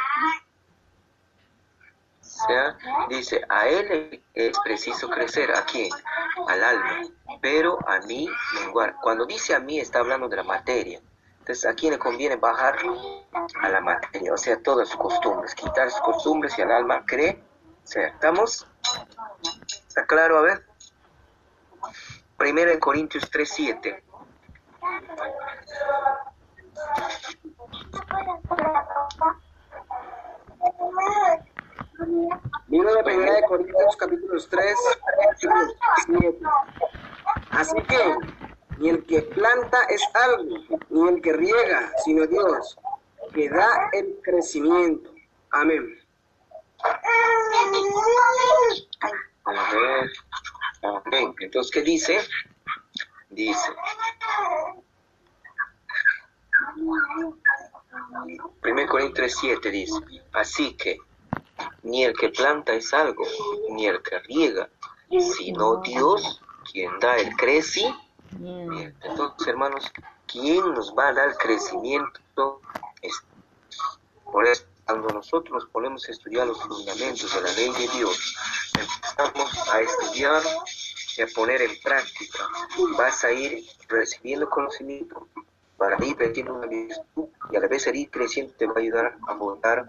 O 2.22 2.48
sea, 2.48 2.78
dice, 3.10 3.42
a 3.50 3.68
él 3.68 4.24
es 4.34 4.58
preciso 4.64 5.10
crecer. 5.10 5.52
¿A 5.56 5.66
quién? 5.66 5.90
Al 6.48 6.64
alma. 6.64 7.02
Pero 7.42 7.78
a 7.88 8.00
mí 8.02 8.30
menguar. 8.62 8.96
Cuando 9.02 9.26
dice 9.26 9.56
a 9.56 9.60
mí 9.60 9.80
está 9.80 10.00
hablando 10.00 10.28
de 10.30 10.38
la 10.38 10.44
materia. 10.44 11.02
Entonces, 11.40 11.66
¿a 11.66 11.74
quién 11.74 11.92
le 11.92 12.00
conviene 12.00 12.38
bajar? 12.38 12.78
A 13.62 13.70
la 13.70 13.82
materia, 13.82 14.34
o 14.34 14.38
sea, 14.38 14.62
todas 14.64 14.88
sus 14.88 14.98
costumbres, 14.98 15.54
quitar 15.54 15.92
sus 15.92 16.00
costumbres 16.00 16.58
y 16.58 16.62
al 16.62 16.72
alma 16.72 17.04
cree 17.06 17.44
¿Estamos? 17.84 18.66
¿Está 19.88 20.06
claro? 20.06 20.38
A 20.38 20.42
ver. 20.42 20.66
Primera 22.44 22.74
en 22.74 22.80
Corintios 22.82 23.32
3.7. 23.32 24.04
Libro 32.68 32.96
de 32.96 33.04
Primera 33.06 33.36
de 33.36 33.44
Corintios 33.44 33.96
capítulos 33.96 34.50
3, 34.50 34.76
7. 36.06 36.40
Así 37.52 37.82
que 37.84 38.18
ni 38.78 38.90
el 38.90 39.06
que 39.06 39.22
planta 39.22 39.82
es 39.86 40.04
algo, 40.14 40.44
ni 40.90 41.08
el 41.08 41.22
que 41.22 41.32
riega, 41.32 41.94
sino 42.04 42.28
Dios, 42.28 42.78
que 43.34 43.50
da 43.50 43.90
el 43.94 44.20
crecimiento. 44.22 45.10
Amén. 45.52 45.98
Amén. 49.46 50.12
Entonces, 51.40 51.72
¿qué 51.72 51.82
dice? 51.82 52.20
Dice. 53.30 53.72
Primero 58.62 58.90
Corintios 58.90 59.44
3.7 59.44 59.72
dice, 59.72 60.00
así 60.34 60.76
que 60.76 60.98
ni 61.84 62.04
el 62.04 62.14
que 62.18 62.30
planta 62.30 62.74
es 62.74 62.94
algo, 62.94 63.24
ni 63.72 63.86
el 63.88 64.02
que 64.02 64.20
riega, 64.20 64.70
sino 65.10 65.78
Dios 65.82 66.42
quien 66.72 67.00
da 67.00 67.18
el 67.18 67.36
crecimiento. 67.36 68.00
Bien, 68.32 68.98
entonces, 69.02 69.48
hermanos, 69.48 69.92
¿quién 70.26 70.74
nos 70.74 70.94
va 70.98 71.10
a 71.10 71.14
dar 71.14 71.38
crecimiento? 71.38 72.62
Por 74.24 74.48
eso, 74.48 74.64
cuando 74.86 75.10
nosotros 75.10 75.64
nos 75.64 75.72
ponemos 75.72 76.08
a 76.08 76.12
estudiar 76.12 76.48
los 76.48 76.62
fundamentos 76.62 77.34
de 77.34 77.42
la 77.42 77.52
ley 77.54 77.72
de 77.72 77.88
Dios, 77.98 78.36
empezamos 78.78 79.70
a 79.70 79.82
estudiar 79.82 80.42
y 81.18 81.22
a 81.22 81.28
poner 81.28 81.62
en 81.62 81.80
práctica, 81.82 82.48
vas 82.98 83.24
a 83.24 83.32
ir 83.32 83.66
recibiendo 83.88 84.50
conocimiento 84.50 85.28
para 85.78 86.04
ir 86.06 86.16
creciendo 86.16 86.56
una 86.56 86.68
virtud 86.68 87.28
y 87.52 87.56
a 87.56 87.60
la 87.60 87.68
vez 87.68 87.88
ir 87.88 88.10
creciendo 88.10 88.54
te 88.58 88.66
va 88.66 88.74
a 88.76 88.80
ayudar 88.80 89.18
a 89.28 89.34
votar 89.34 89.86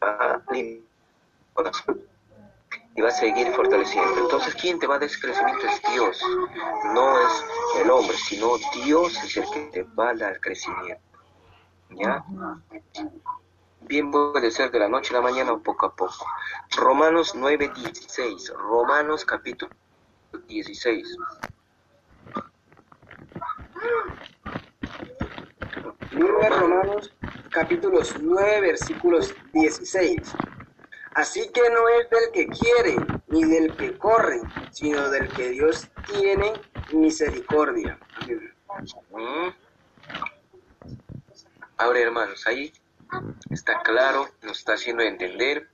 a 0.00 0.40
y 2.94 3.00
va 3.00 3.08
a 3.08 3.12
seguir 3.12 3.52
fortaleciendo. 3.54 4.20
Entonces, 4.20 4.54
¿quién 4.54 4.78
te 4.78 4.86
va 4.86 4.96
a 4.96 4.98
dar 4.98 5.08
ese 5.08 5.20
crecimiento? 5.20 5.66
Es 5.66 5.82
Dios, 5.92 6.22
no 6.94 7.18
es 7.20 7.44
el 7.82 7.90
hombre, 7.90 8.16
sino 8.16 8.56
Dios 8.84 9.16
es 9.24 9.36
el 9.36 9.50
que 9.50 9.60
te 9.72 9.82
va 9.82 10.10
a 10.10 10.14
dar 10.14 10.40
crecimiento. 10.40 11.00
¿Ya? 11.90 12.24
Bien 13.82 14.10
puede 14.10 14.50
ser 14.50 14.70
de 14.70 14.78
la 14.78 14.88
noche 14.88 15.14
a 15.14 15.18
la 15.18 15.22
mañana 15.22 15.52
o 15.52 15.62
poco 15.62 15.86
a 15.86 15.94
poco. 15.94 16.26
Romanos 16.76 17.34
9, 17.34 17.72
16. 17.74 18.52
Romanos 18.56 19.24
capítulo 19.24 19.72
16. 20.46 21.16
Libro 26.12 26.38
de 26.40 26.50
Romanos 26.50 27.12
capítulos 27.50 28.14
9 28.20 28.60
versículos 28.60 29.34
16. 29.52 30.34
Así 31.14 31.50
que 31.50 31.68
no 31.70 31.88
es 31.88 32.08
del 32.10 32.30
que 32.32 32.46
quiere 32.46 32.96
ni 33.28 33.44
del 33.44 33.74
que 33.76 33.96
corre, 33.98 34.40
sino 34.70 35.10
del 35.10 35.28
que 35.28 35.50
Dios 35.50 35.88
tiene 36.06 36.52
misericordia. 36.92 37.98
Mm. 39.10 39.48
Ahora 41.78 41.98
hermanos, 41.98 42.46
ahí 42.46 42.72
está 43.50 43.82
claro, 43.82 44.28
nos 44.42 44.58
está 44.58 44.74
haciendo 44.74 45.02
entender. 45.02 45.68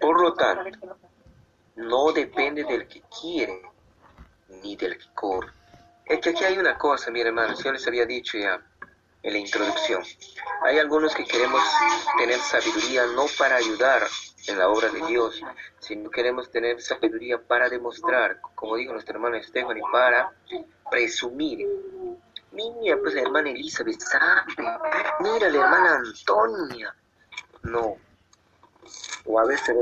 Por 0.00 0.20
lo 0.20 0.34
tanto, 0.34 0.98
no 1.76 2.12
depende 2.12 2.64
del 2.64 2.86
que 2.88 3.02
quiere 3.20 3.62
ni 4.62 4.76
del 4.76 4.98
que 4.98 5.06
corre. 5.14 5.52
Es 6.04 6.20
que 6.20 6.30
aquí 6.30 6.44
hay 6.44 6.58
una 6.58 6.78
cosa, 6.78 7.10
mi 7.10 7.20
hermano, 7.20 7.54
yo 7.62 7.72
les 7.72 7.86
había 7.86 8.06
dicho 8.06 8.38
ya 8.38 8.60
en 9.22 9.32
la 9.32 9.38
introducción. 9.38 10.02
Hay 10.62 10.78
algunos 10.78 11.14
que 11.14 11.24
queremos 11.24 11.62
tener 12.18 12.38
sabiduría 12.38 13.06
no 13.14 13.26
para 13.38 13.56
ayudar 13.56 14.06
en 14.46 14.58
la 14.58 14.68
obra 14.68 14.88
de 14.88 15.04
Dios, 15.06 15.42
sino 15.78 16.10
queremos 16.10 16.50
tener 16.50 16.80
sabiduría 16.80 17.38
para 17.38 17.68
demostrar, 17.68 18.40
como 18.54 18.76
dijo 18.76 18.92
nuestra 18.92 19.14
hermana 19.14 19.42
Stephanie, 19.42 19.82
para 19.92 20.32
presumir. 20.90 21.66
Mira, 22.52 22.96
pues 22.98 23.14
la 23.14 23.22
hermana 23.22 23.50
Elizabeth 23.50 24.00
sabe, 24.00 24.42
mira 25.20 25.48
la 25.50 25.58
hermana 25.58 25.94
Antonia. 25.96 26.94
No. 27.62 27.96
O 29.26 29.38
a 29.38 29.44
veces, 29.44 29.76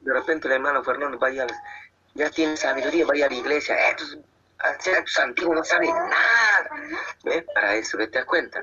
de 0.00 0.12
repente 0.12 0.48
la 0.48 0.54
hermana 0.54 0.82
Fernando 0.82 1.18
vaya, 1.18 1.46
ya 2.14 2.30
tiene 2.30 2.56
sabiduría, 2.56 3.06
vaya 3.06 3.26
a 3.26 3.28
la 3.28 3.34
iglesia, 3.34 3.90
eh, 3.90 3.96
pues, 3.98 5.18
antiguo 5.18 5.54
no 5.54 5.64
sabe 5.64 5.88
nada. 5.88 6.70
¿Ves? 7.24 7.44
Para 7.54 7.74
eso, 7.74 7.98
te 7.98 8.06
das 8.06 8.24
cuenta. 8.24 8.62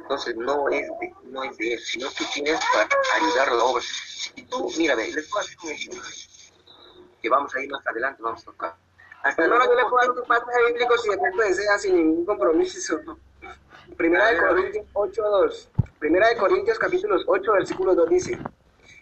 Entonces 0.00 0.36
no 0.36 0.68
es 0.68 0.86
de, 1.00 1.14
no 1.24 1.42
es 1.44 1.56
de 1.56 1.74
eso, 1.74 1.84
sino 1.86 2.10
que 2.10 2.24
tienes 2.26 2.60
para 2.72 2.88
ayudar 3.16 3.48
a 3.48 3.54
la 3.54 3.64
obra. 3.64 3.82
Si 3.82 4.42
tú, 4.44 4.70
mira, 4.76 4.94
ve, 4.94 5.10
les 5.10 5.26
puedo 5.28 5.44
hacer 5.44 5.56
un. 5.62 6.02
Que 7.22 7.30
vamos 7.30 7.54
a 7.54 7.60
ir 7.62 7.70
más 7.70 7.86
adelante, 7.86 8.22
vamos 8.22 8.42
a 8.42 8.44
tocar. 8.44 8.83
Hasta 9.24 9.46
no, 9.48 9.64
yo 9.64 9.74
le 9.74 9.82
puedo 9.86 9.96
dar 9.96 10.10
un 10.10 10.26
pasaje 10.26 10.66
bíblico 10.68 10.98
si 10.98 11.08
después 11.08 11.56
desea 11.56 11.78
sin 11.78 11.96
ningún 11.96 12.26
compromiso. 12.26 13.00
Primera 13.96 14.28
de 14.28 14.38
Corintios 14.38 14.86
8.2. 14.92 15.68
Primera 15.98 16.28
de 16.28 16.36
Corintios 16.36 16.78
capítulos 16.78 17.24
8, 17.26 17.52
versículo 17.52 17.94
2 17.94 18.08
dice, 18.10 18.38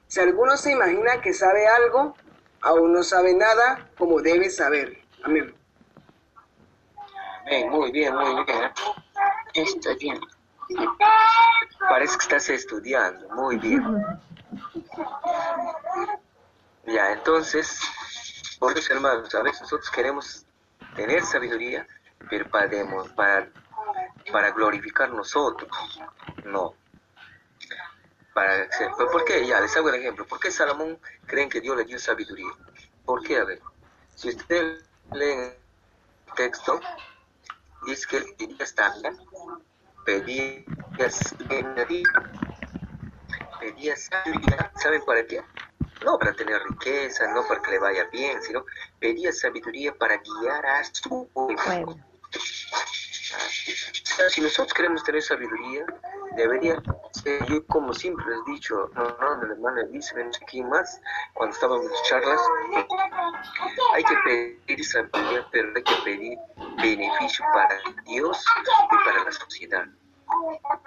si 0.07 0.21
alguno 0.21 0.57
se 0.57 0.71
imagina 0.71 1.21
que 1.21 1.33
sabe 1.33 1.67
algo, 1.67 2.15
aún 2.61 2.93
no 2.93 3.03
sabe 3.03 3.35
nada 3.35 3.91
como 3.99 4.21
debe 4.21 4.49
saber. 4.49 4.97
Amén. 5.25 5.53
Amén, 7.41 7.71
muy 7.71 7.91
bien, 7.91 8.15
muy 8.15 8.45
bien. 8.45 8.71
Está 9.55 9.95
bien. 9.95 10.21
Parece 11.89 12.17
que 12.17 12.23
estás 12.23 12.49
estudiando, 12.49 13.29
muy 13.31 13.57
bien. 13.57 13.83
Ya, 16.87 17.13
entonces, 17.13 17.81
por 18.63 18.79
hermanos, 18.79 19.35
a 19.35 19.43
veces 19.43 19.63
nosotros 19.63 19.91
queremos 19.91 20.47
tener 20.95 21.25
sabiduría, 21.25 21.85
pero 22.31 22.49
para, 22.49 23.49
para, 24.31 24.51
glorificar 24.53 25.11
nosotros, 25.11 25.69
no. 26.45 26.73
Para, 28.33 28.69
¿Por 29.11 29.25
qué? 29.25 29.45
Ya, 29.49 29.61
les 29.61 29.77
hago 29.77 29.89
el 29.89 29.97
ejemplo. 29.97 30.25
¿Por 30.29 30.39
qué 30.39 30.53
Salomón 30.53 30.97
creen 31.27 31.49
que 31.49 31.61
Dios 31.61 31.77
le 31.77 31.85
dio 31.85 31.99
sabiduría? 31.99 32.53
¿Por 33.05 33.25
qué? 33.25 33.39
A 33.39 33.45
ver, 33.45 33.61
si 34.15 34.29
ustedes 34.29 34.85
leen 35.13 35.41
el 35.41 36.35
texto, 36.37 36.79
dice 37.85 38.07
que 38.09 38.17
él 38.19 38.37
quería 38.39 38.63
estar 38.63 38.93
pedía 40.05 40.65
pedía 43.59 43.97
sabiduría, 43.97 44.73
¿saben 44.77 45.05
para 45.05 45.27
qué? 45.27 45.43
No 46.05 46.19
para 46.19 46.33
tener 46.33 46.63
riqueza, 46.65 47.27
no 47.29 47.47
para 47.47 47.61
que 47.63 47.71
le 47.73 47.79
vaya 47.79 48.05
bien, 48.13 48.43
sino 48.43 48.65
pedía 48.99 49.33
sabiduría 49.33 49.95
para 49.95 50.17
guiar 50.17 50.67
a 50.67 50.85
su 50.85 51.29
pueblo. 51.33 51.97
Si 54.31 54.41
nosotros 54.41 54.75
queremos 54.75 55.03
tener 55.05 55.23
sabiduría, 55.23 55.87
debería 56.37 56.83
ser, 57.13 57.45
yo 57.47 57.67
como 57.67 57.93
siempre 57.93 58.25
les 58.27 58.39
he 58.47 58.53
dicho, 58.53 58.91
no, 58.95 59.17
no, 59.21 59.43
el 59.43 59.53
hermano 59.53 59.83
dice, 59.91 60.15
ven 60.15 60.31
aquí 60.43 60.63
más, 60.63 61.01
cuando 61.35 61.55
estábamos 61.55 61.87
en 61.87 62.05
charlas, 62.05 62.41
hay 63.95 64.05
que 64.05 64.17
pedir 64.67 64.85
sabiduría, 64.85 65.47
pero 65.51 65.73
hay 65.75 65.83
que 65.83 65.95
pedir 66.05 66.39
beneficio 66.77 67.45
para 67.53 67.79
Dios 68.05 68.45
y 68.91 69.05
para 69.05 69.25
la 69.25 69.33
sociedad. 69.33 69.87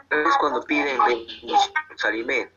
Es 0.10 0.38
cuando 0.38 0.64
piden 0.64 0.98
bendición, 1.06 1.60
alimentos. 2.04 2.55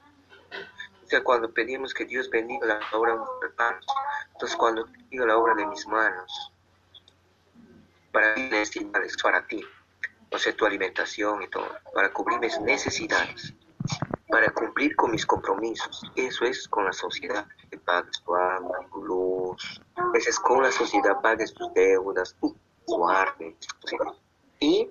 Cuando 1.25 1.53
pedimos 1.53 1.95
que 1.95 2.05
Dios 2.05 2.29
bendiga 2.31 2.67
la 2.67 2.81
obra 2.93 3.13
de 3.13 3.19
nuestras 3.19 3.53
manos. 3.59 3.87
Entonces, 4.33 4.57
cuando 4.57 4.87
digo 5.11 5.27
la 5.27 5.37
obra 5.37 5.55
de 5.55 5.67
mis 5.67 5.87
manos, 5.87 6.53
para 8.13 8.35
mí 8.35 8.43
necesidades, 8.51 9.17
para 9.23 9.47
ti, 9.47 9.65
o 10.31 10.39
sea, 10.39 10.55
tu 10.55 10.67
alimentación 10.67 11.43
y 11.43 11.49
todo, 11.49 11.69
para 11.95 12.13
cubrir 12.13 12.39
mis 12.39 12.61
necesidades, 12.61 13.55
para 14.29 14.51
cumplir 14.53 14.95
con 14.97 15.11
mis 15.11 15.25
compromisos. 15.25 16.03
Eso 16.15 16.45
es 16.45 16.69
con 16.69 16.85
la 16.85 16.93
sociedad, 16.93 17.47
que 17.71 17.79
pagues 17.79 18.23
tu 18.23 18.35
agua, 18.35 18.79
tu 18.93 19.03
luz, 19.05 19.81
a 19.97 20.11
veces 20.11 20.39
con 20.39 20.63
la 20.63 20.71
sociedad 20.71 21.21
pagues 21.23 21.53
tus 21.55 21.73
deudas, 21.75 22.37
tu 22.41 22.55
y 24.61 24.91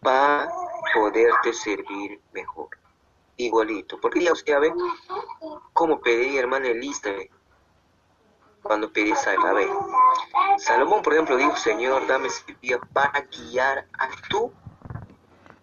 para 0.00 0.48
poderte 0.94 1.52
servir 1.52 2.20
mejor. 2.32 2.68
Igualito. 3.38 3.98
Porque 4.00 4.22
ya 4.22 4.32
usted 4.32 4.60
ve 4.60 4.72
cómo 5.72 6.00
pedí, 6.00 6.36
hermana 6.36 6.68
lista 6.68 7.10
cuando 8.62 8.92
pedí 8.92 9.12
ver 9.12 9.68
Salomón, 10.58 11.02
por 11.02 11.14
ejemplo, 11.14 11.36
dijo, 11.36 11.56
Señor, 11.56 12.06
dame 12.06 12.28
sabiduría 12.28 12.78
para 12.92 13.20
guiar 13.22 13.86
a 13.98 14.10
tu 14.28 14.52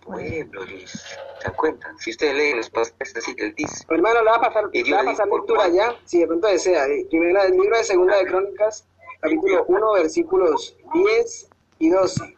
pueblo, 0.03 0.65
dice. 0.65 0.97
¿Se 0.97 1.43
dan 1.43 1.53
cuenta? 1.55 1.93
Si 1.99 2.11
usted 2.11 2.35
lee 2.35 2.55
los 2.55 2.69
pasajes 2.69 3.15
así 3.15 3.35
que 3.35 3.47
él 3.47 3.55
dice. 3.55 3.85
Hermano, 3.89 4.23
le 4.23 4.29
va 4.31 4.37
a 4.37 4.41
pasar, 4.41 4.69
le 4.71 4.91
va 4.91 5.01
a 5.01 5.05
pasar 5.05 5.27
lectura 5.27 5.67
ya, 5.67 5.95
si 6.05 6.19
de 6.19 6.27
pronto 6.27 6.47
desea. 6.47 6.85
Primera, 7.09 7.45
el 7.45 7.51
libro 7.51 7.77
de 7.77 7.83
Segunda 7.83 8.15
de 8.17 8.25
Crónicas, 8.25 8.87
capítulo 9.19 9.65
1, 9.67 9.93
versículos 9.93 10.75
10 10.93 11.49
y 11.79 11.89
12. 11.89 12.35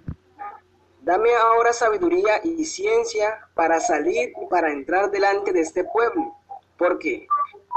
Dame 1.08 1.34
ahora 1.36 1.72
sabiduría 1.72 2.42
y 2.44 2.66
ciencia 2.66 3.48
para 3.54 3.80
salir 3.80 4.34
y 4.42 4.46
para 4.48 4.74
entrar 4.74 5.10
delante 5.10 5.54
de 5.54 5.62
este 5.62 5.86
pueblo. 5.86 6.36
Porque, 6.78 7.26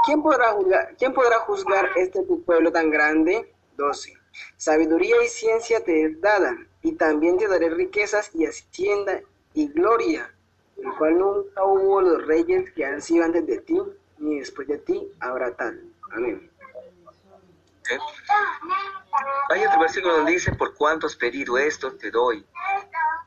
¿quién 0.05 0.21
podrá 0.21 0.51
juzgar, 0.51 0.93
¿quién 0.97 1.13
podrá 1.13 1.37
juzgar 1.39 1.91
este 1.95 2.23
pueblo 2.45 2.73
tan 2.73 2.89
grande? 2.89 3.49
12. 3.77 4.17
Sabiduría 4.57 5.15
y 5.23 5.29
ciencia 5.29 5.81
te 5.81 6.03
es 6.03 6.19
dada, 6.19 6.57
y 6.81 6.91
también 6.91 7.37
te 7.37 7.47
daré 7.47 7.69
riquezas 7.69 8.31
y 8.35 8.45
hacienda 8.45 9.21
y 9.53 9.69
gloria, 9.69 10.29
el 10.75 10.93
cual 10.97 11.17
nunca 11.17 11.63
hubo 11.63 12.01
los 12.01 12.27
reyes 12.27 12.69
que 12.73 12.83
han 12.83 13.01
sido 13.01 13.23
antes 13.23 13.47
de 13.47 13.59
ti, 13.59 13.81
ni 14.17 14.39
después 14.39 14.67
de 14.67 14.77
ti 14.77 15.09
habrá 15.21 15.55
tal. 15.55 15.81
Amén. 16.11 16.51
Hay 19.49 19.65
otro 19.65 19.79
versículo 19.79 20.17
donde 20.17 20.33
dice, 20.33 20.53
por 20.53 20.75
cuánto 20.75 21.07
has 21.07 21.15
pedido 21.15 21.57
esto, 21.57 21.93
te 21.93 22.11
doy. 22.11 22.45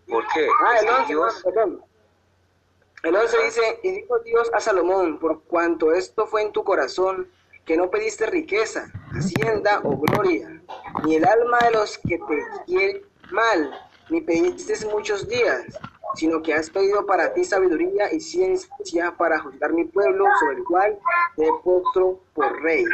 ¿Por 0.08 0.24
qué? 0.34 0.46
Ah, 0.64 0.78
el 0.80 0.88
11, 0.88 1.06
Dios... 1.08 1.44
El 3.02 3.16
11 3.16 3.44
dice, 3.44 3.80
y 3.82 3.90
dijo 3.90 4.18
Dios 4.20 4.50
a 4.54 4.60
Salomón, 4.60 5.18
por 5.18 5.42
cuanto 5.42 5.92
esto 5.92 6.26
fue 6.26 6.40
en 6.40 6.52
tu 6.52 6.64
corazón, 6.64 7.28
que 7.66 7.76
no 7.76 7.90
pediste 7.90 8.24
riqueza, 8.26 8.90
hacienda 9.12 9.80
o 9.84 9.96
gloria, 9.96 10.62
ni 11.04 11.16
el 11.16 11.26
alma 11.26 11.58
de 11.64 11.70
los 11.72 11.98
que 11.98 12.18
te 12.18 13.04
mal, 13.30 13.70
ni 14.08 14.20
pediste 14.20 14.74
muchos 14.86 15.28
días, 15.28 15.64
sino 16.14 16.42
que 16.42 16.54
has 16.54 16.70
pedido 16.70 17.04
para 17.04 17.32
ti 17.34 17.44
sabiduría 17.44 18.12
y 18.12 18.20
ciencia 18.20 19.14
para 19.18 19.38
juzgar 19.38 19.72
mi 19.72 19.84
pueblo, 19.84 20.24
sobre 20.40 20.56
el 20.56 20.64
cual 20.64 20.98
te 21.36 21.46
postro 21.62 22.20
por 22.34 22.62
rey. 22.62 22.84